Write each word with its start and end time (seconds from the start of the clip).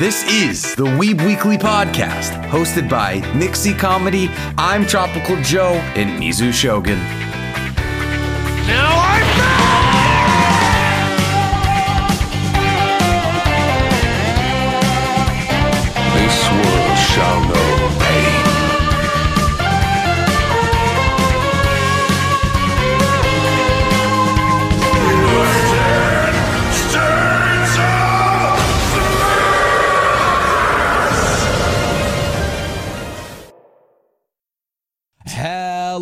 This 0.00 0.24
is 0.28 0.74
the 0.74 0.82
Weeb 0.82 1.24
Weekly 1.24 1.56
Podcast, 1.56 2.32
hosted 2.48 2.90
by 2.90 3.20
Nixie 3.32 3.72
Comedy. 3.74 4.28
I'm 4.58 4.84
Tropical 4.84 5.40
Joe 5.42 5.74
and 5.94 6.20
Mizu 6.20 6.52
Shogun. 6.52 6.98
Now 8.66 9.03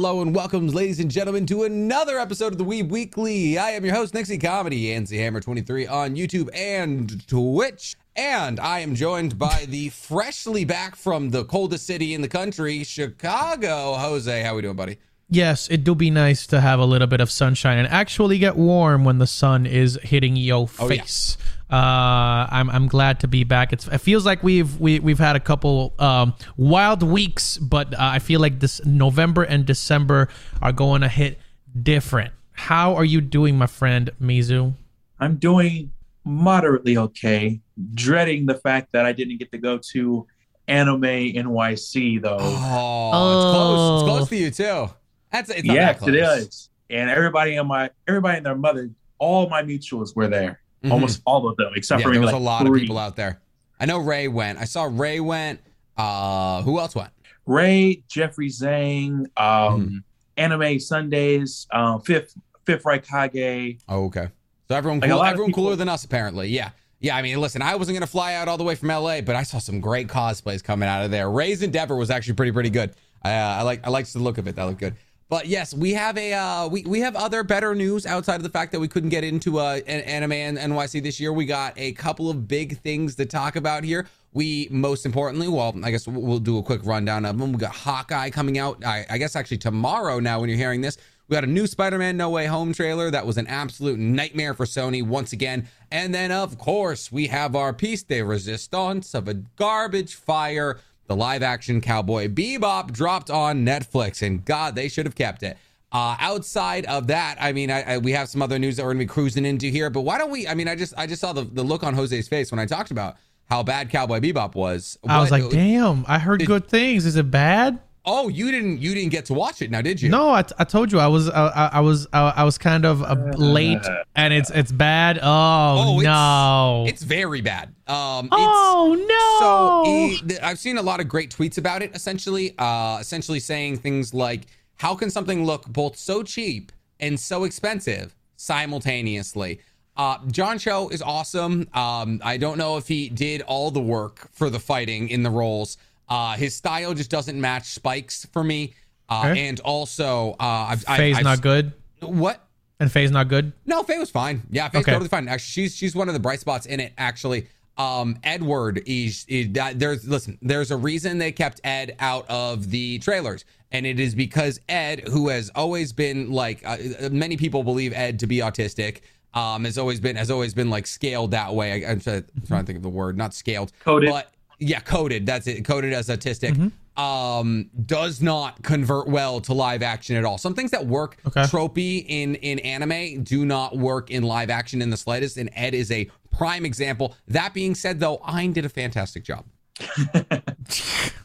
Hello 0.03 0.20
and 0.20 0.34
welcome, 0.34 0.67
ladies 0.67 0.98
and 0.98 1.12
gentlemen, 1.12 1.47
to 1.47 1.62
another 1.62 2.19
episode 2.19 2.50
of 2.50 2.58
the 2.58 2.64
Weeb 2.64 2.89
Weekly. 2.89 3.56
I 3.56 3.70
am 3.70 3.84
your 3.84 3.95
host, 3.95 4.14
Nixie 4.14 4.36
Comedy, 4.36 4.86
Ansi 4.86 5.17
Hammer23 5.17 5.89
on 5.89 6.17
YouTube 6.17 6.48
and 6.53 7.25
Twitch. 7.28 7.94
And 8.17 8.59
I 8.59 8.81
am 8.81 8.97
joined 8.97 9.39
by 9.39 9.64
the 9.69 9.89
freshly 9.91 10.64
back 10.64 10.97
from 10.97 11.31
the 11.31 11.44
coldest 11.44 11.86
city 11.86 12.14
in 12.14 12.20
the 12.20 12.27
country, 12.28 12.83
Chicago. 12.83 13.94
Jose, 13.94 14.42
how 14.42 14.56
we 14.56 14.62
doing, 14.62 14.75
buddy? 14.75 14.98
Yes, 15.34 15.69
it 15.69 15.83
do 15.83 15.94
be 15.94 16.11
nice 16.11 16.47
to 16.48 16.61
have 16.61 16.78
a 16.78 16.84
little 16.84 17.06
bit 17.06 17.20
of 17.22 17.30
sunshine 17.30 17.78
and 17.78 17.88
actually 17.88 18.38
get 18.38 18.55
warm 18.55 19.02
when 19.05 19.16
the 19.16 19.27
sun 19.27 19.64
is 19.64 19.98
hitting 20.02 20.36
your 20.36 20.69
Oh, 20.78 20.91
yeah. 20.91 21.00
face. 21.02 21.38
Uh, 21.70 22.47
I'm 22.50 22.69
I'm 22.69 22.86
glad 22.86 23.20
to 23.20 23.28
be 23.28 23.44
back. 23.44 23.72
It's, 23.72 23.88
it 23.88 23.97
feels 24.03 24.27
like 24.27 24.42
we've 24.42 24.78
we, 24.78 25.00
we've 25.00 25.19
had 25.19 25.34
a 25.36 25.41
couple 25.41 25.94
um, 25.98 26.34
wild 26.58 27.03
weeks, 27.03 27.56
but 27.56 27.94
uh, 27.94 27.97
I 27.98 28.19
feel 28.19 28.41
like 28.41 28.60
this 28.60 28.84
November 28.84 29.42
and 29.42 29.64
December 29.64 30.28
are 30.60 30.72
going 30.72 31.00
to 31.00 31.08
hit 31.08 31.38
different. 31.83 32.34
How 32.53 32.94
are 32.94 33.05
you 33.06 33.22
doing, 33.22 33.56
my 33.56 33.66
friend 33.66 34.10
Mizu? 34.20 34.75
I'm 35.19 35.36
doing 35.36 35.92
moderately 36.25 36.98
okay. 36.98 37.60
Dreading 37.94 38.44
the 38.44 38.56
fact 38.56 38.92
that 38.92 39.06
I 39.06 39.12
didn't 39.12 39.38
get 39.38 39.50
to 39.53 39.58
go 39.58 39.78
to 39.94 40.27
Anime 40.69 41.00
NYC 41.03 42.20
though. 42.20 42.36
Oh, 42.38 43.33
it's 43.33 43.55
close. 43.55 44.03
It's 44.03 44.03
Oh. 44.03 44.06
close 44.06 44.28
to 44.28 44.36
you, 44.36 44.50
too. 44.50 44.91
That's 45.33 45.50
it's 45.50 45.64
yes, 45.64 45.98
that 46.00 46.08
it 46.14 46.22
is. 46.22 46.69
And 46.91 47.08
everybody 47.11 47.56
in 47.56 47.66
my 47.66 47.91
everybody 48.06 48.36
and 48.36 48.47
their 48.47 48.55
mother, 48.55 48.91
all 49.19 49.48
my 49.48 49.62
mutuals 49.62 50.14
were 50.14 50.28
there. 50.28 50.61
Mhm. 50.84 50.91
Almost 50.92 51.22
all 51.25 51.48
of 51.48 51.56
them, 51.56 51.72
except 51.77 52.00
Yeah, 52.00 52.05
for 52.06 52.12
there 52.12 52.20
maybe 52.20 52.27
was 52.27 52.33
like 52.34 52.41
a 52.41 52.44
lot 52.44 52.66
three. 52.66 52.80
of 52.80 52.83
people 52.83 52.98
out 52.98 53.16
there. 53.16 53.41
I 53.80 53.86
know 53.86 53.98
Ray 53.98 54.28
went. 54.28 54.58
I 54.58 54.64
saw 54.64 54.88
Ray 54.91 55.20
went. 55.20 55.60
Uh, 55.97 56.62
who 56.62 56.78
else 56.78 56.94
went? 56.94 57.10
Ray, 57.47 58.03
Jeffrey 58.08 58.48
Zhang, 58.48 59.27
um, 59.36 59.80
Mm-hmm. 59.80 59.97
Anime 60.38 60.80
Sundays, 60.80 61.66
um, 61.72 62.00
Fifth 62.00 62.34
Fifth 62.64 62.84
Raikage. 62.84 63.80
Oh, 63.88 64.04
okay. 64.06 64.28
So 64.69 64.75
everyone, 64.76 65.00
Like, 65.00 65.10
cool, 65.10 65.22
everyone 65.25 65.50
people- 65.50 65.64
cooler 65.64 65.76
than 65.76 65.88
us, 65.88 66.04
apparently. 66.04 66.49
Yeah. 66.49 66.70
Yeah, 67.00 67.16
I 67.16 67.22
mean, 67.22 67.41
listen, 67.41 67.62
I 67.62 67.75
wasn't 67.75 67.97
gonna 67.97 68.06
fly 68.06 68.34
out 68.34 68.47
all 68.49 68.56
the 68.56 68.62
way 68.64 68.75
from 68.76 68.91
LA, 68.91 69.20
but 69.22 69.34
I 69.34 69.43
saw 69.43 69.59
some 69.59 69.81
great 69.81 70.06
cosplays 70.06 70.62
coming 70.62 70.88
out 70.88 71.04
of 71.04 71.10
there. 71.10 71.28
Ray's 71.28 71.60
Endeavor 71.62 71.97
was 71.97 72.10
actually 72.10 72.34
pretty, 72.34 72.53
pretty 72.53 72.70
good. 72.70 72.94
I, 73.25 73.34
uh, 73.34 73.56
I 73.59 73.62
like, 73.62 73.84
I 73.87 73.91
liked 73.91 74.12
the 74.12 74.20
look 74.20 74.38
of 74.38 74.47
it. 74.47 74.54
That 74.56 74.64
looked 74.64 74.78
good. 74.81 74.94
But 75.32 75.47
yes, 75.47 75.72
we 75.72 75.94
have 75.94 76.19
a, 76.19 76.34
uh, 76.34 76.69
we 76.69 76.82
we 76.82 77.00
have 77.00 77.16
other 77.16 77.43
better 77.43 77.75
news 77.75 78.04
outside 78.04 78.34
of 78.34 78.43
the 78.43 78.50
fact 78.50 78.70
that 78.72 78.81
we 78.81 78.87
couldn't 78.87 79.09
get 79.09 79.25
into 79.25 79.60
uh, 79.60 79.81
an 79.87 80.03
anime 80.03 80.32
and 80.32 80.59
NYC 80.59 81.03
this 81.03 81.19
year. 81.19 81.32
We 81.32 81.47
got 81.47 81.72
a 81.78 81.93
couple 81.93 82.28
of 82.28 82.47
big 82.47 82.76
things 82.81 83.15
to 83.15 83.25
talk 83.25 83.56
about 83.56 83.82
here. 83.82 84.06
We 84.34 84.69
most 84.70 85.06
importantly, 85.06 85.48
well, 85.48 85.75
I 85.82 85.91
guess 85.91 86.06
we'll 86.06 86.38
do 86.38 86.59
a 86.59 86.62
quick 86.62 86.82
rundown 86.84 87.25
of 87.25 87.38
them. 87.38 87.53
We 87.53 87.59
got 87.59 87.75
Hawkeye 87.75 88.28
coming 88.28 88.59
out. 88.59 88.84
I, 88.84 89.06
I 89.09 89.16
guess 89.16 89.34
actually 89.34 89.56
tomorrow. 89.56 90.20
Now, 90.20 90.38
when 90.38 90.50
you're 90.50 90.59
hearing 90.59 90.82
this, 90.82 90.98
we 91.28 91.34
got 91.34 91.44
a 91.44 91.47
new 91.47 91.66
Spider-Man 91.66 92.19
No 92.19 92.28
Way 92.28 92.44
Home 92.44 92.75
trailer 92.75 93.10
that 93.10 93.25
was 93.25 93.38
an 93.38 93.47
absolute 93.47 93.99
nightmare 93.99 94.53
for 94.53 94.66
Sony 94.66 95.03
once 95.03 95.32
again. 95.32 95.66
And 95.91 96.14
then, 96.14 96.31
of 96.31 96.59
course, 96.59 97.10
we 97.10 97.28
have 97.28 97.56
our 97.56 97.72
piece 97.72 98.03
de 98.03 98.20
resistance 98.20 99.14
of 99.14 99.28
a 99.28 99.34
garbage 99.34 100.14
fire. 100.14 100.78
The 101.06 101.16
live-action 101.16 101.80
Cowboy 101.80 102.28
Bebop 102.28 102.92
dropped 102.92 103.30
on 103.30 103.66
Netflix, 103.66 104.26
and 104.26 104.44
God, 104.44 104.74
they 104.74 104.88
should 104.88 105.06
have 105.06 105.14
kept 105.14 105.42
it. 105.42 105.58
Uh, 105.90 106.16
outside 106.20 106.86
of 106.86 107.08
that, 107.08 107.36
I 107.38 107.52
mean, 107.52 107.70
I, 107.70 107.82
I, 107.82 107.98
we 107.98 108.12
have 108.12 108.28
some 108.28 108.40
other 108.40 108.58
news 108.58 108.76
that 108.76 108.84
we're 108.84 108.92
gonna 108.92 109.00
be 109.00 109.06
cruising 109.06 109.44
into 109.44 109.66
here. 109.66 109.90
But 109.90 110.02
why 110.02 110.16
don't 110.16 110.30
we? 110.30 110.48
I 110.48 110.54
mean, 110.54 110.66
I 110.68 110.74
just 110.74 110.94
I 110.96 111.06
just 111.06 111.20
saw 111.20 111.34
the, 111.34 111.42
the 111.42 111.62
look 111.62 111.82
on 111.82 111.94
Jose's 111.94 112.28
face 112.28 112.50
when 112.50 112.58
I 112.58 112.64
talked 112.64 112.90
about 112.90 113.16
how 113.50 113.62
bad 113.62 113.90
Cowboy 113.90 114.20
Bebop 114.20 114.54
was. 114.54 114.98
I 115.06 115.20
was 115.20 115.30
like, 115.30 115.50
damn, 115.50 116.06
I 116.08 116.18
heard 116.18 116.38
Did- 116.38 116.48
good 116.48 116.68
things. 116.68 117.04
Is 117.04 117.16
it 117.16 117.30
bad? 117.30 117.78
Oh, 118.04 118.28
you 118.28 118.50
didn't 118.50 118.80
you 118.80 118.94
didn't 118.94 119.10
get 119.10 119.26
to 119.26 119.34
watch 119.34 119.62
it 119.62 119.70
now, 119.70 119.80
did 119.80 120.02
you? 120.02 120.08
No, 120.08 120.30
I, 120.30 120.44
I 120.58 120.64
told 120.64 120.90
you 120.90 120.98
I 120.98 121.06
was 121.06 121.30
I, 121.30 121.46
I 121.46 121.66
I 121.74 121.80
was 121.80 122.08
I, 122.12 122.32
I 122.36 122.44
was 122.44 122.58
kind 122.58 122.84
of 122.84 123.00
uh, 123.02 123.14
late, 123.36 123.86
and 124.16 124.34
it's 124.34 124.50
it's 124.50 124.72
bad. 124.72 125.20
Oh, 125.22 125.98
it's, 125.98 126.04
no! 126.04 126.84
it's 126.88 127.04
very 127.04 127.40
bad. 127.42 127.68
Um, 127.86 128.26
it's, 128.26 128.34
oh 128.34 128.96
no! 128.98 130.18
So 130.18 130.26
th- 130.26 130.40
I've 130.42 130.58
seen 130.58 130.78
a 130.78 130.82
lot 130.82 130.98
of 130.98 131.06
great 131.06 131.30
tweets 131.30 131.58
about 131.58 131.80
it. 131.80 131.94
Essentially, 131.94 132.54
uh, 132.58 132.98
essentially 133.00 133.38
saying 133.38 133.76
things 133.78 134.12
like, 134.12 134.46
"How 134.76 134.96
can 134.96 135.08
something 135.08 135.44
look 135.44 135.69
both 135.69 135.96
so 135.96 136.24
cheap 136.24 136.72
and 136.98 137.19
so 137.20 137.44
expensive 137.44 138.16
simultaneously?" 138.36 139.60
Uh, 139.96 140.19
John 140.28 140.58
Cho 140.58 140.88
is 140.88 141.02
awesome. 141.02 141.69
Um, 141.72 142.20
I 142.24 142.36
don't 142.36 142.58
know 142.58 142.78
if 142.78 142.88
he 142.88 143.10
did 143.10 143.42
all 143.42 143.70
the 143.70 143.80
work 143.80 144.28
for 144.32 144.50
the 144.50 144.58
fighting 144.58 145.08
in 145.08 145.22
the 145.22 145.30
roles. 145.30 145.76
Uh, 146.08 146.34
his 146.36 146.54
style 146.54 146.94
just 146.94 147.10
doesn't 147.10 147.40
match 147.40 147.66
Spike's 147.66 148.26
for 148.32 148.42
me. 148.44 148.74
Uh, 149.08 149.28
Okay. 149.30 149.48
And 149.48 149.60
also, 149.60 150.32
uh, 150.32 150.34
I've, 150.70 150.84
I've, 150.88 150.96
Faye's 150.96 151.16
I've- 151.16 151.24
not 151.24 151.40
good, 151.42 151.72
What? 152.00 152.40
and 152.80 152.90
Faye's 152.90 153.10
not 153.10 153.28
good. 153.28 153.52
No, 153.66 153.82
Faye 153.82 153.98
was 153.98 154.10
fine. 154.10 154.42
Yeah, 154.50 154.68
Faye's 154.68 154.82
Okay. 154.82 154.92
totally 154.92 155.08
fine. 155.08 155.28
Actually, 155.28 155.50
she's 155.50 155.76
she's 155.76 155.94
one 155.94 156.08
of 156.08 156.14
the 156.14 156.20
bright 156.20 156.40
spots 156.40 156.66
in 156.66 156.80
it. 156.80 156.92
Actually, 156.98 157.46
um, 157.78 158.16
Edward 158.24 158.82
is, 158.86 159.24
is 159.28 159.48
that 159.52 159.78
there's 159.78 160.06
listen. 160.08 160.38
There's 160.42 160.70
a 160.70 160.76
reason 160.76 161.18
they 161.18 161.32
kept 161.32 161.60
Ed 161.64 161.94
out 162.00 162.26
of 162.28 162.70
the 162.70 162.98
trailers, 163.00 163.44
and 163.70 163.86
it 163.86 164.00
is 164.00 164.14
because 164.14 164.60
Ed, 164.69 165.08
who 165.08 165.28
has 165.28 165.50
always 165.54 165.92
been 165.92 166.30
like 166.32 166.62
uh, 166.64 166.76
many 167.10 167.36
people 167.36 167.62
believe 167.64 167.92
Ed 167.92 168.19
to 168.20 168.26
be 168.26 168.38
autistic, 168.38 169.00
um, 169.34 169.64
has 169.64 169.78
always 169.78 170.00
been 170.00 170.16
has 170.16 170.30
always 170.30 170.54
been 170.54 170.70
like 170.70 170.86
scaled 170.86 171.30
that 171.32 171.54
way. 171.54 171.84
I, 171.84 171.90
I'm 171.92 172.00
trying, 172.00 172.24
trying 172.46 172.62
to 172.62 172.66
think 172.66 172.76
of 172.78 172.82
the 172.82 172.88
word, 172.88 173.16
not 173.16 173.32
scaled, 173.34 173.72
Coded. 173.84 174.10
but 174.10 174.30
yeah, 174.62 174.81
coded. 174.81 175.27
That's 175.27 175.47
it. 175.47 175.65
Coded 175.65 175.93
as 175.93 176.09
autistic. 176.09 176.73
Um, 176.97 177.71
does 177.87 178.21
not 178.21 178.62
convert 178.62 179.09
well 179.09 179.41
to 179.43 179.55
live 179.55 179.83
action 179.83 180.15
at 180.17 180.25
all. 180.27 180.37
Some 180.39 180.55
things 180.55 180.71
that 180.73 180.87
work 180.87 181.17
Okay. 181.27 181.43
tropey 181.45 182.05
in 182.06 182.34
in 182.37 182.59
anime 182.61 183.23
do 183.25 183.47
not 183.47 183.77
work 183.78 184.11
in 184.11 184.23
live 184.23 184.50
action 184.50 184.83
in 184.83 184.91
the 184.91 184.97
slightest, 184.97 185.37
and 185.39 185.49
Ed 185.55 185.73
is 185.75 185.91
a 185.91 186.11
prime 186.31 186.65
example. 186.67 187.15
That 187.28 187.55
being 187.55 187.75
said, 187.75 187.99
though, 187.99 188.21
Ein 188.25 188.53
did 188.53 188.65
a 188.65 188.69
fantastic 188.69 189.25
job. 189.25 189.45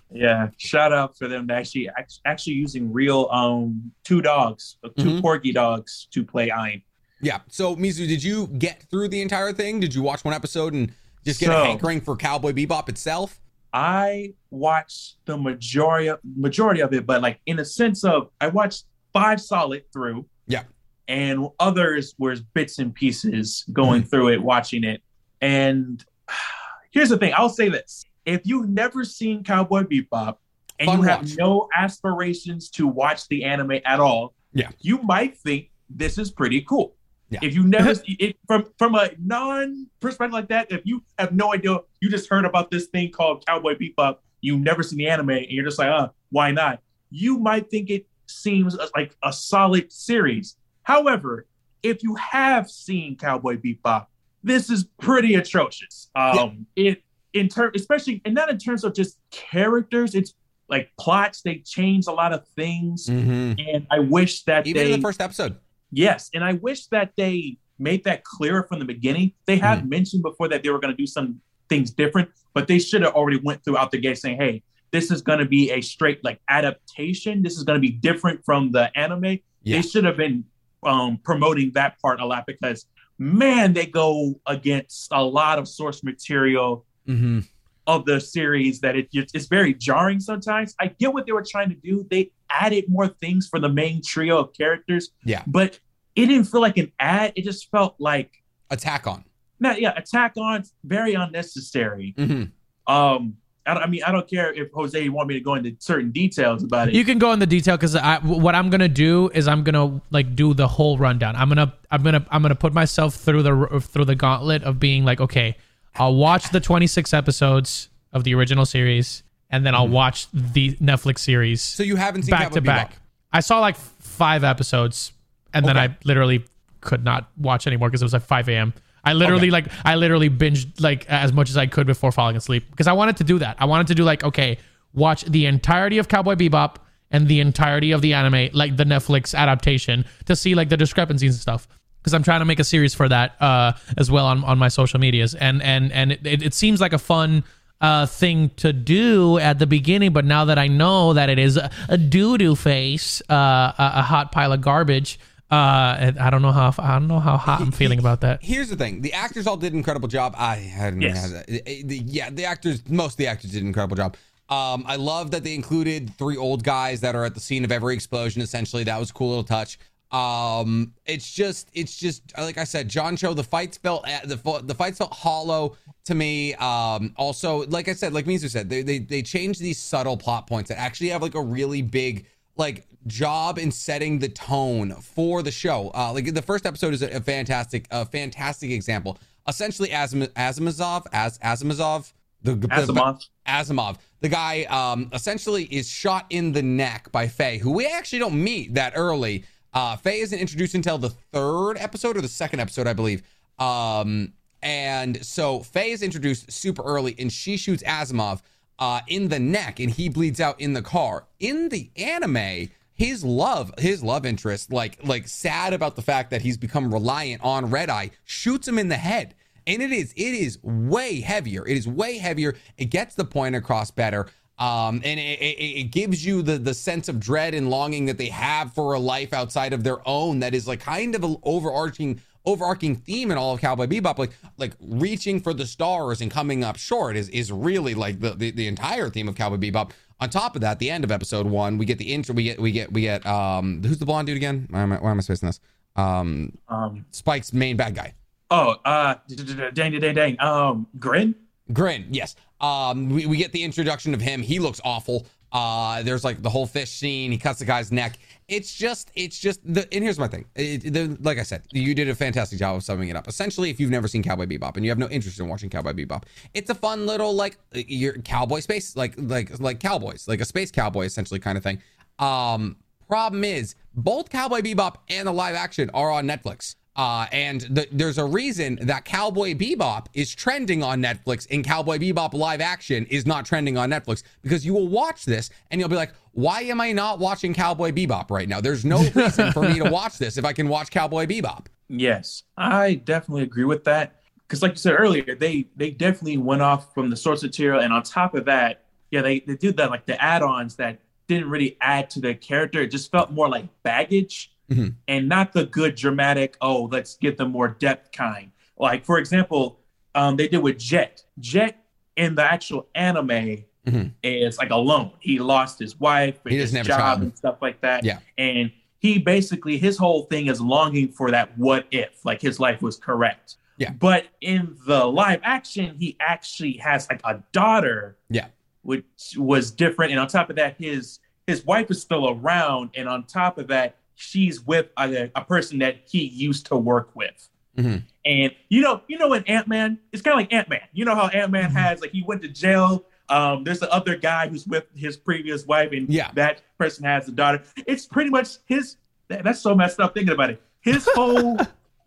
Yeah, 0.09 0.49
shout 0.57 0.93
out 0.93 1.17
for 1.17 1.27
them 1.27 1.49
to 1.49 1.53
actually 1.53 1.89
actually 2.25 2.53
using 2.53 2.91
real 2.93 3.27
um 3.29 3.91
two 4.05 4.21
dogs, 4.21 4.77
uh, 4.83 4.89
2 4.97 5.03
Mhm. 5.03 5.21
corgi 5.21 5.53
dogs 5.53 6.07
to 6.11 6.23
play 6.23 6.49
Ein. 6.49 6.81
Yeah. 7.21 7.39
So 7.49 7.75
Mizu, 7.75 8.07
did 8.07 8.23
you 8.23 8.47
get 8.47 8.83
through 8.89 9.09
the 9.09 9.21
entire 9.21 9.51
thing? 9.51 9.81
Did 9.81 9.93
you 9.93 10.01
watch 10.01 10.23
one 10.23 10.33
episode 10.33 10.73
and 10.73 10.93
just 11.27 11.39
get 11.39 11.49
a 11.51 11.63
hankering 11.65 12.01
for 12.01 12.15
Cowboy 12.15 12.53
Bebop 12.53 12.89
itself? 12.89 13.39
I 13.73 14.33
watched 14.49 15.17
the 15.25 15.37
majority 15.37 16.07
of, 16.07 16.19
majority 16.23 16.81
of 16.81 16.93
it, 16.93 17.05
but 17.05 17.21
like 17.21 17.39
in 17.45 17.59
a 17.59 17.65
sense 17.65 18.03
of 18.03 18.29
I 18.41 18.47
watched 18.47 18.85
five 19.13 19.39
solid 19.41 19.83
through. 19.93 20.25
Yeah. 20.47 20.63
And 21.09 21.47
others 21.59 22.15
were 22.17 22.35
bits 22.53 22.79
and 22.79 22.93
pieces 22.93 23.65
going 23.71 24.01
Mm-hmm. 24.01 24.09
through 24.09 24.29
it, 24.29 24.41
watching 24.43 24.83
it. 24.83 25.01
And 25.41 26.03
here's 26.91 27.09
the 27.09 27.17
thing, 27.17 27.33
I'll 27.35 27.49
say 27.49 27.69
this. 27.69 28.03
If 28.25 28.41
you've 28.45 28.69
never 28.69 29.03
seen 29.05 29.43
Cowboy 29.43 29.83
Bebop 29.83 30.35
and 30.79 30.87
Fun 30.89 30.97
you 30.99 31.03
have 31.05 31.21
watch. 31.21 31.35
no 31.37 31.67
aspirations 31.75 32.69
to 32.71 32.87
watch 32.87 33.27
the 33.29 33.43
anime 33.45 33.79
at 33.85 33.99
all, 33.99 34.33
Yeah. 34.53 34.69
you 34.79 34.97
might 35.01 35.37
think 35.37 35.71
this 35.89 36.17
is 36.17 36.31
pretty 36.31 36.61
cool. 36.61 36.95
Yeah. 37.29 37.39
If 37.41 37.53
you 37.55 37.63
never 37.63 37.93
see 38.03 38.13
it, 38.19 38.37
from 38.47 38.65
from 38.77 38.95
a 38.95 39.09
non 39.19 39.87
perspective 39.99 40.33
like 40.33 40.47
that, 40.49 40.71
if 40.71 40.81
you 40.85 41.03
have 41.19 41.33
no 41.33 41.53
idea, 41.53 41.79
you 42.01 42.09
just 42.09 42.29
heard 42.29 42.45
about 42.45 42.71
this 42.71 42.85
thing 42.87 43.11
called 43.11 43.45
Cowboy 43.45 43.75
Bebop 43.75 44.17
you've 44.41 44.59
never 44.59 44.83
seen 44.83 44.99
the 44.99 45.07
anime 45.09 45.31
and 45.31 45.47
you're 45.49 45.65
just 45.65 45.79
like, 45.79 45.89
uh, 45.89 46.09
why 46.29 46.51
not? 46.51 46.79
You 47.09 47.39
might 47.39 47.69
think 47.69 47.89
it 47.89 48.07
seems 48.27 48.77
like 48.95 49.15
a 49.23 49.33
solid 49.33 49.91
series. 49.91 50.57
However, 50.83 51.47
if 51.83 52.03
you 52.03 52.15
have 52.15 52.69
seen 52.69 53.17
Cowboy 53.17 53.57
Bebop, 53.57 54.05
this 54.43 54.69
is 54.69 54.85
pretty 55.01 55.35
atrocious. 55.35 56.09
Um, 56.15 56.67
it 56.75 57.03
in 57.33 57.49
terms, 57.49 57.73
especially 57.75 58.21
and 58.25 58.35
not 58.35 58.49
in 58.49 58.57
terms 58.57 58.83
of 58.83 58.93
just 58.93 59.17
characters, 59.31 60.15
it's 60.15 60.33
like 60.69 60.91
plots. 60.99 61.41
They 61.41 61.57
change 61.65 62.07
a 62.07 62.11
lot 62.11 62.33
of 62.33 62.47
things, 62.49 63.07
Mhm. 63.07 63.73
and 63.73 63.87
I 63.89 63.99
wish 63.99 64.43
that 64.43 64.67
Even 64.67 64.83
they 64.83 64.93
in 64.93 64.99
the 64.99 65.03
first 65.03 65.21
episode. 65.21 65.57
Yes, 65.91 66.29
and 66.33 66.43
I 66.43 66.53
wish 66.53 66.87
that 66.87 67.11
they 67.17 67.57
made 67.79 68.03
that 68.03 68.23
clearer 68.23 68.63
from 68.63 68.79
the 68.79 68.85
beginning. 68.85 69.33
They 69.45 69.57
have 69.57 69.87
mentioned 69.87 70.23
before 70.23 70.47
that 70.49 70.63
they 70.63 70.69
were 70.69 70.79
going 70.79 70.93
to 70.93 70.97
do 70.97 71.07
some 71.07 71.39
things 71.69 71.91
different, 71.91 72.29
but 72.53 72.67
they 72.67 72.79
should 72.79 73.01
have 73.03 73.13
already 73.13 73.39
went 73.43 73.63
throughout 73.63 73.91
the 73.91 73.97
gate 73.97 74.17
saying, 74.17 74.37
"Hey, 74.37 74.63
this 74.91 75.11
is 75.11 75.21
going 75.21 75.39
to 75.39 75.45
be 75.45 75.71
a 75.71 75.81
straight 75.81 76.23
like 76.23 76.39
adaptation. 76.49 77.43
This 77.43 77.57
is 77.57 77.63
going 77.63 77.79
to 77.79 77.81
be 77.81 77.91
different 77.91 78.43
from 78.45 78.71
the 78.71 78.95
anime." 78.97 79.39
Yeah. 79.63 79.81
They 79.81 79.81
should 79.81 80.05
have 80.05 80.17
been 80.17 80.45
um, 80.83 81.19
promoting 81.23 81.71
that 81.73 81.99
part 82.01 82.19
a 82.19 82.25
lot 82.25 82.45
because 82.47 82.85
man, 83.19 83.73
they 83.73 83.85
go 83.85 84.39
against 84.45 85.07
a 85.11 85.23
lot 85.23 85.57
of 85.59 85.67
source 85.67 86.03
material 86.03 86.85
hmm 87.05 87.39
of 87.87 88.05
the 88.05 88.19
series 88.19 88.79
that 88.81 88.95
it 88.95 89.07
it's 89.13 89.47
very 89.47 89.73
jarring 89.73 90.19
sometimes. 90.19 90.75
I 90.79 90.87
get 90.87 91.13
what 91.13 91.25
they 91.25 91.31
were 91.31 91.45
trying 91.49 91.69
to 91.69 91.75
do. 91.75 92.05
They 92.11 92.31
added 92.49 92.85
more 92.87 93.07
things 93.07 93.47
for 93.49 93.59
the 93.59 93.69
main 93.69 94.01
trio 94.05 94.37
of 94.37 94.53
characters. 94.53 95.09
Yeah. 95.23 95.43
But 95.47 95.79
it 96.15 96.27
didn't 96.27 96.45
feel 96.45 96.61
like 96.61 96.77
an 96.77 96.91
ad. 96.99 97.33
It 97.35 97.43
just 97.43 97.71
felt 97.71 97.95
like 97.99 98.31
Attack 98.69 99.07
on. 99.07 99.23
not 99.59 99.79
yeah, 99.81 99.93
attack 99.97 100.33
on 100.37 100.63
very 100.83 101.13
unnecessary. 101.13 102.13
hmm 102.17 102.43
Um 102.87 103.37
I, 103.65 103.73
I 103.73 103.87
mean, 103.87 104.01
I 104.07 104.11
don't 104.13 104.29
care 104.29 104.53
if 104.53 104.69
Jose 104.73 104.97
you 105.01 105.11
want 105.11 105.27
me 105.27 105.33
to 105.35 105.41
go 105.41 105.55
into 105.55 105.75
certain 105.79 106.11
details 106.11 106.63
about 106.63 106.87
it. 106.87 106.93
You 106.95 107.03
can 107.03 107.17
go 107.19 107.33
in 107.33 107.39
the 107.39 107.45
detail 107.45 107.75
because 107.77 107.95
I 107.97 108.19
what 108.19 108.55
I'm 108.55 108.69
gonna 108.69 108.87
do 108.87 109.29
is 109.33 109.47
I'm 109.47 109.63
gonna 109.63 110.01
like 110.09 110.35
do 110.35 110.53
the 110.53 110.67
whole 110.67 110.97
rundown. 110.97 111.35
I'm 111.35 111.49
gonna 111.49 111.73
I'm 111.91 112.01
gonna 112.03 112.25
I'm 112.31 112.41
gonna 112.41 112.55
put 112.55 112.73
myself 112.73 113.15
through 113.15 113.43
the 113.43 113.79
through 113.81 114.05
the 114.05 114.15
gauntlet 114.15 114.63
of 114.63 114.79
being 114.79 115.03
like, 115.05 115.19
okay, 115.21 115.57
I'll 115.99 116.15
watch 116.15 116.49
the 116.51 116.59
26 116.59 117.13
episodes 117.13 117.89
of 118.13 118.23
the 118.23 118.33
original 118.35 118.65
series, 118.65 119.23
and 119.49 119.65
then 119.65 119.75
I'll 119.75 119.85
mm-hmm. 119.85 119.93
watch 119.93 120.27
the 120.31 120.73
Netflix 120.75 121.19
series 121.19 121.61
So 121.61 121.83
you 121.83 121.95
haven't 121.95 122.23
seen 122.23 122.31
back 122.31 122.51
to 122.51 122.61
back. 122.61 122.91
Bebop. 122.93 122.97
I 123.33 123.39
saw 123.41 123.59
like 123.59 123.75
five 123.75 124.43
episodes, 124.43 125.11
and 125.53 125.65
then 125.65 125.77
Okay. 125.77 125.93
I 125.93 125.97
literally 126.03 126.45
could 126.81 127.03
not 127.03 127.29
watch 127.37 127.67
anymore 127.67 127.89
because 127.89 128.01
it 128.01 128.05
was 128.05 128.13
like 128.13 128.23
5 128.23 128.49
a.m. 128.49 128.73
I 129.03 129.13
literally 129.13 129.47
Okay. 129.47 129.51
like 129.51 129.65
I 129.85 129.95
literally 129.95 130.29
binged 130.29 130.81
like 130.81 131.05
as 131.09 131.31
much 131.33 131.49
as 131.49 131.57
I 131.57 131.65
could 131.67 131.87
before 131.87 132.11
falling 132.11 132.35
asleep 132.35 132.69
because 132.71 132.87
I 132.87 132.93
wanted 132.93 133.17
to 133.17 133.23
do 133.23 133.39
that. 133.39 133.55
I 133.59 133.65
wanted 133.65 133.87
to 133.87 133.95
do 133.95 134.03
like 134.03 134.23
okay, 134.23 134.57
watch 134.93 135.23
the 135.23 135.45
entirety 135.45 135.97
of 135.97 136.07
Cowboy 136.07 136.35
Bebop 136.35 136.75
and 137.09 137.27
the 137.27 137.39
entirety 137.39 137.91
of 137.93 138.01
the 138.01 138.13
anime, 138.13 138.49
like 138.53 138.75
the 138.75 138.83
Netflix 138.83 139.33
adaptation, 139.33 140.03
to 140.25 140.35
see 140.35 140.55
like 140.55 140.67
the 140.69 140.75
discrepancies 140.77 141.33
and 141.35 141.41
stuff. 141.41 141.67
Because 142.07 142.13
I'm 142.13 142.23
trying 142.23 142.39
to 142.39 142.45
make 142.45 142.59
a 142.61 142.63
series 142.63 142.93
for 142.93 143.09
that 143.09 143.35
uh, 143.41 143.73
as 143.97 144.09
well 144.09 144.27
on, 144.27 144.41
on 144.45 144.57
my 144.57 144.69
social 144.69 144.97
medias, 144.97 145.35
and 145.35 145.61
and 145.61 145.91
and 145.91 146.13
it, 146.13 146.25
it, 146.25 146.41
it 146.41 146.53
seems 146.53 146.79
like 146.79 146.93
a 146.93 146.97
fun 146.97 147.43
uh, 147.81 148.05
thing 148.05 148.49
to 148.55 148.71
do 148.71 149.37
at 149.39 149.59
the 149.59 149.67
beginning, 149.67 150.13
but 150.13 150.23
now 150.23 150.45
that 150.45 150.57
I 150.57 150.67
know 150.67 151.11
that 151.11 151.29
it 151.29 151.37
is 151.37 151.57
a, 151.57 151.69
a 151.89 151.97
doo 151.97 152.37
doo 152.37 152.55
face, 152.55 153.21
uh, 153.29 153.33
a, 153.33 153.91
a 153.95 154.01
hot 154.03 154.31
pile 154.31 154.53
of 154.53 154.61
garbage, 154.61 155.19
uh, 155.51 156.13
I 156.17 156.29
don't 156.31 156.41
know 156.41 156.53
how 156.53 156.73
I 156.79 156.93
don't 156.97 157.09
know 157.09 157.19
how 157.19 157.35
hot 157.35 157.59
I'm 157.59 157.73
feeling 157.73 157.99
about 157.99 158.21
that. 158.21 158.41
Here's 158.41 158.69
the 158.69 158.77
thing: 158.77 159.01
the 159.01 159.11
actors 159.11 159.45
all 159.45 159.57
did 159.57 159.73
an 159.73 159.79
incredible 159.79 160.07
job. 160.07 160.33
I 160.37 160.55
hadn't 160.55 161.01
Yes. 161.01 161.29
had 161.29 161.45
that. 161.45 161.65
The- 161.65 162.03
Yeah, 162.05 162.29
the 162.29 162.45
actors, 162.45 162.87
most 162.87 163.15
of 163.15 163.17
the 163.17 163.27
actors 163.27 163.51
did 163.51 163.63
an 163.63 163.67
incredible 163.67 163.97
job. 163.97 164.15
Um, 164.47 164.85
I 164.87 164.95
love 164.95 165.31
that 165.31 165.43
they 165.43 165.55
included 165.55 166.13
three 166.17 166.37
old 166.37 166.63
guys 166.63 167.01
that 167.01 167.15
are 167.15 167.25
at 167.25 167.33
the 167.33 167.41
scene 167.41 167.65
of 167.65 167.71
every 167.73 167.93
explosion. 167.95 168.41
Essentially, 168.41 168.85
that 168.85 168.97
was 168.97 169.09
a 169.09 169.13
cool 169.13 169.27
little 169.27 169.43
touch. 169.43 169.77
Um, 170.11 170.93
it's 171.05 171.31
just, 171.31 171.69
it's 171.73 171.97
just 171.97 172.21
like 172.37 172.57
I 172.57 172.63
said, 172.63 172.89
John 172.89 173.17
Cho. 173.17 173.33
The 173.33 173.43
fights 173.43 173.77
felt 173.77 174.07
eh, 174.07 174.21
the 174.25 174.61
the 174.63 174.75
fights 174.75 174.97
felt 174.99 175.13
hollow 175.13 175.75
to 176.05 176.15
me. 176.15 176.53
Um, 176.55 177.13
also, 177.17 177.65
like 177.67 177.87
I 177.87 177.93
said, 177.93 178.13
like 178.13 178.25
Mizu 178.25 178.49
said, 178.49 178.69
they 178.69 178.81
they 178.81 178.99
they 178.99 179.21
changed 179.21 179.59
these 179.59 179.79
subtle 179.79 180.17
plot 180.17 180.47
points 180.47 180.69
that 180.69 180.79
actually 180.79 181.09
have 181.09 181.21
like 181.21 181.35
a 181.35 181.41
really 181.41 181.81
big 181.81 182.25
like 182.55 182.85
job 183.07 183.57
in 183.57 183.71
setting 183.71 184.19
the 184.19 184.29
tone 184.29 184.91
for 185.01 185.41
the 185.41 185.51
show. 185.51 185.91
Uh, 185.93 186.11
like 186.13 186.33
the 186.33 186.41
first 186.41 186.65
episode 186.65 186.93
is 186.93 187.01
a, 187.01 187.09
a 187.17 187.21
fantastic, 187.21 187.87
a 187.91 188.05
fantastic 188.05 188.71
example. 188.71 189.17
Essentially, 189.47 189.89
Asim- 189.89 190.27
Asimov, 190.33 191.05
as 191.13 191.37
Asimov, 191.39 192.11
the, 192.43 192.55
the 192.55 192.67
Asimov. 192.67 193.25
Asimov, 193.47 193.97
the 194.19 194.29
guy, 194.29 194.63
um, 194.63 195.09
essentially 195.13 195.63
is 195.65 195.89
shot 195.89 196.25
in 196.29 196.51
the 196.51 196.61
neck 196.61 197.11
by 197.11 197.27
Faye, 197.27 197.57
who 197.57 197.71
we 197.71 197.87
actually 197.87 198.19
don't 198.19 198.41
meet 198.41 198.73
that 198.73 198.93
early. 198.95 199.45
Uh, 199.77 199.95
Faye 199.95 200.21
isn't 200.21 200.39
introduced 200.39 200.73
until 200.73 200.97
the 200.97 201.11
third 201.11 201.75
episode 201.77 202.17
or 202.17 202.21
the 202.21 202.27
second 202.27 202.59
episode, 202.59 202.87
I 202.87 202.93
believe. 202.93 203.21
Um, 203.59 204.33
and 204.63 205.23
so 205.23 205.59
Faye 205.59 205.91
is 205.91 206.01
introduced 206.01 206.51
super 206.51 206.81
early, 206.81 207.15
and 207.19 207.31
she 207.31 207.57
shoots 207.57 207.83
Asimov 207.83 208.41
uh, 208.79 209.01
in 209.07 209.27
the 209.27 209.37
neck, 209.37 209.79
and 209.79 209.91
he 209.91 210.09
bleeds 210.09 210.41
out 210.41 210.59
in 210.59 210.73
the 210.73 210.81
car. 210.81 211.27
In 211.39 211.69
the 211.69 211.91
anime, 211.95 212.69
his 212.95 213.23
love, 213.23 213.71
his 213.77 214.01
love 214.01 214.25
interest, 214.25 214.73
like 214.73 214.97
like 215.03 215.27
sad 215.27 215.73
about 215.73 215.95
the 215.95 216.01
fact 216.01 216.31
that 216.31 216.41
he's 216.41 216.57
become 216.57 216.91
reliant 216.91 217.43
on 217.43 217.69
Red 217.69 217.91
Eye, 217.91 218.09
shoots 218.25 218.67
him 218.67 218.79
in 218.79 218.87
the 218.87 218.95
head. 218.95 219.35
And 219.67 219.83
it 219.83 219.91
is, 219.91 220.11
it 220.13 220.33
is 220.33 220.57
way 220.63 221.21
heavier. 221.21 221.67
It 221.67 221.77
is 221.77 221.87
way 221.87 222.17
heavier. 222.17 222.55
It 222.77 222.85
gets 222.85 223.13
the 223.13 223.25
point 223.25 223.55
across 223.55 223.91
better. 223.91 224.25
Um, 224.59 225.01
and 225.03 225.19
it, 225.19 225.39
it, 225.39 225.79
it 225.79 225.91
gives 225.91 226.25
you 226.25 226.41
the 226.41 226.57
the 226.57 226.73
sense 226.73 227.07
of 227.09 227.19
dread 227.19 227.53
and 227.53 227.69
longing 227.69 228.05
that 228.05 228.17
they 228.17 228.29
have 228.29 228.73
for 228.73 228.93
a 228.93 228.99
life 228.99 229.31
outside 229.33 229.71
of 229.73 229.83
their 229.83 229.99
own. 230.07 230.39
That 230.39 230.55
is 230.55 230.67
like 230.67 230.79
kind 230.79 231.13
of 231.15 231.23
an 231.23 231.37
overarching 231.43 232.21
overarching 232.45 232.95
theme 232.95 233.29
in 233.29 233.37
all 233.37 233.53
of 233.53 233.59
Cowboy 233.61 233.85
Bebop, 233.87 234.17
like 234.17 234.31
like 234.57 234.73
reaching 234.79 235.39
for 235.39 235.53
the 235.53 235.65
stars 235.67 236.21
and 236.21 236.31
coming 236.31 236.63
up 236.63 236.77
short 236.77 237.15
is 237.15 237.29
is 237.29 237.51
really 237.51 237.93
like 237.93 238.19
the 238.19 238.31
the, 238.31 238.51
the 238.51 238.67
entire 238.67 239.09
theme 239.09 239.27
of 239.27 239.35
Cowboy 239.35 239.57
Bebop. 239.57 239.91
On 240.19 240.27
top 240.29 240.55
of 240.55 240.61
that, 240.61 240.79
the 240.79 240.89
end 240.89 241.03
of 241.03 241.11
episode 241.11 241.45
one, 241.45 241.77
we 241.77 241.85
get 241.85 241.99
the 241.99 242.11
intro. 242.11 242.33
We 242.33 242.43
get 242.43 242.59
we 242.59 242.71
get 242.71 242.91
we 242.91 243.01
get 243.01 243.23
um 243.27 243.83
who's 243.83 243.99
the 243.99 244.05
blonde 244.07 244.25
dude 244.25 244.37
again? 244.37 244.67
Why 244.71 244.81
am 244.81 244.93
I, 244.93 244.95
why 244.97 245.11
am 245.11 245.19
I 245.19 245.21
spacing 245.21 245.47
this? 245.47 245.59
Um, 245.95 246.57
Um, 246.67 247.05
Spike's 247.11 247.53
main 247.53 247.77
bad 247.77 247.93
guy. 247.93 248.15
oh, 248.49 248.75
uh, 248.85 249.15
dang, 249.27 249.73
dang, 249.73 249.99
dang, 249.99 250.15
dang. 250.15 250.39
Um, 250.39 250.87
Grin. 250.97 251.35
Grin, 251.73 252.07
yes. 252.09 252.35
Um, 252.61 253.09
we, 253.09 253.25
we 253.25 253.37
get 253.37 253.51
the 253.51 253.63
introduction 253.63 254.13
of 254.13 254.21
him. 254.21 254.41
He 254.41 254.59
looks 254.59 254.81
awful. 254.83 255.25
Uh, 255.51 256.03
there's 256.03 256.23
like 256.23 256.41
the 256.41 256.49
whole 256.49 256.67
fish 256.67 256.89
scene. 256.89 257.31
He 257.31 257.37
cuts 257.37 257.59
the 257.59 257.65
guy's 257.65 257.91
neck. 257.91 258.19
It's 258.47 258.73
just, 258.73 259.11
it's 259.15 259.39
just 259.39 259.61
the. 259.63 259.87
And 259.93 260.03
here's 260.03 260.19
my 260.19 260.27
thing. 260.27 260.45
It, 260.55 260.93
the, 260.93 261.17
like 261.21 261.39
I 261.39 261.43
said, 261.43 261.63
you 261.71 261.95
did 261.95 262.09
a 262.09 262.15
fantastic 262.15 262.59
job 262.59 262.75
of 262.75 262.83
summing 262.83 263.09
it 263.09 263.15
up. 263.15 263.27
Essentially, 263.27 263.69
if 263.69 263.79
you've 263.79 263.89
never 263.89 264.07
seen 264.07 264.23
Cowboy 264.23 264.45
Bebop 264.45 264.75
and 264.75 264.85
you 264.85 264.91
have 264.91 264.97
no 264.97 265.07
interest 265.09 265.39
in 265.39 265.47
watching 265.47 265.69
Cowboy 265.69 265.93
Bebop, 265.93 266.23
it's 266.53 266.69
a 266.69 266.75
fun 266.75 267.05
little 267.05 267.33
like 267.33 267.57
your 267.73 268.13
cowboy 268.19 268.59
space, 268.59 268.95
like 268.95 269.13
like 269.17 269.59
like 269.59 269.79
cowboys, 269.79 270.27
like 270.27 270.41
a 270.41 270.45
space 270.45 270.71
cowboy, 270.71 271.05
essentially 271.05 271.39
kind 271.39 271.57
of 271.57 271.63
thing. 271.63 271.81
Um, 272.19 272.77
problem 273.07 273.43
is 273.43 273.75
both 273.95 274.29
Cowboy 274.29 274.61
Bebop 274.61 274.95
and 275.09 275.27
the 275.27 275.31
live 275.31 275.55
action 275.55 275.89
are 275.93 276.11
on 276.11 276.27
Netflix. 276.27 276.75
Uh, 276.97 277.27
and 277.31 277.61
the, 277.61 277.87
there's 277.91 278.17
a 278.17 278.25
reason 278.25 278.79
that 278.81 279.05
Cowboy 279.05 279.53
Bebop 279.53 280.07
is 280.15 280.33
trending 280.33 280.81
on 280.81 280.99
Netflix 280.99 281.45
and 281.51 281.63
Cowboy 281.63 281.99
Bebop 281.99 282.33
live 282.33 282.59
action 282.59 283.05
is 283.05 283.25
not 283.27 283.45
trending 283.45 283.77
on 283.77 283.91
Netflix 283.91 284.23
because 284.41 284.65
you 284.65 284.73
will 284.73 284.87
watch 284.87 285.23
this 285.23 285.51
and 285.69 285.79
you'll 285.79 285.89
be 285.89 285.95
like, 285.95 286.13
why 286.31 286.61
am 286.61 286.81
I 286.81 286.91
not 286.91 287.19
watching 287.19 287.53
Cowboy 287.53 287.91
Bebop 287.91 288.31
right 288.31 288.49
now? 288.49 288.59
There's 288.59 288.83
no 288.83 289.07
reason 289.15 289.51
for 289.51 289.61
me 289.61 289.79
to 289.79 289.89
watch 289.89 290.17
this 290.17 290.37
if 290.37 290.45
I 290.45 290.53
can 290.53 290.67
watch 290.67 290.89
Cowboy 290.89 291.27
Bebop. 291.27 291.67
Yes, 291.87 292.43
I 292.57 292.95
definitely 292.95 293.43
agree 293.43 293.63
with 293.63 293.83
that. 293.85 294.15
Because, 294.47 294.61
like 294.61 294.71
you 294.71 294.77
said 294.77 294.95
earlier, 294.97 295.35
they 295.35 295.67
they 295.75 295.91
definitely 295.91 296.37
went 296.37 296.61
off 296.61 296.93
from 296.93 297.09
the 297.09 297.17
source 297.17 297.43
material, 297.43 297.81
and 297.81 297.91
on 297.91 298.03
top 298.03 298.33
of 298.33 298.45
that, 298.45 298.85
yeah, 299.11 299.21
they 299.21 299.41
they 299.41 299.55
did 299.55 299.75
that 299.77 299.89
like 299.89 300.05
the 300.05 300.21
add-ons 300.21 300.75
that 300.77 300.99
didn't 301.27 301.49
really 301.49 301.77
add 301.81 302.09
to 302.11 302.21
the 302.21 302.33
character. 302.33 302.81
It 302.81 302.87
just 302.87 303.11
felt 303.11 303.31
more 303.31 303.49
like 303.49 303.65
baggage, 303.83 304.51
Mhm. 304.69 304.95
and 305.07 305.29
not 305.29 305.53
the 305.53 305.65
good 305.65 305.95
dramatic. 305.95 306.57
Oh, 306.61 306.89
let's 306.91 307.15
get 307.15 307.37
them 307.37 307.51
more 307.51 307.69
depth 307.69 308.11
kind. 308.11 308.51
Like 308.77 309.05
for 309.05 309.17
example, 309.17 309.79
um, 310.15 310.35
they 310.35 310.47
did 310.47 310.57
with 310.59 310.77
Jet. 310.77 311.23
Jet 311.39 311.83
in 312.15 312.35
the 312.35 312.43
actual 312.43 312.87
anime 312.95 313.63
Mhm. 313.85 314.11
is 314.23 314.57
like 314.57 314.71
alone. 314.71 315.11
He 315.19 315.39
lost 315.39 315.79
his 315.79 315.97
wife, 315.99 316.39
and 316.43 316.51
He 316.51 316.57
his 316.59 316.71
doesn't 316.71 316.77
have 316.77 316.85
a 316.85 316.89
job, 316.89 316.99
child. 316.99 317.21
and 317.21 317.37
stuff 317.37 317.57
like 317.61 317.81
that. 317.81 318.03
Yeah. 318.03 318.19
and 318.37 318.71
he 318.99 319.19
basically 319.19 319.77
his 319.77 319.95
whole 319.97 320.23
thing 320.23 320.47
is 320.47 320.59
longing 320.59 321.09
for 321.09 321.29
that 321.31 321.55
what 321.57 321.85
if 321.91 322.25
like 322.25 322.41
his 322.41 322.59
life 322.59 322.81
was 322.81 322.97
correct 322.97 323.55
Yeah. 323.77 323.91
but 323.91 324.25
in 324.41 324.75
the 324.87 325.05
live 325.05 325.39
action 325.43 325.95
he 325.99 326.17
actually 326.19 326.73
has 326.77 327.07
like 327.09 327.21
a 327.23 327.43
daughter 327.51 328.17
Yeah. 328.29 328.47
which 328.81 329.05
was 329.37 329.69
different 329.69 330.11
and 330.11 330.19
on 330.19 330.27
top 330.27 330.49
of 330.49 330.55
that 330.55 330.75
his 330.79 331.19
his 331.45 331.63
wife 331.63 331.91
is 331.91 332.01
still 332.01 332.27
around 332.27 332.89
and 332.95 333.07
on 333.07 333.23
top 333.25 333.59
of 333.59 333.67
that 333.67 333.95
she's 334.17 334.61
with 334.61 334.87
a, 334.97 335.29
a 335.35 335.43
person 335.45 335.79
that 335.79 335.97
he 336.09 336.25
used 336.25 336.65
to 336.65 336.75
work 336.75 337.11
with 337.15 337.49
Mhm. 337.77 338.01
and 338.25 338.51
you 338.69 338.81
know 338.81 339.01
you 339.07 339.19
know 339.19 339.31
in 339.33 339.43
ant-man 339.43 339.99
it's 340.11 340.23
kind 340.23 340.33
of 340.33 340.39
like 340.39 340.51
ant-man 340.51 340.81
you 340.93 341.05
know 341.05 341.13
how 341.13 341.27
ant-man 341.27 341.69
has 341.69 342.01
like 342.01 342.09
he 342.11 342.23
went 342.23 342.41
to 342.41 342.47
jail 342.47 343.05
Um, 343.29 343.63
there's 343.65 343.79
the 343.81 343.91
other 343.93 344.15
guy 344.15 344.47
who's 344.47 344.65
with 344.65 344.85
his 344.95 345.17
previous 345.17 345.65
wife, 345.67 345.91
and 345.91 346.07
Yeah. 346.09 346.31
that 346.35 346.61
person 346.77 347.03
has 347.03 347.27
a 347.27 347.33
daughter. 347.33 347.61
It's 347.85 348.05
pretty 348.05 348.29
much 348.29 348.47
his. 348.65 348.95
that- 349.27 349.43
That's 349.43 349.59
so 349.59 349.75
messed 349.75 349.99
up 349.99 350.13
thinking 350.13 350.33
about 350.33 350.49
it. 350.51 350.61
His 350.79 351.05
whole 351.13 351.57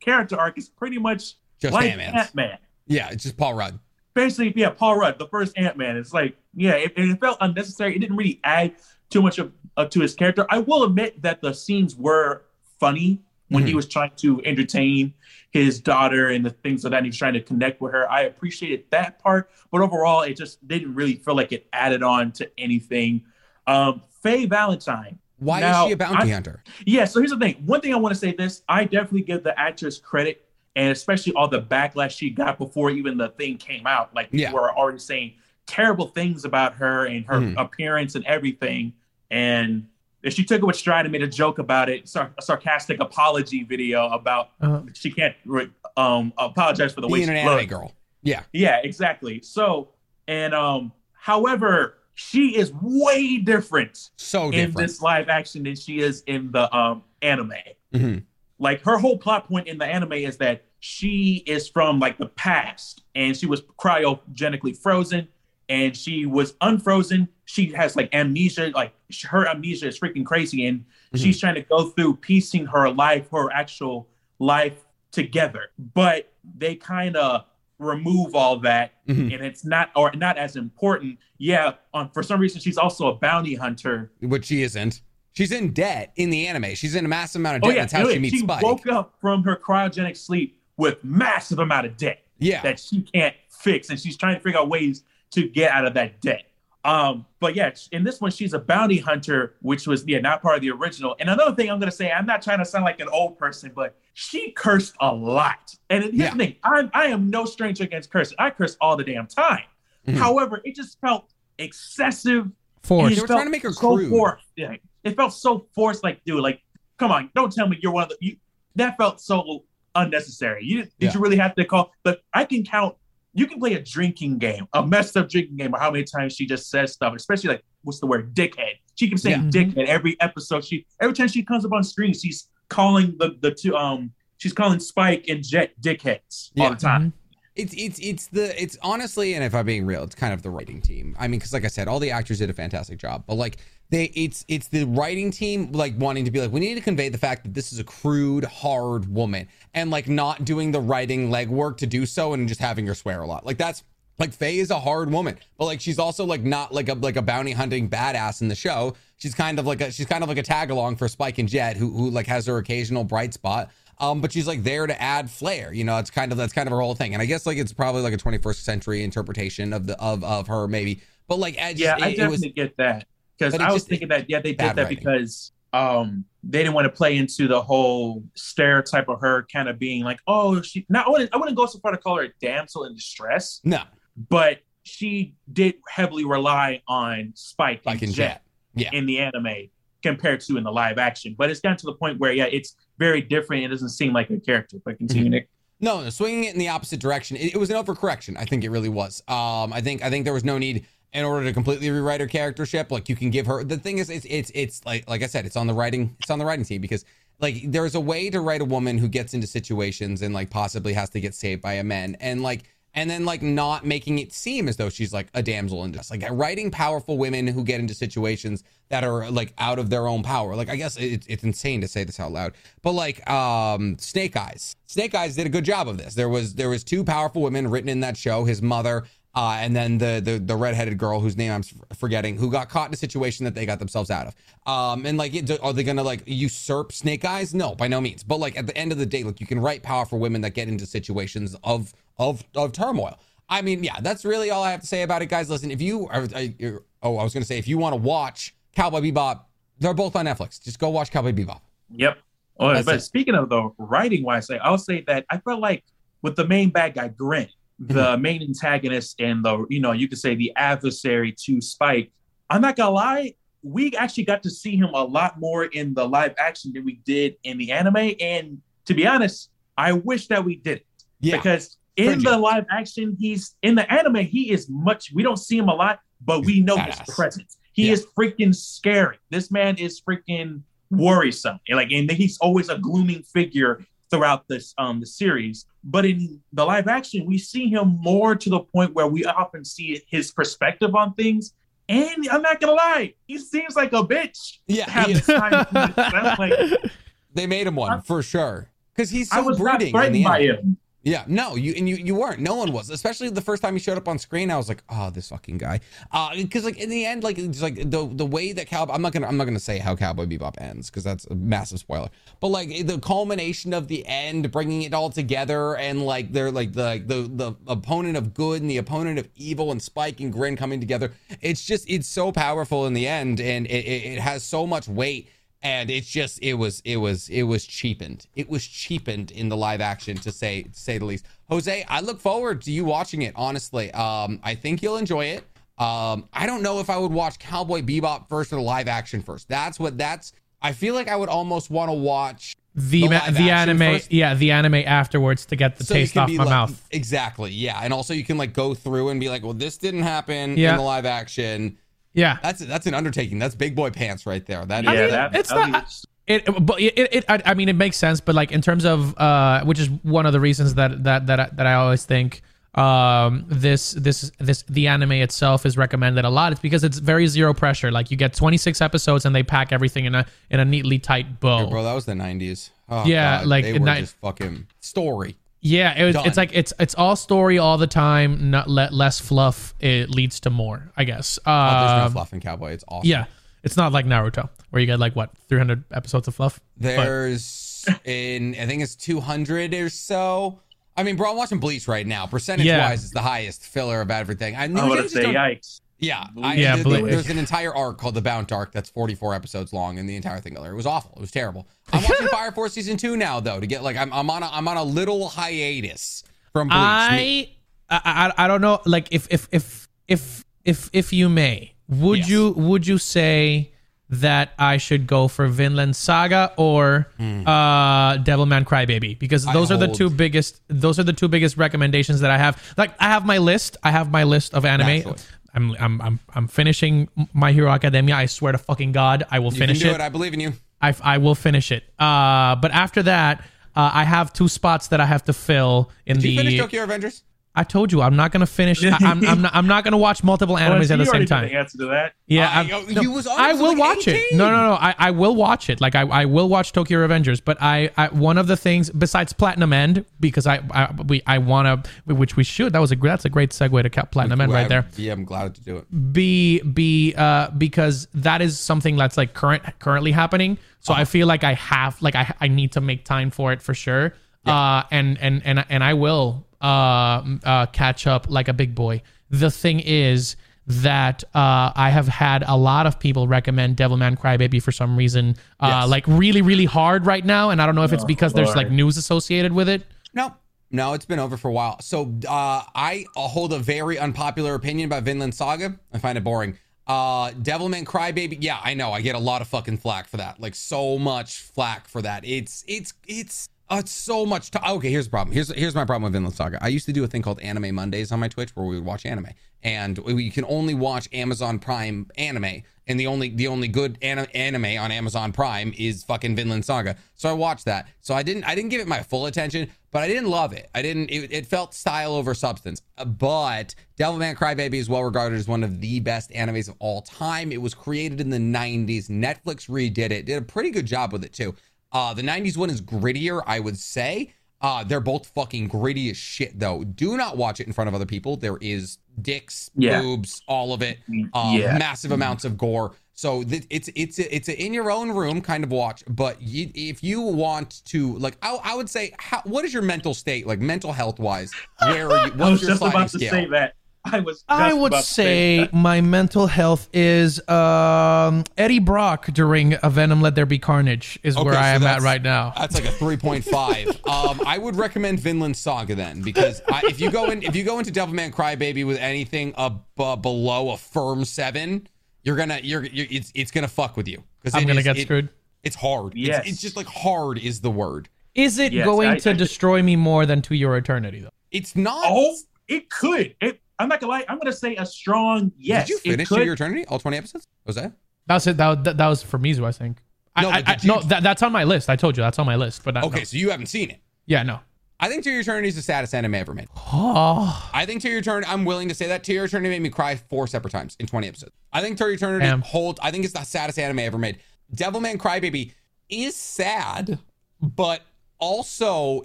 character 0.01 0.41
arc 0.41 0.57
is 0.57 0.71
pretty 0.71 0.99
much 0.99 1.35
Just 1.61 1.75
like. 1.75 1.93
Ant 1.93 2.35
Man. 2.35 2.57
Yeah, 2.87 3.11
it's 3.11 3.25
just 3.25 3.37
Paul 3.37 3.53
Rudd. 3.53 3.79
Basically, 4.15 4.51
yeah, 4.57 4.71
Paul 4.71 4.97
Rudd, 4.97 5.19
the 5.19 5.29
first 5.29 5.59
Ant 5.59 5.77
Man. 5.77 5.99
It's 5.99 6.15
like, 6.15 6.37
yeah, 6.55 6.73
it, 6.73 6.95
it 6.97 7.21
felt 7.21 7.37
unnecessary. 7.43 7.95
It 7.95 7.99
didn't 7.99 8.17
really 8.17 8.41
add 8.43 8.73
too 9.11 9.21
much 9.21 9.39
of, 9.39 9.53
uh, 9.77 9.85
to 9.87 10.01
his 10.01 10.15
character. 10.15 10.47
I 10.49 10.59
will 10.59 10.85
admit 10.85 11.21
that 11.23 11.43
the 11.43 11.53
scenes 11.53 11.97
were 11.97 12.43
funny 12.79 13.21
when 13.49 13.67
he 13.67 13.73
Mhm. 13.73 13.77
was 13.77 13.89
trying 13.89 14.13
to 14.17 14.41
entertain 14.45 15.13
his 15.51 15.81
daughter 15.81 16.29
and 16.29 16.47
the 16.47 16.51
things 16.51 16.85
of 16.85 16.93
that. 16.93 16.99
And 16.99 17.07
he 17.07 17.11
was 17.11 17.19
trying 17.19 17.35
to 17.35 17.41
connect 17.41 17.81
with 17.81 17.93
her. 17.93 18.11
I 18.11 18.23
appreciated 18.23 18.85
that 18.91 19.19
part, 19.19 19.51
but 19.73 19.81
overall, 19.81 20.23
it 20.23 20.37
just 20.37 20.67
didn't 20.69 20.95
really 20.95 21.15
feel 21.17 21.35
like 21.35 21.51
it 21.51 21.67
added 21.73 22.03
on 22.05 22.31
to 22.33 22.49
anything. 22.57 23.23
Um, 23.67 24.03
Faye 24.23 24.47
Valentine. 24.47 25.19
Why 25.39 25.61
Now, 25.61 25.85
is 25.85 25.89
she 25.89 25.93
a 25.95 25.97
bounty 25.97 26.31
I- 26.31 26.35
hunter? 26.35 26.63
Yeah, 26.87 27.07
so 27.07 27.19
here's 27.19 27.31
the 27.31 27.39
thing. 27.39 27.55
One 27.67 27.81
thing 27.81 27.93
I 27.93 27.97
want 27.97 28.15
to 28.15 28.19
say 28.19 28.33
this, 28.33 28.63
I 28.69 28.85
definitely 28.85 29.23
give 29.23 29.43
the 29.43 29.59
actress 29.59 29.99
credit 29.99 30.45
and 30.77 30.93
especially 30.93 31.33
all 31.33 31.49
the 31.49 31.63
backlash 31.63 32.17
she 32.17 32.31
got 32.31 32.57
before 32.59 32.91
even 32.91 33.17
the 33.19 33.31
thing 33.31 33.57
came 33.57 33.87
out. 33.87 34.15
Like 34.15 34.27
people 34.31 34.39
Yeah. 34.43 34.53
were 34.53 34.71
already 34.77 34.99
saying 34.99 35.33
terrible 35.67 36.07
things 36.09 36.45
about 36.45 36.75
her 36.75 37.07
and 37.07 37.25
her 37.27 37.41
Mhm. 37.41 37.55
appearance 37.57 38.15
and 38.15 38.25
everything. 38.27 38.93
And 39.31 39.87
she 40.29 40.45
took 40.45 40.61
it 40.63 40.65
with 40.67 40.77
stride 40.77 41.07
and 41.07 41.13
made 41.13 41.23
a 41.23 41.27
joke 41.29 41.59
about 41.59 41.89
it, 41.89 42.09
sar- 42.09 42.33
a 42.39 42.43
sarcastic 42.43 43.01
apology 43.01 43.63
video 43.65 44.09
about 44.11 44.51
Uh, 44.61 44.83
she 44.95 45.11
can't 45.11 45.35
re- 45.47 45.71
um 45.97 46.33
apologize 46.39 46.93
for 46.93 47.01
the 47.01 47.09
way 47.09 47.21
Being 47.21 47.29
she 47.29 47.33
an 47.33 47.37
anime 47.39 47.57
looked. 47.57 47.69
girl. 47.71 47.93
Yeah. 48.23 48.43
Yeah, 48.53 48.81
exactly. 48.83 49.41
So, 49.41 49.91
and 50.29 50.53
um, 50.55 50.93
however, 51.15 51.97
she 52.15 52.57
is 52.57 52.71
way 52.83 53.39
different 53.39 54.11
So 54.17 54.51
in 54.51 54.73
this 54.73 55.01
live 55.01 55.29
action 55.31 55.63
than 55.63 55.75
she 55.77 56.01
is 56.01 56.23
in 56.27 56.51
the 56.53 56.75
um 56.77 57.03
anime. 57.23 57.53
Mhm. 57.95 58.25
Like 58.59 58.83
her 58.83 58.99
whole 58.99 59.17
plot 59.17 59.49
point 59.49 59.69
in 59.69 59.79
the 59.79 59.87
anime 59.87 60.13
is 60.13 60.37
that 60.37 60.65
she 60.81 61.43
is 61.47 61.67
from 61.69 61.99
like 61.99 62.19
the 62.19 62.27
past 62.27 63.03
and 63.15 63.35
she 63.37 63.47
was 63.47 63.63
cryogenically 63.79 64.77
frozen 64.77 65.29
and 65.71 65.97
she 65.97 66.27
was 66.27 66.55
unfrozen. 66.61 67.29
She 67.51 67.73
has 67.73 67.97
like 67.97 68.09
amnesia, 68.15 68.71
like 68.75 68.93
her 69.29 69.49
amnesia 69.49 69.89
is 69.89 69.99
freaking 69.99 70.25
crazy 70.25 70.67
and 70.67 70.85
she's 71.17 71.41
trying 71.41 71.57
to 71.57 71.63
go 71.63 71.89
through 71.89 72.15
piecing 72.17 72.67
her 72.67 72.89
life, 72.91 73.29
her 73.33 73.53
actual 73.53 74.09
life 74.39 74.77
together. 75.11 75.71
But 75.95 76.33
they 76.57 76.77
kind 76.77 77.17
of 77.17 77.47
remove 77.81 78.37
all 78.37 78.59
that 78.61 78.93
Mhm. 79.09 79.35
and 79.35 79.45
it's 79.45 79.65
not 79.65 79.91
or 79.97 80.13
not 80.15 80.39
as 80.39 80.55
important. 80.55 81.19
Yeah, 81.39 81.73
um, 81.93 82.11
for 82.15 82.23
some 82.23 82.39
reason 82.41 82.61
she's 82.61 82.79
also 82.79 83.09
a 83.09 83.15
bounty 83.17 83.55
hunter. 83.57 84.13
Which 84.21 84.45
she 84.45 84.63
isn't. 84.63 85.01
She's 85.33 85.51
in 85.51 85.73
debt 85.73 86.13
in 86.15 86.31
the 86.31 86.47
anime. 86.47 86.75
She's 86.77 86.95
in 86.95 87.05
a 87.05 87.09
massive 87.09 87.41
amount 87.41 87.57
of 87.57 87.63
Oh 87.65 87.69
debt. 87.69 87.77
yeah, 87.77 87.83
That's 87.83 87.93
how 87.95 88.09
she 88.11 88.19
meets 88.21 88.35
she 88.37 88.43
Spike. 88.43 88.63
woke 88.63 88.87
up 88.87 89.15
from 89.21 89.43
her 89.43 89.57
cryogenic 89.57 90.17
sleep 90.17 90.61
with 90.77 91.03
massive 91.03 91.59
amount 91.59 91.87
of 91.87 91.97
debt 91.97 92.23
yeah. 92.39 92.63
that 92.63 92.79
she 92.79 93.03
can't 93.03 93.35
fix, 93.49 93.91
and 93.91 93.99
she's 93.99 94.17
trying 94.17 94.37
to 94.37 94.41
figure 94.41 94.61
out 94.61 94.69
ways 94.69 95.03
to 95.33 95.49
get 95.49 95.73
out 95.73 95.85
of 95.87 95.95
that 95.95 96.21
debt. 96.21 96.45
Um, 96.85 97.27
but 97.41 97.55
yeah, 97.55 97.71
in 97.93 98.05
this 98.05 98.21
one, 98.23 98.31
she's 98.31 98.55
a 98.55 98.59
bounty 98.59 98.97
hunter, 98.99 99.55
which 99.61 99.87
was 99.87 100.03
yeah 100.07 100.19
not 100.21 100.41
part 100.41 100.57
of 100.57 100.63
the 100.63 100.71
original. 100.71 101.15
And 101.21 101.29
another 101.29 101.55
thing 101.55 101.71
I'm 101.71 101.79
gonna 101.79 101.91
say, 101.93 102.11
I'm 102.11 102.25
not 102.27 102.41
trying 102.43 102.59
to 102.59 102.65
sound 102.65 102.85
like 102.87 103.01
an 103.01 103.09
old 103.09 103.39
person, 103.39 103.71
but 103.75 103.97
she 104.15 104.51
cursed 104.53 104.95
a 105.01 105.15
lot. 105.15 105.75
And 105.91 106.05
here's 106.05 106.15
Yeah. 106.17 106.31
the 106.33 106.39
thing, 106.39 106.57
I'm, 106.63 106.91
I 106.95 107.07
am 107.09 107.29
no 107.29 107.45
stranger 107.45 107.85
against 107.85 108.11
cursing. 108.11 108.37
I 108.39 108.49
curse 108.51 108.77
all 108.81 108.97
the 108.97 109.05
damn 109.05 109.27
time. 109.27 109.65
Mhm. 110.07 110.17
However, 110.17 110.63
it 110.65 110.75
just 110.75 110.99
felt 111.01 111.31
excessive 111.59 112.49
forced. 112.83 113.15
They 113.15 113.21
were 113.21 113.27
trying 113.27 113.45
to 113.47 113.51
make 113.51 113.63
her 113.63 113.73
so 113.73 113.97
crude. 113.97 114.09
forced. 114.09 114.47
Yeah, 114.57 114.77
it 115.05 115.17
felt 115.17 115.35
so 115.35 115.67
forced. 115.75 116.03
Like, 116.03 116.25
dude, 116.25 116.41
like, 116.41 116.63
come 116.99 117.11
on, 117.13 117.31
don't 117.35 117.53
tell 117.53 117.69
me 117.69 117.79
you're 117.83 117.93
one 117.93 118.05
of 118.05 118.09
the. 118.09 118.17
You, 118.21 118.37
that 118.77 118.97
felt 118.97 119.21
so 119.21 119.65
unnecessary. 119.95 120.65
You 120.65 120.83
did 120.85 120.93
Yeah. 120.99 121.13
you 121.13 121.21
really 121.21 121.37
have 121.37 121.55
to 121.57 121.65
call? 121.67 121.93
But 122.05 122.23
I 122.33 122.45
can 122.47 122.65
count. 122.65 122.97
You 123.33 123.47
can 123.47 123.61
play 123.61 123.75
a 123.75 123.83
drinking 123.83 124.39
game, 124.39 124.67
a 124.73 124.85
messed 124.87 125.17
up 125.17 125.29
drinking 125.29 125.57
game, 125.57 125.75
or 125.75 125.79
how 125.79 125.91
many 125.91 126.05
times 126.05 126.35
she 126.35 126.47
just 126.47 126.69
says 126.69 126.93
stuff, 126.93 127.15
especially 127.15 127.51
like 127.51 127.65
what's 127.83 128.01
the 128.01 128.07
word, 128.07 128.35
dickhead. 128.35 128.75
She 128.97 129.09
keeps 129.09 129.23
saying 129.23 129.51
Yeah. 129.55 129.63
dickhead 129.63 129.87
every 129.87 130.21
episode. 130.21 130.65
She 130.65 130.85
every 131.01 131.15
time 131.15 131.29
she 131.29 131.43
comes 131.45 131.65
up 131.65 131.73
on 131.73 131.85
screen, 131.85 132.13
she's 132.13 132.49
calling 132.69 133.15
the 133.19 133.37
the 133.41 133.53
two 133.53 133.77
um 133.77 134.13
she's 134.39 134.53
calling 134.53 134.81
Spike 134.81 135.27
and 135.29 135.43
Jet 135.45 135.73
dickheads 135.81 136.51
all 136.59 136.71
the 136.71 136.77
time. 136.77 137.13
It's 137.57 137.75
it's 137.77 137.99
it's 138.01 138.27
the 138.29 138.61
it's 138.63 138.77
honestly, 138.83 139.35
and 139.35 139.45
if 139.45 139.55
I'm 139.55 139.67
being 139.67 139.85
real, 139.87 140.03
it's 140.05 140.15
kind 140.15 140.33
of 140.33 140.43
the 140.43 140.51
writing 140.51 140.81
team. 140.81 141.17
I 141.19 141.29
mean, 141.29 141.39
because 141.39 141.53
like 141.53 141.65
I 141.65 141.69
said, 141.69 141.89
all 141.89 141.99
the 141.99 142.11
actors 142.11 142.39
did 142.39 142.49
a 142.51 142.55
fantastic 142.55 142.99
job, 142.99 143.25
but 143.27 143.35
like 143.35 143.59
they, 143.91 144.05
it's 144.15 144.45
it's 144.49 144.69
the 144.69 144.85
writing 144.85 145.31
team 145.31 145.73
like 145.73 145.95
wanting 145.99 146.25
to 146.25 146.31
be 146.31 146.41
like, 146.41 146.53
we 146.53 146.61
need 146.61 146.77
to 146.77 146.81
convey 146.81 147.09
the 147.09 147.19
fact 147.19 147.43
that 147.43 147.55
this 147.55 147.73
is 147.73 147.81
a 147.81 147.85
crude, 147.85 148.45
hard 148.45 149.13
woman, 149.13 149.49
and 149.75 149.91
like 149.91 150.09
not 150.09 150.45
doing 150.45 150.71
the 150.71 150.81
writing 150.81 151.29
legwork 151.29 151.77
to 151.79 151.87
do 151.87 152.07
so, 152.07 152.33
and 152.33 152.49
just 152.49 152.61
having 152.61 152.87
her 152.87 152.95
swear 152.95 153.21
a 153.21 153.27
lot. 153.27 153.45
Like 153.45 153.59
that's 153.59 153.83
like 154.19 154.33
Faye 154.33 154.59
is 154.59 154.71
a 154.71 154.79
hard 154.79 155.11
woman, 155.11 155.39
but 155.59 155.65
like 155.65 155.81
she's 155.81 155.99
also 155.99 156.25
like 156.25 156.43
not 156.43 156.73
like 156.73 156.89
a 156.89 156.95
like 156.95 157.17
a 157.17 157.23
bounty 157.23 157.53
hunting 157.53 157.91
badass 157.91 158.43
in 158.43 158.49
the 158.49 158.55
show. 158.55 158.95
She's 159.17 159.35
kind 159.35 159.59
of 159.59 159.67
like 159.67 159.81
a 159.81 159.91
she's 159.91 160.07
kind 160.07 160.23
of 160.23 160.29
like 160.29 160.39
a 160.39 160.43
tag 160.43 160.71
along 160.71 160.97
for 160.97 161.09
Spike 161.09 161.39
and 161.39 161.49
Jet, 161.49 161.77
who 161.77 161.91
who 161.91 162.11
like 162.11 162.27
has 162.29 162.47
her 162.47 162.59
occasional 162.59 163.03
bright 163.03 163.35
spot. 163.35 163.71
Um, 163.99 164.21
but 164.21 164.33
she's 164.33 164.47
like 164.47 164.63
there 164.63 164.87
to 164.87 165.03
add 165.03 165.31
flair. 165.31 165.73
You 165.75 165.85
know, 165.85 165.99
it's 165.99 166.11
kind 166.11 166.31
of 166.33 166.39
that's 166.39 166.53
kind 166.53 166.69
of 166.69 166.73
her 166.73 166.81
whole 166.81 166.95
thing. 166.95 167.13
And 167.13 167.21
I 167.21 167.27
guess 167.27 167.45
like 167.45 167.59
it's 167.59 167.73
probably 167.73 168.03
like 168.03 168.15
a 168.15 168.19
21st 168.19 168.63
century 168.63 169.03
interpretation 169.03 169.73
of 169.73 169.87
the 169.87 170.01
of 170.01 170.23
of 170.23 170.47
her 170.47 170.69
maybe. 170.69 171.03
But 171.27 171.39
like 171.39 171.59
I 171.59 171.73
just, 171.73 171.83
Yeah, 171.83 171.97
I 172.01 172.09
it, 172.09 172.29
was 172.29 172.41
definitely 172.41 172.51
get 172.51 172.77
that 172.77 173.07
because 173.41 173.55
I 173.61 173.73
was 173.73 173.85
thinking 173.85 174.09
that 174.09 174.29
yeah 174.29 174.41
they 174.41 174.51
did 174.53 174.59
that 174.59 174.77
writing. 174.77 174.99
because 174.99 175.53
um 175.73 176.25
they 176.43 176.59
didn't 176.59 176.75
want 176.75 176.85
to 176.87 176.91
play 176.91 177.17
into 177.17 177.47
the 177.49 177.61
whole 177.61 178.23
stereotype 178.35 179.09
of 179.09 179.21
her 179.21 179.47
kind 179.53 179.69
of 179.69 179.79
being 179.79 180.03
like 180.05 180.19
oh 180.27 180.61
she 180.63 180.85
not 180.89 181.07
I 181.07 181.11
wouldn't 181.11 181.35
I 181.35 181.37
wouldn't 181.39 181.57
go 181.57 181.67
so 181.67 181.79
far 181.79 181.93
to 181.93 181.99
call 181.99 182.17
her 182.19 182.25
a 182.25 182.29
damsel 182.41 182.85
in 182.85 182.95
distress 182.95 183.61
no 183.65 183.83
but 184.29 184.59
she 184.83 185.35
did 185.53 185.75
heavily 185.89 186.25
rely 186.25 186.83
on 186.89 187.33
Spike, 187.35 187.83
like 187.85 188.03
in 188.03 188.09
and 188.09 188.15
Jet. 188.15 188.43
Jet 188.77 188.93
Yeah. 188.93 188.99
in 188.99 189.07
the 189.07 189.19
anime 189.21 189.69
compared 190.03 190.41
to 190.41 190.57
in 190.57 190.65
the 190.65 190.73
live 190.73 190.99
action 190.99 191.35
but 191.39 191.51
it's 191.51 191.61
gotten 191.61 191.77
to 191.79 191.87
the 191.87 191.95
point 191.95 192.19
where 192.19 192.33
yeah 192.33 192.47
it's 192.47 192.75
very 192.99 193.21
different 193.21 193.63
it 193.65 193.69
doesn't 193.69 193.91
seem 193.91 194.13
like 194.13 194.29
a 194.31 194.39
character 194.41 194.79
but 194.85 194.99
continue 194.99 195.25
Mm-hmm. 195.27 195.31
Nick. 195.33 195.49
No, 195.83 196.03
no, 196.03 196.11
swinging 196.11 196.45
it 196.45 196.53
in 196.53 196.59
the 196.59 196.69
opposite 196.69 197.01
direction. 197.01 197.39
It, 197.39 197.55
it 197.55 197.57
was 197.57 197.71
an 197.71 197.77
overcorrection. 197.83 198.37
I 198.37 198.45
think 198.45 198.65
it 198.65 198.69
really 198.69 198.91
was. 198.91 199.23
Um, 199.29 199.73
I 199.73 199.81
think 199.81 200.03
I 200.05 200.11
think 200.11 200.25
there 200.27 200.35
was 200.35 200.45
no 200.45 200.59
need 200.59 200.85
in 201.13 201.25
order 201.25 201.45
to 201.47 201.53
completely 201.53 201.91
rewrite 201.91 202.21
her 202.21 202.27
charactership. 202.27 202.91
Like 202.91 203.09
you 203.09 203.17
can 203.17 203.31
give 203.31 203.47
her 203.47 203.65
the 203.65 203.77
thing 203.77 203.99
is 203.99 204.11
it's 204.11 204.27
it's 204.29 204.51
it's 204.55 204.85
like 204.85 205.09
like 205.09 205.23
I 205.23 205.27
said, 205.27 205.47
it's 205.47 205.57
on 205.57 205.67
the 205.67 205.75
writing 205.75 206.17
it's 206.21 206.31
on 206.31 206.39
the 206.39 206.45
writing 206.45 206.65
team 206.65 206.81
because 206.81 207.05
like 207.41 207.63
there's 207.67 207.95
a 207.95 208.01
way 208.01 208.31
to 208.31 208.41
write 208.41 208.61
a 208.61 208.67
woman 208.67 208.99
who 208.99 209.09
gets 209.09 209.35
into 209.35 209.47
situations 209.47 210.23
and 210.23 210.35
like 210.35 210.51
possibly 210.51 210.93
has 210.93 211.11
to 211.11 211.21
get 211.21 211.35
saved 211.35 211.63
by 211.63 211.75
a 211.75 211.85
man 211.85 212.17
and 212.21 212.43
like 212.43 212.65
and 212.95 213.09
then 213.09 213.25
like 213.25 213.41
not 213.41 213.87
making 213.87 214.19
it 214.19 214.33
seem 214.33 214.69
as 214.69 214.77
though 214.77 214.91
she's 214.91 215.13
like 215.13 215.29
a 215.35 215.43
damsel 215.43 215.85
in 215.85 215.93
distress. 215.93 216.21
Like 216.21 216.31
writing 216.33 216.71
powerful 216.71 217.19
women 217.19 217.47
who 217.47 217.63
get 217.63 217.81
into 217.81 217.95
situations 217.95 218.65
that 218.89 219.05
are 219.05 219.31
like 219.31 219.55
out 219.59 219.79
of 219.79 219.91
their 219.91 220.09
own 220.09 220.23
power. 220.23 220.57
Like 220.57 220.69
I 220.69 220.77
guess 220.77 220.97
it, 220.97 221.25
it's 221.29 221.45
insane 221.45 221.81
to 221.83 221.89
say 221.89 222.05
this 222.05 222.19
out 222.19 222.33
loud, 222.33 222.55
but 222.83 222.93
like 222.93 223.29
um 223.31 223.97
Snake 223.99 224.37
Eyes. 224.37 224.77
Snake 224.87 225.15
Eyes 225.15 225.37
did 225.37 225.47
a 225.47 225.51
good 225.51 225.65
job 225.65 225.89
of 225.89 225.99
this. 225.99 226.15
There 226.15 226.29
was 226.29 226.55
there 226.55 226.69
was 226.69 226.83
two 226.83 227.05
powerful 227.05 227.43
women 227.43 227.69
written 227.69 227.89
in 227.89 228.01
that 228.01 228.17
show. 228.17 228.45
His 228.45 228.61
mother 228.61 229.05
uh, 229.35 229.57
and 229.61 229.75
then 229.77 229.99
the, 229.99 230.21
the 230.25 230.39
the 230.39 230.57
redheaded 230.57 230.99
girl 230.99 231.21
whose 231.21 231.37
name 231.37 231.53
I'm 231.53 231.63
forgetting, 231.95 232.37
who 232.37 232.51
got 232.51 232.69
caught 232.69 232.89
in 232.89 232.95
a 232.95 232.97
situation 232.97 233.45
that 233.45 233.55
they 233.55 233.65
got 233.67 233.79
themselves 233.79 234.11
out 234.11 234.27
of. 234.27 234.35
Um, 234.67 235.07
and 235.07 235.17
like, 235.17 235.35
it, 235.35 235.51
are 235.63 235.73
they 235.73 235.85
gonna 235.85 236.03
like 236.03 236.23
usurp 236.27 236.93
Snake 236.93 237.25
Eyes? 237.25 237.55
No, 237.55 237.75
by 237.75 237.89
no 237.89 238.01
means. 238.01 238.23
But 238.25 238.41
like 238.41 238.59
at 238.59 238.67
the 238.67 238.77
end 238.77 238.93
of 238.93 238.99
the 238.99 239.07
day, 239.07 239.23
like 239.23 239.41
you 239.41 239.47
can 239.47 239.61
write 239.61 239.83
powerful 239.83 240.19
women 240.19 240.41
that 240.43 240.51
get 240.51 240.69
into 240.69 240.87
situations 240.87 241.57
of 241.65 241.93
of 242.19 242.43
of 242.55 242.73
turmoil. 242.73 243.19
I 243.49 243.63
mean, 243.63 243.83
yeah, 243.83 244.01
that's 244.01 244.25
really 244.25 244.51
all 244.51 244.63
I 244.63 244.71
have 244.71 244.81
to 244.81 244.87
say 244.87 245.03
about 245.03 245.23
it, 245.23 245.27
guys. 245.27 245.51
Listen, 245.51 245.71
if 245.71 245.81
you 245.83 246.07
are, 246.09 246.27
I, 246.35 246.55
you're- 246.59 246.79
oh, 247.03 247.17
I 247.17 247.25
was 247.25 247.33
gonna 247.33 247.45
say 247.47 247.59
if 247.59 247.67
you 247.69 247.79
want 247.79 247.93
to 247.95 248.01
watch 248.01 248.55
Cowboy 248.75 249.01
Bebop, 249.01 249.43
they're 249.79 249.95
both 249.95 250.15
on 250.17 250.27
Netflix. 250.27 250.63
Just 250.63 250.79
go 250.79 250.89
watch 250.91 251.11
Cowboy 251.11 251.33
Bebop. 251.33 251.61
Yep. 251.91 252.19
Oh, 252.59 252.75
That's 252.75 252.85
but 252.85 252.95
it. 252.97 253.01
speaking 253.01 253.35
of 253.35 253.49
the 253.49 253.71
writing 253.79 254.23
wise, 254.23 254.51
I'll 254.51 254.77
say 254.77 255.03
that 255.07 255.25
I 255.31 255.39
felt 255.39 255.61
like 255.61 255.83
with 256.23 256.37
the 256.37 256.47
main 256.47 256.69
bad 256.71 256.95
guy, 256.95 257.09
Grin, 257.09 257.49
the 257.81 257.95
Mm-hmm. 257.95 258.23
main 258.23 258.43
antagonist 258.43 259.21
and 259.21 259.45
the, 259.45 259.65
you 259.71 259.81
know, 259.81 259.93
you 259.93 260.07
could 260.07 260.19
say 260.19 260.35
the 260.35 260.53
adversary 260.57 261.35
to 261.47 261.61
Spike, 261.61 262.13
I'm 262.51 262.61
not 262.61 262.77
gonna 262.77 262.91
lie, 262.91 263.35
we 263.63 263.95
actually 263.97 264.25
got 264.25 264.43
to 264.43 264.51
see 264.51 264.77
him 264.77 264.91
a 264.95 265.03
lot 265.05 265.41
more 265.41 265.65
in 265.65 265.95
the 265.95 266.07
live 266.07 266.35
action 266.39 266.73
than 266.75 266.85
we 266.85 267.01
did 267.05 267.37
in 267.45 267.59
the 267.59 267.73
anime. 267.73 268.13
And 268.21 268.59
to 268.87 268.95
be 268.95 269.07
honest, 269.07 269.51
I 269.79 269.93
wish 269.93 270.29
that 270.29 270.45
we 270.45 270.57
did 270.57 270.79
it 270.79 270.87
Yeah, 271.21 271.37
because 271.37 271.77
in 271.97 272.07
Fringy. 272.21 272.25
the 272.25 272.39
live 272.39 272.65
action, 272.71 273.17
he's 273.19 273.55
in 273.63 273.75
the 273.75 273.91
anime, 273.93 274.17
he 274.27 274.51
is 274.51 274.69
much, 274.69 275.11
we 275.15 275.23
don't 275.23 275.39
see 275.39 275.59
him 275.59 275.69
a 275.69 275.75
lot, 275.75 276.01
but 276.25 276.45
we 276.45 276.61
know 276.61 276.77
his 276.79 276.97
presence. 277.15 277.57
He 277.73 277.87
Yeah. 277.87 277.93
is 277.95 278.07
freaking 278.19 278.55
scary. 278.55 279.17
This 279.31 279.51
man 279.51 279.77
is 279.77 280.01
freaking 280.01 280.63
worrisome. 280.91 281.59
And 281.69 281.77
like, 281.77 281.91
and 281.93 282.11
he's 282.11 282.37
always 282.39 282.69
a 282.69 282.77
glooming 282.79 283.23
figure 283.23 283.85
throughout 284.11 284.47
this 284.49 284.75
um 284.79 285.01
the 285.01 285.07
series. 285.07 285.67
But 285.85 286.05
in 286.05 286.41
the 286.53 286.65
live 286.65 286.89
action, 286.89 287.27
we 287.27 287.39
see 287.39 287.69
him 287.69 287.99
more 288.01 288.35
to 288.35 288.51
the 288.51 288.61
point 288.61 288.95
where 288.95 289.07
we 289.07 289.25
often 289.25 289.65
see 289.65 290.03
his 290.09 290.31
perspective 290.33 290.95
on 290.95 291.15
things. 291.15 291.55
And 291.89 292.29
I'm 292.31 292.43
not 292.43 292.61
gonna 292.61 292.73
lie, 292.75 293.15
he 293.27 293.39
seems 293.39 293.75
like 293.77 293.93
a 293.93 294.03
bitch. 294.05 294.59
Yeah, 294.69 295.07
he 295.07 295.13
the 295.15 295.19
is. 295.19 295.27
time. 295.27 296.37
Like, 296.39 296.93
They 297.35 297.47
made 297.47 297.67
him 297.67 297.77
one 297.77 298.03
for 298.03 298.23
sure. 298.23 298.71
Because 298.95 299.11
he's 299.11 299.31
I 299.33 299.37
so 299.37 299.45
was 299.47 299.59
not 299.61 299.79
brooding. 299.79 299.95
in 299.97 300.13
the 300.13 300.25
by 300.25 300.41
end. 300.41 300.51
him. 300.51 300.77
Yeah, 301.03 301.25
no, 301.27 301.55
you 301.57 301.73
and 301.77 301.89
you 301.89 301.97
you 301.97 302.15
weren't. 302.15 302.41
No 302.41 302.57
one 302.57 302.73
was. 302.73 302.91
Especially 302.91 303.31
the 303.31 303.41
first 303.41 303.63
time 303.63 303.73
he 303.75 303.81
showed 303.81 303.97
up 303.97 304.07
on 304.07 304.19
screen, 304.19 304.51
I 304.51 304.59
was 304.59 304.69
like, 304.69 304.83
oh, 304.91 305.09
this 305.09 305.31
fucking 305.31 305.57
guy. 305.57 305.81
Uh, 306.13 306.35
because 306.37 306.65
like 306.65 306.77
in 306.77 306.91
the 306.91 307.07
end, 307.07 307.25
like 307.25 307.39
it's 307.39 307.63
like 307.63 307.77
the 307.91 308.07
the 308.13 308.27
way 308.27 308.53
that 308.53 308.67
Cowboy. 308.67 308.93
I'm 308.93 309.01
not 309.01 309.15
gonna 309.15 309.27
I'm 309.27 309.39
not 309.39 309.47
gonna 309.47 309.59
say 309.59 309.79
how 309.79 309.97
Cowboy 309.97 310.27
Bebop 310.27 310.61
ends 310.61 310.91
because 310.91 311.03
that's 311.03 311.25
a 311.27 311.35
massive 311.35 311.79
spoiler. 311.79 312.11
But 312.41 312.49
like 312.49 312.87
the 312.87 312.99
culmination 312.99 313.73
of 313.73 313.89
the 313.89 314.07
end, 314.07 314.53
bringing 314.53 314.83
it 314.83 314.93
all 314.93 315.09
together, 315.09 315.75
and 315.77 316.05
like 316.05 316.33
they're 316.33 316.51
like 316.51 316.75
the 316.75 317.03
the 317.07 317.31
the 317.33 317.55
opponent 317.67 318.19
of 318.19 318.35
good 318.35 318.61
and 318.61 318.71
the 318.71 318.77
opponent 318.77 319.19
of 319.19 319.27
evil, 319.37 319.73
and 319.73 319.81
Spike 319.81 320.21
and 320.21 320.31
Grin 320.31 320.55
coming 320.55 320.81
together. 320.81 321.13
It's 321.41 321.65
just 321.65 321.89
it's 321.89 322.09
so 322.09 322.31
powerful 322.31 322.87
in 322.87 322.93
the 322.93 323.09
end, 323.09 323.41
and 323.41 323.67
it, 323.67 323.87
it, 323.87 324.05
it 324.05 324.19
has 324.21 324.43
so 324.43 324.67
much 324.67 324.87
weight 324.87 325.31
and 325.63 325.91
it's 325.91 326.09
just 326.09 326.39
it 326.43 326.55
was 326.55 326.81
it 326.85 326.97
was 326.97 327.29
it 327.29 327.43
was 327.43 327.67
cheapened. 327.67 328.27
It 328.35 328.49
was 328.49 328.67
cheapened 328.67 329.31
in 329.31 329.49
the 329.49 329.57
live 329.57 329.81
action 329.81 330.17
to 330.19 330.33
say 330.33 330.63
to 330.65 330.73
say 330.79 330.99
the 330.99 331.05
least. 331.05 331.27
Jose 331.49 331.85
i 331.89 332.01
look 332.01 332.21
forward 332.21 332.63
to 332.63 332.71
you 332.73 332.85
watching 332.85 333.23
it 333.23 333.35
honestly. 333.37 333.91
Um 333.93 334.41
i 334.43 334.55
think 334.55 334.83
you'll 334.83 334.97
enjoy 334.97 335.27
it. 335.27 335.45
Um 335.79 336.29
i 336.33 336.47
don't 336.47 336.63
know 336.63 336.81
if 336.81 336.89
i 336.91 336.97
would 336.97 337.13
watch 337.13 337.39
cowboy 337.39 337.83
bebop 337.83 338.29
first 338.29 338.53
or 338.53 338.57
the 338.57 338.63
live 338.63 338.89
action 338.89 339.23
first. 339.23 339.49
That's 339.49 339.79
what 339.79 339.99
that's 339.99 340.33
i 340.63 340.73
feel 340.73 340.95
like 340.95 341.09
i 341.09 341.17
would 341.17 341.29
almost 341.29 341.71
want 341.71 341.89
to 341.91 341.95
watch 341.95 342.55
the 342.75 343.01
The 343.03 343.09
ma- 343.09 343.31
the 343.31 343.51
anime, 343.51 343.79
first? 343.79 344.13
yeah, 344.13 344.35
the 344.35 344.53
anime 344.53 344.77
afterwards 344.87 345.45
to 345.47 345.57
get 345.57 345.77
the 345.77 345.85
so 345.85 345.93
taste 345.95 346.17
off 346.17 346.31
my 346.31 346.45
like- 346.45 346.49
mouth. 346.51 346.87
exactly 346.93 347.51
yeah. 347.51 347.81
And 347.83 347.93
also 347.93 348.15
you 348.15 348.23
can 348.25 348.39
like 348.39 348.53
go 348.53 348.75
through 348.75 349.09
and 349.11 349.19
be 349.21 349.29
like 349.29 349.43
well 349.43 349.53
this 349.55 349.77
didn't 349.77 350.05
happen 350.05 350.57
Yeah. 350.57 350.71
in 350.71 350.77
the 350.77 350.83
live 350.85 351.05
action 351.05 351.77
Yeah, 352.13 352.39
that's 352.43 352.61
that's 352.61 352.87
an 352.87 352.95
undertaking. 352.95 353.39
That's 353.39 353.55
big 353.55 353.75
boy 353.77 353.91
pants 353.91 354.27
right 354.27 354.45
there. 354.45 354.65
That 354.67 354.85
Yeah, 354.85 354.93
is 354.93 355.11
that, 355.13 355.35
it's 355.37 355.49
that'll 355.49 355.69
not- 355.69 355.89
be- 356.27 356.35
it 356.35 356.45
but 356.67 356.81
it, 356.81 356.97
it 356.97 357.25
I, 357.29 357.43
I 357.45 357.55
mean 357.55 357.69
it 357.69 357.75
makes 357.77 357.97
sense 357.97 358.21
but 358.21 358.37
like 358.37 358.53
in 358.53 358.61
terms 358.63 358.85
of 358.85 359.19
uh 359.19 359.65
which 359.65 359.81
is 359.81 359.91
one 360.03 360.27
of 360.27 360.33
the 360.33 360.39
reasons 360.39 360.75
that 360.75 361.03
that 361.03 361.27
that 361.27 361.41
I, 361.41 361.49
that 361.55 361.67
I 361.67 361.75
always 361.75 362.05
think 362.05 362.43
um 362.77 363.47
this 363.49 363.93
this 363.93 364.31
this 364.39 364.63
the 364.69 364.87
anime 364.87 365.11
itself 365.13 365.67
is 365.67 365.77
recommended 365.77 366.25
a 366.25 366.31
lot 366.31 366.53
it's 366.53 366.61
because 366.61 366.85
it's 366.85 366.99
very 366.99 367.27
zero 367.27 367.53
pressure. 367.53 367.91
Like 367.91 368.13
you 368.13 368.17
get 368.17 368.33
26 368.33 368.81
episodes 368.81 369.25
and 369.25 369.35
they 369.35 369.43
pack 369.43 369.73
everything 369.73 370.05
in 370.05 370.15
a 370.15 370.25
in 370.51 370.61
a 370.61 370.65
neatly 370.65 371.01
tight 371.01 371.41
bow. 371.41 371.69
Bro 371.69 371.83
that 371.83 371.95
was 371.95 372.05
the 372.07 372.13
90s 372.13 372.71
oh, 372.89 373.05
Yeah, 373.07 373.39
God, 373.41 373.47
like, 373.49 373.65
they 373.65 373.73
were 373.73 373.87
ni- 373.87 374.01
just 374.01 374.17
fucking 374.19 374.69
story 374.79 375.37
yeah 375.61 375.99
it 376.01 376.05
was, 376.05 376.15
Done. 376.15 376.27
it's 376.27 376.37
like 376.37 376.51
it's 376.55 376.73
it's 376.79 376.95
all 376.95 377.17
story 377.17 377.59
all 377.59 377.77
the 377.79 377.87
time 377.87 378.51
not 378.51 378.69
let 378.69 378.93
less 378.95 379.21
fluff 379.21 379.75
it 379.81 380.09
leads 380.11 380.41
to 380.41 380.51
more 380.51 380.91
i 380.97 381.05
guess 381.05 381.39
Oh, 381.45 381.51
there's 381.53 381.99
no 382.01 382.07
um, 382.07 382.13
fluff 382.13 382.33
in 382.33 382.41
Cowboy. 382.41 382.73
It's 382.73 382.85
awesome. 382.89 383.09
yeah 383.09 383.25
it's 383.63 383.77
not 383.77 383.93
like 383.93 384.07
naruto 384.07 384.49
where 384.71 384.81
you 384.81 384.87
get 384.87 384.99
like 384.99 385.15
what 385.15 385.31
300 385.49 385.85
episodes 385.93 386.29
of 386.29 386.35
fluff 386.35 386.61
But- 386.79 386.97
There's 386.97 387.87
in 388.05 388.55
I 388.61 388.67
think 388.67 388.83
it's 388.83 388.95
200 388.97 389.73
or 389.75 389.89
so. 389.89 390.61
I 390.97 391.03
mean, 391.03 391.17
bro, 391.17 391.31
I'm 391.31 391.37
watching 391.39 391.59
Bleach 391.61 391.89
right 391.89 392.07
now. 392.07 392.27
Percentage 392.27 392.67
Yeah. 392.67 392.89
wise, 392.91 393.05
it's 393.05 393.13
the 393.15 393.23
highest 393.23 393.63
filler 393.65 394.03
of 394.03 394.11
everything. 394.11 394.55
I 394.55 394.65
I 394.65 394.67
knew 394.67 394.87
would 394.87 394.99
they 394.99 395.03
have 395.03 395.11
say 395.11 395.23
don't- 395.23 395.35
yikes. 395.35 395.81
Yeah, 396.01 396.27
I, 396.43 396.55
Yeah, 396.55 396.77
there- 396.77 396.85
Bleach. 396.85 397.05
there's 397.05 397.29
an 397.31 397.39
entire 397.39 397.75
arc 397.75 397.99
called 397.99 398.15
the 398.15 398.23
Bount 398.23 398.51
arc 398.53 398.73
that's 398.73 398.89
44 398.91 399.35
episodes 399.35 399.73
long, 399.73 399.99
and 399.99 400.09
the 400.09 400.17
entire 400.17 400.41
thing. 400.41 400.57
It 400.57 400.73
was 400.75 400.87
awful. 400.87 401.13
It 401.17 401.21
was 401.21 401.31
terrible. 401.31 401.69
I'm 401.93 402.03
watching 402.03 402.27
Fire 402.33 402.53
Force 402.53 402.73
season 402.73 402.97
two 402.97 403.17
now, 403.17 403.39
though, 403.41 403.61
to 403.61 403.67
get 403.67 403.83
like 403.83 403.97
I'm, 403.97 404.13
I'm 404.13 404.29
on 404.31 404.43
a 404.43 404.49
I'm 404.51 404.67
on 404.67 404.77
a 404.77 404.85
little 404.85 405.29
hiatus 405.29 406.25
from 406.53 406.69
Bleach. 406.69 406.77
I, 406.79 407.51
I 407.91 408.01
I 408.39 408.45
I 408.45 408.49
don't 408.49 408.61
know. 408.61 408.81
Like 408.87 409.09
if 409.11 409.27
if 409.31 409.49
if 409.53 409.89
if 410.09 410.45
if 410.65 410.91
if 410.93 411.13
you 411.13 411.29
may, 411.29 411.75
would 411.89 412.21
Yes. 412.21 412.29
you 412.31 412.51
would 412.53 412.87
you 412.87 412.99
say 412.99 413.73
that 414.13 414.51
I 414.59 414.77
should 414.79 415.07
go 415.07 415.29
for 415.29 415.47
Vinland 415.47 415.95
Saga 415.95 416.53
or 416.57 417.07
uh 417.21 418.17
Devilman 418.19 418.65
Crybaby? 418.65 419.19
Because 419.19 419.45
Hmm. 419.45 419.51
I 419.51 419.53
those 419.55 419.71
are 419.71 419.77
the 419.77 419.89
two 419.89 420.11
biggest. 420.11 420.61
Those 420.69 420.99
are 420.99 421.05
the 421.05 421.13
two 421.13 421.29
biggest 421.29 421.57
recommendations 421.57 422.21
that 422.21 422.31
I 422.31 422.39
have. 422.39 422.63
Like 422.77 422.93
I 423.01 423.05
have 423.05 423.25
my 423.27 423.39
list. 423.39 423.77
I 423.83 423.91
have 423.91 424.11
my 424.11 424.25
list 424.25 424.55
of 424.55 424.65
anime. 424.65 424.87
Naturally. 424.87 425.19
I'm 425.55 425.75
I'm 425.81 426.01
I'm 426.01 426.21
I'm 426.35 426.49
finishing 426.49 427.09
My 427.33 427.53
Hero 427.53 427.71
Academia. 427.71 428.17
I 428.17 428.27
swear 428.27 428.53
to 428.53 428.59
fucking 428.59 428.93
God, 428.93 429.25
I 429.31 429.39
will 429.39 429.53
you 429.53 429.59
finish 429.59 429.79
can 429.79 429.89
do 429.89 429.93
it. 429.95 429.97
it. 429.97 430.01
I 430.01 430.09
believe 430.09 430.35
in 430.35 430.41
you. 430.41 430.53
I, 430.83 430.95
I 431.03 431.19
will 431.19 431.35
finish 431.35 431.71
it. 431.73 431.85
Uh, 431.99 432.57
but 432.57 432.71
after 432.71 433.03
that, 433.03 433.41
uh, 433.77 433.91
I 433.93 434.05
have 434.05 434.33
two 434.33 434.49
spots 434.49 434.89
that 434.89 435.01
I 435.01 435.07
have 435.07 435.25
to 435.25 435.33
fill 435.33 435.91
in 436.07 436.17
Did 436.17 436.23
the. 436.23 436.29
you 436.31 436.39
finish 436.39 436.59
Tokyo 436.59 436.83
Avengers? 436.85 437.23
I 437.53 437.65
told 437.65 437.91
you 437.91 438.01
I'm 438.01 438.15
not 438.15 438.31
gonna 438.31 438.47
finish. 438.47 438.85
I, 438.85 438.97
I'm 439.01 439.27
I'm 439.27 439.43
not, 439.43 439.55
I'm 439.55 439.67
not 439.67 439.83
gonna 439.83 439.99
watch 439.99 440.23
multiple 440.23 440.55
Well, 440.55 440.71
animes 440.71 440.87
see, 440.87 440.93
at 440.95 440.99
the 440.99 441.07
same 441.07 441.27
time. 441.27 441.49
The 441.49 441.57
answer 441.57 441.79
to 441.79 441.87
that. 441.87 442.13
Yeah, 442.29 442.49
I- 442.49 442.63
no, 442.69 442.81
you 443.03 443.11
was 443.11 443.27
I 443.27 443.55
will 443.55 443.71
like 443.71 443.79
watch 443.79 444.07
it. 444.07 444.33
No, 444.37 444.51
no, 444.51 444.69
no. 444.69 444.73
I, 444.75 444.95
I 444.97 445.11
will 445.11 445.35
watch 445.35 445.69
it. 445.69 445.81
Like 445.81 445.97
I, 445.97 446.03
I 446.03 446.25
will 446.27 446.49
watch 446.49 446.71
Tokyo 446.73 447.05
Revengers. 447.07 447.41
But 447.45 447.59
I, 447.61 447.91
I 447.97 448.07
one 448.09 448.39
of 448.39 448.47
the 448.47 448.57
things 448.57 448.89
besides 448.91 449.33
Platinum 449.33 449.73
End 449.73 450.05
because 450.21 450.47
I 450.47 450.61
I 450.71 450.93
we 451.07 451.23
I 451.27 451.39
want 451.39 451.85
to 452.07 452.15
which 452.15 452.37
we 452.37 452.45
should. 452.45 452.73
That 452.73 452.79
was 452.79 452.93
a 452.93 452.97
gr- 452.97 453.09
that's 453.09 453.25
a 453.25 453.29
great 453.31 453.51
segue 453.51 453.83
to 453.83 453.91
Cap 453.91 454.13
Platinum 454.13 454.41
End 454.41 454.53
Well, 454.53 454.61
right 454.63 454.69
there. 454.69 454.87
Yeah, 454.97 455.13
I'm 455.13 455.25
glad 455.25 455.57
to 455.57 455.61
do 455.61 455.77
it. 455.79 456.13
Be 456.13 456.61
be 456.63 457.15
uh 457.17 457.51
because 457.51 458.07
that 458.15 458.43
is 458.43 458.61
something 458.61 458.97
that's 458.97 459.17
like 459.17 459.35
current 459.35 459.65
currently 459.81 460.13
happening. 460.13 460.57
So 460.79 460.93
Uh-huh. 460.93 461.03
I 461.03 461.05
feel 461.05 461.27
like 461.27 461.43
I 461.43 461.55
have 461.55 462.01
like 462.01 462.15
I 462.15 462.33
I 462.41 462.47
need 462.47 462.73
to 462.73 462.81
make 462.81 463.05
time 463.05 463.31
for 463.33 463.53
it 463.53 463.61
for 463.61 463.75
sure. 463.75 464.15
Uh 464.47 464.85
and 464.93 465.19
and 465.21 465.43
and 465.45 465.65
and 465.69 465.83
I 465.83 465.95
will 465.95 466.47
uh, 466.61 467.23
uh 467.45 467.67
catch 467.67 468.07
up 468.07 468.27
like 468.29 468.49
a 468.49 468.53
big 468.53 468.75
boy. 468.75 469.03
The 469.31 469.51
thing 469.51 469.81
is 469.81 470.37
that 470.67 471.25
uh, 471.35 471.73
I 471.75 471.91
have 471.91 472.07
had 472.07 472.45
a 472.47 472.57
lot 472.57 472.87
of 472.87 473.01
people 473.01 473.27
recommend 473.27 473.77
Devilman 473.77 474.19
Crybaby 474.19 474.63
for 474.63 474.73
some 474.73 474.97
reason, 474.97 475.37
uh, 475.59 475.81
Yes. 475.83 475.89
like 475.89 476.05
really, 476.07 476.43
really 476.43 476.65
hard 476.65 477.07
right 477.07 477.25
now, 477.25 477.51
and 477.51 477.61
I 477.61 477.67
don't 477.67 477.75
know 477.75 477.83
if 477.83 477.93
it's 477.93 478.05
because 478.05 478.33
there's 478.33 478.55
like 478.55 478.71
news 478.71 478.97
associated 478.97 479.53
with 479.53 479.69
it. 479.69 479.85
No, 480.15 480.35
no, 480.71 480.93
it's 480.93 481.05
been 481.05 481.19
over 481.19 481.37
for 481.37 481.49
a 481.49 481.53
while. 481.53 481.81
So 481.81 482.15
uh, 482.29 482.63
I 482.75 483.05
hold 483.17 483.53
a 483.53 483.59
very 483.59 483.99
unpopular 483.99 484.55
opinion 484.55 484.87
about 484.87 485.03
Vinland 485.03 485.35
Saga. 485.35 485.79
I 485.93 485.99
find 485.99 486.17
it 486.17 486.25
boring. 486.25 486.57
Uh, 486.87 487.31
Devilman 487.31 487.85
Crybaby. 487.85 488.39
Yeah, 488.41 488.61
I 488.63 488.75
know. 488.75 488.93
I 488.93 489.01
get 489.01 489.15
a 489.15 489.19
lot 489.19 489.43
of 489.43 489.49
fucking 489.49 489.79
flack 489.79 490.09
for 490.09 490.17
that. 490.19 490.41
Like 490.41 490.55
so 490.55 490.99
much 490.99 491.41
flack 491.41 491.89
for 491.89 492.03
that. 492.03 492.25
It's 492.25 492.65
it's 492.67 492.95
it's. 493.07 493.49
Uh, 493.71 493.77
it's 493.79 493.93
so 493.93 494.27
much. 494.27 494.51
To- 494.51 494.71
okay, 494.73 494.91
here's 494.91 495.07
the 495.07 495.11
problem. 495.11 495.33
Here's 495.33 495.53
here's 495.55 495.77
my 495.77 495.85
problem 495.85 496.03
with 496.05 496.13
Vinland 496.13 496.35
Saga. 496.35 496.59
I 496.61 496.69
used 496.69 496.87
to 496.87 496.93
do 496.93 497.05
a 497.05 497.07
thing 497.07 497.23
called 497.23 497.39
Anime 497.41 497.73
Mondays 497.75 498.11
on 498.11 498.19
my 498.19 498.27
Twitch 498.27 498.51
where 498.57 498.67
we 498.67 498.75
would 498.75 498.85
watch 498.85 499.07
anime, 499.07 499.29
and 499.63 499.97
we 499.99 500.29
can 500.31 500.45
only 500.49 500.75
watch 500.75 501.09
Amazon 501.13 501.61
Prime 501.61 502.09
anime, 502.19 502.63
and 502.89 502.99
the 502.99 503.07
only 503.07 503.29
the 503.29 503.47
only 503.47 503.69
good 503.69 503.97
an- 504.03 504.27
anime 504.35 504.65
on 504.83 504.91
Amazon 504.91 505.31
Prime 505.33 505.73
is 505.79 506.03
fucking 506.03 506.35
Vinland 506.35 506.65
Saga. 506.65 506.97
So 507.15 507.29
I 507.31 507.33
watched 507.33 507.67
that. 507.67 507.87
So 508.01 508.13
I 508.13 508.25
didn't 508.25 508.43
I 508.43 508.57
didn't 508.57 508.71
give 508.71 508.81
it 508.81 508.89
my 508.89 509.05
full 509.05 509.27
attention, 509.27 509.71
but 509.93 510.03
I 510.03 510.09
didn't 510.09 510.31
love 510.31 510.53
it. 510.53 510.69
I 510.75 510.83
didn't. 510.83 511.09
It, 511.09 511.33
it 511.33 511.47
felt 511.47 511.73
style 511.73 512.15
over 512.15 512.35
substance. 512.35 512.83
Uh, 512.99 513.05
But 513.05 513.77
Devilman 513.97 514.35
Crybaby 514.35 514.75
is 514.75 514.89
well 514.89 515.05
regarded 515.05 515.37
as 515.39 515.47
one 515.47 515.63
of 515.63 515.81
the 515.81 516.01
best 516.01 516.31
animes 516.31 516.69
of 516.69 516.75
all 516.81 517.03
time. 517.03 517.53
It 517.53 517.63
was 517.63 517.75
created 517.75 518.21
in 518.21 518.31
the 518.31 518.39
'90s. 518.39 519.09
Netflix 519.09 519.69
redid 519.69 520.11
it. 520.11 520.27
Did 520.27 520.39
a 520.39 520.45
pretty 520.45 520.71
good 520.71 520.87
job 520.87 521.13
with 521.13 521.23
it 521.23 521.33
too. 521.33 521.55
Uh, 521.93 522.15
the 522.15 522.23
90s 522.23 522.57
one 522.57 522.71
is 522.71 522.81
grittier, 522.81 523.43
I 523.47 523.61
would 523.61 523.79
say. 523.79 524.33
Uh, 524.63 524.85
they're 524.85 525.01
both 525.01 525.27
fucking 525.29 525.69
gritty 525.69 526.11
as 526.11 526.17
shit, 526.19 526.59
though. 526.59 526.85
Do 526.85 527.17
not 527.17 527.37
watch 527.39 527.61
it 527.61 527.67
in 527.67 527.73
front 527.73 527.89
of 527.89 527.95
other 527.95 528.05
people. 528.07 528.37
There 528.37 528.59
is 528.61 528.99
dicks, 529.23 529.71
Yeah. 529.75 530.03
boobs, 530.03 530.43
all 530.47 530.75
of 530.75 530.83
it, 530.83 530.99
um, 531.33 531.57
Yeah. 531.57 531.79
massive 531.79 532.13
amounts 532.13 532.45
of 532.45 532.59
gore. 532.59 532.93
So 533.15 533.43
th- 533.43 533.65
it's 533.71 533.89
it's 533.95 534.19
a, 534.19 534.35
it's 534.35 534.49
a 534.49 534.63
in 534.63 534.73
your 534.73 534.91
own 534.91 535.11
room 535.13 535.41
kind 535.43 535.63
of 535.65 535.71
watch. 535.71 536.03
But 536.09 536.41
you, 536.43 536.71
if 536.75 537.03
you 537.03 537.21
want 537.23 537.83
to, 537.87 538.17
like, 538.19 538.37
I, 538.43 538.59
I 538.63 538.75
would 538.75 538.89
say, 538.89 539.13
how, 539.19 539.41
what 539.45 539.65
is 539.65 539.73
your 539.75 539.83
mental 539.83 540.13
state, 540.15 540.47
like 540.47 540.59
mental 540.61 540.93
health 540.93 541.19
wise? 541.19 541.51
Where 541.83 542.11
are 542.11 542.27
you, 542.29 542.33
I 542.39 542.51
was 542.51 542.61
your 542.63 542.71
just 542.71 542.83
about 542.83 543.09
to 543.11 543.19
scale? 543.19 543.31
say 543.31 543.47
that. 543.47 543.75
I 544.05 544.21
was. 544.21 544.37
Just 544.39 544.45
I 544.49 544.73
would 544.73 544.93
about 544.93 545.05
say, 545.05 545.65
say 545.65 545.69
my 545.73 546.01
mental 546.01 546.47
health 546.47 546.89
is 546.93 547.47
um, 547.49 548.45
Eddie 548.57 548.79
Brock 548.79 549.27
during 549.27 549.77
a 549.83 549.91
Venom 549.91 550.21
Let 550.23 550.35
There 550.35 550.47
Be 550.47 550.59
Carnage 550.59 551.19
is 551.23 551.37
where 551.37 551.49
Okay, 551.49 551.57
I 551.57 551.71
am 551.75 551.83
at 551.83 552.01
right 552.01 552.23
now. 552.23 552.53
That's 552.57 552.75
like 552.75 552.87
a 552.87 552.93
3.5. 552.93 554.09
um, 554.09 554.41
I 554.47 554.57
would 554.59 554.77
recommend 554.77 555.21
Vinland 555.21 555.57
Saga 555.57 555.95
then 555.95 556.23
because 556.23 556.63
I, 556.69 556.81
if 556.85 556.99
you 557.01 557.11
go 557.11 557.31
in 557.31 557.43
if 557.43 557.55
you 557.55 557.63
go 557.65 557.79
into 557.79 557.93
Devilman 557.93 558.33
Crybaby 558.33 558.87
with 558.87 558.97
anything 558.99 559.55
ab- 559.59 559.83
uh, 559.99 560.17
below 560.17 560.71
a 560.71 560.77
firm 560.79 561.25
seven, 561.25 561.87
you're 562.23 562.37
gonna 562.37 562.61
you're, 562.63 562.85
you're 562.87 563.07
it's 563.11 563.31
it's 563.35 563.51
gonna 563.51 563.69
fuck 563.69 563.97
with 563.97 564.09
you 564.09 564.23
because 564.43 564.55
I'm 564.55 564.67
gonna 564.67 564.83
get 564.83 564.97
screwed. 564.99 565.29
It's 565.63 565.77
hard. 565.77 566.13
It's- 566.17 566.27
Yes. 566.27 566.49
It's, 566.49 566.61
just 566.63 566.77
like 566.77 566.87
hard 566.87 567.39
is 567.39 567.61
the 567.61 567.71
word. 567.71 568.09
Is 568.35 568.59
it 568.59 568.73
Yes, 568.73 568.87
going 568.87 569.09
I- 569.11 569.19
to 569.19 569.31
I- 569.31 569.35
destroy 569.35 569.83
me 569.83 569.95
more 569.97 570.25
than 570.25 570.41
To 570.43 570.55
Your 570.55 570.77
Eternity 570.79 571.21
though? 571.21 571.29
It's 571.51 571.77
not. 571.77 572.05
Oh, 572.07 572.35
it 572.69 572.89
could. 572.89 573.35
It, 573.43 573.61
I'm 573.81 573.89
not 573.89 574.01
gonna 574.01 574.13
lie. 574.13 574.25
I'm 574.29 574.39
gonna 574.39 574.53
say 574.53 574.77
a 574.77 574.87
strong 574.87 575.53
yes. 575.59 575.87
Did 575.87 575.91
you 575.93 575.97
it 575.99 576.11
finish 576.17 576.29
could. 576.29 576.45
Your 576.45 576.55
Eternity? 576.55 576.85
All 576.87 576.99
20 576.99 577.17
episodes? 577.17 577.47
Was 577.67 577.77
that? 577.77 577.93
That's 578.27 578.47
it. 578.47 578.57
That, 578.57 578.85
that, 578.85 578.97
that 578.99 579.09
was 579.09 579.23
for 579.23 579.39
Mizu, 579.39 579.65
I 579.65 579.73
think. 579.73 579.99
I, 580.37 580.43
No, 580.43 580.51
I, 580.51 580.63
I, 580.67 580.77
you- 580.83 580.89
no 580.89 581.01
that, 581.03 581.23
that's 581.23 581.43
on 581.43 581.51
my 581.53 581.65
list. 581.65 581.89
I 581.91 581.97
told 581.97 582.17
you 582.17 582.23
that's 582.23 582.39
on 582.39 582.47
my 582.47 582.57
list. 582.57 582.85
But 582.85 582.97
I, 582.97 583.03
Okay, 583.03 583.19
no. 583.19 583.25
so 583.25 583.37
you 583.37 583.51
haven't 583.51 583.67
seen 583.67 583.91
it. 583.91 583.99
Yeah, 584.27 584.43
no. 584.45 584.61
I 585.03 585.09
think 585.09 585.25
To 585.25 585.31
Your 585.31 585.41
Eternity 585.41 585.69
is 585.69 585.77
the 585.77 585.83
saddest 585.83 586.15
anime 586.15 586.35
ever 586.35 586.53
made. 586.55 586.69
Oh, 586.93 587.71
I 587.75 587.87
think 587.87 588.03
To 588.03 588.09
Your 588.11 588.19
Eternity, 588.19 588.47
I'm 588.49 588.65
willing 588.67 588.89
to 588.91 588.95
say 588.95 589.07
that 589.09 589.25
To 589.25 589.33
Your 589.33 589.47
Eternity 589.47 589.71
made 589.71 589.83
me 589.83 589.89
cry 589.91 590.15
four 590.17 590.47
separate 590.47 590.71
times 590.73 590.97
in 591.01 591.07
20 591.07 591.27
episodes. 591.27 591.53
I 591.73 591.81
think 591.81 591.97
To 591.99 592.05
Your 592.05 592.13
Eternity 592.15 592.45
Damn. 592.45 592.61
hold, 592.61 593.01
I 593.03 593.11
think 593.11 593.25
it's 593.25 593.33
the 593.33 593.43
saddest 593.45 593.79
anime 593.79 594.01
ever 594.01 594.19
made. 594.19 594.39
Devilman 594.75 595.17
Crybaby 595.17 595.73
is 596.11 596.37
sad, 596.37 597.19
but 597.63 598.03
also 598.41 599.23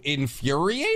infuriating. 0.03 0.95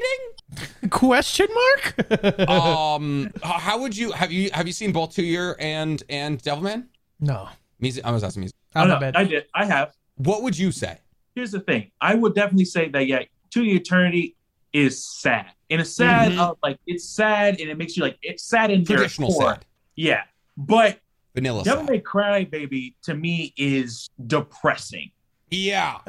question 0.90 1.48
mark? 1.54 2.50
um, 2.50 3.32
how 3.44 3.80
would 3.80 3.96
you 3.96 4.12
have 4.12 4.32
you 4.32 4.50
have 4.54 4.68
you 4.68 4.74
seen 4.74 4.92
both 4.92 5.14
To 5.16 5.24
Your 5.24 5.56
and 5.60 6.02
and 6.10 6.42
Devilman? 6.42 6.86
no. 7.20 7.50
Mizu, 7.82 8.02
I 8.04 8.12
was 8.12 8.26
asking 8.26 8.44
Mizu. 8.44 8.52
Out 8.76 8.90
Oh, 8.90 8.94
of 8.96 9.02
no. 9.02 9.12
I 9.16 9.24
did. 9.24 9.46
I 9.56 9.66
have. 9.66 9.94
What 10.18 10.44
would 10.44 10.58
you 10.58 10.70
say? 10.72 10.98
Here's 11.34 11.52
the 11.52 11.62
thing. 11.62 11.92
I 12.02 12.14
would 12.14 12.36
definitely 12.36 12.66
say 12.66 12.90
that 12.90 13.08
yeah, 13.08 13.24
To 13.52 13.64
Your 13.64 13.78
Eternity 13.78 14.36
is 14.74 15.02
sad. 15.04 15.46
And 15.70 15.80
it's 15.80 15.92
sad 15.96 16.34
Mhm. 16.34 16.40
of 16.40 16.58
like 16.62 16.78
it's 16.88 17.06
sad 17.08 17.60
and 17.62 17.70
it 17.70 17.78
makes 17.78 17.96
you 17.96 18.04
like 18.04 18.18
it's 18.22 18.44
sad 18.44 18.70
in 18.72 18.80
your 18.82 18.98
Traditional 18.98 19.32
core. 19.32 19.54
sad, 19.54 19.66
Yeah. 19.96 20.24
But 20.58 21.00
vanilla 21.36 21.64
Devil 21.64 21.86
sad. 21.86 21.92
May 21.92 22.00
Cry 22.00 22.44
Baby 22.44 22.96
to 23.04 23.14
me 23.14 23.54
is 23.56 24.10
depressing. 24.28 25.12
Yeah. 25.52 26.00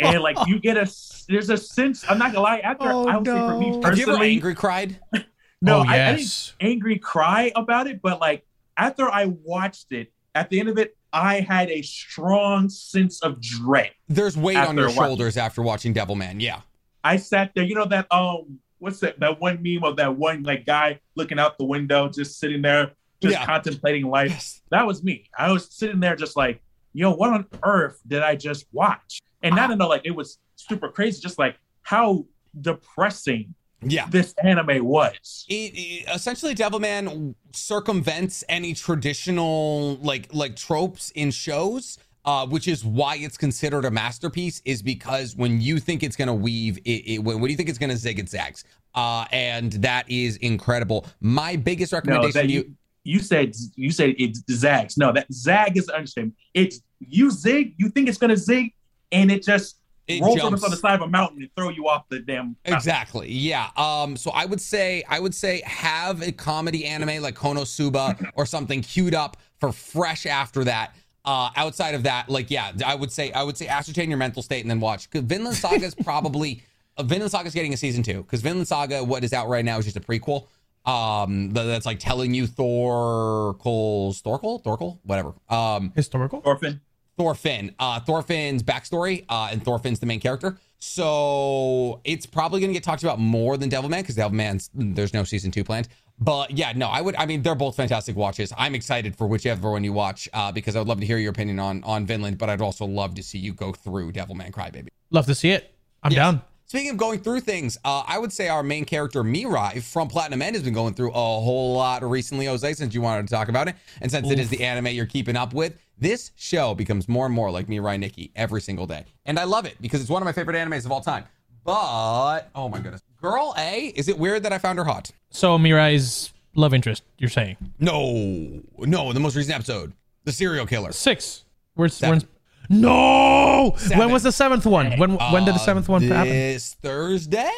And 0.00 0.20
like 0.22 0.36
you 0.46 0.58
get 0.60 0.76
a 0.76 0.90
there's 1.28 1.50
a 1.50 1.56
sense 1.56 2.04
I'm 2.08 2.18
not 2.18 2.32
gonna 2.32 2.42
lie, 2.42 2.58
after 2.58 2.88
Oh, 2.90 3.06
I 3.06 3.16
would 3.16 3.26
say 3.26 3.32
for 3.32 3.58
me 3.58 3.70
no. 3.70 3.82
Have 3.82 3.96
you 3.98 4.02
ever 4.04 4.12
personally, 4.12 4.32
angry 4.32 4.54
cried? 4.54 5.00
no, 5.62 5.78
oh, 5.78 5.84
I, 5.86 5.92
I 5.94 6.06
didn't 6.10 6.18
yes. 6.20 6.54
angry 6.60 6.98
cry 6.98 7.52
about 7.54 7.86
it, 7.86 8.00
but 8.02 8.20
like 8.20 8.44
after 8.76 9.10
I 9.10 9.26
watched 9.26 9.92
it, 9.92 10.12
at 10.34 10.50
the 10.50 10.60
end 10.60 10.68
of 10.68 10.78
it, 10.78 10.96
I 11.12 11.40
had 11.40 11.70
a 11.70 11.82
strong 11.82 12.68
sense 12.68 13.22
of 13.22 13.40
dread. 13.40 13.90
There's 14.08 14.36
weight 14.36 14.56
on 14.56 14.62
After 14.62 14.74
your 14.80 14.88
watching. 14.88 15.02
shoulders 15.02 15.36
after 15.36 15.62
watching 15.62 15.94
Devilman. 15.94 16.40
Yeah. 16.40 16.60
I 17.04 17.16
sat 17.16 17.52
there, 17.54 17.64
you 17.64 17.74
know 17.74 17.86
that 17.86 18.06
um 18.12 18.58
what's 18.78 19.00
that 19.00 19.18
that 19.20 19.40
one 19.40 19.60
meme 19.62 19.84
of 19.84 19.96
that 19.96 20.16
one 20.16 20.42
like 20.44 20.66
guy 20.66 21.00
looking 21.16 21.38
out 21.38 21.58
the 21.58 21.64
window, 21.64 22.08
just 22.08 22.38
sitting 22.38 22.62
there, 22.62 22.92
just 23.20 23.32
Yeah. 23.34 23.44
contemplating 23.46 24.06
life. 24.08 24.30
Yes. 24.30 24.60
That 24.70 24.86
was 24.86 25.02
me. 25.02 25.28
I 25.36 25.50
was 25.52 25.70
sitting 25.70 26.00
there 26.00 26.16
just 26.16 26.36
like, 26.36 26.60
yo, 26.92 27.12
what 27.14 27.30
on 27.30 27.46
earth 27.62 28.00
did 28.06 28.22
I 28.22 28.36
just 28.36 28.66
watch? 28.72 29.20
And 29.42 29.54
not 29.54 29.70
in 29.70 29.80
a 29.80 29.86
like 29.86 30.02
it 30.04 30.10
was 30.10 30.38
super 30.56 30.88
crazy, 30.88 31.20
just 31.20 31.38
like 31.38 31.56
how 31.82 32.24
depressing 32.60 33.54
Yeah. 33.82 34.06
this 34.10 34.34
anime 34.42 34.84
was. 34.84 35.46
it, 35.48 35.54
it- 35.74 36.08
essentially 36.14 36.54
Devilman 36.54 37.34
circumvents 37.52 38.42
any 38.48 38.74
traditional 38.74 39.96
like 40.02 40.28
like 40.32 40.56
tropes 40.56 41.10
in 41.12 41.30
shows. 41.30 41.98
Uh, 42.24 42.44
which 42.46 42.68
is 42.68 42.84
why 42.84 43.16
it's 43.16 43.38
considered 43.38 43.86
a 43.86 43.90
masterpiece 43.90 44.60
is 44.66 44.82
because 44.82 45.34
when 45.34 45.62
you 45.62 45.78
think 45.78 46.02
it's 46.02 46.16
gonna 46.16 46.34
weave 46.34 46.76
it, 46.84 46.90
it 46.90 47.18
when, 47.20 47.40
when 47.40 47.50
you 47.50 47.56
think 47.56 47.70
it's 47.70 47.78
gonna 47.78 47.96
zig 47.96 48.18
it 48.18 48.28
zags 48.28 48.64
uh 48.96 49.24
and 49.32 49.72
that 49.74 50.04
is 50.10 50.36
incredible 50.38 51.06
my 51.22 51.56
biggest 51.56 51.90
No, 51.92 51.98
recommendation 51.98 52.32
that 52.34 52.50
you 52.52 52.60
you 52.60 52.74
you 53.08 53.20
said 53.20 53.54
you 53.74 53.90
said 53.90 54.14
it 54.18 54.36
zags. 54.50 54.96
No, 54.98 55.12
that 55.12 55.32
zag 55.32 55.76
is 55.78 55.88
understatement. 55.88 56.34
It's 56.52 56.80
you 57.00 57.30
zig, 57.30 57.74
you 57.78 57.88
think 57.88 58.08
it's 58.08 58.18
gonna 58.18 58.36
zig, 58.36 58.74
and 59.12 59.30
it 59.30 59.42
just 59.42 59.76
It 60.06 60.20
rolls 60.20 60.40
jumps. 60.40 60.62
on 60.62 60.70
the 60.70 60.76
side 60.76 60.94
of 60.96 61.02
a 61.02 61.08
mountain 61.08 61.40
and 61.42 61.50
throw 61.56 61.70
you 61.70 61.88
off 61.88 62.08
the 62.10 62.18
damn 62.20 62.36
mountain. 62.36 62.56
Exactly. 62.66 63.30
Yeah. 63.32 63.70
Um. 63.76 64.16
So 64.16 64.30
I 64.32 64.44
would 64.44 64.60
say 64.60 65.02
I 65.08 65.20
would 65.20 65.34
say 65.34 65.62
have 65.64 66.20
a 66.22 66.32
comedy 66.32 66.84
anime 66.84 67.22
like 67.22 67.34
Konosuba 67.34 68.30
or 68.34 68.44
something 68.44 68.82
queued 68.82 69.14
up 69.14 69.36
for 69.58 69.72
fresh 69.72 70.26
after 70.26 70.64
that. 70.64 70.94
Uh, 71.24 71.50
outside 71.56 71.94
of 71.94 72.02
that, 72.04 72.28
like 72.30 72.50
yeah, 72.50 72.72
I 72.86 72.94
would 72.94 73.12
say 73.12 73.32
I 73.32 73.42
would 73.42 73.56
say 73.56 73.68
ascertain 73.68 74.08
your 74.10 74.18
mental 74.18 74.42
state 74.42 74.62
and 74.62 74.70
then 74.70 74.80
watch. 74.80 75.10
Because 75.10 75.26
Vinland 75.26 75.56
Saga 75.56 75.84
is 75.84 75.94
probably 76.04 76.62
uh, 76.96 77.02
Vinland 77.02 77.30
Saga 77.30 77.46
is 77.48 77.54
getting 77.54 77.72
a 77.72 77.76
season 77.76 78.02
two. 78.02 78.22
Because 78.22 78.40
Vinland 78.42 78.68
Saga, 78.68 79.02
what 79.04 79.24
is 79.24 79.32
out 79.32 79.48
right 79.48 79.64
now, 79.64 79.78
is 79.78 79.84
just 79.84 79.96
a 79.96 80.00
prequel. 80.00 80.46
Um, 80.88 81.50
that's 81.50 81.86
like 81.86 81.98
telling 81.98 82.32
you 82.34 82.46
Thorkel's 82.46 84.20
Thorkel, 84.20 84.58
Thorkel, 84.60 85.00
whatever. 85.04 85.34
Um, 85.48 85.92
Historical? 85.94 86.40
Orphan. 86.44 86.80
Thorfinn. 87.18 87.74
Uh, 87.78 88.00
Thorfinn's 88.00 88.62
backstory, 88.62 89.24
uh, 89.28 89.48
and 89.50 89.62
Thorfinn's 89.62 89.98
the 89.98 90.06
main 90.06 90.20
character. 90.20 90.56
So 90.78 92.00
it's 92.04 92.26
probably 92.26 92.60
going 92.60 92.70
to 92.70 92.74
get 92.74 92.84
talked 92.84 93.02
about 93.02 93.18
more 93.18 93.56
than 93.56 93.68
Devilman 93.68 93.98
because 93.98 94.16
Devilman's 94.16 94.70
there's 94.72 95.12
no 95.12 95.24
season 95.24 95.50
two 95.50 95.64
planned. 95.64 95.88
But 96.20 96.52
yeah, 96.52 96.72
no, 96.74 96.86
I 96.88 97.00
would. 97.00 97.16
I 97.16 97.26
mean, 97.26 97.42
they're 97.42 97.54
both 97.54 97.76
fantastic 97.76 98.16
watches. 98.16 98.52
I'm 98.56 98.74
excited 98.74 99.16
for 99.16 99.26
whichever 99.26 99.72
one 99.72 99.84
you 99.84 99.92
watch 99.92 100.28
uh, 100.32 100.50
because 100.52 100.74
I 100.76 100.78
would 100.80 100.88
love 100.88 101.00
to 101.00 101.06
hear 101.06 101.18
your 101.18 101.30
opinion 101.30 101.58
on 101.58 101.82
on 101.84 102.06
Vinland, 102.06 102.38
but 102.38 102.48
I'd 102.48 102.60
also 102.62 102.86
love 102.86 103.14
to 103.16 103.22
see 103.22 103.38
you 103.38 103.52
go 103.52 103.72
through 103.72 104.12
Devilman 104.12 104.50
Crybaby. 104.52 104.88
Love 105.10 105.26
to 105.26 105.34
see 105.34 105.50
it. 105.50 105.74
I'm 106.02 106.12
Yes. 106.12 106.18
down. 106.18 106.42
Speaking 106.68 106.90
of 106.90 106.98
going 106.98 107.18
through 107.20 107.40
things, 107.40 107.78
uh, 107.82 108.02
I 108.06 108.18
would 108.18 108.30
say 108.30 108.48
our 108.48 108.62
main 108.62 108.84
character 108.84 109.22
Mirai 109.24 109.82
from 109.82 110.06
Platinum 110.06 110.42
End 110.42 110.54
has 110.54 110.62
been 110.62 110.74
going 110.74 110.92
through 110.92 111.12
a 111.12 111.12
whole 111.14 111.72
lot 111.74 112.02
recently, 112.02 112.44
Jose, 112.44 112.74
since 112.74 112.92
you 112.94 113.00
wanted 113.00 113.26
to 113.26 113.32
talk 113.34 113.48
about 113.48 113.68
it, 113.68 113.76
and 114.02 114.10
since 114.10 114.30
it 114.30 114.38
is 114.38 114.50
the 114.50 114.62
anime 114.62 114.88
you're 114.88 115.06
keeping 115.06 115.34
up 115.34 115.54
with. 115.54 115.78
This 115.98 116.30
show 116.36 116.74
becomes 116.74 117.08
more 117.08 117.24
and 117.24 117.34
more 117.34 117.50
like 117.50 117.68
Mirai 117.68 117.98
Nikki 117.98 118.32
every 118.36 118.60
single 118.60 118.86
day, 118.86 119.06
and 119.24 119.38
I 119.38 119.44
love 119.44 119.64
it 119.64 119.76
because 119.80 120.02
it's 120.02 120.10
one 120.10 120.20
of 120.20 120.26
my 120.26 120.32
favorite 120.32 120.58
animes 120.58 120.84
of 120.84 120.92
all 120.92 121.00
time. 121.00 121.24
But 121.64 122.50
oh 122.54 122.68
my 122.68 122.80
goodness, 122.80 123.00
Girl 123.22 123.54
A, 123.56 123.86
is 123.96 124.08
it 124.08 124.18
weird 124.18 124.42
that 124.42 124.52
I 124.52 124.58
found 124.58 124.78
her 124.78 124.84
hot? 124.84 125.10
So 125.30 125.56
Mirai's 125.56 126.34
love 126.54 126.74
interest, 126.74 127.02
you're 127.16 127.30
saying. 127.30 127.56
No, 127.80 128.60
no, 128.76 129.14
the 129.14 129.20
most 129.20 129.36
recent 129.36 129.54
episode, 129.54 129.94
the 130.24 130.32
serial 130.32 130.66
killer. 130.66 130.92
Six. 130.92 131.44
Where's 131.76 131.94
Seven. 131.94 132.10
where's 132.18 132.26
No! 132.68 133.74
Seven. 133.78 133.98
When 133.98 134.12
was 134.12 134.22
the 134.22 134.32
seventh 134.32 134.66
one? 134.66 134.92
When 134.98 135.12
when 135.16 135.44
did 135.44 135.54
the 135.54 135.60
Uh, 135.60 135.64
seventh 135.64 135.88
one 135.88 136.02
happen? 136.02 136.32
This 136.32 136.74
Thursday? 136.74 137.50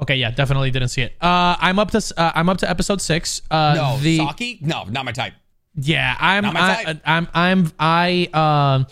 Okay, 0.00 0.16
yeah, 0.16 0.30
definitely 0.30 0.70
didn't 0.70 0.88
see 0.88 1.02
it. 1.02 1.16
Uh 1.20 1.56
I'm 1.60 1.78
up 1.78 1.90
to 1.92 1.98
uh, 2.16 2.32
I'm 2.34 2.48
up 2.48 2.58
to 2.58 2.68
episode 2.70 3.00
6. 3.00 3.42
Uh 3.50 3.74
No, 3.76 3.98
the 3.98 4.18
Saki? 4.18 4.58
No, 4.62 4.84
not 4.84 5.04
my 5.04 5.12
type. 5.12 5.34
Yeah, 5.76 6.16
I'm 6.20 6.44
I, 6.46 6.84
type. 6.84 7.00
I'm 7.04 7.28
I'm 7.34 7.72
I 7.78 8.28
um 8.32 8.86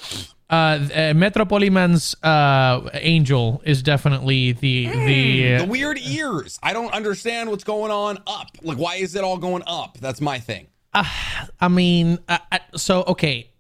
uh, 0.51 0.55
uh 0.55 1.15
Metropoliman's 1.15 2.15
uh 2.23 2.89
angel 2.95 3.63
is 3.65 3.83
definitely 3.83 4.53
the 4.53 4.87
the 4.89 5.57
the 5.59 5.67
weird 5.67 5.99
ears. 5.99 6.59
I 6.63 6.73
don't 6.73 6.93
understand 6.93 7.51
what's 7.51 7.65
going 7.65 7.91
on 7.91 8.19
up. 8.27 8.49
Like, 8.63 8.79
why 8.79 8.97
is 8.97 9.15
it 9.15 9.25
all 9.25 9.39
going 9.39 9.63
up? 9.67 9.99
That's 9.99 10.21
my 10.21 10.39
thing. 10.39 10.67
I 10.95 11.69
mean, 11.71 12.19
uh, 12.29 12.39
uh, 12.53 12.59
so 12.77 13.03
okay, 13.09 13.39
s- 13.41 13.52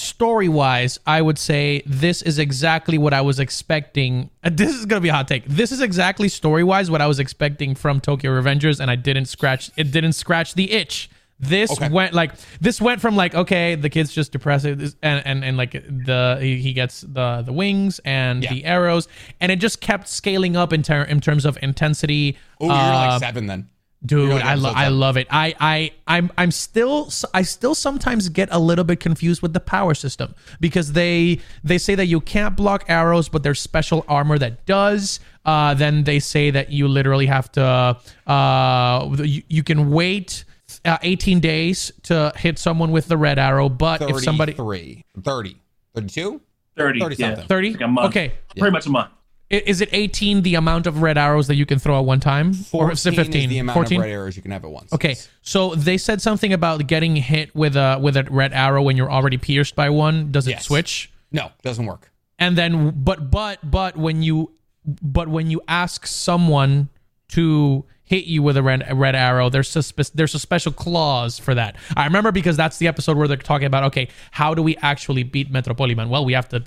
story 0.00 0.48
wise, 0.48 0.98
I 1.06 1.22
would 1.22 1.38
say 1.38 1.82
this 1.86 2.22
is 2.22 2.38
exactly 2.38 2.98
what 2.98 3.12
I 3.14 3.20
was 3.20 3.38
expecting. 3.38 4.30
Uh, 4.42 4.50
this 4.52 4.74
is 4.74 4.86
gonna 4.86 5.00
be 5.00 5.08
a 5.10 5.12
hot 5.14 5.28
take. 5.28 5.44
This 5.46 5.70
is 5.72 5.80
exactly 5.80 6.28
story 6.28 6.64
wise 6.64 6.90
what 6.90 7.00
I 7.00 7.06
was 7.06 7.18
expecting 7.20 7.74
from 7.74 8.00
Tokyo 8.00 8.30
Revengers, 8.32 8.80
and 8.80 8.90
I 8.90 8.96
didn't 8.96 9.26
scratch. 9.26 9.70
It 9.76 9.92
didn't 9.92 10.14
scratch 10.14 10.54
the 10.54 10.72
itch. 10.72 11.10
This 11.42 11.70
Okay. 11.72 11.88
went 11.88 12.12
like 12.12 12.32
this 12.60 12.82
went 12.82 13.00
from 13.00 13.16
like 13.16 13.34
okay, 13.34 13.74
the 13.74 13.88
kid's 13.88 14.12
just 14.12 14.30
depressed, 14.32 14.66
and 14.66 14.94
and, 15.02 15.44
and 15.44 15.56
like 15.56 15.72
the 15.72 16.36
he, 16.40 16.58
he 16.58 16.72
gets 16.74 17.00
the 17.00 17.42
the 17.42 17.52
wings 17.52 17.98
and 18.04 18.42
Yeah. 18.42 18.52
the 18.52 18.64
arrows, 18.66 19.08
and 19.40 19.50
it 19.50 19.56
just 19.56 19.80
kept 19.80 20.06
scaling 20.08 20.54
up 20.54 20.72
in, 20.72 20.82
ter- 20.82 21.04
in 21.04 21.20
terms 21.20 21.46
of 21.46 21.56
intensity. 21.62 22.36
Oh, 22.60 22.66
you're 22.66 22.74
uh, 22.74 23.08
like 23.12 23.20
seven 23.20 23.46
then. 23.46 23.68
Dude, 24.04 24.30
You're 24.30 24.42
I, 24.42 24.54
lo- 24.54 24.72
I 24.74 24.88
love 24.88 25.18
it. 25.18 25.26
I, 25.30 25.54
I, 25.60 25.92
I'm, 26.06 26.32
I'm 26.38 26.50
still, 26.50 27.10
I 27.34 27.42
still 27.42 27.74
sometimes 27.74 28.30
get 28.30 28.48
a 28.50 28.58
little 28.58 28.84
bit 28.84 28.98
confused 28.98 29.42
with 29.42 29.52
the 29.52 29.60
power 29.60 29.92
system 29.92 30.34
because 30.58 30.92
they, 30.92 31.40
they 31.62 31.76
say 31.76 31.94
that 31.94 32.06
you 32.06 32.20
can't 32.22 32.56
block 32.56 32.84
arrows, 32.88 33.28
but 33.28 33.42
there's 33.42 33.60
special 33.60 34.06
armor 34.08 34.38
that 34.38 34.64
does. 34.64 35.20
Uh, 35.44 35.74
then 35.74 36.04
they 36.04 36.18
say 36.18 36.50
that 36.50 36.70
you 36.70 36.88
literally 36.88 37.26
have 37.26 37.52
to, 37.52 37.98
uh, 38.26 39.16
you, 39.18 39.42
you 39.48 39.62
can 39.62 39.90
wait 39.90 40.44
uh, 40.86 40.96
18 41.02 41.40
days 41.40 41.92
to 42.04 42.32
hit 42.36 42.58
someone 42.58 42.92
with 42.92 43.06
the 43.06 43.18
red 43.18 43.38
arrow, 43.38 43.68
but 43.68 44.00
if 44.02 44.22
somebody 44.22 44.52
33, 44.52 45.04
30, 45.22 45.56
32? 45.94 46.40
30. 46.76 47.00
30 47.00 47.16
yeah. 47.16 47.28
something. 47.28 47.46
30, 47.46 47.72
Like 47.72 47.80
a 47.82 47.88
month. 47.88 48.08
okay, 48.08 48.32
Pretty 48.56 48.72
much 48.72 48.86
a 48.86 48.90
month. 48.90 49.10
Is 49.50 49.80
it 49.80 49.88
18 49.90 50.42
the 50.42 50.54
amount 50.54 50.86
of 50.86 51.02
red 51.02 51.18
arrows 51.18 51.48
that 51.48 51.56
you 51.56 51.66
can 51.66 51.80
throw 51.80 51.98
at 51.98 52.04
one 52.04 52.20
time, 52.20 52.52
or 52.70 52.92
is 52.92 53.04
it 53.04 53.10
14 53.16 53.24
15? 53.24 53.42
is 53.42 53.48
the 53.48 53.58
amount 53.58 53.74
14? 53.74 53.98
of 54.00 54.04
red 54.04 54.12
arrows 54.12 54.36
you 54.36 54.42
can 54.42 54.52
have 54.52 54.64
at 54.64 54.70
once. 54.70 54.92
Okay, 54.92 55.16
so 55.42 55.74
they 55.74 55.98
said 55.98 56.22
something 56.22 56.52
about 56.52 56.86
getting 56.86 57.16
hit 57.16 57.52
with 57.54 57.74
a 57.74 57.98
with 58.00 58.16
a 58.16 58.22
red 58.30 58.52
arrow 58.52 58.80
when 58.82 58.96
you're 58.96 59.10
already 59.10 59.38
pierced 59.38 59.74
by 59.74 59.90
one. 59.90 60.30
Does 60.30 60.46
it 60.46 60.52
Yes. 60.52 60.66
switch? 60.66 61.10
No, 61.32 61.50
doesn't 61.62 61.84
work. 61.84 62.12
And 62.38 62.56
then, 62.56 62.92
but 62.94 63.28
but 63.32 63.58
but 63.68 63.96
when 63.96 64.22
you 64.22 64.52
but 64.84 65.26
when 65.26 65.50
you 65.50 65.60
ask 65.66 66.06
someone 66.06 66.88
to 67.30 67.84
hit 68.04 68.26
you 68.26 68.44
with 68.44 68.56
a 68.56 68.62
red 68.62 68.84
a 68.88 68.94
red 68.94 69.16
arrow, 69.16 69.48
there's 69.50 69.74
a 69.74 69.82
spe- 69.82 70.12
there's 70.14 70.34
a 70.36 70.38
special 70.38 70.70
clause 70.70 71.40
for 71.40 71.56
that. 71.56 71.74
I 71.96 72.04
remember 72.04 72.30
because 72.30 72.56
that's 72.56 72.78
the 72.78 72.86
episode 72.86 73.16
where 73.16 73.26
they're 73.26 73.36
talking 73.36 73.66
about 73.66 73.82
okay, 73.84 74.08
how 74.30 74.54
do 74.54 74.62
we 74.62 74.76
actually 74.76 75.24
beat 75.24 75.50
Metropoliman? 75.52 76.08
Well, 76.08 76.24
we 76.24 76.34
have 76.34 76.48
to 76.50 76.62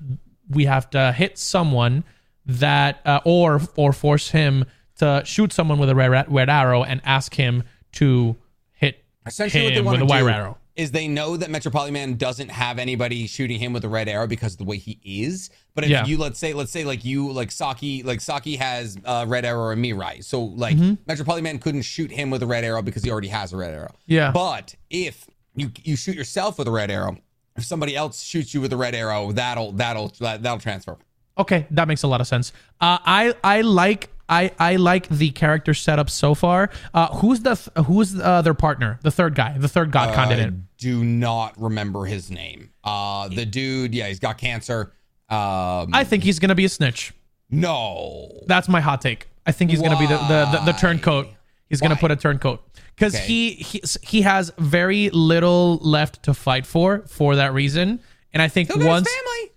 we 0.50 0.66
have 0.66 0.90
to 0.90 1.14
hit 1.14 1.38
someone 1.38 2.04
that 2.46 3.00
uh, 3.06 3.20
or 3.26 3.62
or 3.76 3.94
force 3.94 4.30
him 4.32 4.66
to 4.98 5.22
shoot 5.26 5.52
someone 5.54 5.80
with 5.80 5.90
a 5.90 5.96
red 5.96 6.32
red 6.32 6.50
arrow 6.50 6.84
and 6.84 7.02
ask 7.04 7.34
him 7.36 7.64
to 7.94 8.36
hit 8.72 9.04
Essentially, 9.26 9.64
what 9.64 9.70
they 9.74 9.80
him 9.80 9.86
want 9.86 9.96
with 10.02 10.04
a 10.04 10.08
do 10.08 10.10
wire 10.26 10.30
arrow. 10.30 10.58
is 10.76 10.92
they 10.92 11.08
know 11.08 11.38
that 11.38 11.50
Metropolitan 11.50 11.94
Man 11.94 12.16
doesn't 12.16 12.50
have 12.50 12.78
anybody 12.80 13.26
shooting 13.28 13.60
him 13.60 13.74
with 13.74 13.84
a 13.86 13.90
red 13.90 14.10
arrow 14.10 14.28
because 14.28 14.54
of 14.54 14.58
the 14.60 14.64
way 14.66 14.78
he 14.78 15.00
is. 15.04 15.50
But 15.76 15.84
if 15.86 15.90
Yeah. 15.90 16.06
you 16.06 16.18
let's 16.18 16.38
say 16.40 16.54
let's 16.54 16.72
say 16.72 16.84
like 16.84 17.06
you 17.06 17.32
like 17.32 17.52
Saki 17.52 18.04
like 18.04 18.22
Saki 18.22 18.56
has 18.58 18.98
a 19.06 19.26
red 19.26 19.46
arrow 19.46 19.70
and 19.72 19.84
Mirai, 19.84 20.24
so 20.24 20.44
like 20.44 20.76
Mm-hmm. 20.76 20.96
Metropolitan 21.08 21.44
Man 21.44 21.60
couldn't 21.60 21.84
shoot 21.84 22.12
him 22.12 22.30
with 22.30 22.44
a 22.44 22.48
red 22.48 22.64
arrow 22.64 22.82
because 22.82 23.04
he 23.04 23.12
already 23.12 23.30
has 23.30 23.54
a 23.54 23.58
red 23.58 23.74
arrow. 23.74 23.94
Yeah. 24.06 24.32
But 24.32 24.76
if 24.90 25.26
you 25.56 25.72
you 25.84 25.96
shoot 25.96 26.16
yourself 26.16 26.58
with 26.60 26.68
a 26.68 26.72
red 26.72 26.92
arrow, 26.92 27.18
if 27.56 27.64
somebody 27.64 27.96
else 27.96 28.22
shoots 28.24 28.54
you 28.54 28.62
with 28.62 28.74
a 28.74 28.78
red 28.78 28.94
arrow, 28.96 29.32
that'll 29.32 29.72
that'll 29.74 30.10
that, 30.20 30.44
that'll 30.44 30.60
transfer. 30.60 30.98
Okay, 31.38 31.66
that 31.72 31.88
makes 31.88 32.04
a 32.04 32.08
lot 32.08 32.22
of 32.22 32.28
sense. 32.28 32.52
Uh, 32.80 33.00
I 33.06 33.34
I 33.44 33.62
like 33.62 34.10
I 34.30 34.52
I 34.60 34.76
like 34.76 35.10
the 35.10 35.32
character 35.32 35.74
setup 35.74 36.10
so 36.10 36.36
far. 36.36 36.70
Uh, 36.94 37.08
who's 37.16 37.42
the 37.42 37.56
th- 37.56 37.86
who's 37.88 38.20
uh, 38.20 38.42
their 38.44 38.54
partner? 38.54 39.00
The 39.02 39.12
third 39.12 39.34
guy, 39.36 39.58
the 39.58 39.68
third 39.68 39.92
god 39.92 40.14
candidate. 40.14 40.54
I 40.54 40.58
do 40.78 41.04
not 41.04 41.60
remember 41.60 42.06
his 42.06 42.30
name. 42.30 42.70
Uh, 42.84 43.30
the 43.30 43.46
dude, 43.46 43.94
yeah, 43.96 44.08
he's 44.08 44.20
got 44.20 44.38
cancer. 44.38 44.94
Um, 45.30 45.90
I 45.94 46.04
think 46.04 46.24
he's 46.24 46.38
gonna 46.40 46.56
be 46.56 46.66
a 46.66 46.70
snitch. 46.70 47.14
no, 47.50 48.42
That's 48.48 48.68
my 48.68 48.82
hot 48.82 49.02
take. 49.02 49.28
I 49.46 49.52
think 49.52 49.72
he's 49.72 49.82
gonna 49.82 49.98
be 50.00 50.06
the 50.08 50.18
the, 50.18 50.46
the, 50.60 50.72
the 50.72 50.78
turncoat. 50.78 51.28
He's 51.70 51.82
gonna 51.82 51.96
put 51.96 52.12
a 52.12 52.16
turncoat 52.16 52.62
because 52.96 53.16
Okay. 53.16 53.26
he, 53.26 53.52
he 53.54 53.82
he 54.04 54.22
has 54.22 54.52
very 54.58 55.10
little 55.10 55.78
left 55.78 56.24
to 56.24 56.34
fight 56.34 56.66
for 56.66 57.04
for 57.08 57.36
that 57.38 57.54
reason. 57.54 58.00
And 58.34 58.42
I 58.42 58.48
think 58.48 58.70
got 58.70 58.78
once 58.80 59.10
family. 59.10 59.52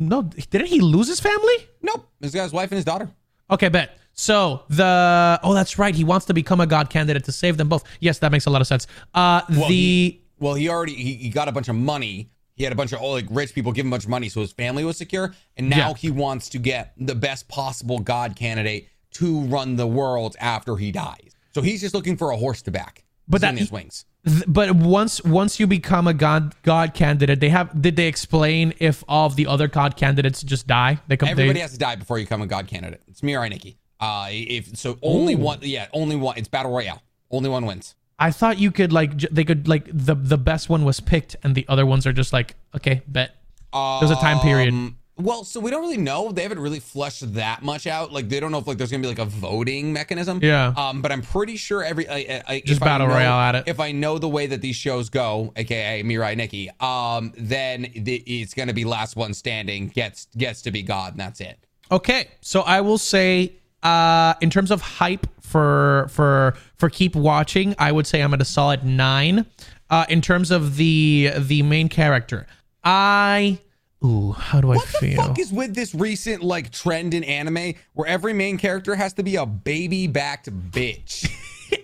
No, 0.00 0.22
didn't 0.22 0.66
he 0.66 0.80
lose 0.80 1.06
his 1.06 1.20
family? 1.20 1.54
Nope, 1.82 2.08
he's 2.20 2.34
got 2.34 2.42
his 2.44 2.52
wife 2.52 2.70
and 2.72 2.76
his 2.76 2.84
daughter. 2.84 3.08
Okay, 3.50 3.68
bet. 3.68 3.96
So 4.12 4.62
the 4.68 5.38
oh, 5.42 5.54
that's 5.54 5.78
right. 5.78 5.94
He 5.94 6.04
wants 6.04 6.26
to 6.26 6.34
become 6.34 6.60
a 6.60 6.66
god 6.66 6.90
candidate 6.90 7.24
to 7.24 7.32
save 7.32 7.56
them 7.56 7.68
both. 7.68 7.84
Yes, 8.00 8.18
that 8.18 8.32
makes 8.32 8.46
a 8.46 8.50
lot 8.50 8.60
of 8.60 8.66
sense. 8.66 8.86
Uh, 9.14 9.42
the 9.48 9.60
he- 9.62 10.22
Well, 10.40 10.54
he 10.54 10.68
already 10.68 10.94
he, 10.94 11.14
he 11.14 11.28
got 11.30 11.48
a 11.48 11.52
bunch 11.52 11.68
of 11.68 11.76
money. 11.76 12.30
He 12.56 12.64
had 12.64 12.72
a 12.72 12.76
bunch 12.76 12.92
of 12.92 13.00
oh, 13.00 13.12
like 13.12 13.26
rich 13.30 13.54
people 13.54 13.72
give 13.72 13.86
him 13.86 13.92
a 13.92 13.94
bunch 13.96 14.04
of 14.04 14.10
money, 14.10 14.28
so 14.28 14.40
his 14.40 14.52
family 14.52 14.84
was 14.84 14.96
secure. 14.96 15.34
And 15.56 15.70
now 15.70 15.88
Yeah. 15.90 15.94
he 15.94 16.10
wants 16.10 16.48
to 16.50 16.58
get 16.58 16.92
the 16.98 17.14
best 17.14 17.48
possible 17.48 17.98
god 18.00 18.36
candidate 18.36 18.88
to 19.12 19.40
run 19.42 19.76
the 19.76 19.86
world 19.86 20.36
after 20.40 20.76
he 20.76 20.92
dies. 20.92 21.30
So 21.54 21.62
he's 21.62 21.80
just 21.80 21.94
looking 21.94 22.16
for 22.16 22.30
a 22.32 22.36
horse 22.36 22.62
to 22.62 22.70
back. 22.70 23.04
But 23.26 23.40
But 23.40 23.40
that- 23.42 23.58
his 23.58 23.70
wings. 23.72 24.04
Th- 24.26 24.44
but 24.46 24.72
once 24.72 25.22
once 25.24 25.60
you 25.60 25.66
become 25.66 26.06
a 26.06 26.14
god 26.14 26.54
god 26.62 26.94
candidate, 26.94 27.40
they 27.40 27.48
have 27.48 27.80
did 27.80 27.96
they 27.96 28.06
explain 28.06 28.74
if 28.78 29.04
all 29.08 29.26
of 29.26 29.36
the 29.36 29.46
other 29.46 29.68
god 29.68 29.96
candidates 29.96 30.42
just 30.42 30.66
die? 30.66 30.98
They 31.08 31.16
come. 31.16 31.28
Everybody 31.28 31.54
they, 31.54 31.60
has 31.60 31.72
to 31.72 31.78
die 31.78 31.96
before 31.96 32.18
you 32.18 32.24
become 32.24 32.42
a 32.42 32.46
god 32.46 32.66
candidate. 32.66 33.02
It's 33.06 33.20
Mirai 33.20 33.50
Nikki. 33.50 33.78
Uh, 33.98 34.28
if 34.30 34.76
so, 34.76 34.98
only 35.02 35.34
one. 35.34 35.58
Yeah, 35.62 35.88
only 35.92 36.16
one. 36.16 36.38
It's 36.38 36.48
battle 36.48 36.72
royale. 36.72 37.02
Only 37.30 37.50
one 37.50 37.66
wins. 37.66 37.94
I 38.18 38.30
thought 38.30 38.58
you 38.58 38.70
could 38.70 38.92
like 38.92 39.16
j- 39.16 39.28
they 39.30 39.44
could 39.44 39.66
like 39.66 39.88
the 39.92 40.14
the 40.14 40.38
best 40.38 40.68
one 40.68 40.84
was 40.84 41.00
picked 41.00 41.36
and 41.42 41.54
the 41.54 41.64
other 41.68 41.86
ones 41.86 42.06
are 42.06 42.12
just 42.12 42.32
like 42.32 42.54
okay 42.74 43.02
bet. 43.06 43.36
There's 43.72 44.10
a 44.10 44.16
time 44.16 44.40
period. 44.40 44.94
Well, 45.22 45.44
so 45.44 45.60
we 45.60 45.70
don't 45.70 45.82
really 45.82 45.96
know. 45.96 46.32
They 46.32 46.42
haven't 46.42 46.58
really 46.60 46.80
fleshed 46.80 47.34
that 47.34 47.62
much 47.62 47.86
out. 47.86 48.12
Like 48.12 48.28
they 48.28 48.40
don't 48.40 48.52
know 48.52 48.58
if 48.58 48.66
like 48.66 48.78
there's 48.78 48.90
gonna 48.90 49.02
be 49.02 49.08
like 49.08 49.18
a 49.18 49.24
voting 49.24 49.92
mechanism. 49.92 50.40
Yeah. 50.42 50.72
Um, 50.76 51.02
but 51.02 51.12
I'm 51.12 51.22
pretty 51.22 51.56
sure 51.56 51.82
every 51.84 52.08
I, 52.08 52.42
I, 52.46 52.62
Just 52.64 52.80
battle 52.80 53.06
know- 53.08 53.14
royale 53.14 53.40
at 53.40 53.54
it. 53.54 53.64
If 53.66 53.80
I 53.80 53.92
know 53.92 54.18
the 54.18 54.28
way 54.28 54.46
that 54.46 54.60
these 54.60 54.76
shows 54.76 55.10
go, 55.10 55.52
aka 55.56 56.02
Mirai 56.02 56.36
Nikki, 56.36 56.70
um, 56.80 57.32
then 57.36 57.90
the, 57.94 58.16
it's 58.26 58.54
gonna 58.54 58.72
be 58.74 58.84
last 58.84 59.16
one 59.16 59.34
standing 59.34 59.88
gets 59.88 60.26
gets 60.36 60.62
to 60.62 60.70
be 60.70 60.82
God, 60.82 61.12
and 61.12 61.20
that's 61.20 61.40
it. 61.40 61.58
Okay, 61.92 62.28
so 62.40 62.60
I 62.60 62.80
will 62.82 62.98
say, 62.98 63.54
uh, 63.82 64.34
in 64.40 64.48
terms 64.50 64.70
of 64.70 64.80
hype 64.80 65.26
for 65.40 66.06
for 66.10 66.54
for 66.76 66.88
keep 66.88 67.16
watching, 67.16 67.74
I 67.78 67.90
would 67.92 68.06
say 68.06 68.20
I'm 68.22 68.32
at 68.34 68.40
a 68.40 68.44
solid 68.44 68.84
nine. 68.84 69.46
Uh, 69.90 70.04
in 70.08 70.20
terms 70.20 70.52
of 70.52 70.76
the 70.76 71.32
the 71.36 71.62
main 71.62 71.88
character, 71.88 72.46
I 72.84 73.58
ooh, 74.04 74.32
how 74.32 74.60
do 74.60 74.72
I 74.72 74.78
feel? 74.78 75.16
What 75.16 75.22
the 75.22 75.28
fuck 75.28 75.38
is 75.38 75.52
with 75.52 75.74
this 75.74 75.94
recent 75.94 76.42
like 76.42 76.70
trend 76.70 77.14
in 77.14 77.24
anime 77.24 77.74
where 77.94 78.08
every 78.08 78.32
main 78.32 78.58
character 78.58 78.94
has 78.94 79.12
to 79.14 79.22
be 79.22 79.36
a 79.36 79.46
baby 79.46 80.06
backed 80.06 80.50
bitch? 80.70 81.30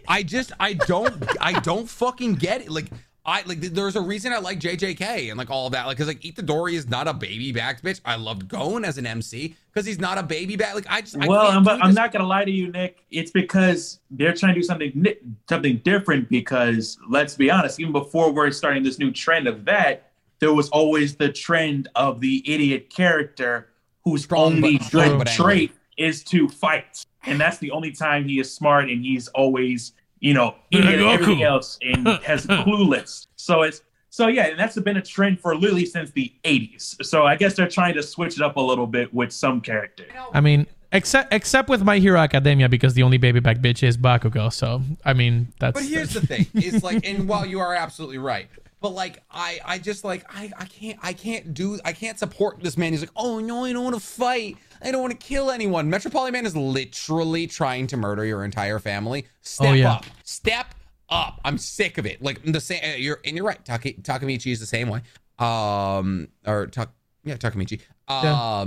I 0.08 0.22
just 0.22 0.52
I 0.58 0.74
don't 0.74 1.14
I 1.40 1.58
don't 1.60 1.88
fucking 1.88 2.34
get 2.34 2.62
it. 2.62 2.70
Like 2.70 2.86
I 3.24 3.42
like 3.44 3.60
there's 3.60 3.96
a 3.96 4.00
reason 4.00 4.32
I 4.32 4.38
like 4.38 4.60
JJK 4.60 5.30
and 5.30 5.36
like 5.38 5.50
all 5.50 5.66
of 5.66 5.72
that. 5.72 5.86
Like 5.86 5.98
cause 5.98 6.06
like 6.06 6.20
Itadori 6.20 6.74
is 6.74 6.88
not 6.88 7.08
a 7.08 7.12
baby 7.12 7.52
backed 7.52 7.84
bitch. 7.84 8.00
I 8.04 8.14
loved 8.14 8.48
Gon 8.48 8.84
as 8.84 8.98
an 8.98 9.06
MC 9.06 9.56
because 9.72 9.84
he's 9.84 9.98
not 9.98 10.16
a 10.16 10.22
baby 10.22 10.54
back. 10.54 10.74
Like 10.74 10.86
I 10.88 11.00
just 11.00 11.16
well, 11.16 11.48
I'm 11.48 11.66
I'm 11.68 11.94
not 11.94 12.12
gonna 12.12 12.26
lie 12.26 12.44
to 12.44 12.50
you, 12.50 12.70
Nick. 12.70 13.04
It's 13.10 13.32
because 13.32 13.98
they're 14.10 14.32
trying 14.32 14.54
to 14.54 14.60
do 14.60 14.64
something 14.64 15.06
something 15.48 15.78
different. 15.78 16.28
Because 16.28 16.98
let's 17.08 17.34
be 17.34 17.50
honest, 17.50 17.80
even 17.80 17.92
before 17.92 18.32
we're 18.32 18.52
starting 18.52 18.84
this 18.84 18.98
new 19.00 19.10
trend 19.10 19.48
of 19.48 19.64
that, 19.64 20.05
there 20.38 20.52
was 20.52 20.68
always 20.70 21.16
the 21.16 21.30
trend 21.32 21.88
of 21.96 22.20
the 22.20 22.42
idiot 22.52 22.90
character 22.90 23.68
whose 24.04 24.24
Strong 24.24 24.54
only 24.56 24.78
but- 24.78 24.86
strong 24.86 25.18
good 25.18 25.28
angry. 25.28 25.44
trait 25.44 25.72
is 25.96 26.22
to 26.24 26.48
fight, 26.48 27.04
and 27.24 27.40
that's 27.40 27.58
the 27.58 27.70
only 27.70 27.90
time 27.90 28.24
he 28.28 28.38
is 28.38 28.52
smart, 28.52 28.90
and 28.90 29.02
he's 29.04 29.28
always 29.28 29.92
you 30.20 30.32
know 30.34 30.54
idiot 30.70 31.00
at 31.00 31.06
everything 31.06 31.42
else 31.42 31.78
and 31.82 32.06
has 32.24 32.46
clueless. 32.46 33.26
So 33.36 33.62
it's 33.62 33.82
so 34.10 34.28
yeah, 34.28 34.46
and 34.46 34.58
that's 34.58 34.78
been 34.78 34.96
a 34.96 35.02
trend 35.02 35.40
for 35.40 35.54
literally 35.54 35.84
since 35.86 36.10
the 36.12 36.32
80s. 36.44 37.04
So 37.04 37.26
I 37.26 37.36
guess 37.36 37.54
they're 37.54 37.68
trying 37.68 37.94
to 37.94 38.02
switch 38.02 38.36
it 38.36 38.42
up 38.42 38.56
a 38.56 38.60
little 38.60 38.86
bit 38.86 39.12
with 39.12 39.30
some 39.32 39.60
characters. 39.60 40.10
I 40.32 40.40
mean, 40.40 40.66
except 40.92 41.32
except 41.34 41.68
with 41.68 41.82
My 41.82 41.98
Hero 41.98 42.18
Academia 42.20 42.68
because 42.68 42.94
the 42.94 43.02
only 43.02 43.18
baby 43.18 43.40
back 43.40 43.58
bitch 43.58 43.82
is 43.82 43.96
Bakugo. 43.98 44.52
So 44.52 44.82
I 45.04 45.12
mean, 45.12 45.48
that's 45.60 45.78
But 45.80 45.88
here's 45.88 46.10
the 46.14 46.20
thing: 46.26 46.46
is 46.54 46.82
like, 46.82 47.06
and 47.06 47.26
while 47.28 47.44
you 47.44 47.58
are 47.60 47.74
absolutely 47.74 48.18
right, 48.18 48.48
but 48.80 48.90
like, 48.90 49.22
I, 49.30 49.58
I 49.64 49.78
just 49.78 50.04
like, 50.04 50.24
I, 50.28 50.52
I 50.58 50.64
can't, 50.66 50.98
I 51.02 51.12
can't 51.12 51.54
do, 51.54 51.78
I 51.84 51.92
can't 51.92 52.18
support 52.18 52.62
this 52.62 52.76
man. 52.76 52.92
He's 52.92 53.00
like, 53.00 53.10
oh 53.16 53.38
no, 53.40 53.64
I 53.64 53.72
don't 53.72 53.84
want 53.84 53.94
to 53.96 54.00
fight. 54.02 54.56
I 54.82 54.90
don't 54.90 55.00
want 55.00 55.18
to 55.18 55.26
kill 55.26 55.50
anyone. 55.50 55.88
Metropolitan 55.88 56.32
Man 56.34 56.46
is 56.46 56.54
literally 56.56 57.46
trying 57.46 57.86
to 57.88 57.96
murder 57.96 58.24
your 58.24 58.44
entire 58.44 58.78
family. 58.78 59.26
Step 59.40 59.70
Oh, 59.70 59.72
yeah. 59.72 59.92
up, 59.94 60.04
step 60.24 60.74
up. 61.08 61.40
I'm 61.44 61.56
sick 61.58 61.98
of 61.98 62.06
it. 62.06 62.20
Like 62.22 62.42
the 62.44 62.60
same. 62.60 62.80
uh, 62.84 62.96
You're 62.96 63.20
and 63.24 63.36
you're 63.36 63.46
right. 63.46 63.64
Taka, 63.64 63.92
Takemichi 63.94 64.52
is 64.52 64.60
the 64.60 64.66
same 64.66 64.88
way. 64.88 65.00
Um, 65.38 66.28
or 66.46 66.66
Tak, 66.66 66.90
yeah, 67.24 67.36
Takemichi. 67.36 67.80
Yeah. 68.08 68.60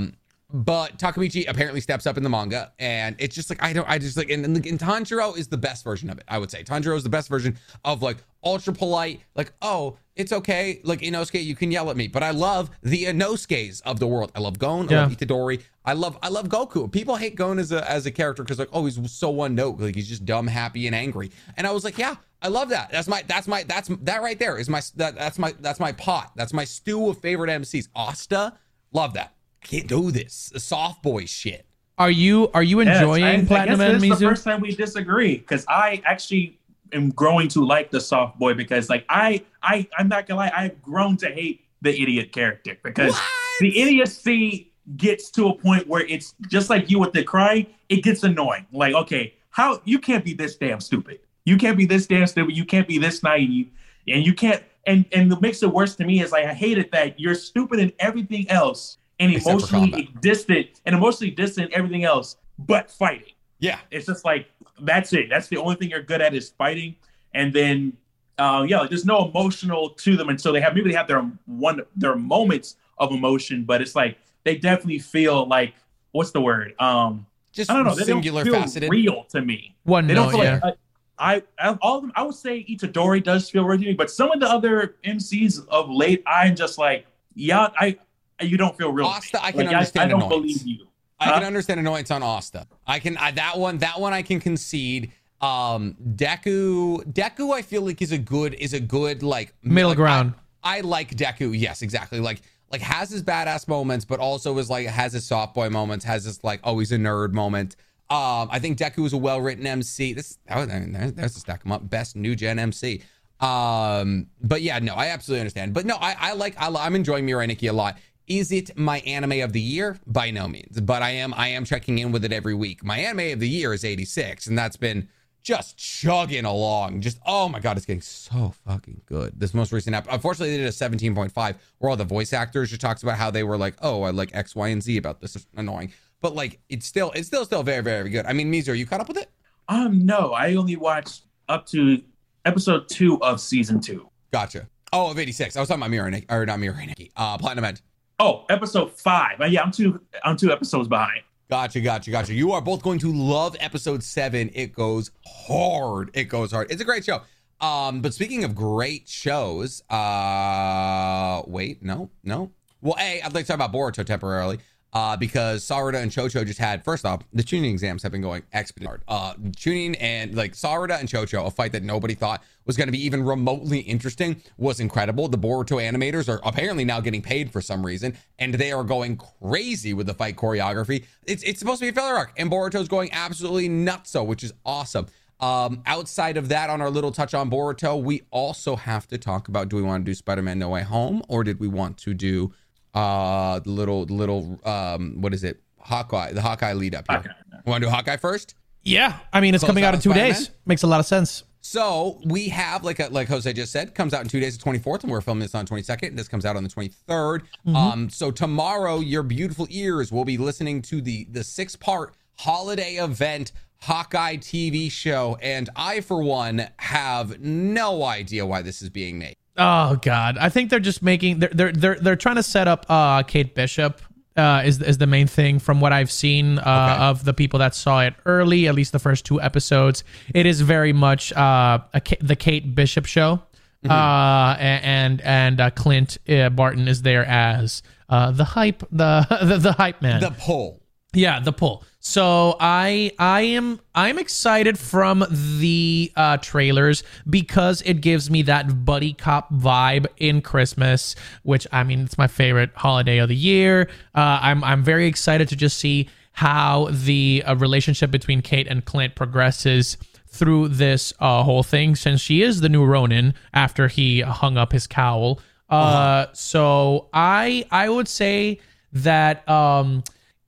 But 0.52 0.98
Takemichi 0.98 1.48
apparently 1.48 1.80
steps 1.80 2.08
up 2.08 2.18
in 2.18 2.24
the 2.24 2.30
manga, 2.30 2.72
and 2.80 3.16
it's 3.20 3.36
just 3.36 3.52
like 3.52 3.62
I 3.62 3.72
don't, 3.72 3.88
I 3.88 4.00
just 4.00 4.18
like, 4.18 4.32
and, 4.32 4.44
and, 4.44 4.66
and 4.66 4.80
Tanjiro 4.80 5.38
is 5.38 5.48
the 5.48 5.58
best 5.58 5.84
version 5.84 6.10
of 6.10 6.18
it. 6.18 6.24
I 6.28 6.40
would 6.40 6.50
say 6.50 6.64
Tanjiro 6.64 6.96
is 6.98 7.04
the 7.04 7.10
best 7.10 7.30
version 7.30 7.56
of 7.86 8.02
like 8.02 8.18
ultra 8.44 8.74
polite, 8.74 9.22
like 9.36 9.54
oh, 9.62 10.00
it's 10.16 10.32
okay, 10.32 10.82
like 10.84 11.02
Inosuke, 11.02 11.44
you 11.44 11.56
can 11.56 11.72
yell 11.72 11.92
at 11.92 11.98
me, 11.98 12.08
but 12.08 12.24
I 12.24 12.32
love 12.32 12.72
the 12.82 13.06
Inosuke's 13.06 13.82
of 13.82 14.00
the 14.00 14.08
world. 14.08 14.32
I 14.34 14.40
love 14.40 14.58
Gon, 14.58 14.92
I 14.92 15.02
love 15.02 15.12
Itadori, 15.12 15.62
I 15.86 15.94
love, 15.94 16.18
I 16.24 16.30
love 16.30 16.50
Goku. 16.50 16.92
People 16.92 17.16
hate 17.16 17.36
Gon 17.36 17.60
as 17.60 17.72
a 17.72 17.88
as 17.90 18.08
a 18.08 18.12
character 18.12 18.42
because 18.42 18.58
like 18.58 18.70
oh, 18.74 18.86
he's 18.86 19.12
so 19.12 19.30
one 19.30 19.54
note, 19.54 19.80
like 19.80 19.94
he's 19.94 20.10
just 20.10 20.26
dumb, 20.26 20.48
happy, 20.48 20.88
and 20.88 20.96
angry. 20.96 21.30
And 21.58 21.68
I 21.68 21.72
was 21.72 21.84
like, 21.84 22.00
yeah, 22.00 22.16
I 22.42 22.48
love 22.48 22.70
that. 22.70 22.90
That's 22.90 23.08
my, 23.08 23.24
that's 23.28 23.48
my, 23.48 23.64
that's 23.64 23.90
that 24.02 24.24
right 24.24 24.40
there 24.40 24.58
is 24.58 24.68
my 24.68 24.82
that, 24.96 25.14
that's 25.14 25.38
my 25.38 25.54
that's 25.60 25.80
my 25.80 25.92
pot. 25.92 26.32
That's 26.36 26.54
my 26.54 26.64
stew 26.64 27.10
of 27.10 27.20
favorite 27.20 27.52
MCs. 27.52 27.90
Asta, 27.96 28.58
love 28.92 29.14
that. 29.14 29.36
I 29.64 29.68
can't 29.68 29.88
do 29.88 30.12
this. 30.12 30.50
The 30.54 30.60
soft 30.60 31.04
boy 31.04 31.26
shit. 31.26 31.66
are 31.98 32.12
you 32.12 32.50
are 32.54 32.64
you 32.64 32.80
enjoying 32.80 33.24
I, 33.24 33.34
I 33.34 33.46
Platinum 33.46 33.80
guess 33.80 33.90
and 33.90 34.02
this 34.02 34.12
is 34.12 34.20
the 34.20 34.30
first 34.30 34.44
time 34.44 34.62
we 34.62 34.74
disagree 34.74 35.38
because 35.38 35.66
I 35.68 36.02
actually 36.06 36.58
am 36.94 37.10
growing 37.12 37.48
to 37.50 37.66
like 37.66 37.92
the 37.92 38.00
soft 38.00 38.40
boy 38.40 38.54
because 38.54 38.90
like 38.90 39.06
I 39.10 39.44
I 39.62 39.88
I'm 39.98 40.08
not 40.08 40.26
gonna 40.28 40.40
lie 40.40 40.52
I've 40.56 40.82
grown 40.82 41.18
to 41.18 41.30
hate 41.30 41.66
the 41.82 41.92
idiot 42.02 42.32
character 42.32 42.78
because 42.84 43.14
What? 43.14 43.24
the 43.60 43.80
idiocy 43.82 44.72
gets 44.98 45.30
to 45.32 45.50
a 45.50 45.54
point 45.56 45.88
where 45.88 46.06
it's 46.08 46.36
just 46.50 46.70
like 46.70 46.90
you 46.90 47.00
with 47.00 47.12
the 47.14 47.24
crying 47.24 47.68
it 47.90 48.02
gets 48.02 48.24
annoying 48.24 48.66
like 48.72 48.96
okay 48.96 49.34
how 49.52 49.82
you 49.86 50.00
can't 50.00 50.24
be 50.26 50.34
this 50.34 50.56
damn 50.56 50.80
stupid 50.80 51.20
you 51.46 51.58
can't 51.58 51.78
be 51.78 51.86
this 51.86 52.08
damn 52.08 52.26
stupid 52.26 52.56
you 52.56 52.66
can't 52.66 52.88
be 52.88 52.98
this 52.98 53.22
naive 53.24 53.70
and 54.08 54.26
you 54.26 54.34
can't 54.34 54.64
and 54.88 55.06
and 55.12 55.30
what 55.30 55.42
makes 55.42 55.62
it 55.62 55.72
worse 55.72 55.96
to 55.98 56.06
me 56.06 56.22
is 56.22 56.32
like 56.32 56.46
I 56.46 56.54
hated 56.54 56.90
that 56.92 57.20
you're 57.20 57.36
stupid 57.36 57.80
in 57.80 57.92
everything 58.00 58.50
else 58.50 58.98
and 59.20 59.34
Except 59.34 59.50
emotionally 59.50 60.10
distant 60.22 60.82
and 60.86 60.96
emotionally 60.96 61.32
distant 61.32 61.72
everything 61.74 62.04
else 62.04 62.38
but 62.58 62.90
fighting 62.92 63.34
Yeah. 63.60 63.80
it's 63.92 64.06
just 64.06 64.24
like 64.26 64.48
that's 64.82 65.12
it. 65.14 65.28
That's 65.30 65.48
the 65.50 65.58
only 65.58 65.76
thing 65.76 65.90
you're 65.90 66.02
good 66.02 66.22
at 66.22 66.34
is 66.34 66.52
fighting. 66.52 66.96
And 67.34 67.52
then, 67.54 67.94
uh, 68.38 68.66
yeah, 68.68 68.80
like 68.80 68.90
there's 68.90 69.04
no 69.06 69.28
emotional 69.28 69.90
to 69.90 70.16
them 70.16 70.30
until 70.30 70.54
they 70.54 70.62
have 70.62 70.74
maybe 70.74 70.90
they 70.90 70.96
have 70.96 71.08
their 71.08 71.22
one 71.46 71.82
their 71.98 72.16
moments 72.16 72.78
of 72.98 73.12
emotion, 73.12 73.66
but 73.66 73.82
it's 73.82 73.96
like 73.96 74.18
they 74.46 74.56
definitely 74.56 75.00
feel 75.00 75.46
like 75.48 75.74
what's 76.14 76.32
the 76.32 76.40
word? 76.42 76.74
Um, 76.80 77.26
Just 77.52 77.70
I 77.70 77.74
don't 77.76 77.86
know. 77.86 77.94
They 77.96 78.06
singular 78.06 78.44
don't 78.46 78.54
feel 78.54 78.62
faceted. 78.62 78.90
real 78.90 79.26
to 79.32 79.42
me. 79.42 79.76
One 79.84 80.08
They 80.08 80.14
don't 80.14 80.28
note, 80.32 80.36
feel 80.38 80.44
yeah. 80.46 80.60
like 80.64 80.78
I, 81.18 81.44
I 81.60 81.78
all 81.82 81.98
of 81.98 82.04
them. 82.04 82.14
I 82.16 82.24
would 82.24 82.36
say 82.36 82.66
Itadori 82.70 83.22
does 83.22 83.50
feel 83.50 83.66
real 83.66 83.78
to 83.80 83.86
me, 83.86 83.94
but 83.94 84.10
some 84.10 84.32
of 84.32 84.40
the 84.40 84.48
other 84.50 84.96
MCs 85.06 85.68
of 85.68 85.90
late, 85.90 86.24
I'm 86.26 86.56
just 86.56 86.78
like, 86.78 87.06
yeah, 87.36 87.68
I 87.78 87.98
you 88.42 88.58
don't 88.58 88.78
feel 88.78 88.92
real. 88.92 89.08
to. 89.08 89.12
Asta, 89.14 89.44
I 89.44 89.52
can 89.52 89.66
Like, 89.66 89.76
understand 89.76 90.08
I, 90.08 90.12
don't 90.12 90.22
annoyance. 90.24 90.64
believe 90.64 90.80
you. 90.80 90.88
I 91.20 91.32
can 91.32 91.44
understand 91.44 91.80
annoyance 91.80 92.12
on 92.12 92.24
Asta. 92.24 92.68
I 92.88 93.00
can 93.00 93.18
I, 93.18 93.32
that 93.32 93.58
one 93.58 93.80
that 93.80 94.00
one 94.00 94.14
I 94.14 94.22
can 94.22 94.40
concede. 94.40 95.12
Um, 95.42 95.96
Deku, 96.16 97.04
Deku, 97.14 97.54
I 97.54 97.62
feel 97.62 97.82
like 97.82 98.02
is 98.02 98.12
a 98.12 98.18
good 98.18 98.54
is 98.56 98.74
a 98.74 98.80
good 98.80 99.24
like 99.24 99.54
Middle 99.64 99.90
like, 99.92 99.98
ground. 99.98 100.34
I, 100.64 100.78
I 100.78 100.82
like 100.82 101.16
Deku. 101.16 101.58
Yes, 101.58 101.82
exactly. 101.82 102.20
Like 102.20 102.42
like 102.72 102.82
has 102.82 103.10
his 103.10 103.24
badass 103.24 103.68
moments, 103.68 104.06
but 104.06 104.20
also 104.20 104.58
is 104.58 104.70
like 104.70 104.88
has 104.88 105.14
his 105.14 105.26
soft 105.26 105.54
boy 105.54 105.70
moments. 105.70 106.06
Has 106.06 106.24
his 106.26 106.44
like 106.44 106.62
oh 106.64 106.80
he's 106.80 106.92
a 106.92 106.98
nerd 106.98 107.34
moment. 107.34 107.76
Um, 108.10 108.50
I 108.52 108.58
think 108.60 108.78
Deku 108.78 109.06
is 109.06 109.14
a 109.14 109.18
well 109.18 109.40
written 109.40 109.68
MC. 109.68 110.14
This 110.14 110.38
oh, 110.50 110.62
I 110.62 110.66
mean, 110.66 110.94
there's, 110.94 111.14
there's 111.14 111.36
a 111.36 111.40
stack 111.40 111.64
him 111.64 111.72
up 111.72 111.90
best 111.90 112.16
new 112.16 112.36
gen 112.36 112.60
MC. 112.60 113.02
Um, 113.40 114.28
but 114.42 114.62
yeah, 114.62 114.80
no, 114.80 114.96
I 114.96 115.08
absolutely 115.08 115.42
understand. 115.42 115.74
But 115.74 115.86
no, 115.86 115.96
I, 115.96 116.16
I 116.20 116.34
like 116.34 116.56
I, 116.60 116.68
I'm 116.68 116.96
enjoying 116.96 117.26
Mirai 117.26 117.48
Nikki 117.48 117.68
a 117.68 117.74
lot. 117.74 117.98
Is 118.30 118.52
it 118.52 118.78
my 118.78 119.00
anime 119.00 119.42
of 119.42 119.54
the 119.54 119.60
year? 119.62 119.98
By 120.06 120.30
no 120.30 120.48
means, 120.48 120.80
but 120.80 121.02
I 121.02 121.10
am 121.10 121.34
I 121.34 121.48
am 121.48 121.66
checking 121.66 121.98
in 121.98 122.12
with 122.12 122.24
it 122.24 122.32
every 122.32 122.54
week. 122.54 122.84
My 122.84 123.00
anime 123.00 123.34
of 123.34 123.40
the 123.40 123.50
year 123.50 123.74
is 123.74 123.84
86, 123.84 124.46
and 124.46 124.58
that's 124.58 124.78
been 124.78 125.10
just 125.42 125.78
chugging 125.78 126.46
along. 126.46 127.02
Just 127.02 127.20
oh 127.26 127.50
my 127.50 127.60
god, 127.60 127.78
it's 127.78 127.88
getting 127.88 128.02
so 128.02 128.54
fucking 128.68 129.02
good. 129.08 129.40
This 129.40 129.56
most 129.56 129.72
recent 129.72 129.96
app, 129.96 130.08
unfortunately, 130.12 130.52
they 130.52 130.64
did 130.64 130.68
a 130.68 130.70
17.5 130.70 131.56
where 131.80 131.90
all 131.90 131.98
the 131.98 132.06
voice 132.06 132.32
actors 132.32 132.70
just 132.70 132.82
talks 132.82 133.02
about 133.02 133.18
how 133.18 133.32
they 133.32 133.44
were 133.44 133.58
like, 133.58 133.76
oh, 133.82 134.04
I 134.04 134.12
like 134.12 134.30
X, 134.36 134.56
Y, 134.56 134.68
and 134.68 134.84
Z 134.84 134.96
about 134.98 135.22
this. 135.22 135.36
It's 135.36 135.48
annoying, 135.58 135.92
but 136.22 136.36
like 136.36 136.60
it's 136.70 136.86
still 136.86 137.12
it's 137.16 137.28
still 137.28 137.46
still 137.46 137.64
very 137.64 137.82
very 137.82 138.12
good. 138.12 138.28
I 138.28 138.34
mean, 138.34 138.52
Mizu, 138.52 138.70
are 138.70 138.76
you 138.76 138.86
caught 138.86 139.02
up 139.02 139.08
with 139.08 139.18
it? 139.18 139.32
Um, 139.70 140.06
no, 140.06 140.34
I 140.34 140.54
only 140.54 140.76
watched 140.76 141.24
up 141.48 141.66
to 141.68 142.04
episode 142.46 142.88
two 142.90 143.20
of 143.24 143.42
season 143.42 143.80
two. 143.80 144.08
Gotcha. 144.32 144.68
Oh, 144.92 145.12
of 145.12 145.20
86. 145.20 145.56
I 145.56 145.60
was 145.60 145.70
talking 145.70 145.84
about 145.84 146.10
Nikki, 146.10 146.26
or 146.30 146.46
not 146.46 146.58
Mirai 146.60 146.88
Nikki. 146.88 147.12
Uh, 147.16 147.38
Platinum 147.38 147.66
End. 147.66 147.82
Oh, 148.20 148.46
episode 148.50 148.92
five. 148.92 149.40
Uh, 149.40 149.46
yeah, 149.46 149.62
I'm 149.62 149.72
two. 149.72 150.02
I'm 150.24 150.36
two 150.36 150.52
episodes 150.52 150.88
behind. 150.90 151.22
Gotcha, 151.50 151.80
gotcha, 151.80 152.12
gotcha. 152.12 152.34
You 152.34 152.52
are 152.52 152.62
both 152.62 152.84
going 152.84 153.00
to 153.00 153.12
love 153.12 153.56
episode 153.60 154.04
seven. 154.04 154.52
It 154.54 154.74
goes 154.74 155.12
hard. 155.26 156.12
It 156.14 156.26
goes 156.26 156.52
hard. 156.52 156.70
It's 156.70 156.82
a 156.82 156.86
great 156.86 157.06
show. 157.06 157.22
Um, 157.62 158.02
but 158.02 158.14
speaking 158.14 158.44
of 158.44 158.54
great 158.54 159.08
shows, 159.08 159.82
uh, 159.90 161.42
wait, 161.48 161.82
no, 161.82 162.10
no. 162.24 162.52
Well, 162.82 162.96
a, 163.00 163.22
I'd 163.22 163.34
like 163.34 163.46
to 163.46 163.48
talk 163.48 163.56
about 163.56 163.74
Boruto 163.74 164.06
temporarily. 164.06 164.60
Uh, 164.92 165.16
because 165.16 165.64
Sarada 165.64 166.02
and 166.02 166.12
Chocho 166.12 166.44
just 166.44 166.58
had 166.58 166.84
first 166.84 167.06
off 167.06 167.22
the 167.32 167.44
chunin 167.44 167.70
exams 167.70 168.02
have 168.02 168.12
been 168.12 168.22
going 168.24 168.42
hard. 168.84 169.04
Uh, 169.08 169.34
chunin 169.56 169.96
and 170.00 170.34
like 170.34 170.54
Sarada 170.54 171.00
and 171.00 171.08
Chocho, 171.08 171.46
a 171.46 171.52
fight 171.52 171.74
that 171.74 171.84
nobody 171.84 172.16
thought 172.16 172.44
was 172.66 172.76
going 172.76 172.88
to 172.88 172.92
be 172.92 173.04
even 173.04 173.24
remotely 173.24 173.80
interesting, 173.80 174.42
was 174.58 174.80
incredible. 174.80 175.28
The 175.28 175.38
Boruto 175.38 175.78
animators 175.78 176.28
are 176.28 176.40
apparently 176.44 176.86
now 176.86 177.02
getting 177.02 177.22
paid 177.22 177.52
for 177.52 177.62
some 177.62 177.86
reason, 177.86 178.18
and 178.40 178.54
they 178.56 178.72
are 178.72 178.84
going 178.84 179.18
crazy 179.42 179.94
with 179.94 180.08
the 180.08 180.14
fight 180.14 180.36
choreography. 180.36 181.06
It's 181.26 181.44
it's 181.44 181.60
supposed 181.60 181.80
to 181.82 181.86
be 181.86 181.90
a 181.90 181.94
filler 181.94 182.16
arc, 182.16 182.34
and 182.38 182.50
Boruto's 182.50 182.88
going 182.88 183.10
absolutely 183.12 183.70
nuts, 183.70 184.10
so 184.10 184.24
which 184.24 184.44
is 184.44 184.54
awesome. 184.66 185.06
Um, 185.40 185.84
outside 185.86 186.36
of 186.36 186.50
that, 186.50 186.70
on 186.70 186.82
our 186.82 186.90
little 186.90 187.12
touch 187.12 187.34
on 187.34 187.50
Boruto, 187.50 188.02
we 188.02 188.24
also 188.30 188.76
have 188.76 189.08
to 189.08 189.18
talk 189.18 189.48
about: 189.48 189.70
Do 189.70 189.76
we 189.76 189.82
want 189.82 190.04
to 190.04 190.10
do 190.10 190.16
Spider-Man 190.16 190.60
No 190.60 190.70
Way 190.70 190.84
Home, 190.84 191.22
or 191.28 191.44
did 191.44 191.60
we 191.60 191.68
want 191.68 191.98
to 192.00 192.14
do 192.14 192.54
uh 192.94 193.60
the 193.60 193.70
little 193.70 194.06
the 194.06 194.14
little 194.14 194.60
um 194.66 195.22
what 195.22 195.34
is 195.34 195.44
it 195.44 195.62
hawkeye 195.80 196.32
the 196.32 196.42
hawkeye 196.42 196.74
lead 196.74 196.96
up 196.96 197.06
here 197.10 197.18
Hawkeye. 197.18 197.62
want 197.66 197.82
to 197.84 197.88
do 197.88 197.92
hawkeye 197.92 198.18
first 198.18 198.56
Yeah, 198.84 199.18
I 199.34 199.42
mean 199.42 199.54
it's 199.54 199.62
Close 199.64 199.70
coming 199.70 199.84
out 199.84 199.90
out 199.90 199.96
in 199.96 200.02
two 200.02 200.10
Spider-Man? 200.12 200.34
days. 200.34 200.50
Makes 200.66 200.84
a 200.84 200.88
lot 200.88 201.00
of 201.00 201.06
sense. 201.06 201.44
so 201.62 202.20
we 202.26 202.48
have 202.50 202.84
like 202.86 203.00
a, 203.00 203.08
like 203.10 203.28
jose 203.28 203.52
just 203.54 203.72
said 203.72 203.94
comes 203.94 204.14
out 204.14 204.22
in 204.22 204.30
two 204.30 204.40
days 204.40 204.58
the 204.58 204.64
24th 204.64 205.04
and 205.04 205.12
we're 205.12 205.20
filming 205.22 205.42
this 205.42 205.54
on 205.54 205.66
22nd 205.68 206.16
this 206.16 206.28
comes 206.30 206.46
out 206.46 206.56
on 206.56 206.64
the 206.64 206.70
23rd 206.70 207.42
um 207.76 208.10
so 208.10 208.32
tomorrow 208.32 209.00
your 209.00 209.24
beautiful 209.24 209.68
ears 209.70 210.12
will 210.12 210.24
be 210.26 210.38
listening 210.38 210.82
to 210.82 211.02
the 211.02 211.26
the 211.32 211.44
six 211.44 211.76
part 211.76 212.14
holiday 212.38 212.94
event 212.96 213.52
hawkeye 213.82 214.38
tv 214.38 214.90
show 214.90 215.38
and 215.42 215.70
i 215.76 216.00
for 216.00 216.24
one 216.24 216.66
have 216.78 217.40
no 217.42 218.04
idea 218.04 218.46
why 218.46 218.62
this 218.62 218.82
is 218.82 218.90
being 218.90 219.20
made 219.20 219.36
Oh 219.60 219.98
God, 220.02 220.38
I 220.40 220.50
think 220.50 220.70
they're 220.70 220.80
just 220.80 221.04
making 221.04 221.40
they're 221.40 221.50
they're 221.54 221.72
they're, 221.72 221.96
they're 221.96 222.16
trying 222.16 222.38
to 222.38 222.44
set 222.44 222.68
up 222.68 222.86
uh 222.90 223.24
Kate 223.24 223.54
Bishop. 223.54 224.02
Uh, 224.38 224.62
is 224.64 224.82
is 224.82 224.98
the 224.98 225.08
main 225.08 225.28
thing 225.28 225.60
from 225.60 225.82
what 225.82 225.92
I've 225.92 226.10
seen 226.12 226.60
uh, 226.60 226.62
Okay. 226.62 227.04
of 227.04 227.26
the 227.26 227.34
people 227.34 227.60
that 227.60 227.76
saw 227.76 228.02
it 228.04 228.14
early, 228.26 228.70
at 228.70 228.76
least 228.76 228.94
the 228.94 229.00
first 229.00 229.26
two 229.26 229.42
episodes. 229.42 230.06
It 230.34 230.46
is 230.46 230.62
very 230.62 230.94
much 230.94 231.34
uh, 231.34 231.80
a, 231.94 232.02
the 232.22 232.38
Kate 232.38 232.74
Bishop 232.74 233.06
show, 233.06 233.42
Mm-hmm. 233.84 233.92
uh, 233.92 234.56
and 234.60 235.20
and 235.22 235.60
uh, 235.60 235.70
Clint 235.72 236.18
uh, 236.30 236.50
Barton 236.50 236.88
is 236.88 237.02
there 237.02 237.26
as 237.26 237.82
uh, 238.08 238.32
the 238.32 238.46
hype 238.46 238.80
the, 238.92 239.26
the 239.44 239.58
the 239.58 239.72
hype 239.74 240.02
man. 240.02 240.22
the 240.22 240.32
poll 240.32 240.79
Yeah, 241.14 241.40
the 241.40 241.52
pull. 241.52 241.84
So 242.00 242.56
I 242.60 243.12
I 243.18 243.42
am 243.42 243.80
I'm 243.96 244.20
excited 244.20 244.78
from 244.78 245.26
the 245.60 246.12
uh, 246.16 246.38
trailers 246.38 247.04
because 247.30 247.82
it 247.82 248.02
gives 248.02 248.30
me 248.30 248.44
that 248.44 248.86
buddy 248.86 249.14
cop 249.14 249.52
vibe 249.52 250.06
in 250.18 250.42
Christmas, 250.42 251.16
which 251.44 251.66
I 251.72 251.84
mean 251.84 252.02
it's 252.02 252.18
my 252.18 252.28
favorite 252.28 252.72
holiday 252.76 253.18
of 253.18 253.30
the 253.30 253.36
year. 253.36 253.90
Uh, 254.14 254.40
I'm 254.42 254.64
I'm 254.64 254.84
very 254.84 255.08
excited 255.08 255.50
to 255.50 255.56
just 255.56 255.78
see 255.78 256.10
how 256.34 256.90
the 256.92 257.44
uh, 257.46 257.56
relationship 257.56 258.12
between 258.12 258.42
Kate 258.42 258.68
and 258.68 258.86
Clint 258.86 259.16
progresses 259.16 259.98
through 260.28 260.70
this 260.70 261.12
uh, 261.20 261.44
whole 261.44 261.64
thing 261.64 261.96
since 261.96 262.22
she 262.22 262.44
is 262.44 262.62
the 262.62 262.70
new 262.70 262.86
Ronin 262.86 263.34
after 263.54 263.88
he 263.88 264.22
hung 264.22 264.58
up 264.58 264.72
his 264.72 264.86
cowl. 264.86 265.42
Uh, 265.70 266.28
so 266.34 267.10
I 267.14 267.66
I 267.72 267.90
would 267.90 268.08
say 268.08 268.60
that 268.94 269.48
um 269.50 270.04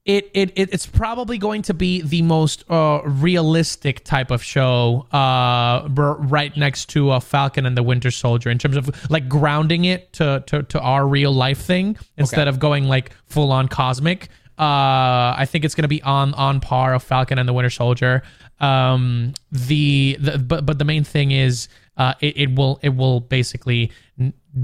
it, 0.06 0.32
it, 0.34 0.52
it 0.56 0.74
it's 0.74 0.88
probably 0.88 1.38
going 1.38 1.62
to 1.64 1.76
be 1.76 2.02
the 2.02 2.24
most 2.24 2.64
uh, 2.72 3.02
realistic 3.06 4.04
type 4.04 4.32
of 4.32 4.42
show 4.42 5.06
uh 5.12 5.88
right 5.92 6.58
next 6.58 6.90
to 6.90 7.12
uh, 7.12 7.20
Falcon 7.20 7.68
and 7.68 7.78
the 7.78 7.84
Winter 7.84 8.10
Soldier 8.10 8.50
in 8.50 8.58
terms 8.58 8.78
of 8.78 8.90
like 9.12 9.30
grounding 9.30 9.86
it 9.86 10.12
to 10.14 10.44
to, 10.48 10.64
to 10.64 10.80
our 10.80 11.08
real 11.08 11.32
life 11.32 11.60
thing 11.60 11.98
instead 12.18 12.48
of 12.48 12.60
going 12.60 12.86
like 12.86 13.12
full 13.26 13.52
on 13.52 13.68
cosmic. 13.68 14.30
Uh 14.58 15.36
I 15.38 15.46
think 15.48 15.66
it's 15.66 15.76
going 15.76 15.84
to 15.84 15.88
be 15.90 16.02
on 16.02 16.34
on 16.34 16.62
par 16.62 16.96
of 16.96 17.04
Falcon 17.04 17.38
and 17.38 17.48
the 17.48 17.54
Winter 17.54 17.70
Soldier. 17.70 18.24
Um 18.60 19.34
the, 19.52 20.18
the 20.20 20.40
but 20.40 20.66
but 20.66 20.80
the 20.80 20.86
main 20.86 21.04
thing 21.04 21.30
is 21.30 21.68
uh 21.98 22.16
it, 22.22 22.38
it 22.38 22.56
will 22.56 22.80
it 22.82 22.90
will 22.90 23.20
basically 23.20 23.92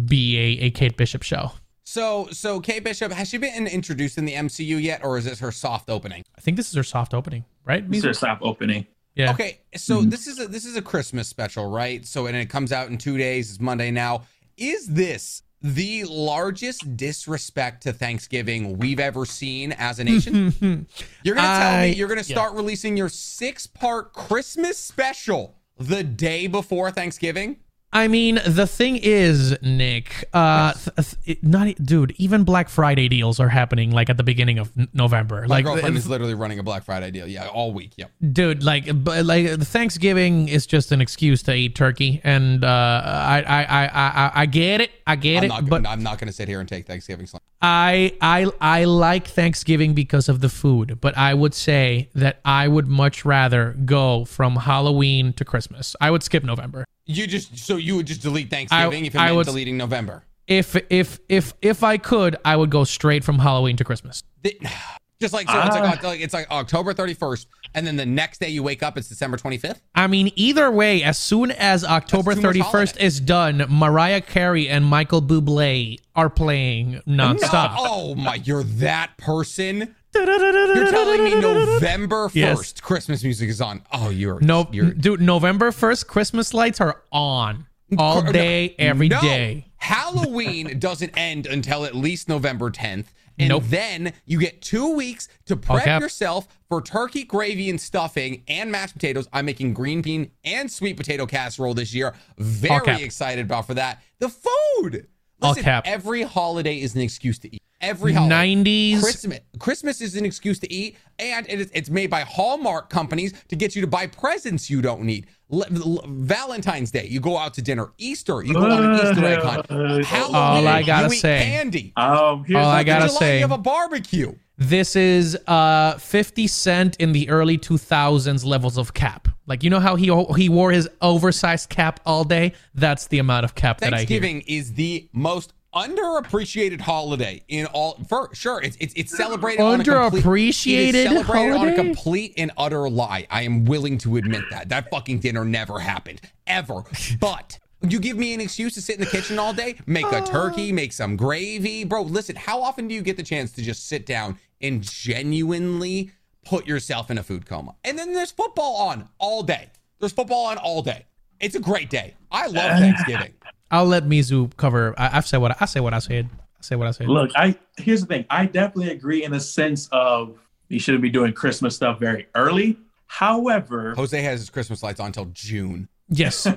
be 0.06 0.38
a, 0.38 0.66
a 0.66 0.72
Kate 0.72 0.98
Bishop 0.98 1.22
show 1.22 1.52
So, 1.90 2.28
so 2.32 2.60
Kate 2.60 2.84
Bishop 2.84 3.14
has 3.14 3.30
she 3.30 3.38
been 3.38 3.66
introduced 3.66 4.18
in 4.18 4.26
the 4.26 4.34
MCU 4.34 4.84
yet, 4.84 5.06
or 5.06 5.18
is 5.18 5.24
this 5.24 5.40
her 5.40 5.54
soft 5.54 5.90
opening? 5.90 6.26
I 6.38 6.42
think 6.42 6.58
this 6.58 6.68
is 6.68 6.76
her 6.76 6.84
soft 6.84 7.14
opening 7.14 7.46
right 7.64 7.90
This 7.90 8.04
is 8.04 8.20
soft 8.20 8.42
opening. 8.42 8.86
yeah 9.16 9.32
Okay, 9.32 9.62
so 9.78 10.00
mm-hmm. 10.00 10.10
this 10.10 10.28
is 10.28 10.38
a 10.38 10.50
this 10.50 10.66
is 10.66 10.76
a 10.76 10.82
Christmas 10.82 11.30
special, 11.30 11.70
right? 11.70 12.06
So, 12.06 12.26
and 12.26 12.36
it 12.36 12.50
comes 12.50 12.74
out 12.74 12.90
in 12.90 12.98
two 12.98 13.18
days. 13.18 13.52
It's 13.52 13.62
Monday 13.62 13.90
now. 13.90 14.24
Is 14.58 14.88
this 14.88 15.44
the 15.62 16.04
largest 16.04 16.98
disrespect 16.98 17.84
to 17.84 17.94
Thanksgiving 17.94 18.78
we've 18.78 19.00
ever 19.00 19.26
seen 19.26 19.72
as 19.72 20.00
a 20.00 20.04
nation? 20.04 20.54
you're 21.24 21.36
gonna 21.36 21.48
tell 21.48 21.76
I- 21.76 21.82
me 21.84 21.96
you're 21.96 22.10
gonna 22.10 22.22
start 22.22 22.54
releasing 22.54 22.98
your 22.98 23.08
six 23.08 23.66
part 23.66 24.12
Christmas 24.12 24.78
special 24.78 25.56
the 25.78 26.04
day 26.04 26.48
before 26.48 26.92
Thanksgiving? 26.92 27.60
I 27.98 28.08
mean, 28.08 28.40
the 28.46 28.68
thing 28.68 28.98
is, 28.98 29.60
Nick, 29.64 30.30
uh, 30.32 30.74
th- 30.74 31.16
th- 31.26 31.40
not 31.42 31.74
dude. 31.84 32.14
Even 32.18 32.44
Black 32.44 32.70
Friday 32.70 33.10
deals 33.10 33.40
are 33.40 33.50
happening 33.50 33.90
like 33.90 34.08
at 34.12 34.18
the 34.18 34.24
beginning 34.24 34.60
of 34.60 34.72
N- 34.78 34.88
November. 34.94 35.42
My 35.42 35.48
like, 35.48 35.66
girlfriend 35.66 35.98
is 35.98 36.08
literally 36.08 36.36
running 36.36 36.60
a 36.60 36.64
Black 36.64 36.84
Friday 36.84 37.10
deal. 37.10 37.26
Yeah, 37.26 37.48
all 37.48 37.74
week. 37.74 37.94
Yep. 37.98 38.12
dude, 38.34 38.64
like, 38.64 39.04
but 39.04 39.26
like 39.26 39.48
Thanksgiving 39.62 40.48
is 40.48 40.68
just 40.68 40.92
an 40.92 41.02
excuse 41.02 41.42
to 41.44 41.56
eat 41.56 41.74
turkey, 41.74 42.22
and 42.24 42.64
uh, 42.64 42.68
I, 43.04 43.42
I, 43.42 43.64
I, 43.64 43.88
I, 43.88 44.32
I 44.42 44.46
get 44.46 44.80
it, 44.80 44.92
I 45.08 45.16
get 45.16 45.40
I'm 45.40 45.44
it, 45.46 45.48
not. 45.48 45.66
but 45.66 45.88
I'm 45.88 46.04
not 46.04 46.20
going 46.20 46.28
to 46.28 46.34
sit 46.34 46.48
here 46.48 46.60
and 46.60 46.70
take 46.70 46.86
Thanksgiving. 46.86 47.26
slang. 47.26 47.42
I 47.64 48.14
I 48.22 48.52
I 48.62 48.84
like 48.84 49.26
Thanksgiving 49.28 49.96
because 49.96 50.30
of 50.30 50.42
the 50.42 50.50
food, 50.50 51.00
but 51.02 51.18
I 51.18 51.34
would 51.34 51.56
say 51.56 52.10
that 52.14 52.42
I 52.46 52.68
would 52.68 52.88
much 52.88 53.26
rather 53.26 53.76
go 53.86 54.26
from 54.26 54.56
Halloween 54.58 55.34
to 55.34 55.44
Christmas. 55.44 55.96
I 56.00 56.12
would 56.12 56.22
skip 56.22 56.44
November. 56.44 56.86
You 57.08 57.26
just 57.26 57.58
so 57.58 57.78
you 57.78 57.96
would 57.96 58.06
just 58.06 58.22
delete 58.22 58.50
Thanksgiving 58.50 59.06
if 59.06 59.16
it 59.16 59.18
I 59.18 59.26
meant 59.26 59.38
would- 59.38 59.46
deleting 59.46 59.78
November. 59.78 60.24
If 60.48 60.78
if 60.90 61.20
if 61.28 61.54
if 61.62 61.84
I 61.84 61.98
could, 61.98 62.38
I 62.46 62.56
would 62.56 62.70
go 62.70 62.84
straight 62.84 63.24
from 63.24 63.40
Halloween 63.40 63.76
to 63.78 63.84
Christmas. 63.84 64.24
The- 64.44 64.60
just 65.20 65.34
like 65.34 65.50
so, 65.50 65.60
it's 65.60 65.76
like 65.76 65.84
ah. 65.84 66.06
uh, 66.06 66.08
like 66.08 66.22
it's 66.22 66.34
like 66.34 66.50
October 66.52 66.94
31st, 66.94 67.48
and 67.74 67.88
then 67.88 67.96
the 67.96 68.06
next 68.06 68.40
day 68.40 68.50
you 68.50 68.64
wake 68.64 68.84
up, 68.84 68.98
it's 68.98 69.10
December 69.10 69.38
25th. 69.38 69.82
I 69.96 70.08
mean, 70.08 70.32
either 70.36 70.70
way, 70.70 71.04
as 71.04 71.18
soon 71.18 71.52
as 71.52 71.84
October 71.84 72.34
31st 72.34 73.00
is 73.00 73.20
done, 73.20 73.66
Mariah 73.70 74.22
Carey 74.22 74.70
and 74.70 74.86
Michael 74.86 75.22
Bublé 75.22 76.00
are 76.16 76.30
playing 76.30 77.02
nonstop. 77.08 77.76
Oh 77.78 78.16
my, 78.16 78.36
you're 78.36 78.64
that 78.64 79.18
person. 79.18 79.96
You're 80.16 80.88
telling 80.90 81.24
me 81.24 81.36
November 81.40 82.28
1st, 82.30 82.36
Yes. 82.36 82.74
Christmas 82.82 83.24
music 83.24 83.50
is 83.50 83.62
on. 83.62 83.84
Oh, 83.92 84.10
you're 84.10 84.40
No, 84.40 84.68
You're, 84.72 84.92
dude, 84.92 85.22
November 85.22 85.72
1st, 85.72 86.08
Christmas 86.08 86.54
lights 86.54 86.82
are 86.82 87.02
on 87.12 87.66
all 87.98 88.22
day, 88.22 88.76
every 88.80 89.10
day. 89.10 89.66
no. 89.68 89.72
Halloween 89.78 90.80
doesn't 90.80 91.18
end 91.18 91.46
until 91.48 91.86
at 91.86 91.96
least 91.96 92.28
November 92.30 92.70
10th. 92.72 93.06
And 93.40 93.50
Nope. 93.50 93.66
then 93.68 94.14
you 94.26 94.40
get 94.40 94.64
two 94.64 94.96
weeks 94.96 95.28
to 95.46 95.56
prep 95.56 95.84
cap. 95.84 96.02
yourself 96.02 96.48
for 96.68 96.82
turkey 96.82 97.24
gravy 97.24 97.70
and 97.70 97.80
stuffing 97.80 98.42
and 98.48 98.72
mashed 98.72 98.94
potatoes. 98.94 99.28
I'm 99.32 99.46
making 99.46 99.76
green 99.76 100.02
bean 100.02 100.32
and 100.44 100.72
sweet 100.72 100.98
potato 100.98 101.28
casserole 101.28 101.76
this 101.76 101.94
year. 101.94 102.16
Very 102.40 102.84
cap. 102.84 103.00
excited 103.00 103.46
about 103.46 103.68
for 103.68 103.76
that. 103.76 104.02
The 104.18 104.30
food. 104.30 105.06
All 105.42 105.50
Listen, 105.52 105.64
cap. 105.64 105.84
every 105.86 106.24
holiday 106.24 106.80
is 106.82 106.96
an 106.96 107.02
excuse 107.02 107.38
to 107.40 107.54
eat. 107.56 107.62
Every 107.80 108.12
holiday. 108.12 108.56
90s. 108.56 109.02
Christmas. 109.02 109.40
Christmas 109.60 110.02
is 110.02 110.16
an 110.16 110.26
excuse 110.26 110.58
to 110.60 110.74
eat, 110.74 110.98
and 111.20 111.46
it 111.48 111.60
is, 111.62 111.72
it's 111.76 111.92
made 111.92 112.10
by 112.10 112.22
Hallmark 112.22 112.90
companies 112.90 113.34
to 113.50 113.56
get 113.56 113.76
you 113.76 113.82
to 113.82 113.88
buy 113.88 114.08
presents 114.08 114.68
you 114.68 114.82
don't 114.82 115.04
need. 115.04 115.28
L- 115.54 115.64
L- 115.76 116.04
Valentine's 116.08 116.90
Day, 116.90 117.06
you 117.06 117.20
go 117.20 117.38
out 117.38 117.54
to 117.54 117.62
dinner. 117.62 117.92
Easter, 118.00 118.44
you 118.44 118.56
go 118.56 118.62
on 118.66 118.84
an 118.84 118.96
Easter 118.96 119.24
egg 119.26 119.40
hunt. 119.44 119.68
Halloween, 119.70 120.06
All 120.36 120.68
I 120.68 120.82
gotta 120.82 121.08
you 121.10 121.14
eat 121.14 121.20
say- 121.20 121.44
candy. 121.44 121.94
Um, 121.96 122.44
here's 122.46 122.58
All 122.58 122.72
I 122.72 122.84
gotta 122.84 123.06
July, 123.10 123.20
say- 123.20 123.36
you 123.36 123.42
have 123.42 123.52
a 123.52 123.58
barbecue. 123.60 124.34
This 124.58 124.96
is 124.96 125.38
uh 125.46 126.00
50 126.00 126.48
Cent 126.48 126.96
in 126.96 127.12
the 127.12 127.30
early 127.30 127.60
2000s 127.60 128.44
levels 128.44 128.80
of 128.80 128.96
cap. 128.96 129.28
Like 129.48 129.64
you 129.64 129.70
know 129.70 129.80
how 129.80 129.96
he 129.96 130.14
he 130.36 130.50
wore 130.50 130.72
his 130.72 130.90
oversized 131.02 131.70
cap 131.70 132.02
all 132.06 132.24
day? 132.24 132.54
That's 132.76 133.08
the 133.08 133.20
amount 133.20 133.46
of 133.46 133.56
cap 133.56 133.80
that 133.80 133.94
I. 133.94 133.98
Thanksgiving 133.98 134.42
is 134.42 134.74
the 134.74 135.10
most 135.14 135.54
underappreciated 135.74 136.82
holiday 136.82 137.44
in 137.48 137.66
all. 137.68 137.98
For 138.10 138.30
sure, 138.34 138.62
it's 138.62 138.76
it's, 138.80 138.94
it's 138.96 139.16
celebrated 139.16 139.62
on 139.62 139.82
a 139.82 139.84
complete, 139.84 140.24
Underappreciated 140.24 141.04
celebrated 141.04 141.54
on 141.54 141.68
a 141.70 141.76
complete 141.76 142.34
and 142.38 142.52
utter 142.58 142.90
lie. 142.90 143.26
I 143.30 143.44
am 143.44 143.64
willing 143.66 143.98
to 144.00 144.18
admit 144.18 144.44
that 144.52 144.70
that 144.70 144.90
fucking 144.92 145.20
dinner 145.20 145.46
never 145.46 145.80
happened 145.80 146.22
ever. 146.46 146.84
But 147.20 147.58
you 147.82 148.00
give 148.00 148.18
me 148.18 148.34
an 148.34 148.42
excuse 148.42 148.74
to 148.74 148.82
sit 148.82 148.96
in 148.96 149.02
the 149.02 149.10
kitchen 149.10 149.40
all 149.40 149.54
day, 149.54 149.76
make 149.86 150.12
a 150.12 150.22
turkey, 150.22 150.72
uh. 150.72 150.74
make 150.74 150.92
some 150.92 151.16
gravy, 151.16 151.84
bro. 151.84 152.02
Listen, 152.02 152.36
how 152.36 152.62
often 152.62 152.88
do 152.88 152.96
you 152.96 153.02
get 153.02 153.18
the 153.18 153.24
chance 153.24 153.52
to 153.54 153.62
just 153.62 153.88
sit 153.88 154.06
down 154.06 154.38
and 154.62 154.82
genuinely 154.82 156.12
put 156.48 156.66
yourself 156.68 157.12
in 157.12 157.18
a 157.18 157.24
food 157.24 157.46
coma? 157.46 157.76
And 157.84 157.98
then 157.98 158.14
there's 158.14 158.32
football 158.32 158.78
on 158.78 159.10
all 159.18 159.44
day. 159.44 159.70
There's 160.00 160.14
football 160.14 160.46
on 160.46 160.58
all 160.58 160.82
day. 160.82 161.06
It's 161.40 161.56
a 161.56 161.60
great 161.60 161.90
day. 161.90 162.16
I 162.32 162.48
love 162.48 162.54
Thanksgiving. 162.80 163.34
I'll 163.70 163.86
let 163.86 164.06
Mizu 164.06 164.56
cover. 164.58 164.94
I, 164.98 165.18
I've 165.18 165.28
said 165.28 165.38
what 165.38 165.52
I, 165.52 165.58
I 165.62 165.66
say. 165.66 165.80
What 165.80 165.94
I 165.94 166.00
said. 166.00 166.30
I 166.34 166.62
say 166.62 166.76
what 166.76 166.88
I 166.88 166.92
said. 166.92 167.08
Look, 167.08 167.32
I 167.36 167.56
here's 167.78 168.02
the 168.02 168.08
thing. 168.08 168.26
I 168.30 168.46
definitely 168.46 168.92
agree 168.92 169.24
in 169.24 169.32
the 169.32 169.40
sense 169.40 169.90
of 169.92 170.38
you 170.70 170.80
shouldn't 170.80 171.04
be 171.04 171.10
doing 171.10 171.34
Christmas 171.34 171.76
stuff 171.76 172.00
very 172.00 172.28
early. 172.36 172.78
However, 173.08 173.94
Jose 173.96 174.20
has 174.22 174.40
his 174.40 174.50
Christmas 174.50 174.84
lights 174.84 175.00
on 175.00 175.08
until 175.08 175.26
June. 175.26 175.88
Yes. 176.10 176.48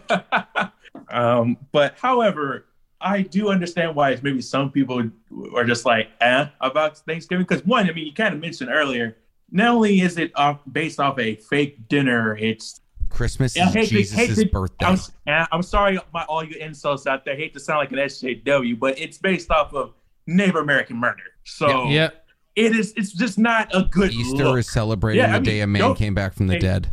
um, 1.10 1.56
but 1.72 1.96
however, 1.98 2.66
I 3.00 3.22
do 3.22 3.50
understand 3.50 3.94
why 3.94 4.18
maybe 4.22 4.42
some 4.42 4.70
people 4.70 5.10
are 5.54 5.64
just 5.64 5.84
like 5.84 6.08
eh 6.20 6.46
about 6.60 6.98
Thanksgiving 6.98 7.44
because 7.46 7.64
one, 7.64 7.88
I 7.88 7.92
mean, 7.92 8.06
you 8.06 8.12
kind 8.12 8.34
of 8.34 8.40
mentioned 8.40 8.70
earlier. 8.70 9.16
Not 9.52 9.68
only 9.68 10.00
is 10.00 10.16
it 10.18 10.32
off, 10.36 10.60
based 10.70 11.00
off 11.00 11.18
a 11.18 11.34
fake 11.36 11.88
dinner, 11.88 12.36
it's 12.36 12.80
Christmas 13.08 13.56
I 13.56 13.66
is 13.68 13.74
hate 13.74 13.88
to- 13.88 13.94
hate 13.94 14.28
Jesus' 14.28 14.38
to- 14.44 14.46
birthday. 14.50 14.86
I'm, 15.26 15.46
I'm 15.50 15.62
sorry, 15.62 15.98
my 16.14 16.24
all 16.24 16.44
you 16.44 16.56
insults 16.60 17.06
out 17.06 17.24
there. 17.24 17.36
hate 17.36 17.52
to 17.54 17.60
sound 17.60 17.78
like 17.78 17.92
an 17.92 17.98
SJW, 17.98 18.78
but 18.78 18.98
it's 18.98 19.18
based 19.18 19.50
off 19.50 19.74
of 19.74 19.94
Native 20.26 20.56
American 20.56 20.96
murder. 20.96 21.22
So 21.44 21.88
yeah. 21.88 22.10
it 22.54 22.76
is. 22.76 22.92
It's 22.96 23.12
just 23.12 23.38
not 23.38 23.74
a 23.74 23.82
good 23.90 24.12
Easter 24.12 24.44
look. 24.44 24.58
is 24.58 24.70
celebrating 24.70 25.20
Yeah, 25.22 25.30
I 25.30 25.38
the 25.38 25.40
mean, 25.40 25.42
day 25.44 25.60
a 25.60 25.66
man 25.66 25.94
came 25.94 26.14
back 26.14 26.34
from 26.34 26.46
the 26.46 26.54
hey, 26.54 26.60
dead. 26.60 26.90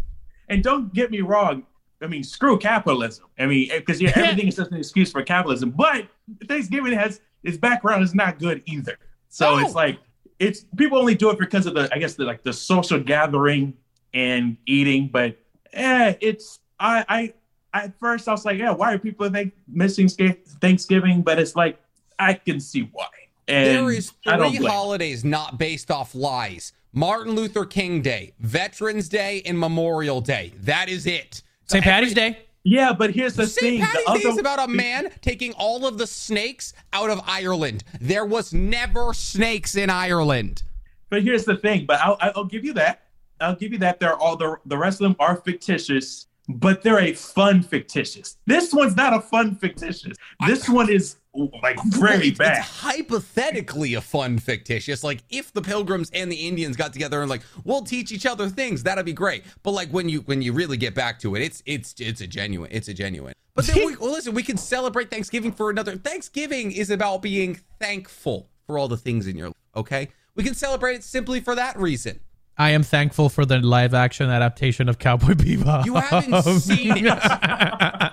And 0.50 0.64
don't 0.64 0.92
get 0.94 1.12
me 1.12 1.22
wrong. 1.22 1.64
I 2.02 2.08
mean, 2.08 2.24
screw 2.24 2.58
capitalism. 2.58 3.26
I 3.38 3.46
mean, 3.48 3.70
eh, 3.72 3.80
because 3.80 4.02
yeah, 4.02 4.12
everything 4.16 4.48
is 4.48 4.56
just 4.56 4.72
an 4.72 4.78
excuse 4.78 5.12
for 5.12 5.22
capitalism. 5.24 5.72
But 5.72 6.08
Thanksgiving 6.48 6.94
has 6.94 7.22
its 7.44 7.58
background 7.58 8.04
is 8.04 8.16
not 8.16 8.40
good 8.40 8.64
either. 8.66 8.98
So 9.30 9.58
No. 9.58 9.66
it's 9.66 9.76
like 9.76 10.00
it's 10.40 10.66
people 10.76 10.98
only 10.98 11.16
do 11.16 11.30
it 11.30 11.40
because 11.40 11.66
of 11.66 11.74
the 11.74 11.90
I 11.94 11.98
guess 11.98 12.16
the 12.16 12.26
like 12.26 12.44
the 12.44 12.54
social 12.54 13.00
gathering 13.00 13.74
and 14.14 14.58
eating. 14.66 15.10
But 15.12 15.38
eh, 15.74 16.16
it's 16.22 16.60
I 16.80 17.06
I 17.08 17.34
at 17.74 18.00
first 18.00 18.28
I 18.28 18.32
was 18.32 18.46
like, 18.46 18.58
yeah, 18.58 18.72
why 18.72 18.94
are 18.94 19.00
people 19.00 19.30
think 19.30 19.54
missing 19.68 20.08
sca- 20.08 20.38
Thanksgiving? 20.62 21.22
But 21.22 21.40
it's 21.40 21.56
like 21.56 21.80
I 22.20 22.34
can 22.34 22.60
see 22.60 22.90
why. 22.92 23.08
And 23.48 23.68
There 23.68 23.92
is 23.92 24.12
I 24.26 24.38
don't 24.38 24.56
three 24.56 24.66
holidays 24.66 25.24
not 25.24 25.58
based 25.58 25.90
off 25.92 26.14
lies. 26.14 26.74
Martin 26.94 27.36
Luther 27.36 27.66
King 27.66 28.02
Day, 28.02 28.34
Veterans 28.40 29.08
Day, 29.08 29.42
and 29.46 29.58
Memorial 29.60 30.20
Day. 30.20 30.54
That 30.62 30.90
is 30.90 31.06
it. 31.06 31.44
St. 31.66 31.84
Patty's 31.84 32.14
Day. 32.14 32.47
Yeah, 32.68 32.92
but 32.92 33.12
here's 33.12 33.34
the 33.34 33.48
St. 33.48 33.62
thing. 33.62 33.82
Patty's 33.82 34.06
the 34.06 34.14
Day 34.20 34.30
is 34.30 34.38
about 34.38 34.60
a 34.60 34.68
man 34.68 35.10
taking 35.22 35.54
all 35.54 35.88
of 35.88 35.98
the 35.98 36.06
snakes 36.06 36.74
out 36.92 37.10
of 37.10 37.22
Ireland. 37.26 37.86
There 38.02 38.26
was 38.26 38.54
never 38.54 39.14
snakes 39.14 39.78
in 39.78 39.90
Ireland. 39.90 40.64
But 41.10 41.24
here's 41.24 41.46
the 41.46 41.56
thing. 41.56 41.86
But 41.86 42.02
I'll, 42.02 42.18
I'll 42.20 42.44
give 42.44 42.66
you 42.66 42.74
that. 42.74 43.04
I'll 43.40 43.56
give 43.56 43.72
you 43.72 43.78
that. 43.78 44.02
They're 44.02 44.18
all 44.18 44.36
the 44.36 44.58
the 44.66 44.78
rest 44.78 45.00
of 45.00 45.06
them 45.06 45.16
are 45.18 45.38
fictitious, 45.38 46.28
but 46.50 46.82
they're 46.82 47.00
a 47.00 47.14
fun 47.14 47.64
fictitious. 47.64 48.36
This 48.48 48.74
one's 48.74 48.98
not 48.98 49.14
a 49.14 49.22
fun 49.22 49.56
fictitious. 49.56 50.18
This 50.46 50.68
one 50.68 50.92
is 50.92 51.16
like 51.64 51.78
very 51.86 52.28
It's- 52.30 52.38
bad. 52.38 52.58
It's 52.60 52.68
hypothetically 52.82 53.94
a 53.94 54.02
fun 54.02 54.40
fictitious. 54.40 55.04
Like 55.04 55.24
if 55.30 55.54
the 55.54 55.62
pilgrims 55.62 56.10
and 56.14 56.32
the 56.32 56.48
Indians 56.48 56.76
got 56.76 56.94
together 56.94 57.22
and 57.22 57.30
like 57.30 57.42
we'll 57.64 57.84
teach 57.84 58.12
each 58.12 58.26
other 58.26 58.50
things, 58.50 58.84
that'd 58.84 59.06
be 59.06 59.14
great. 59.14 59.44
But 59.64 59.72
like 59.72 59.90
when 59.90 60.10
you 60.10 60.22
when 60.22 60.42
you 60.42 60.54
really 60.54 60.78
get 60.78 60.94
back 60.96 61.20
to 61.20 61.36
it, 61.36 61.42
it's 61.42 61.64
it's 61.66 61.94
it's 62.00 62.22
a 62.22 62.28
genuine. 62.28 62.70
It's 62.72 62.88
a 62.88 62.94
genuine. 62.94 63.34
But 63.56 63.66
then 63.68 63.86
we 63.86 63.96
well, 64.00 64.12
listen, 64.12 64.34
we 64.34 64.44
can 64.44 64.58
celebrate 64.58 65.10
Thanksgiving 65.10 65.52
for 65.52 65.70
another. 65.70 65.96
Thanksgiving 65.96 66.72
is 66.72 66.90
about 66.90 67.22
being 67.22 67.60
thankful 67.80 68.50
for 68.66 68.78
all 68.78 68.88
the 68.88 68.98
things 68.98 69.28
in 69.28 69.38
your 69.38 69.48
life. 69.48 69.56
Okay, 69.76 70.10
we 70.36 70.44
can 70.44 70.54
celebrate 70.56 70.96
it 70.96 71.04
simply 71.04 71.40
for 71.40 71.56
that 71.56 71.78
reason. 71.78 72.20
I 72.60 72.72
am 72.72 72.82
thankful 72.82 73.30
for 73.30 73.46
the 73.46 73.60
live 73.60 73.94
action 73.94 74.32
adaptation 74.32 74.90
of 74.90 74.98
Cowboy 74.98 75.34
Bebop. 75.34 75.86
You 75.86 75.94
haven't 75.96 76.60
seen 76.62 77.06
it. 77.06 77.14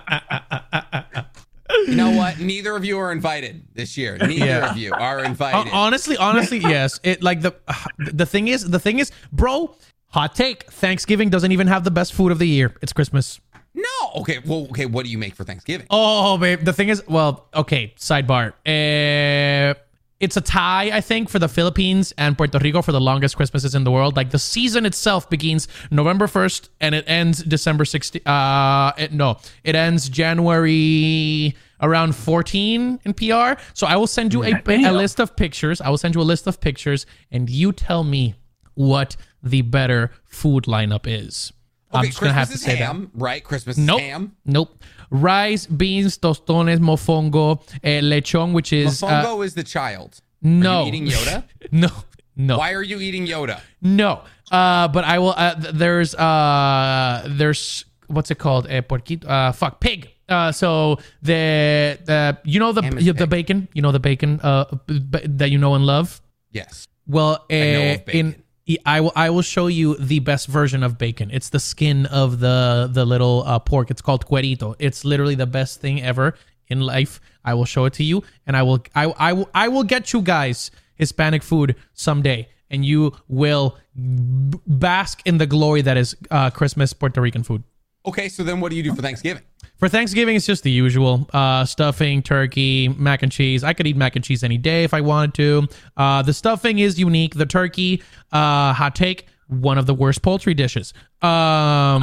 You 1.87 1.95
know 1.95 2.11
what? 2.11 2.39
Neither 2.39 2.75
of 2.75 2.83
you 2.85 2.97
are 2.99 3.11
invited 3.11 3.63
this 3.73 3.97
year. 3.97 4.17
Neither 4.21 4.45
Yeah. 4.45 4.71
of 4.71 4.77
you 4.77 4.93
are 4.93 5.23
invited. 5.23 5.71
honestly, 5.71 6.17
honestly, 6.17 6.57
yes. 6.75 6.99
It 7.03 7.21
like 7.23 7.41
the 7.41 7.55
the 7.97 8.25
thing 8.25 8.47
is, 8.47 8.69
the 8.69 8.79
thing 8.79 8.99
is, 8.99 9.11
bro. 9.31 9.75
Hot 10.09 10.33
take: 10.35 10.71
Thanksgiving 10.71 11.29
doesn't 11.29 11.51
even 11.51 11.67
have 11.67 11.83
the 11.83 11.91
best 11.91 12.13
food 12.13 12.31
of 12.31 12.39
the 12.39 12.47
year. 12.47 12.75
It's 12.81 12.93
Christmas. 12.93 13.39
no. 13.73 13.83
Okay. 14.21 14.39
Well. 14.45 14.67
Okay. 14.69 14.85
What 14.85 15.03
do 15.05 15.11
you 15.11 15.17
make 15.17 15.35
for 15.35 15.43
Thanksgiving? 15.43 15.87
Oh, 15.89 16.37
babe. 16.37 16.61
The 16.63 16.71
thing 16.73 16.87
is, 16.89 17.03
well, 17.07 17.47
okay. 17.53 17.93
Sidebar. 17.97 18.53
Uh, 18.65 19.73
it's 20.21 20.37
a 20.37 20.41
tie, 20.41 20.89
I 20.93 21.01
think, 21.01 21.29
for 21.29 21.39
the 21.39 21.49
Philippines 21.49 22.13
and 22.17 22.37
Puerto 22.37 22.57
Rico 22.59 22.81
for 22.81 22.93
the 22.93 23.01
longest 23.01 23.35
Christmases 23.35 23.75
in 23.75 23.83
the 23.83 23.91
world. 23.91 24.15
Like 24.15 24.31
the 24.31 24.39
season 24.39 24.85
itself 24.85 25.29
begins 25.29 25.67
November 25.91 26.27
first 26.27 26.69
and 26.79 26.95
it 26.95 27.03
ends 27.07 27.43
December 27.43 27.83
16. 27.83 28.21
Uh, 28.25 28.93
it, 28.97 29.11
no, 29.11 29.37
it 29.65 29.75
ends 29.75 30.07
January 30.07 31.53
around 31.85 32.15
14 32.15 32.99
in 33.05 33.13
PR. 33.13 33.59
So 33.73 33.87
I 33.87 33.95
will 33.95 34.07
send 34.07 34.33
you 34.33 34.43
a, 34.43 34.53
a 34.67 34.91
list 34.91 35.19
of 35.19 35.35
pictures. 35.35 35.79
I 35.81 35.89
will 35.89 35.97
send 35.97 36.15
you 36.15 36.21
a 36.21 36.29
list 36.33 36.47
of 36.47 36.59
pictures, 36.59 37.05
and 37.31 37.49
you 37.49 37.71
tell 37.71 38.03
me 38.03 38.35
what 38.73 39.15
the 39.43 39.61
better 39.61 40.11
food 40.25 40.63
lineup 40.65 41.05
is. 41.07 41.51
I'm 41.91 41.99
Okay, 41.99 42.07
just 42.09 42.19
gonna 42.19 42.33
have 42.33 42.49
to 42.51 42.57
say 42.57 42.73
that. 42.79 42.85
ham, 42.87 43.11
right? 43.13 43.41
Christmas 43.43 43.77
Nope. 43.77 44.01
is 44.01 44.07
ham. 44.07 44.35
Nope. 44.45 44.83
Rice, 45.11 45.65
beans, 45.67 46.17
tostones, 46.17 46.79
mofongo, 46.79 47.61
eh, 47.83 48.01
lechon, 48.01 48.51
which 48.53 48.73
is 48.73 49.01
uh, 49.01 49.07
Mofongo 49.07 49.45
is 49.45 49.53
the 49.53 49.63
child. 49.63 50.19
no 50.41 50.81
Are 50.81 50.81
you 50.81 50.87
eating 50.89 51.05
Yoda? 51.07 51.43
no, 51.71 51.89
no, 52.35 52.57
Why 52.57 52.73
are 52.73 52.83
you 52.83 52.99
eating 52.99 53.25
Yoda? 53.27 53.61
no. 53.81 54.23
Uh, 54.51 54.87
but 54.89 55.03
I 55.05 55.17
will. 55.19 55.33
Uh, 55.35 55.55
th- 55.55 55.73
there's 55.73 56.13
uh, 56.15 57.25
there's 57.29 57.85
what's 58.07 58.29
it 58.29 58.37
called? 58.37 58.65
A 58.67 58.81
porquito. 58.81 59.25
Uh, 59.27 59.51
fuck 59.51 59.79
pig. 59.79 60.11
Uh, 60.27 60.51
so 60.51 60.97
the 61.21 61.97
the 62.05 62.37
you 62.43 62.59
know 62.59 62.71
the 62.71 62.81
Ham 62.81 62.97
the 62.97 63.27
bacon. 63.27 63.67
You 63.73 63.81
know 63.81 63.91
the 63.91 63.99
bacon. 63.99 64.39
Uh, 64.41 64.65
b- 64.87 64.99
b- 64.99 65.19
that 65.25 65.51
you 65.51 65.57
know 65.57 65.75
and 65.75 65.85
love. 65.85 66.21
Yes. 66.51 66.87
Well, 67.07 67.45
uh, 67.51 67.55
know 67.55 67.91
of 67.93 68.05
bacon. 68.05 68.35
in 68.67 68.77
I 68.85 69.01
will 69.01 69.11
I 69.15 69.29
will 69.29 69.43
show 69.43 69.67
you 69.67 69.95
the 69.97 70.19
best 70.19 70.47
version 70.47 70.81
of 70.81 70.97
bacon. 70.97 71.29
It's 71.31 71.49
the 71.49 71.59
skin 71.59 72.07
of 72.07 72.39
the 72.39 72.89
the 72.91 73.05
little 73.05 73.43
uh, 73.45 73.59
pork. 73.59 73.91
It's 73.91 74.01
called 74.01 74.25
cuerito. 74.25 74.75
It's 74.79 75.05
literally 75.05 75.35
the 75.35 75.45
best 75.45 75.79
thing 75.79 76.01
ever 76.01 76.33
in 76.67 76.81
life. 76.81 77.21
I 77.43 77.53
will 77.53 77.65
show 77.65 77.85
it 77.85 77.93
to 77.93 78.03
you, 78.03 78.23
and 78.47 78.57
I 78.57 78.63
will 78.63 78.83
I 78.95 79.05
I 79.19 79.33
will 79.33 79.49
I 79.53 79.67
will 79.67 79.83
get 79.83 80.13
you 80.13 80.21
guys 80.21 80.71
Hispanic 80.95 81.43
food 81.43 81.75
someday, 81.93 82.49
and 82.71 82.83
you 82.83 83.13
will 83.27 83.77
b- 83.93 84.57
bask 84.65 85.21
in 85.25 85.37
the 85.37 85.45
glory 85.45 85.83
that 85.83 85.97
is 85.97 86.15
uh, 86.31 86.49
Christmas 86.49 86.91
Puerto 86.93 87.21
Rican 87.21 87.43
food. 87.43 87.61
Okay, 88.07 88.29
so 88.29 88.43
then 88.43 88.59
what 88.61 88.69
do 88.71 88.75
you 88.77 88.83
do 88.83 88.95
for 88.95 89.01
Thanksgiving? 89.01 89.43
For 89.77 89.89
Thanksgiving, 89.89 90.37
it's 90.37 90.45
just 90.45 90.63
the 90.63 90.71
usual 90.71 91.27
uh, 91.33 91.65
stuffing, 91.65 92.21
turkey, 92.23 92.87
mac 92.87 93.23
and 93.23 93.31
cheese. 93.31 93.63
I 93.63 93.73
could 93.73 93.85
eat 93.85 93.97
mac 93.97 94.15
and 94.15 94.23
cheese 94.23 94.41
any 94.43 94.57
day 94.57 94.85
if 94.85 94.93
I 94.93 95.01
wanted 95.01 95.33
to. 95.35 95.67
Uh, 95.97 96.21
the 96.21 96.33
stuffing 96.33 96.79
is 96.79 96.97
unique. 96.97 97.35
The 97.35 97.45
turkey, 97.45 98.01
uh, 98.31 98.71
hot 98.71 98.95
take, 98.95 99.27
one 99.47 99.77
of 99.77 99.85
the 99.85 99.93
worst 99.93 100.21
poultry 100.21 100.53
dishes. 100.53 100.93
Um, 101.21 101.29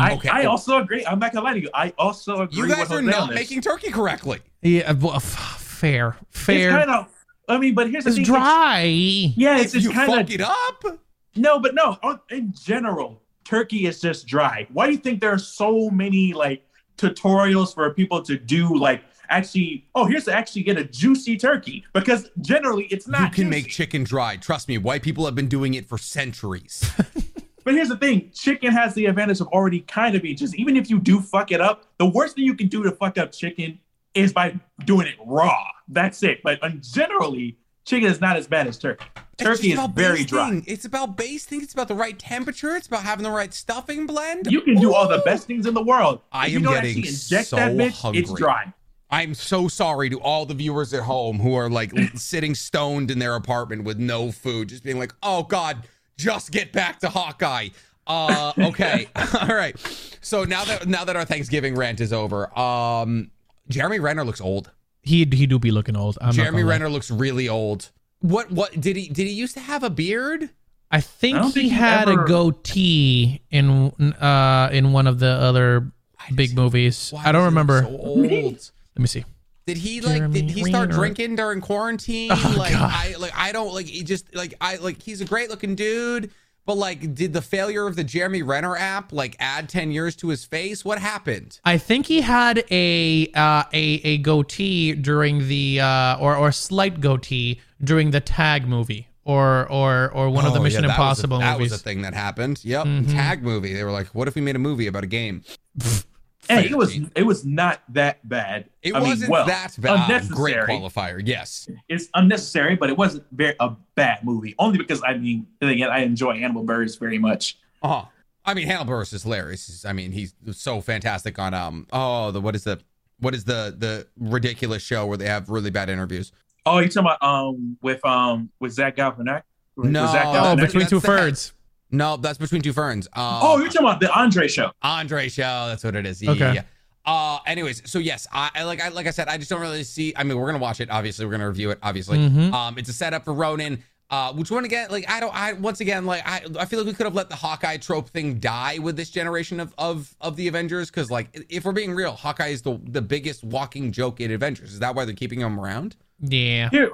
I, 0.01 0.13
Okay. 0.19 0.29
I 0.29 0.45
also 0.45 0.79
agree. 0.83 1.05
I'm 1.07 1.19
not 1.19 1.33
gonna 1.33 1.45
lie 1.47 1.55
to 1.55 1.61
you. 1.61 1.71
I 1.73 1.95
also 1.99 2.43
agree. 2.43 2.59
You 2.59 2.69
guys 2.69 2.91
with 2.91 2.99
are 2.99 3.03
not 3.03 3.29
this. 3.31 3.37
making 3.37 3.63
turkey 3.63 3.91
correctly. 3.91 4.41
yeah, 4.61 4.93
well, 4.93 5.17
f- 5.17 5.23
fair. 5.61 6.17
It's 6.31 6.45
kind 6.47 6.91
of. 6.91 7.09
I 7.49 7.57
mean, 7.59 7.75
but 7.75 7.91
here's 7.91 8.05
the 8.05 8.11
It's 8.11 8.17
thing. 8.19 8.25
dry. 8.27 8.83
yeah, 8.85 9.59
it's, 9.59 9.71
if 9.75 9.77
it's 9.77 9.85
you 9.87 9.93
kind 9.93 10.11
fuck 10.13 10.31
it 10.31 10.41
up, 10.43 11.01
no, 11.37 11.59
but 11.59 11.75
no. 11.75 11.99
In 12.31 12.53
general, 12.53 13.23
turkey 13.45 13.87
is 13.87 13.99
just 14.01 14.27
dry. 14.27 14.67
Why 14.73 14.87
do 14.87 14.93
you 14.93 14.99
think 14.99 15.21
there 15.23 15.33
are 15.33 15.39
so 15.39 15.89
many 15.91 16.35
like 16.35 16.65
tutorials 17.09 17.75
for 17.75 17.93
people 17.93 18.23
to 18.23 18.37
do 18.39 18.77
like 18.77 19.03
actually? 19.29 19.87
Oh, 19.95 20.07
here's 20.07 20.25
to 20.25 20.35
actually 20.35 20.63
get 20.63 20.79
a 20.79 20.85
juicy 20.85 21.37
turkey 21.37 21.85
because 21.93 22.31
generally 22.41 22.85
it's 22.85 23.09
not. 23.09 23.21
you 23.23 23.27
can 23.27 23.45
juicy. 23.45 23.51
make 23.51 23.69
chicken 23.69 24.05
dry. 24.05 24.37
Trust 24.37 24.69
me, 24.69 24.79
white 24.79 25.03
people 25.03 25.25
have 25.25 25.35
been 25.35 25.49
doing 25.49 25.75
it 25.75 25.87
for 25.87 25.99
centuries. 25.99 26.91
But 27.65 27.75
here's 27.75 27.89
the 27.89 27.97
thing: 27.97 28.31
chicken 28.35 28.73
has 28.73 28.95
the 28.95 29.07
advantage 29.07 29.41
of 29.41 29.47
already 29.49 29.81
kind 29.81 30.15
of 30.15 30.23
being 30.23 30.37
just. 30.37 30.55
Even 30.57 30.77
if 30.77 30.91
you 30.91 30.99
do 30.99 31.21
fuck 31.21 31.53
it 31.53 31.61
up, 31.61 31.85
the 31.99 32.07
worst 32.07 32.37
thing 32.37 32.45
you 32.45 32.55
can 32.55 32.69
do 32.69 32.83
to 32.83 32.91
fuck 32.91 33.19
up 33.19 33.33
chicken 33.33 33.79
is 34.15 34.33
by 34.33 34.59
doing 34.85 35.07
it 35.07 35.15
raw. 35.25 35.65
That's 35.89 36.23
it. 36.23 36.43
But 36.43 36.63
um, 36.63 36.81
generally, 36.83 37.59
chicken 37.85 38.09
is 38.11 38.21
not 38.21 38.37
as 38.37 38.47
bad 38.47 38.67
as 38.67 38.79
turkey. 38.79 39.05
Turkey 39.39 39.73
is 39.73 39.81
very 39.95 40.25
dry. 40.25 40.63
It's 40.67 40.85
about 40.85 41.17
basting. 41.17 41.63
It's 41.63 41.73
about 41.73 41.89
the 41.89 41.95
right 41.95 42.19
temperature. 42.19 42.77
It's 42.77 42.87
about 42.87 43.03
having 43.03 43.25
the 43.25 43.31
right 43.31 43.53
stuffing 43.53 44.07
blend. 44.07 44.51
You 44.51 44.61
can 44.61 44.77
do 44.77 44.95
all 44.95 45.09
the 45.09 45.23
best 45.25 45.47
things 45.47 45.67
in 45.67 45.75
the 45.75 45.83
world. 45.83 46.21
I 46.31 46.47
if 46.47 46.53
you 46.53 46.59
am 46.59 46.65
don't 46.65 46.75
getting 46.75 46.91
actually 46.91 47.09
inject 47.09 47.49
so 47.49 47.57
that 47.57 47.73
bitch, 47.73 48.01
hungry. 48.01 48.21
it's 48.21 48.33
dry. 48.33 48.73
I'm 49.11 49.35
so 49.35 49.69
sorry 49.69 50.09
to 50.09 50.19
all 50.21 50.47
the 50.47 50.55
viewers 50.55 50.95
at 50.95 51.03
home 51.03 51.39
who 51.39 51.55
are 51.55 51.69
like 51.69 51.93
sitting 52.15 52.55
stoned 52.55 53.11
in 53.11 53.19
their 53.19 53.35
apartment 53.35 53.85
with 53.85 53.99
no 53.99 54.33
food, 54.33 54.69
just 54.69 54.85
being 54.85 54.99
like, 54.99 55.13
"Oh 55.23 55.43
God, 55.43 55.87
just 56.17 56.51
get 56.51 56.73
back 56.73 57.01
to 57.01 57.09
Hawkeye." 57.09 57.69
Uh, 58.07 58.53
okay, 58.59 59.09
all 59.41 59.55
right. 59.55 59.77
So 60.21 60.45
now 60.45 60.65
that 60.65 60.87
now 60.87 61.05
that 61.05 61.17
our 61.17 61.25
Thanksgiving 61.25 61.75
rant 61.75 62.01
is 62.01 62.13
over, 62.13 62.57
um, 62.59 63.31
Jeremy 63.69 63.99
Renner 63.99 64.25
looks 64.25 64.41
old. 64.41 64.71
He 65.03 65.25
he 65.33 65.47
do 65.47 65.59
be 65.59 65.71
looking 65.71 65.97
old. 65.97 66.17
I'm 66.21 66.33
Jeremy 66.33 66.59
gonna 66.59 66.65
lie. 66.67 66.71
Renner 66.71 66.89
looks 66.89 67.11
really 67.11 67.49
old. 67.49 67.91
What 68.21 68.51
what 68.53 68.81
did 68.81 68.97
he 68.97 69.09
did 69.09 69.27
he 69.27 69.33
used 69.33 69.55
to 69.55 69.61
have 69.61 69.83
a 69.83 69.91
beard? 69.91 70.51
I 70.91 71.01
think 71.01 71.39
I 71.39 71.47
he 71.47 71.51
think 71.53 71.65
he 71.65 71.69
had 71.71 72.09
ever- 72.09 72.23
a 72.25 72.27
goatee 72.29 73.43
in 73.51 73.93
uh 74.21 74.69
in 74.73 74.93
one 74.93 75.07
of 75.07 75.19
the 75.19 75.27
other 75.31 75.91
big 76.35 76.55
movies. 76.55 77.11
Why 77.13 77.25
I 77.27 77.33
don't 77.33 77.43
does 77.43 77.53
he 77.53 77.59
look 77.59 77.69
remember. 77.69 77.83
So 77.83 77.99
old. 77.99 78.71
Let 78.95 79.01
me 79.01 79.07
see. 79.07 79.25
Did 79.67 79.77
he 79.79 80.01
like? 80.01 80.17
Jeremy 80.19 80.43
did 80.43 80.51
he 80.51 80.65
start 80.65 80.89
Renner. 80.91 80.93
drinking 81.01 81.37
during 81.37 81.61
quarantine? 81.61 82.31
Oh, 82.33 82.55
like 82.59 82.73
God. 82.73 82.91
I 82.93 83.15
like 83.19 83.33
I 83.37 83.53
don't 83.53 83.73
like. 83.75 83.87
He 83.87 84.03
just 84.05 84.35
like 84.35 84.55
I 84.61 84.77
like. 84.77 85.01
He's 85.03 85.21
a 85.21 85.25
great 85.25 85.51
looking 85.51 85.75
dude, 85.77 86.31
but 86.65 86.77
like, 86.77 87.15
did 87.15 87.33
the 87.33 87.43
failure 87.43 87.87
of 87.87 87.97
the 87.97 88.05
Jeremy 88.05 88.43
Renner 88.43 88.77
app 88.77 89.13
like 89.13 89.37
add 89.41 89.69
ten 89.69 89.91
years 89.91 90.15
to 90.17 90.29
his 90.29 90.45
face? 90.45 90.85
What 90.85 90.99
happened? 90.99 91.61
I 91.65 91.79
think 91.79 92.07
he 92.07 92.21
had 92.21 92.65
a 92.71 93.29
uh, 93.35 93.65
a 93.73 93.85
a 94.05 94.19
goatee 94.19 94.93
during 94.95 95.49
the 95.49 95.81
uh, 95.81 96.17
or 96.19 96.37
or 96.37 96.53
slight 96.53 97.01
goatee 97.01 97.61
during 97.83 98.11
the 98.13 98.21
Tag 98.21 98.67
movie 98.69 99.09
or 99.25 99.69
or 99.71 100.11
or 100.13 100.31
one 100.31 100.45
of 100.47 100.53
the 100.53 100.61
Oh, 100.61 100.63
Mission 100.63 100.85
yeah, 100.85 100.89
was 100.89 100.97
a- 100.99 101.01
Impossible 101.01 101.39
that 101.41 101.53
movies. 101.59 101.71
That 101.71 101.75
was 101.75 101.81
a 101.81 101.85
thing 101.85 102.03
that 102.03 102.15
happened. 102.15 102.65
Yep, 102.65 102.85
Mhm. 102.87 103.11
tag 103.13 103.43
movie. 103.43 103.73
They 103.75 103.85
were 103.85 103.91
like, 103.93 104.09
"What 104.09 104.29
if 104.29 104.35
we 104.35 104.41
made 104.41 104.57
a 104.57 104.61
movie 104.61 104.87
about 104.87 105.05
a 105.05 105.09
game?" 105.09 105.43
Hey, 106.49 106.67
it 106.71 106.77
was 106.77 106.97
it 107.15 107.23
was 107.23 107.45
not 107.45 107.83
that 107.91 108.27
bad. 108.29 108.69
It 108.83 108.95
I 108.95 108.99
mean, 109.01 109.09
wasn't 109.11 109.31
well, 109.31 109.47
that 109.47 109.77
bad. 109.81 110.29
Great 110.29 110.57
qualifier. 110.57 111.23
Yes. 111.25 111.69
It's 111.89 112.09
unnecessary, 112.15 112.75
but 112.75 112.91
it 112.91 112.97
wasn't 112.97 113.25
very 113.33 113.55
a 113.61 113.71
bad 113.95 114.25
movie. 114.25 114.55
Only 114.59 114.77
because 114.79 115.03
I 115.07 115.15
mean, 115.17 115.47
again, 115.61 115.89
I 115.91 116.01
enjoy 116.01 116.39
Hannibal 116.39 116.65
Buress 116.65 116.99
very 116.99 117.19
much. 117.19 117.59
Uh 117.83 117.89
huh. 117.89 118.05
I 118.45 118.55
mean, 118.55 118.67
Hannibal 118.67 118.93
Buress 118.95 119.13
is 119.13 119.23
hilarious. 119.23 119.85
I 119.85 119.93
mean, 119.93 120.11
he's 120.11 120.35
so 120.51 120.81
fantastic 120.81 121.39
on 121.39 121.55
um. 121.55 121.87
Oh, 121.93 122.33
the 122.33 122.41
what 122.41 122.57
is 122.57 122.65
the 122.65 122.81
what 123.21 123.35
is 123.35 123.45
the 123.45 123.75
the 123.79 124.09
ridiculous 124.19 124.83
show 124.83 125.07
where 125.07 125.17
they 125.19 125.27
have 125.27 125.49
really 125.49 125.71
bad 125.71 125.89
interviews? 125.91 126.33
Oh, 126.67 126.79
you 126.79 126.89
talking 126.89 127.07
about 127.07 127.23
um 127.23 127.77
with 127.83 128.05
um 128.05 128.51
with 128.59 128.73
Zach 128.73 128.97
Galifianakis? 128.97 129.43
With- 129.77 129.85
with 129.85 129.91
No. 129.93 130.07
Zach 130.07 130.25
oh, 130.27 130.33
that- 130.33 130.57
between 130.59 130.87
two 130.87 130.97
that's 130.97 131.03
the- 131.03 131.07
ferns. 131.07 131.53
No, 131.93 132.17
that's 132.17 132.39
between 132.39 132.63
two 132.63 132.73
ferns. 132.73 133.07
Um, 133.13 133.23
Oh, 133.43 133.59
you're 133.59 133.69
talking 133.69 133.87
about 133.87 134.01
the 134.01 134.11
Andre 134.19 134.49
show. 134.49 134.73
Andre 134.83 135.29
show. 135.29 135.67
That's 135.69 135.85
what 135.85 135.95
it 135.95 136.07
is. 136.07 136.21
Yeah, 136.23 136.31
Okay. 136.31 136.41
yeah, 136.41 136.53
yeah. 136.55 136.63
Uh, 137.05 137.39
anyways, 137.47 137.83
so 137.91 137.99
yes, 137.99 138.27
I, 138.33 138.51
I 138.55 138.63
like 138.65 138.81
I 138.81 138.89
like 138.89 139.07
I 139.07 139.11
said, 139.11 139.29
I 139.29 139.37
just 139.37 139.51
don't 139.51 139.61
really 139.61 139.83
see. 139.85 140.13
I 140.17 140.23
mean, 140.25 140.39
we're 140.39 140.47
gonna 140.47 140.59
watch 140.63 140.81
it. 140.81 140.89
Obviously, 140.91 141.27
we're 141.27 141.33
gonna 141.33 141.49
review 141.49 141.71
it. 141.71 141.79
Obviously, 141.83 142.19
Mhm. 142.19 142.53
um, 142.53 142.79
it's 142.79 142.89
a 142.89 142.93
setup 142.93 143.25
for 143.25 143.35
Ronin. 143.35 143.83
Uh, 144.09 144.31
which 144.35 144.51
one 144.51 144.65
again? 144.65 144.89
Like 144.91 145.09
I 145.11 145.19
don't. 145.21 145.35
I 145.35 145.55
once 145.55 145.81
again 145.81 146.07
like 146.07 146.23
I. 146.27 146.43
I 146.59 146.65
feel 146.67 146.79
like 146.79 146.87
we 146.87 146.93
could 146.93 147.07
have 147.07 147.15
let 147.15 147.29
the 147.29 147.35
Hawkeye 147.35 147.79
trope 147.79 148.09
thing 148.11 148.39
die 148.39 148.79
with 148.79 148.97
this 148.97 149.11
generation 149.11 149.59
of 149.59 149.75
of 149.79 150.15
of 150.21 150.37
the 150.37 150.47
Avengers 150.49 150.91
because 150.91 151.11
like 151.11 151.45
if 151.49 151.65
we're 151.65 151.73
being 151.73 151.93
real, 151.93 152.13
Hawkeye 152.13 152.49
is 152.49 152.63
the 152.63 152.79
the 152.85 153.03
biggest 153.03 153.43
walking 153.43 153.91
joke 153.91 154.21
in 154.21 154.31
Avengers. 154.31 154.73
Is 154.73 154.79
that 154.79 154.95
why 154.95 155.05
they're 155.05 155.15
keeping 155.15 155.41
him 155.41 155.59
around? 155.59 155.97
Yeah. 156.21 156.69
Here, 156.71 156.91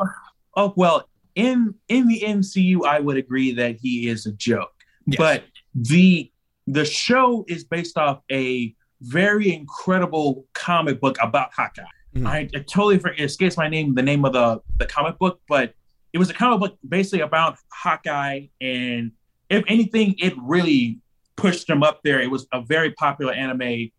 oh 0.57 0.73
well, 0.77 1.07
in 1.35 1.75
in 1.89 2.09
the 2.09 2.21
MCU, 2.25 2.87
I 2.87 3.01
would 3.01 3.17
agree 3.19 3.53
that 3.53 3.77
he 3.83 4.09
is 4.09 4.25
a 4.27 4.33
joke, 4.33 4.73
Yes. 5.09 5.19
but 5.19 5.45
the 5.75 6.31
the 6.67 6.85
show 6.85 7.45
is 7.49 7.65
based 7.65 7.97
off 7.97 8.21
a 8.31 8.75
very 9.01 9.55
incredible 9.55 10.45
comic 10.55 11.01
book 11.01 11.17
about 11.23 11.51
Hawkeye. 11.55 11.83
Mhm. 12.15 12.27
I, 12.27 12.39
I 12.55 12.59
totally 12.61 12.99
forget, 12.99 13.21
it 13.21 13.25
escapes 13.25 13.57
my 13.57 13.69
name, 13.69 13.95
the 13.95 14.03
name 14.03 14.25
of 14.25 14.33
the 14.35 14.61
the 14.79 14.87
comic 14.87 15.19
book, 15.19 15.41
but 15.49 15.75
it 16.13 16.19
was 16.19 16.29
a 16.31 16.35
comic 16.35 16.61
book 16.61 16.79
basically 16.89 17.21
about 17.21 17.57
Hawkeye, 17.73 18.47
and 18.61 19.13
if 19.51 19.65
anything, 19.69 20.15
it 20.19 20.35
really 20.43 21.01
pushed 21.37 21.69
him 21.71 21.83
up 21.83 22.01
there. 22.03 22.21
It 22.21 22.31
was 22.31 22.47
a 22.53 22.61
very 22.61 22.91
popular 22.93 23.33
anime. 23.33 23.91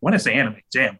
When 0.00 0.12
I 0.14 0.16
say 0.18 0.34
anime, 0.34 0.56
damn, 0.72 0.98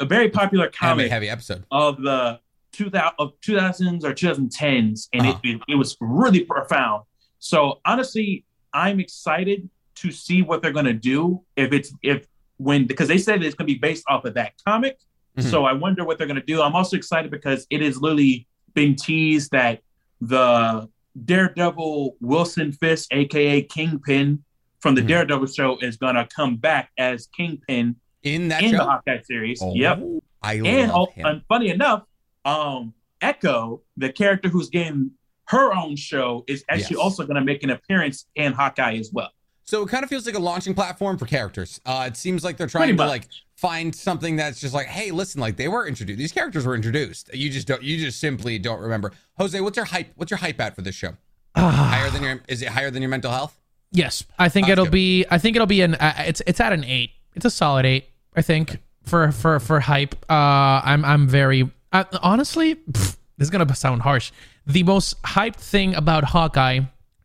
a, 0.00 0.04
very 0.06 0.30
popular 0.30 0.68
comic 0.70 1.10
heavy 1.10 1.28
episode. 1.28 1.64
of 1.70 2.00
the 2.00 2.40
2000 2.72 3.12
of 3.18 3.32
2000s 3.46 4.02
or 4.04 4.12
2010s 4.14 5.08
and 5.12 5.22
Uh-huh. 5.26 5.38
it, 5.44 5.48
it, 5.56 5.60
it 5.68 5.74
was 5.76 5.96
really 6.00 6.40
profound 6.40 7.04
so 7.38 7.80
honestly 7.84 8.44
i'm 8.74 9.00
excited 9.00 9.68
to 9.94 10.10
see 10.10 10.42
what 10.42 10.60
they're 10.60 10.72
going 10.72 10.84
to 10.84 10.92
do 10.92 11.40
if 11.56 11.72
it's 11.72 11.92
if 12.02 12.26
when 12.58 12.86
because 12.86 13.08
they 13.08 13.18
said 13.18 13.42
it's 13.42 13.54
going 13.54 13.66
to 13.66 13.72
be 13.72 13.78
based 13.78 14.04
off 14.08 14.24
of 14.24 14.34
that 14.34 14.52
comic 14.66 14.98
Mhm. 15.38 15.50
so 15.50 15.64
i 15.64 15.72
wonder 15.72 16.04
what 16.04 16.18
they're 16.18 16.26
going 16.28 16.40
to 16.40 16.46
do 16.46 16.60
i'm 16.62 16.76
also 16.76 16.96
excited 16.96 17.30
because 17.30 17.66
it 17.70 17.80
is 17.82 18.00
literally 18.00 18.46
been 18.74 18.94
teased 18.94 19.50
that 19.52 19.80
the 20.20 20.88
daredevil 21.24 22.16
wilson 22.20 22.72
fisk 22.72 23.08
aka 23.12 23.62
kingpin 23.62 24.42
from 24.80 24.94
the 24.94 25.02
Mhm. 25.02 25.08
daredevil 25.08 25.46
show 25.46 25.78
is 25.78 25.96
going 25.96 26.14
to 26.14 26.26
come 26.34 26.56
back 26.56 26.90
as 26.98 27.26
kingpin 27.36 27.96
In 28.22 28.48
that 28.48 28.62
in 28.62 28.70
show. 28.72 28.78
the 28.78 28.84
hawkeye 28.84 29.22
series 29.22 29.60
Oh, 29.62 29.74
yep 29.74 30.00
I 30.42 30.54
and, 30.54 30.90
love 30.92 31.08
oh, 31.08 31.12
him. 31.12 31.26
and 31.26 31.42
funny 31.48 31.70
enough, 31.70 32.02
um, 32.44 32.92
Echo, 33.22 33.80
the 33.96 34.12
character 34.12 34.50
who's 34.50 34.68
getting 34.68 35.10
her 35.48 35.72
own 35.74 35.96
show, 35.96 36.44
is 36.46 36.64
actually 36.68 36.96
Yes. 36.96 37.04
also 37.04 37.24
going 37.24 37.36
to 37.36 37.44
make 37.44 37.62
an 37.62 37.70
appearance 37.70 38.26
in 38.34 38.52
Hawkeye 38.52 38.96
as 38.96 39.10
well. 39.12 39.30
So 39.66 39.82
it 39.82 39.88
kind 39.88 40.04
of 40.04 40.10
feels 40.10 40.26
like 40.26 40.34
a 40.34 40.38
launching 40.40 40.74
platform 40.74 41.16
for 41.16 41.24
characters. 41.26 41.80
Uh, 41.86 42.04
it 42.06 42.16
seems 42.18 42.44
like 42.44 42.56
they're 42.58 42.66
trying 42.66 42.96
to 42.96 43.06
like 43.06 43.28
find 43.56 43.94
something 43.94 44.36
that's 44.36 44.60
just 44.60 44.74
like, 44.74 44.86
hey, 44.88 45.10
listen, 45.10 45.40
like 45.40 45.56
they 45.56 45.68
were 45.68 45.86
introduced. 45.86 46.18
These 46.18 46.32
characters 46.32 46.66
were 46.66 46.74
introduced. 46.74 47.34
You 47.34 47.48
just 47.48 47.66
don't. 47.66 47.82
You 47.82 47.96
just 47.98 48.20
simply 48.20 48.58
don't 48.58 48.80
remember. 48.80 49.12
Jose, 49.38 49.58
what's 49.62 49.76
your 49.76 49.86
hype? 49.86 50.08
What's 50.16 50.30
your 50.30 50.36
hype 50.38 50.60
at 50.60 50.74
for 50.76 50.82
this 50.82 50.94
show? 50.94 51.16
higher 51.56 52.10
than 52.10 52.22
your? 52.22 52.40
Is 52.46 52.60
it 52.60 52.68
higher 52.68 52.90
than 52.90 53.00
your 53.00 53.08
mental 53.08 53.30
health? 53.30 53.58
Yes, 53.90 54.24
I 54.38 54.48
think 54.50 54.68
Oh, 54.68 54.72
it'll 54.72 54.84
good. 54.86 54.90
be. 54.92 55.24
I 55.30 55.38
think 55.38 55.56
it'll 55.56 55.66
be 55.66 55.80
an. 55.80 55.94
Uh, 55.94 56.12
it's 56.26 56.42
it's 56.46 56.60
at 56.60 56.72
an 56.74 56.84
eight. 56.84 57.12
It's 57.34 57.44
a 57.46 57.50
solid 57.50 57.86
eight. 57.86 58.10
I 58.36 58.42
think 58.42 58.78
for 59.04 59.32
for 59.32 59.60
for 59.60 59.80
hype. 59.80 60.14
Uh, 60.28 60.82
I'm 60.84 61.04
I'm 61.06 61.26
very 61.26 61.70
uh, 61.92 62.04
honestly. 62.22 62.74
pff, 62.74 63.16
this 63.38 63.46
is 63.46 63.50
gonna 63.50 63.72
sound 63.74 64.02
harsh. 64.02 64.30
The 64.66 64.82
most 64.82 65.20
hyped 65.22 65.56
thing 65.56 65.94
about 65.94 66.24
Hawkeye 66.24 66.80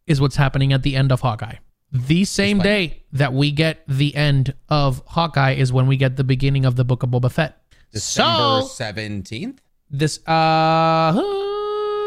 is 0.08 0.20
what's 0.20 0.36
happening 0.36 0.74
at 0.74 0.84
the 0.84 0.96
end 0.96 1.12
of 1.12 1.22
Hawkeye. 1.22 1.56
The 1.92 2.26
same 2.26 2.60
day 2.60 3.04
that 3.14 3.34
we 3.34 3.52
get 3.52 3.80
the 3.88 4.14
end 4.16 4.54
of 4.70 5.02
Hawkeye 5.08 5.54
is 5.54 5.74
when 5.74 5.88
we 5.88 5.98
get 5.98 6.18
the 6.18 6.24
beginning 6.24 6.66
of 6.66 6.76
the 6.76 6.84
Book 6.84 7.02
of 7.04 7.10
Boba 7.10 7.32
Fett. 7.32 7.62
December 7.92 8.62
So 8.62 8.68
seventeenth. 8.68 9.62
this 9.90 10.20
uh 10.28 11.14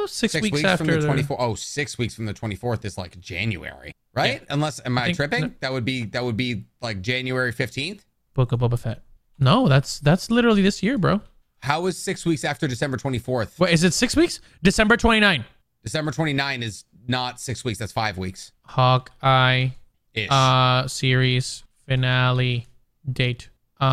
six, 0.06 0.32
Six 0.32 0.42
weeks, 0.42 0.54
weeks, 0.56 0.64
after 0.64 0.84
from 0.84 1.00
the 1.00 1.06
twenty 1.06 1.22
fourth. 1.24 1.40
Oh, 1.40 1.54
six 1.56 1.98
weeks 1.98 2.14
from 2.14 2.26
the 2.26 2.32
twenty 2.32 2.54
fourth 2.54 2.84
is 2.84 2.96
like 2.98 3.18
January, 3.20 3.92
right? 4.14 4.42
Unless 4.50 4.80
am 4.84 4.98
I, 4.98 5.06
think- 5.06 5.16
tripping? 5.16 5.40
no. 5.42 5.50
That 5.60 5.72
would 5.72 5.84
be 5.84 6.04
that 6.06 6.22
would 6.22 6.36
be 6.36 6.64
like 6.80 7.00
January 7.02 7.50
fifteenth. 7.52 8.04
Book 8.34 8.52
of 8.52 8.60
Boba 8.60 8.78
Fett. 8.78 9.02
No, 9.38 9.66
that's 9.68 9.98
that's 9.98 10.30
literally 10.30 10.62
this 10.62 10.82
year, 10.82 10.98
bro. 10.98 11.20
How 11.62 11.86
is 11.86 11.96
six 11.96 12.26
weeks 12.26 12.44
after 12.44 12.66
December 12.66 12.96
24th? 12.96 13.58
Wait, 13.60 13.72
is 13.72 13.84
it? 13.84 13.94
Six 13.94 14.16
weeks? 14.16 14.40
December 14.64 14.96
twenty 14.96 15.20
nine. 15.20 15.44
December 15.84 16.10
twenty 16.10 16.32
nine 16.32 16.60
is 16.62 16.84
not 17.06 17.40
six 17.40 17.64
weeks. 17.64 17.78
That's 17.78 17.92
five 17.92 18.18
weeks 18.18 18.50
Hawkeye 18.64 19.68
ish. 20.14 20.28
uh 20.30 20.86
series 20.88 21.62
finale 21.86 22.66
date. 23.10 23.48
Uh 23.80 23.84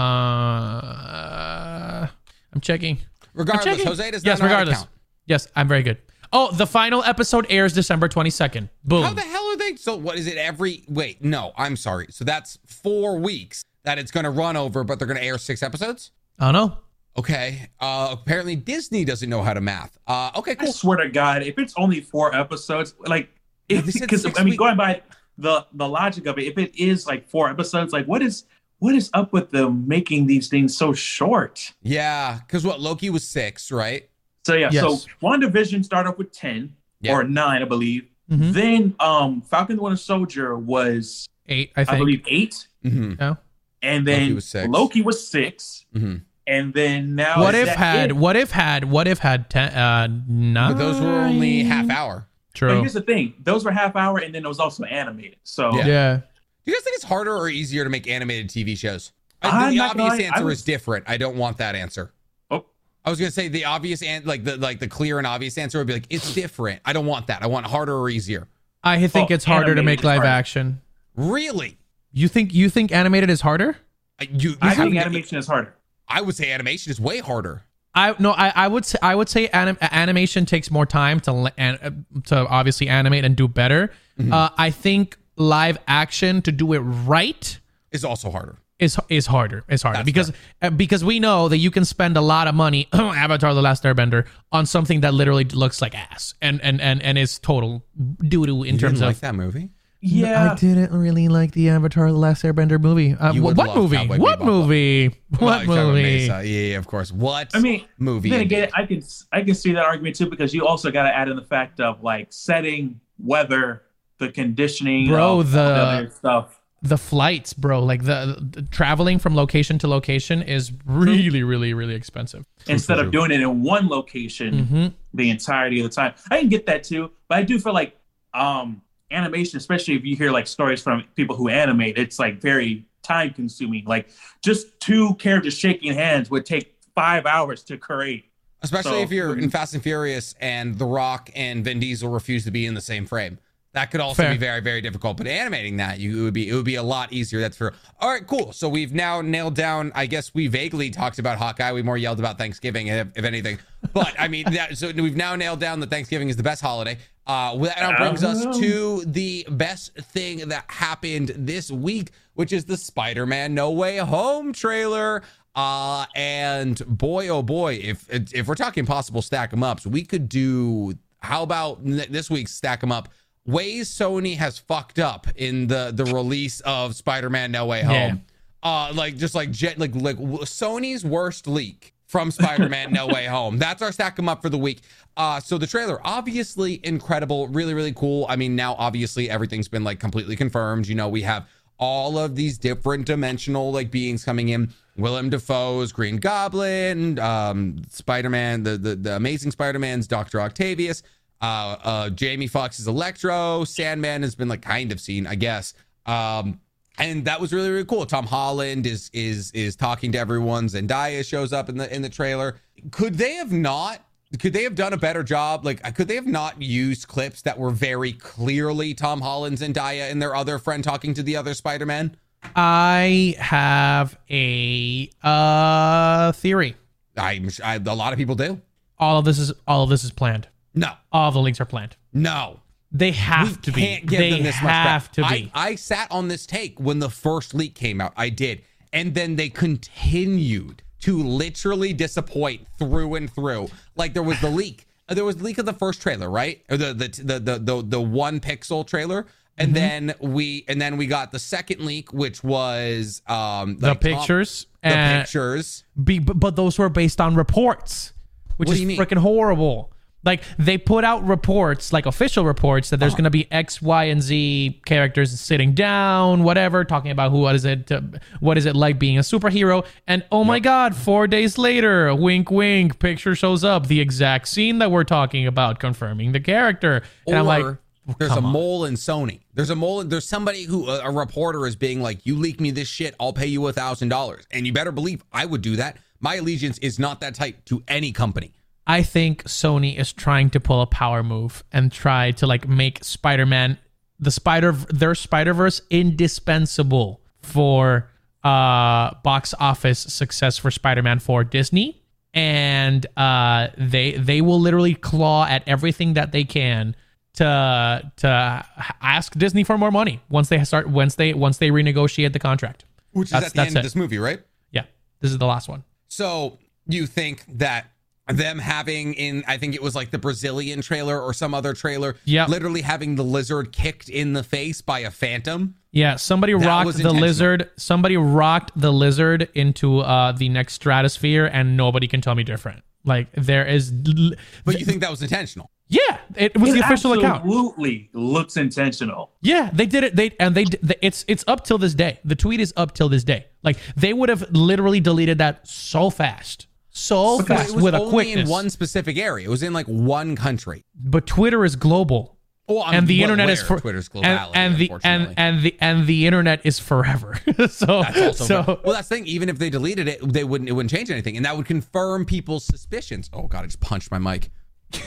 I'm 2.54 2.62
checking. 2.62 2.98
I'm 2.98 3.30
regardless, 3.34 3.66
checking. 3.66 3.86
Jose 3.86 4.12
does 4.12 4.26
yes, 4.26 4.40
not 4.40 4.46
regardless. 4.46 4.78
how 4.78 4.84
to 4.84 4.88
count. 4.88 5.00
Yes, 5.28 5.48
I'm 5.56 5.68
very 5.68 5.84
good. 5.84 5.98
Oh, 6.34 6.52
the 6.52 6.68
final 6.68 7.04
episode 7.04 7.48
airs 7.50 7.74
December 7.74 8.08
22nd. 8.08 8.70
Boom. 8.84 9.04
How 9.04 9.14
the 9.14 9.22
hell 9.22 9.44
are 9.46 9.58
they? 9.58 9.76
So 9.76 9.96
what 9.96 10.18
is 10.18 10.26
it? 10.28 10.38
Every 10.38 10.84
wait, 10.88 11.24
no, 11.24 11.54
I'm 11.56 11.76
sorry. 11.76 12.08
So 12.10 12.24
that's 12.24 12.58
four 12.66 13.20
weeks 13.20 13.64
that 13.84 13.98
it's 14.00 14.12
going 14.12 14.24
to 14.26 14.30
run 14.32 14.56
over, 14.58 14.84
but 14.84 14.98
they're 15.00 15.08
going 15.08 15.20
to 15.20 15.24
air 15.26 15.38
six 15.38 15.62
episodes. 15.64 16.12
I 16.40 16.52
don't 16.52 16.54
know. 16.54 16.78
Okay. 17.20 17.70
Uh, 17.80 18.10
apparently 18.12 18.56
Disney 18.56 19.04
doesn't 19.04 19.30
know 19.30 19.42
how 19.42 19.54
to 19.54 19.62
math. 19.62 19.98
Uh, 20.08 20.32
okay, 20.38 20.56
I 20.60 20.66
swear 20.68 20.98
to 20.98 21.10
God, 21.10 21.44
if 21.44 21.60
it's 21.60 21.74
only 21.78 22.00
four 22.02 22.34
episodes, 22.34 22.96
like, 23.06 23.30
Yeah, 23.68 23.82
they 23.82 23.92
said 23.92 24.02
because 24.04 24.22
six 24.22 24.40
I 24.40 24.44
mean, 24.44 24.52
week- 24.52 24.60
going 24.60 24.78
by 24.78 25.02
the 25.38 25.66
the 25.74 25.88
logic 25.88 26.26
of 26.28 26.38
it, 26.38 26.44
if 26.46 26.58
it 26.58 26.74
is 26.76 27.06
like 27.08 27.28
four 27.30 27.50
episodes, 27.50 27.92
like, 27.94 28.06
what 28.06 28.22
is 28.22 28.46
what 28.80 28.96
is 28.96 29.10
up 29.14 29.34
with 29.34 29.52
them 29.52 29.86
making 29.88 30.28
these 30.28 30.48
things 30.48 30.76
so 30.78 30.94
short? 30.94 31.74
Yeah, 31.82 32.40
because 32.48 32.66
what 32.66 32.80
Loki 32.80 33.10
was 33.10 33.28
six, 33.28 33.72
right? 33.72 34.10
So 34.46 34.54
yeah, 34.56 34.70
Yes. 34.72 34.82
so 34.84 35.10
WandaVision 35.22 35.84
started 35.84 36.10
off 36.10 36.18
with 36.18 36.32
ten 36.32 36.74
Yeah. 37.02 37.14
or 37.16 37.24
nine, 37.26 37.62
I 37.62 37.66
believe. 37.66 38.08
Mhm. 38.32 38.54
Then 38.54 38.96
um 39.00 39.42
Falcon 39.42 39.76
the 39.76 39.82
Winter 39.84 39.98
Soldier 39.98 40.58
was, 40.58 41.28
Eight, 41.48 41.72
I 41.76 41.82
I, 41.88 41.98
believe, 41.98 42.24
eight, 42.28 42.68
Mm-hmm. 42.86 43.14
Yeah. 43.20 43.36
and 43.82 44.08
then 44.08 44.22
Loki 44.22 44.34
was 44.36 44.46
six. 44.48 44.68
Loki 44.70 45.02
was 45.02 45.28
six, 45.28 45.86
Mm-hmm. 45.96 46.16
And 46.50 46.74
then 46.74 47.16
now 47.16 47.40
What 47.42 47.56
is 47.56 47.68
if 47.70 47.76
had 47.76 48.10
it? 48.10 48.16
what 48.18 48.36
if 48.36 48.52
had 48.52 48.84
what 48.86 49.08
if 49.08 49.20
had 49.20 49.50
ten 49.50 49.72
uh 49.74 50.08
nine? 50.28 50.74
But 50.74 50.78
those 50.80 51.00
were 51.00 51.08
only 51.08 51.64
half 51.64 51.90
hour. 51.90 52.28
True. 52.54 52.70
But 52.70 52.80
here's 52.82 52.94
the 52.94 53.02
thing: 53.02 53.36
those 53.40 53.64
were 53.64 53.72
half 53.72 53.96
hour, 53.96 54.18
and 54.18 54.34
then 54.36 54.44
it 54.44 54.48
was 54.48 54.60
also 54.60 54.84
animated. 54.84 55.38
So 55.44 55.74
Yeah. 55.76 55.86
Yeah. 55.86 56.16
Do 56.18 56.72
you 56.72 56.74
guys 56.76 56.84
think 56.84 56.96
it's 56.96 57.06
harder 57.06 57.36
or 57.36 57.48
easier 57.50 57.84
to 57.84 57.90
make 57.90 58.08
animated 58.08 58.50
TV 58.50 58.78
shows? 58.78 59.12
I, 59.42 59.48
I'm 59.68 59.70
the 59.72 59.78
not 59.78 59.92
obvious 59.92 60.10
lie, 60.20 60.26
answer 60.26 60.44
was- 60.46 60.60
is 60.60 60.66
different. 60.66 61.06
I 61.08 61.18
don't 61.18 61.38
want 61.38 61.58
that 61.60 61.74
answer. 61.76 62.12
Oh. 62.52 62.66
I 63.06 63.10
was 63.10 63.18
gonna 63.20 63.32
say 63.32 63.48
the 63.48 63.66
obvious 63.66 64.02
and 64.04 64.26
like 64.26 64.44
the 64.44 64.58
like 64.58 64.80
the 64.80 64.88
clear 64.88 65.18
and 65.20 65.26
obvious 65.26 65.58
answer 65.58 65.78
would 65.78 65.88
be 65.88 65.94
like 65.94 66.08
it's 66.10 66.34
different. 66.34 66.82
I 66.86 66.92
don't 66.94 67.06
want 67.06 67.28
that. 67.28 67.42
I 67.44 67.48
want 67.48 67.66
harder 67.68 67.96
or 67.98 68.10
easier. 68.10 68.48
I 68.84 69.08
think 69.08 69.32
Oh, 69.32 69.34
it's 69.34 69.46
harder 69.46 69.76
to 69.76 69.84
make 69.84 70.04
live 70.04 70.18
harder. 70.18 70.28
action. 70.30 70.82
Really? 71.16 71.78
You 72.12 72.28
think 72.28 72.54
you 72.54 72.70
think 72.70 72.92
animated 72.92 73.30
is 73.30 73.42
harder? 73.42 73.78
You, 74.20 74.52
you 74.52 74.58
I 74.62 74.70
think 74.76 74.94
haven't- 74.96 74.98
animation 74.98 75.38
is 75.38 75.48
harder. 75.48 75.76
I 76.10 76.22
would 76.22 76.36
say 76.36 76.52
animation 76.52 76.92
is 76.92 77.00
way 77.00 77.20
harder. 77.20 77.64
I 77.96 78.16
no, 78.20 78.32
I, 78.32 78.52
I 78.56 78.68
would 78.68 78.86
say 78.86 78.98
I 79.02 79.16
would 79.16 79.30
say 79.30 79.48
anim, 79.48 79.78
animation 79.82 80.46
takes 80.46 80.70
more 80.72 80.86
time 80.86 81.20
to 81.22 81.32
la- 81.32 81.50
an, 81.58 81.76
uh, 81.82 82.20
to 82.26 82.48
obviously 82.48 82.88
animate 82.88 83.26
and 83.26 83.36
do 83.36 83.48
better. 83.48 83.92
Mm-hmm. 84.20 84.32
Uh, 84.34 84.50
I 84.58 84.70
think 84.72 85.18
live 85.36 85.78
action 85.88 86.42
to 86.44 86.52
do 86.52 86.74
it 86.74 86.80
right 86.80 87.60
Is 87.92 88.04
also 88.06 88.30
harder. 88.30 88.58
is 88.78 88.98
is 89.10 89.26
harder. 89.26 89.64
Is 89.68 89.82
harder 89.82 89.98
That's 89.98 90.06
because 90.06 90.32
uh, 90.62 90.70
because 90.70 91.04
we 91.04 91.20
know 91.20 91.50
that 91.50 91.58
you 91.58 91.72
can 91.72 91.84
spend 91.86 92.16
a 92.16 92.22
lot 92.22 92.48
of 92.48 92.54
money, 92.56 92.88
Avatar: 92.94 93.54
The 93.56 93.62
Last 93.62 93.84
Airbender, 93.84 94.26
on 94.52 94.66
something 94.66 95.02
that 95.02 95.14
literally 95.14 95.46
looks 95.46 95.82
like 95.82 95.96
ass 95.96 96.36
and 96.42 96.62
and 96.62 96.80
and 96.82 97.02
and 97.02 97.18
is 97.18 97.40
total 97.40 97.84
doo 98.22 98.46
doo 98.46 98.64
in 98.64 98.76
You 98.76 98.80
terms 98.80 99.02
of. 99.02 99.08
like 99.08 99.20
that 99.22 99.36
movie? 99.36 99.72
Yeah, 100.02 100.52
I 100.54 100.56
didn't 100.56 100.98
really 100.98 101.28
like 101.28 101.52
the 101.52 101.70
Avatar: 101.70 102.08
The 102.12 102.18
Last 102.18 102.44
Airbender 102.44 102.80
movie. 102.80 103.14
Uh, 103.16 103.34
You 103.34 103.42
what 103.44 103.58
what 103.58 103.76
movie? 103.76 103.98
Cowboy 103.98 104.18
What 104.18 104.40
Bebop. 104.40 104.46
movie? 104.46 105.08
Well, 105.40 105.42
What 105.60 105.66
you're 105.68 105.86
movie? 105.88 106.26
Yeah, 106.28 106.42
yeah, 106.42 106.78
of 106.78 106.88
course. 106.88 107.12
What? 107.12 107.52
I 107.54 107.60
mean, 107.60 107.86
movie? 107.98 108.30
Then 108.30 108.40
again, 108.42 108.70
I 108.74 108.86
can 108.86 109.04
I 109.34 109.42
can 109.42 109.56
see 109.56 109.74
that 109.74 109.84
argument 109.84 110.16
too 110.16 110.30
because 110.30 110.54
you 110.54 110.66
also 110.66 110.90
got 110.90 111.04
to 111.04 111.14
add 111.16 111.28
in 111.28 111.36
the 111.36 111.44
fact 111.44 111.82
of 111.82 112.02
like 112.02 112.28
setting, 112.32 113.02
weather, 113.18 113.84
the 114.20 114.32
conditioning, 114.32 115.08
Bro, 115.08 115.42
of 115.42 115.52
the- 115.52 116.10
stuff. 116.12 116.60
the 116.82 116.98
flights, 116.98 117.52
bro, 117.52 117.84
like 117.84 118.06
the, 118.06 118.38
the 118.52 118.62
traveling 118.62 119.20
from 119.20 119.36
location 119.36 119.78
to 119.80 119.88
location 119.90 120.42
is 120.42 120.72
really, 120.86 121.44
really, 121.44 121.74
really 121.74 121.94
expensive. 121.94 122.46
Instead 122.68 122.96
true. 122.96 123.06
of 123.08 123.12
doing 123.12 123.32
it 123.32 123.42
in 123.42 123.64
one 123.64 123.90
location 123.90 124.66
hmm 124.66 124.88
the 125.14 125.30
entirety 125.30 125.82
of 125.82 125.90
the 125.90 125.94
time, 125.94 126.14
I 126.32 126.40
can 126.40 126.48
get 126.48 126.66
that 126.68 126.86
too. 126.86 127.12
But 127.28 127.40
I 127.40 127.44
do 127.44 127.60
feel 127.60 127.74
like 127.74 127.98
um 128.34 128.82
animation, 129.12 129.58
especially 129.58 129.96
if 129.96 130.04
you 130.06 130.16
hear 130.16 130.32
like 130.32 130.48
stories 130.48 130.82
from 130.82 131.04
people 131.16 131.36
who 131.36 131.50
animate, 131.50 131.98
it's 131.98 132.20
like 132.20 132.42
very 132.42 132.86
time 133.04 133.34
consuming. 133.34 133.86
Like 133.86 134.10
just 134.44 134.80
two 134.80 135.16
characters 135.16 135.58
shaking 135.58 135.94
hands 135.94 136.30
would 136.30 136.46
take 136.46 136.76
five 136.96 137.26
hours 137.26 137.64
to 137.64 137.78
create. 137.78 138.26
Especially 138.62 138.92
So- 138.92 139.02
if 139.02 139.12
you're 139.12 139.38
in 139.38 139.50
Fast 139.50 139.74
and 139.74 139.82
Furious 139.82 140.36
and 140.40 140.78
The 140.78 140.86
Rock 140.86 141.30
and 141.34 141.64
Vin 141.64 141.80
Diesel 141.80 142.10
refuse 142.10 142.44
to 142.46 142.52
be 142.52 142.66
in 142.66 142.74
the 142.74 142.82
same 142.82 143.06
frame. 143.06 143.40
That 143.80 143.92
could 143.92 144.02
also 144.02 144.24
Fair. 144.24 144.32
be 144.34 144.38
very, 144.38 144.60
very 144.60 144.82
difficult. 144.82 145.16
But 145.16 145.28
animating 145.28 145.78
that, 145.78 146.00
you 146.00 146.20
it 146.20 146.24
would 146.24 146.34
be 146.34 146.50
it 146.50 146.54
would 146.54 146.66
be 146.66 146.76
a 146.76 146.84
lot 146.84 147.14
easier. 147.14 147.40
That's 147.40 147.56
for 147.56 147.74
all 148.02 148.10
right, 148.10 148.28
cool. 148.28 148.52
So 148.52 148.68
we've 148.68 148.94
now 148.94 149.22
nailed 149.22 149.56
down. 149.56 149.94
I 149.96 150.06
guess 150.06 150.34
we 150.34 150.48
vaguely 150.48 150.90
talked 150.90 151.18
about 151.18 151.38
Hawkeye. 151.38 151.72
We 151.72 151.82
more 151.82 151.98
yelled 151.98 152.20
about 152.20 152.38
Thanksgiving, 152.38 152.88
if, 152.88 153.08
if 153.16 153.24
anything. 153.24 153.58
But 153.94 154.14
I 154.20 154.28
mean, 154.28 154.52
that, 154.52 154.78
so 154.78 154.92
we've 154.92 155.16
now 155.16 155.38
nailed 155.38 155.62
down 155.62 155.80
that 155.80 155.90
Thanksgiving 155.90 156.28
is 156.28 156.36
the 156.36 156.44
best 156.44 156.62
holiday. 156.62 156.98
Uh, 157.26 157.56
that 157.58 157.98
brings 157.98 158.24
us 158.24 158.60
to 158.60 159.06
the 159.06 159.46
best 159.50 159.94
thing 159.96 160.50
that 160.50 160.66
happened 160.68 161.30
this 161.38 161.72
week, 161.72 162.12
which 162.34 162.52
is 162.52 162.66
the 162.66 162.76
Spider-Man 162.76 163.54
No 163.54 163.72
Way 163.72 163.98
Home 163.98 164.52
trailer. 164.52 165.24
Uh, 165.56 166.06
and 166.16 166.86
boy, 166.86 167.30
oh 167.30 167.42
boy, 167.42 167.76
if 167.82 168.06
if 168.34 168.48
we're 168.48 168.56
talking 168.56 168.86
possible 168.86 169.22
stack 169.22 169.52
stack 169.52 169.54
'em 169.54 169.64
ups, 169.64 169.88
we 169.88 170.04
could 170.04 170.28
do. 170.28 170.96
How 171.22 171.44
about 171.44 171.80
this 171.84 172.30
week's 172.30 172.54
stack 172.54 172.84
'em 172.84 172.92
up? 172.92 173.10
Ways 173.46 173.90
Sony 173.90 174.38
has 174.38 174.58
fucked 174.60 175.00
up 175.00 175.28
in 175.36 175.68
the 175.68 175.92
the 175.94 176.06
release 176.06 176.60
of 176.62 176.96
Spider-Man 176.96 177.52
No 177.52 177.66
Way 177.66 177.84
Home. 177.84 178.24
Uh, 178.62 178.92
like 178.94 179.18
just 179.18 179.36
like 179.36 179.52
jet 179.52 179.80
like 179.80 179.96
like 179.96 180.18
Sony's 180.18 181.04
worst 181.06 181.48
leak 181.48 181.94
from 182.06 182.30
Spider-Man 182.32 182.92
No 182.92 183.08
Way 183.08 183.26
Home. 183.28 183.58
That's 183.58 183.82
our 183.82 183.92
stack 183.92 184.20
'em 184.20 184.28
up 184.30 184.42
for 184.42 184.50
the 184.50 184.58
week. 184.58 184.82
Uh, 185.16 185.40
so 185.40 185.58
the 185.58 185.68
trailer 185.68 186.00
obviously 186.04 186.80
incredible, 186.84 187.48
really 187.48 187.74
really 187.74 187.94
cool. 187.94 188.26
I 188.30 188.36
mean, 188.36 188.56
now 188.56 188.76
obviously 188.78 189.30
everything's 189.30 189.68
been 189.68 189.84
like 189.84 190.00
completely 190.00 190.36
confirmed. 190.36 190.88
You 190.88 190.96
know, 190.96 191.08
we 191.08 191.22
have 191.22 191.48
all 191.78 192.18
of 192.18 192.36
these 192.36 192.58
different 192.58 193.06
dimensional 193.06 193.72
like 193.72 193.90
beings 193.90 194.26
coming 194.26 194.50
in. 194.50 194.74
Willem 194.98 195.30
Dafoe's 195.30 195.94
Green 195.94 196.18
Goblin, 196.18 197.18
um, 197.20 197.82
Spider-Man, 197.90 198.64
the, 198.64 198.78
the 198.78 198.96
the 198.96 199.16
Amazing 199.16 199.52
Spider-Man's 199.52 200.08
Doctor 200.08 200.42
Octavius, 200.42 201.04
uh, 201.42 201.76
uh, 201.84 202.10
Jamie 202.10 202.48
Foxx's 202.48 202.88
Electro, 202.88 203.64
Sandman 203.64 204.24
has 204.24 204.36
been 204.36 204.48
like 204.50 204.62
kind 204.62 204.92
of 204.92 205.00
seen, 205.00 205.26
I 205.28 205.36
guess. 205.36 205.74
Um, 206.06 206.60
and 206.98 207.26
that 207.26 207.40
was 207.40 207.54
really 207.54 207.70
really 207.70 207.86
cool. 207.86 208.06
Tom 208.06 208.26
Holland 208.26 208.86
is 208.86 209.10
is 209.14 209.52
is 209.52 209.76
talking 209.76 210.12
to 210.12 210.18
everyone. 210.18 210.68
Zendaya 210.68 211.26
shows 211.26 211.54
up 211.54 211.70
in 211.70 211.78
the 211.78 211.94
in 211.94 212.02
the 212.02 212.10
trailer. 212.10 212.58
Could 212.92 213.16
they 213.16 213.36
have 213.36 213.52
not? 213.52 214.04
Could 214.38 214.54
they 214.54 214.64
have 214.64 214.76
done 214.76 214.94
a 214.94 214.98
better 214.98 215.24
job? 215.24 215.66
Like, 215.66 215.96
could 215.96 216.08
they 216.08 216.16
have 216.16 216.28
not 216.28 216.62
used 216.62 217.08
clips 217.08 217.42
that 217.44 217.58
were 217.58 217.72
very 217.72 218.14
clearly 218.14 218.94
Tom 218.94 219.22
Holland, 219.22 219.58
Zendaya, 219.58 220.12
and 220.12 220.22
their 220.22 220.36
other 220.36 220.60
friend 220.60 220.84
talking 220.84 221.16
to 221.16 221.24
the 221.24 221.36
other 221.36 221.56
Spider-Man? 221.56 222.16
I 222.56 223.36
have 223.40 224.18
a 224.30 225.10
uh 225.24 226.32
theory. 226.34 226.76
I'm 227.18 227.50
I, 227.64 227.76
a 227.76 227.96
lot 227.96 228.14
of 228.14 228.20
people 228.20 228.36
do. 228.36 228.62
All 228.98 229.18
of 229.18 229.26
this 229.26 229.40
is 229.40 229.54
all 229.68 229.84
of 229.84 229.90
this 229.90 230.04
is 230.04 230.12
planned. 230.12 230.48
No, 230.80 230.94
All 231.12 231.32
the 231.32 231.40
leaks 231.40 231.60
are 231.62 231.66
planned. 231.66 231.96
no, 232.14 232.60
They 232.92 233.12
have 233.12 233.50
we 233.58 233.62
to 233.64 233.72
be. 233.72 233.82
can't 233.82 234.06
give 234.06 234.20
they 234.20 234.30
them 234.32 234.44
this 234.44 234.56
much 234.62 234.72
have 234.72 235.04
back. 235.06 235.12
to 235.14 235.24
I, 235.24 235.34
be. 235.42 235.52
I 235.54 235.76
sat 235.76 236.08
on 236.12 236.28
this 236.28 236.46
take 236.46 236.80
when 236.80 237.00
the 237.00 237.10
first 237.10 237.54
leak 237.54 237.76
came 237.76 238.00
out. 238.02 238.14
I 238.16 238.30
did, 238.30 238.62
and 238.94 239.14
then 239.14 239.36
they 239.36 239.50
continued 239.50 240.82
to 241.02 241.22
literally 241.24 241.94
disappoint 241.94 242.68
through 242.78 243.16
and 243.16 243.32
through. 243.32 243.68
Like 243.96 244.14
there 244.14 244.24
was 244.24 244.40
the 244.42 244.50
leak. 244.50 244.86
Uh, 245.08 245.14
There 245.16 245.26
was 245.26 245.38
the 245.38 245.44
leak 245.44 245.58
of 245.58 245.66
the 245.66 245.74
first 245.74 246.02
trailer, 246.02 246.30
right? 246.30 246.62
Or 246.70 246.78
the 246.78 246.94
the 246.94 247.08
the 247.24 247.40
the 247.40 247.60
the, 247.60 247.84
the 247.86 248.02
one 248.02 248.40
pixel 248.40 248.86
trailer. 248.86 249.26
And 249.58 249.74
Mm-hmm. 249.74 249.74
then 249.74 250.14
we 250.22 250.64
and 250.70 250.82
then 250.82 250.96
we 250.96 251.06
got 251.06 251.32
the 251.32 251.40
second 251.40 251.82
leak, 251.82 252.14
which 252.14 252.44
was 252.44 253.22
um 253.28 253.78
the 253.78 253.90
like 253.90 254.00
Tom- 254.02 254.14
pictures 254.14 254.68
the 254.82 254.88
and 254.90 255.24
pictures. 255.24 255.84
be, 256.02 256.20
but 256.20 256.56
those 256.56 256.78
were 256.80 256.88
based 256.90 257.20
on 257.20 257.36
reports, 257.36 258.14
which 258.58 258.68
What 258.68 258.74
is 258.74 258.78
do 258.80 258.82
you 258.84 258.88
mean? 258.88 258.98
freaking 258.98 259.18
horrible. 259.18 259.92
Like 260.26 260.44
they 260.58 260.78
put 260.78 261.04
out 261.06 261.26
reports, 261.26 261.94
like 261.94 262.06
official 262.06 262.44
reports, 262.46 262.90
that 262.90 262.96
Uh-huh. 262.98 263.00
there's 263.06 263.14
going 263.14 263.24
to 263.24 263.30
be 263.30 263.50
X, 263.52 263.82
Y, 263.82 264.04
and 264.06 264.22
Z 264.22 264.82
characters 264.86 265.40
sitting 265.40 265.74
down, 265.74 266.44
whatever, 266.44 266.84
talking 266.84 267.12
about 267.12 267.32
who 267.32 267.40
what 267.40 267.56
is 267.56 267.64
it, 267.64 267.90
uh, 267.92 268.02
what 268.42 268.58
is 268.58 268.66
it 268.66 268.76
like 268.76 269.00
being 269.00 269.18
a 269.18 269.22
superhero, 269.22 269.86
and 270.08 270.26
oh 270.32 270.44
my 270.44 270.60
god, 270.60 270.94
four 270.96 271.26
days 271.26 271.58
later, 271.58 272.14
wink, 272.14 272.52
wink, 272.52 273.00
picture 273.00 273.34
shows 273.34 273.64
up, 273.64 273.88
the 273.88 274.02
exact 274.02 274.50
scene 274.50 274.80
that 274.80 274.92
we're 274.92 275.06
talking 275.06 275.48
about, 275.48 275.80
confirming 275.80 276.34
the 276.34 276.40
character, 276.42 277.02
and 277.26 277.38
I'm 277.38 277.46
like, 277.46 277.78
there's 278.18 278.32
a 278.32 278.38
on. 278.38 278.44
mole 278.44 278.86
in 278.86 278.96
Sony. 278.96 279.40
There's 279.54 279.70
a 279.70 279.76
mole. 279.76 280.02
In, 280.02 280.10
There's 280.10 280.28
somebody 280.28 280.64
who 280.64 280.90
a, 280.90 281.00
a 281.10 281.12
reporter 281.12 281.66
is 281.68 281.76
being 281.76 282.02
like, 282.02 282.26
"You 282.26 282.36
leak 282.36 282.60
me 282.60 282.72
this 282.72 282.88
shit, 282.88 283.14
I'll 283.20 283.34
pay 283.34 283.46
you 283.46 283.66
a 283.68 283.72
thousand 283.74 284.10
dollars." 284.10 284.46
And 284.52 284.66
you 284.66 284.74
better 284.74 284.92
believe 284.92 285.24
I 285.32 285.46
would 285.46 285.62
do 285.62 285.76
that. 285.76 285.98
My 286.20 286.36
allegiance 286.36 286.78
is 286.80 286.98
not 287.00 287.22
that 287.22 287.36
tight 287.36 287.66
to 287.68 287.84
any 287.88 288.12
company. 288.12 288.52
I 288.90 289.04
think 289.04 289.44
Sony 289.44 289.96
is 289.96 290.12
trying 290.12 290.50
to 290.50 290.60
pull 290.60 290.82
a 290.82 290.88
power 290.88 291.22
move 291.22 291.64
and 291.72 291.92
try 291.92 292.32
to 292.32 292.48
like 292.48 292.68
make 292.68 293.04
Spider-Man 293.04 293.78
the 294.20 294.32
Spider 294.32 294.72
their 294.72 295.14
Spider-Verse 295.14 295.84
indispensable 295.92 297.22
for 297.44 298.10
uh 298.44 299.14
box 299.24 299.54
office 299.60 300.00
success 300.00 300.58
for 300.58 300.72
Spider-Man 300.72 301.20
for 301.20 301.44
Disney 301.44 302.02
and 302.34 303.06
uh 303.16 303.68
they 303.78 304.14
they 304.14 304.42
will 304.42 304.60
literally 304.60 304.96
claw 304.96 305.46
at 305.46 305.62
everything 305.68 306.16
that 306.16 306.32
they 306.32 306.44
can 306.44 306.96
to 307.34 308.12
to 308.16 308.66
ask 309.04 309.34
Disney 309.36 309.64
for 309.64 309.78
more 309.78 309.92
money 309.92 310.20
once 310.30 310.50
they 310.50 310.64
start 310.64 310.90
once 310.90 311.14
they 311.14 311.36
once 311.36 311.60
they 311.60 311.70
renegotiate 311.70 312.34
the 312.34 312.40
contract. 312.40 312.86
Which 313.12 313.28
is 313.28 313.34
at 313.34 313.44
the 313.44 313.50
that's 313.54 313.68
end 313.68 313.78
of 313.78 313.84
this 313.84 313.96
movie, 313.96 314.18
right? 314.18 314.40
Yeah. 314.72 314.86
This 315.20 315.30
is 315.30 315.38
the 315.38 315.46
last 315.46 315.70
one. 315.70 315.84
So 316.08 316.58
you 316.88 317.06
think 317.06 317.46
that 317.60 317.92
them 318.30 318.60
having 318.60 319.14
in 319.14 319.44
I 319.48 319.58
think 319.58 319.76
it 319.76 319.82
was 319.82 319.96
like 319.96 320.12
the 320.12 320.18
Brazilian 320.20 320.82
trailer 320.82 321.20
or 321.20 321.34
some 321.34 321.54
other 321.54 321.74
trailer, 321.74 322.16
Yeah. 322.26 322.46
literally 322.48 322.82
having 322.82 323.16
the 323.16 323.24
lizard 323.24 323.72
kicked 323.72 324.10
in 324.10 324.34
the 324.34 324.44
face 324.44 324.82
by 324.82 325.00
a 325.00 325.12
phantom. 325.12 325.76
Yeah, 325.92 326.16
somebody 326.18 326.54
was 326.54 326.66
rocked 326.66 326.98
the 326.98 327.12
lizard. 327.14 327.70
Somebody 327.78 328.16
rocked 328.18 328.72
the 328.76 328.94
lizard 328.94 329.50
into 329.56 330.00
uh, 330.00 330.32
the 330.34 330.48
next 330.50 330.74
stratosphere, 330.74 331.48
and 331.52 331.76
nobody 331.76 332.08
can 332.08 332.22
tell 332.22 332.36
me 332.36 332.44
different. 332.44 332.84
Like 333.06 333.32
there 333.34 333.66
is, 333.66 333.92
l- 334.08 334.32
But 334.66 334.80
you 334.80 334.86
think 334.86 335.02
that 335.02 335.10
was 335.10 335.22
intentional? 335.24 335.72
yeah, 335.88 336.20
it 336.36 336.56
was 336.60 336.74
the 336.74 336.78
It 336.80 336.86
official 336.86 337.14
account. 337.14 337.44
Absolutely 337.44 338.10
looks 338.14 338.56
intentional. 338.58 339.32
Yeah, 339.42 339.72
they 339.74 339.88
did 339.88 340.04
it. 340.04 340.16
They 340.16 340.36
and 340.40 340.54
they, 340.54 340.66
d- 340.66 340.78
it's 341.02 341.26
it's 341.28 341.44
up 341.48 341.64
till 341.64 341.80
this 341.80 341.96
day. 341.96 342.20
The 342.24 342.36
tweet 342.36 342.60
is 342.60 342.72
up 342.78 342.94
till 342.94 343.10
this 343.10 343.24
day. 343.24 343.48
Like 343.64 343.78
they 343.96 344.14
would 344.14 344.30
have 344.30 344.46
literally 344.52 345.00
deleted 345.00 345.40
that 345.40 345.68
so 345.68 346.12
fast, 346.12 346.68
so 347.00 347.38
Because 347.40 347.58
fast 347.58 347.70
it 347.70 347.76
was 347.76 347.84
with 347.84 347.96
a 347.96 348.10
quickness. 348.10 348.44
in 348.46 348.50
one 348.50 348.70
specific 348.70 349.18
area. 349.18 349.48
It 349.48 349.50
was 349.50 349.64
in 349.64 349.74
like 349.74 349.86
one 349.88 350.36
country. 350.36 350.84
but 350.96 351.26
Twitter 351.26 351.64
is 351.66 351.76
global. 351.76 352.36
Well, 352.68 352.84
I'm 352.84 352.94
and 352.94 353.08
the 353.08 353.22
well 353.22 353.32
internet 353.32 353.50
is 353.50 353.60
aware 353.62 353.78
for 353.80 353.82
Twitter's 353.82 354.10
and, 354.14 354.24
globality, 354.26 354.52
and 354.54 354.78
the 354.78 354.92
and 355.04 355.34
and 355.38 355.64
the 355.64 355.76
and 355.82 356.06
the 356.06 356.28
internet 356.28 356.62
is 356.64 356.78
forever. 356.78 357.40
so 357.70 358.04
That's 358.04 358.22
also 358.22 358.46
so 358.46 358.82
well, 358.84 358.94
that's 358.94 359.10
the 359.10 359.16
thing. 359.16 359.26
Even 359.26 359.50
if 359.50 359.58
they 359.58 359.72
deleted 359.72 360.08
it, 360.08 360.22
they 360.22 360.44
wouldn't. 360.44 360.70
It 360.70 360.74
wouldn't 360.74 360.92
change 360.92 361.10
anything, 361.10 361.36
and 361.36 361.44
that 361.48 361.58
would 361.58 361.66
confirm 361.66 362.26
people's 362.26 362.64
suspicions. 362.66 363.28
Oh 363.34 363.48
god, 363.48 363.64
I 363.64 363.66
just 363.66 363.80
punched 363.80 364.12
my 364.12 364.20
mic. 364.20 364.52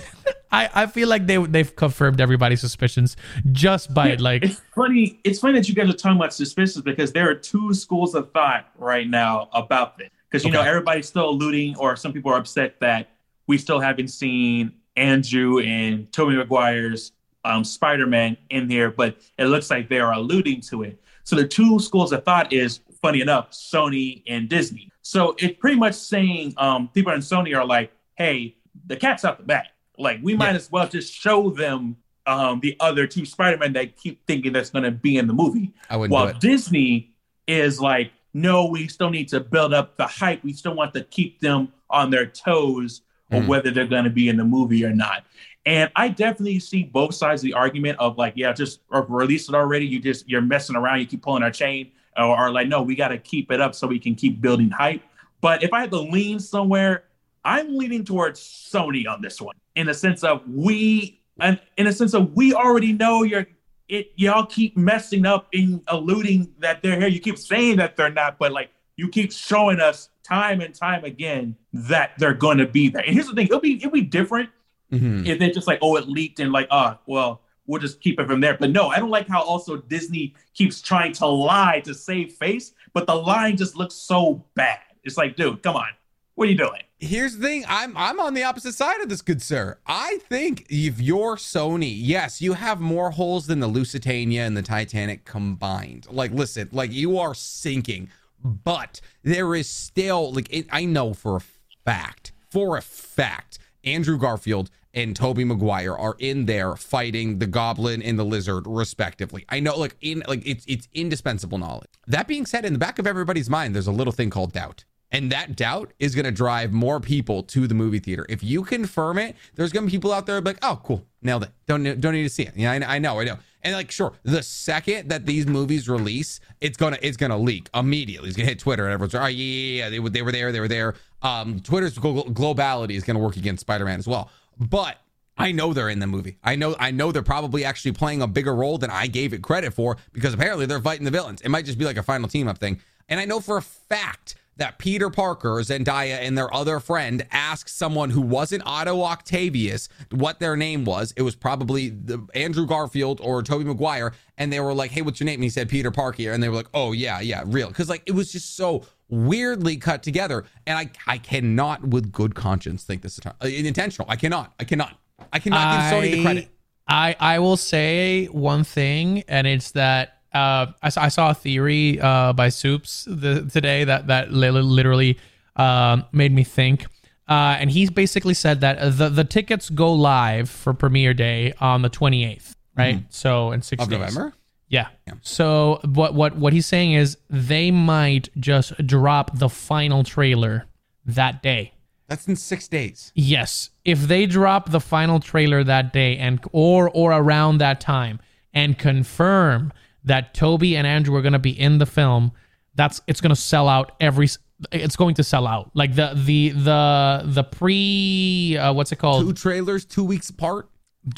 I, 0.50 0.68
I 0.74 0.86
feel 0.86 1.08
like 1.08 1.26
they 1.28 1.36
they've 1.36 1.74
confirmed 1.76 2.20
everybody's 2.20 2.60
suspicions 2.60 3.16
just 3.52 3.94
by 3.94 4.16
like 4.16 4.42
It's 4.42 4.60
funny. 4.74 5.20
It's 5.22 5.38
funny 5.38 5.54
that 5.54 5.68
you 5.68 5.74
guys 5.76 5.88
are 5.88 5.92
talking 5.92 6.16
about 6.18 6.34
suspicions 6.34 6.82
because 6.84 7.12
there 7.12 7.30
are 7.30 7.34
two 7.34 7.72
schools 7.74 8.16
of 8.16 8.32
thought 8.32 8.70
right 8.76 9.08
now 9.08 9.48
about 9.52 9.98
this. 9.98 10.10
Because 10.32 10.46
you 10.46 10.50
know 10.50 10.62
everybody's 10.62 11.06
still 11.06 11.28
alluding, 11.28 11.76
or 11.76 11.94
some 11.94 12.10
people 12.12 12.32
are 12.32 12.38
upset 12.38 12.80
that 12.80 13.10
we 13.46 13.58
still 13.58 13.78
haven't 13.78 14.08
seen 14.08 14.72
Andrew 14.96 15.58
and 15.60 16.10
Tobey 16.10 16.36
Maguire's 16.36 17.12
um, 17.44 17.64
Spider-Man 17.64 18.38
in 18.48 18.70
here, 18.70 18.90
but 18.90 19.16
it 19.36 19.46
looks 19.46 19.68
like 19.70 19.88
they 19.90 20.00
are 20.00 20.12
alluding 20.14 20.62
to 20.62 20.84
it. 20.84 20.98
So 21.24 21.36
the 21.36 21.46
two 21.46 21.78
schools 21.80 22.12
of 22.12 22.24
thought 22.24 22.50
is 22.52 22.80
funny 23.02 23.20
enough, 23.20 23.50
Sony 23.50 24.22
and 24.26 24.48
Disney. 24.48 24.90
So 25.02 25.34
it's 25.38 25.58
pretty 25.58 25.76
much 25.76 25.94
saying 25.94 26.54
um, 26.56 26.88
people 26.88 27.12
in 27.12 27.20
Sony 27.20 27.54
are 27.54 27.66
like, 27.66 27.92
"Hey, 28.14 28.56
the 28.86 28.96
cat's 28.96 29.24
out 29.26 29.36
the 29.38 29.44
bag. 29.44 29.66
Like 29.98 30.20
we 30.22 30.34
might 30.34 30.50
Yeah. 30.50 30.56
as 30.56 30.70
well 30.70 30.88
just 30.88 31.12
show 31.12 31.50
them 31.50 31.96
um, 32.24 32.60
the 32.60 32.74
other 32.80 33.06
two 33.06 33.26
Spider-Man 33.26 33.74
that 33.74 33.96
keep 33.96 34.24
thinking 34.26 34.52
that's 34.52 34.70
going 34.70 34.84
to 34.84 34.90
be 34.92 35.18
in 35.18 35.26
the 35.26 35.34
movie." 35.34 35.74
I 35.90 35.96
wouldn't 35.98 36.12
While. 36.12 36.32
Disney 36.38 37.10
is 37.48 37.80
like, 37.80 38.12
"No, 38.34 38.66
we 38.66 38.88
still 38.88 39.10
need 39.10 39.28
to 39.28 39.40
build 39.40 39.74
up 39.74 39.96
the 39.96 40.06
hype. 40.06 40.42
We 40.42 40.52
still 40.52 40.74
want 40.74 40.94
to 40.94 41.04
keep 41.04 41.40
them 41.40 41.72
on 41.90 42.10
their 42.10 42.26
toes, 42.26 43.02
or 43.30 43.40
Mhm. 43.40 43.46
whether 43.46 43.70
they're 43.70 43.86
going 43.86 44.04
to 44.04 44.10
be 44.10 44.28
in 44.28 44.36
the 44.36 44.44
movie 44.44 44.84
or 44.84 44.94
not." 44.94 45.24
And 45.64 45.90
I 45.94 46.08
definitely 46.08 46.58
see 46.58 46.82
both 46.82 47.14
sides 47.14 47.42
of 47.42 47.46
the 47.46 47.52
argument 47.52 47.98
of 48.00 48.18
like, 48.18 48.32
yeah, 48.34 48.52
just 48.52 48.80
or 48.90 49.06
release 49.08 49.48
it 49.48 49.54
already. 49.54 49.86
You 49.86 50.00
just 50.00 50.28
you're 50.28 50.40
messing 50.40 50.74
around. 50.74 51.00
You 51.00 51.06
keep 51.06 51.22
pulling 51.22 51.42
our 51.42 51.52
chain, 51.52 51.92
or, 52.16 52.36
or 52.36 52.50
like, 52.50 52.68
no, 52.68 52.82
we 52.82 52.96
got 52.96 53.08
to 53.08 53.18
keep 53.18 53.52
it 53.52 53.60
up 53.60 53.74
so 53.74 53.86
we 53.86 53.98
can 53.98 54.14
keep 54.14 54.40
building 54.40 54.70
hype. 54.70 55.02
But 55.40 55.62
if 55.62 55.72
I 55.72 55.80
had 55.80 55.90
to 55.92 56.00
lean 56.00 56.40
somewhere, 56.40 57.04
I'm 57.44 57.76
leaning 57.76 58.04
towards 58.04 58.40
Sony 58.40 59.06
on 59.08 59.22
this 59.22 59.40
one, 59.40 59.56
in 59.76 59.88
a 59.88 59.94
sense 59.94 60.24
of 60.24 60.42
we, 60.48 61.20
and 61.40 61.60
in 61.76 61.86
a 61.86 61.92
sense 61.92 62.14
of 62.14 62.32
we 62.34 62.54
already 62.54 62.92
know 62.92 63.22
you're. 63.22 63.46
It 63.92 64.12
y'all 64.16 64.46
keep 64.46 64.74
messing 64.76 65.26
up 65.26 65.48
in 65.52 65.82
alluding 65.88 66.50
that 66.60 66.82
they're 66.82 66.98
here. 66.98 67.08
You 67.08 67.20
keep 67.20 67.36
saying 67.36 67.76
that 67.76 67.94
they're 67.96 68.10
not, 68.10 68.38
but 68.38 68.50
like 68.50 68.70
you 68.96 69.08
keep 69.08 69.32
showing 69.32 69.80
us 69.80 70.08
time 70.24 70.62
and 70.62 70.74
time 70.74 71.04
again 71.04 71.56
that 71.74 72.12
they're 72.18 72.32
going 72.32 72.56
to 72.56 72.66
be 72.66 72.88
there. 72.88 73.02
And 73.04 73.12
here's 73.12 73.26
the 73.26 73.34
thing: 73.34 73.48
it'll 73.48 73.60
be 73.60 73.76
it'll 73.76 73.90
be 73.90 74.00
different 74.00 74.48
Mhm. 74.90 75.26
if 75.26 75.38
they're 75.38 75.50
just 75.50 75.66
like, 75.66 75.78
oh, 75.82 75.96
it 75.96 76.08
leaked 76.08 76.38
and 76.40 76.52
like, 76.52 76.68
ah, 76.70 76.98
well, 77.06 77.42
we'll 77.66 77.80
just 77.80 78.00
keep 78.00 78.18
it 78.20 78.26
from 78.26 78.40
there. 78.40 78.56
But 78.58 78.70
no, 78.70 78.88
I 78.88 78.98
don't 78.98 79.10
like 79.10 79.28
how 79.28 79.42
also 79.42 79.76
Disney 79.76 80.34
keeps 80.54 80.80
trying 80.82 81.12
to 81.14 81.26
lie 81.26 81.80
to 81.84 81.94
save 81.94 82.32
face, 82.34 82.72
but 82.94 83.06
the 83.06 83.14
line 83.14 83.56
just 83.56 83.76
looks 83.76 83.94
so 83.94 84.44
bad. 84.54 84.80
It's 85.04 85.16
like, 85.18 85.36
dude, 85.36 85.62
come 85.62 85.76
on, 85.76 85.88
what 86.34 86.48
are 86.48 86.50
you 86.50 86.58
doing? 86.58 86.82
Here's 87.04 87.36
the 87.36 87.44
thing. 87.44 87.64
I'm 87.66 87.96
I'm 87.96 88.20
on 88.20 88.32
the 88.32 88.44
opposite 88.44 88.74
side 88.74 89.00
of 89.00 89.08
this, 89.08 89.22
good 89.22 89.42
sir. 89.42 89.76
I 89.88 90.18
think 90.28 90.66
if 90.70 91.00
you're 91.00 91.34
Sony, 91.34 91.92
yes, 91.96 92.40
you 92.40 92.52
have 92.52 92.80
more 92.80 93.10
holes 93.10 93.48
than 93.48 93.58
the 93.58 93.66
Lusitania 93.66 94.46
and 94.46 94.56
the 94.56 94.62
Titanic 94.62 95.24
combined. 95.24 96.06
Like, 96.08 96.30
listen, 96.30 96.68
like 96.70 96.92
you 96.92 97.18
are 97.18 97.34
sinking, 97.34 98.08
but 98.44 99.00
there 99.24 99.52
is 99.56 99.68
still 99.68 100.32
like 100.32 100.46
it, 100.54 100.68
I 100.70 100.84
know 100.84 101.12
for 101.12 101.38
a 101.38 101.42
fact, 101.84 102.30
for 102.48 102.76
a 102.76 102.82
fact, 102.82 103.58
Andrew 103.82 104.16
Garfield 104.16 104.70
and 104.94 105.16
Tobey 105.16 105.42
Maguire 105.42 105.96
are 105.96 106.14
in 106.20 106.46
there 106.46 106.76
fighting 106.76 107.40
the 107.40 107.48
goblin 107.48 108.00
and 108.00 108.16
the 108.16 108.24
lizard 108.24 108.64
respectively. 108.68 109.44
I 109.48 109.58
know 109.58 109.76
like 109.76 109.96
in 110.02 110.22
like 110.28 110.46
it's 110.46 110.64
it's 110.68 110.86
indispensable 110.94 111.58
knowledge. 111.58 111.90
That 112.06 112.28
being 112.28 112.46
said, 112.46 112.64
in 112.64 112.72
the 112.72 112.78
back 112.78 113.00
of 113.00 113.08
everybody's 113.08 113.50
mind, 113.50 113.74
there's 113.74 113.88
a 113.88 113.92
little 113.92 114.12
thing 114.12 114.30
called 114.30 114.52
doubt. 114.52 114.84
And 115.12 115.30
that 115.30 115.54
doubt 115.56 115.92
is 115.98 116.14
going 116.14 116.24
to 116.24 116.32
drive 116.32 116.72
more 116.72 116.98
people 116.98 117.42
to 117.44 117.66
the 117.66 117.74
movie 117.74 117.98
theater. 117.98 118.24
If 118.28 118.42
you 118.42 118.64
confirm 118.64 119.18
it, 119.18 119.36
there's 119.54 119.70
going 119.70 119.84
to 119.84 119.90
be 119.90 119.96
people 119.96 120.12
out 120.12 120.26
there 120.26 120.40
like, 120.40 120.58
"Oh, 120.62 120.80
cool, 120.82 121.06
nailed 121.20 121.44
it. 121.44 121.50
Don't 121.66 121.84
don't 122.00 122.14
need 122.14 122.22
to 122.22 122.30
see 122.30 122.44
it." 122.44 122.54
Yeah, 122.56 122.72
I, 122.72 122.96
I 122.96 122.98
know, 122.98 123.20
I 123.20 123.24
know. 123.24 123.36
And 123.62 123.74
like, 123.74 123.90
sure, 123.90 124.14
the 124.24 124.42
second 124.42 125.10
that 125.10 125.26
these 125.26 125.46
movies 125.46 125.88
release, 125.88 126.40
it's 126.60 126.76
gonna 126.76 126.98
it's 127.02 127.16
gonna 127.16 127.38
leak 127.38 127.68
immediately. 127.74 128.28
It's 128.28 128.36
gonna 128.36 128.48
hit 128.48 128.58
Twitter, 128.58 128.84
and 128.86 128.92
everyone's 128.94 129.14
like, 129.14 129.22
"Oh 129.22 129.26
yeah, 129.26 129.44
yeah, 129.44 129.84
yeah, 129.84 129.90
they 129.90 130.00
were 130.00 130.10
they 130.10 130.22
were 130.22 130.32
there, 130.32 130.50
they 130.50 130.60
were 130.60 130.68
there." 130.68 130.94
Um, 131.20 131.60
Twitter's 131.60 131.96
glo- 131.98 132.24
globality 132.24 132.92
is 132.92 133.04
gonna 133.04 133.20
work 133.20 133.36
against 133.36 133.60
Spider-Man 133.60 133.98
as 133.98 134.08
well. 134.08 134.30
But 134.58 134.96
I 135.36 135.52
know 135.52 135.72
they're 135.72 135.90
in 135.90 135.98
the 135.98 136.06
movie. 136.06 136.38
I 136.42 136.56
know 136.56 136.74
I 136.80 136.90
know 136.90 137.12
they're 137.12 137.22
probably 137.22 137.64
actually 137.64 137.92
playing 137.92 138.22
a 138.22 138.26
bigger 138.26 138.54
role 138.54 138.78
than 138.78 138.90
I 138.90 139.06
gave 139.06 139.32
it 139.32 139.42
credit 139.42 139.74
for 139.74 139.96
because 140.12 140.34
apparently 140.34 140.66
they're 140.66 140.80
fighting 140.80 141.04
the 141.04 141.10
villains. 141.10 141.40
It 141.42 141.50
might 141.50 141.66
just 141.66 141.78
be 141.78 141.84
like 141.84 141.96
a 141.98 142.02
final 142.02 142.28
team 142.28 142.48
up 142.48 142.58
thing. 142.58 142.80
And 143.08 143.20
I 143.20 143.26
know 143.26 143.40
for 143.40 143.58
a 143.58 143.62
fact 143.62 144.36
that 144.56 144.78
Peter 144.78 145.10
Parker, 145.10 145.54
Zendaya, 145.62 146.18
and 146.20 146.36
their 146.36 146.52
other 146.54 146.78
friend 146.80 147.26
asked 147.30 147.76
someone 147.76 148.10
who 148.10 148.20
wasn't 148.20 148.62
Otto 148.66 149.02
Octavius 149.02 149.88
what 150.10 150.40
their 150.40 150.56
name 150.56 150.84
was. 150.84 151.12
It 151.16 151.22
was 151.22 151.34
probably 151.34 151.88
the 151.88 152.26
Andrew 152.34 152.66
Garfield 152.66 153.20
or 153.22 153.42
Tobey 153.42 153.64
Maguire, 153.64 154.12
and 154.36 154.52
they 154.52 154.60
were 154.60 154.74
like, 154.74 154.90
"Hey, 154.90 155.02
what's 155.02 155.20
your 155.20 155.26
name?" 155.26 155.36
And 155.36 155.44
he 155.44 155.50
said 155.50 155.68
Peter 155.68 155.90
Parker, 155.90 156.30
and 156.30 156.42
they 156.42 156.48
were 156.48 156.56
like, 156.56 156.70
"Oh 156.74 156.92
yeah, 156.92 157.20
yeah, 157.20 157.42
real," 157.46 157.68
because 157.68 157.88
like 157.88 158.02
it 158.06 158.12
was 158.12 158.30
just 158.32 158.56
so 158.56 158.84
weirdly 159.08 159.76
cut 159.76 160.02
together, 160.02 160.44
and 160.66 160.78
I 160.78 160.90
I 161.06 161.18
cannot 161.18 161.86
with 161.86 162.12
good 162.12 162.34
conscience 162.34 162.84
think 162.84 163.02
this 163.02 163.18
is 163.18 163.26
uh, 163.26 163.46
intentional. 163.46 164.08
I 164.10 164.16
cannot. 164.16 164.54
I 164.58 164.64
cannot. 164.64 164.98
I 165.32 165.38
cannot 165.38 165.90
give 165.90 165.98
Sony 165.98 166.12
the 166.12 166.22
credit. 166.22 166.48
I 166.88 167.16
I 167.18 167.38
will 167.38 167.56
say 167.56 168.26
one 168.26 168.64
thing, 168.64 169.22
and 169.28 169.46
it's 169.46 169.72
that 169.72 170.21
uh, 170.34 170.66
I, 170.82 170.88
saw, 170.88 171.02
I 171.02 171.08
saw 171.08 171.30
a 171.30 171.34
theory 171.34 172.00
uh, 172.00 172.32
by 172.32 172.48
Soups 172.48 173.04
the, 173.08 173.48
today 173.52 173.84
that 173.84 174.06
that 174.06 174.32
li- 174.32 174.50
literally 174.50 175.18
um, 175.56 176.04
made 176.12 176.32
me 176.32 176.44
think. 176.44 176.86
Uh, 177.28 177.56
and 177.58 177.70
he's 177.70 177.90
basically 177.90 178.34
said 178.34 178.60
that 178.60 178.96
the 178.98 179.08
the 179.08 179.24
tickets 179.24 179.70
go 179.70 179.92
live 179.92 180.50
for 180.50 180.74
premiere 180.74 181.14
day 181.14 181.52
on 181.60 181.82
the 181.82 181.90
28th, 181.90 182.54
right? 182.76 183.04
So 183.10 183.52
in 183.52 183.62
six 183.62 183.82
Of 183.82 183.90
days. 183.90 183.98
November? 183.98 184.34
Yeah. 184.68 184.88
So 185.20 185.80
what 185.84 186.14
what 186.14 186.36
what 186.36 186.52
he's 186.52 186.66
saying 186.66 186.92
is 186.92 187.18
they 187.28 187.70
might 187.70 188.28
just 188.40 188.74
drop 188.86 189.38
the 189.38 189.48
final 189.50 190.02
trailer 190.02 190.66
that 191.04 191.42
day. 191.42 191.74
That's 192.08 192.26
in 192.26 192.36
six 192.36 192.68
days. 192.68 193.12
Yes, 193.14 193.70
if 193.84 194.00
they 194.00 194.26
drop 194.26 194.70
the 194.70 194.80
final 194.80 195.20
trailer 195.20 195.62
that 195.64 195.92
day 195.92 196.16
and 196.16 196.40
or 196.52 196.90
or 196.90 197.12
around 197.12 197.58
that 197.58 197.80
time 197.80 198.18
and 198.54 198.78
confirm 198.78 199.72
that 200.04 200.34
Tobey 200.34 200.76
and 200.76 200.86
Andrew 200.86 201.14
are 201.16 201.22
going 201.22 201.32
to 201.32 201.38
be 201.38 201.58
in 201.58 201.78
the 201.78 201.86
film, 201.86 202.32
that's 202.74 203.00
it's 203.06 203.20
going 203.20 203.34
to 203.34 203.40
sell 203.40 203.68
out 203.68 203.92
every 204.00 204.28
it's 204.70 204.96
going 204.96 205.14
to 205.16 205.24
sell 205.24 205.46
out. 205.46 205.70
Like 205.74 205.94
the 205.94 206.12
the 206.14 206.50
the 206.50 207.22
the 207.24 207.44
pre 207.44 208.56
uh, 208.56 208.72
what's 208.72 208.92
it 208.92 208.96
called? 208.96 209.26
Two 209.26 209.32
trailers, 209.32 209.84
two 209.84 210.04
weeks 210.04 210.30
apart. 210.30 210.68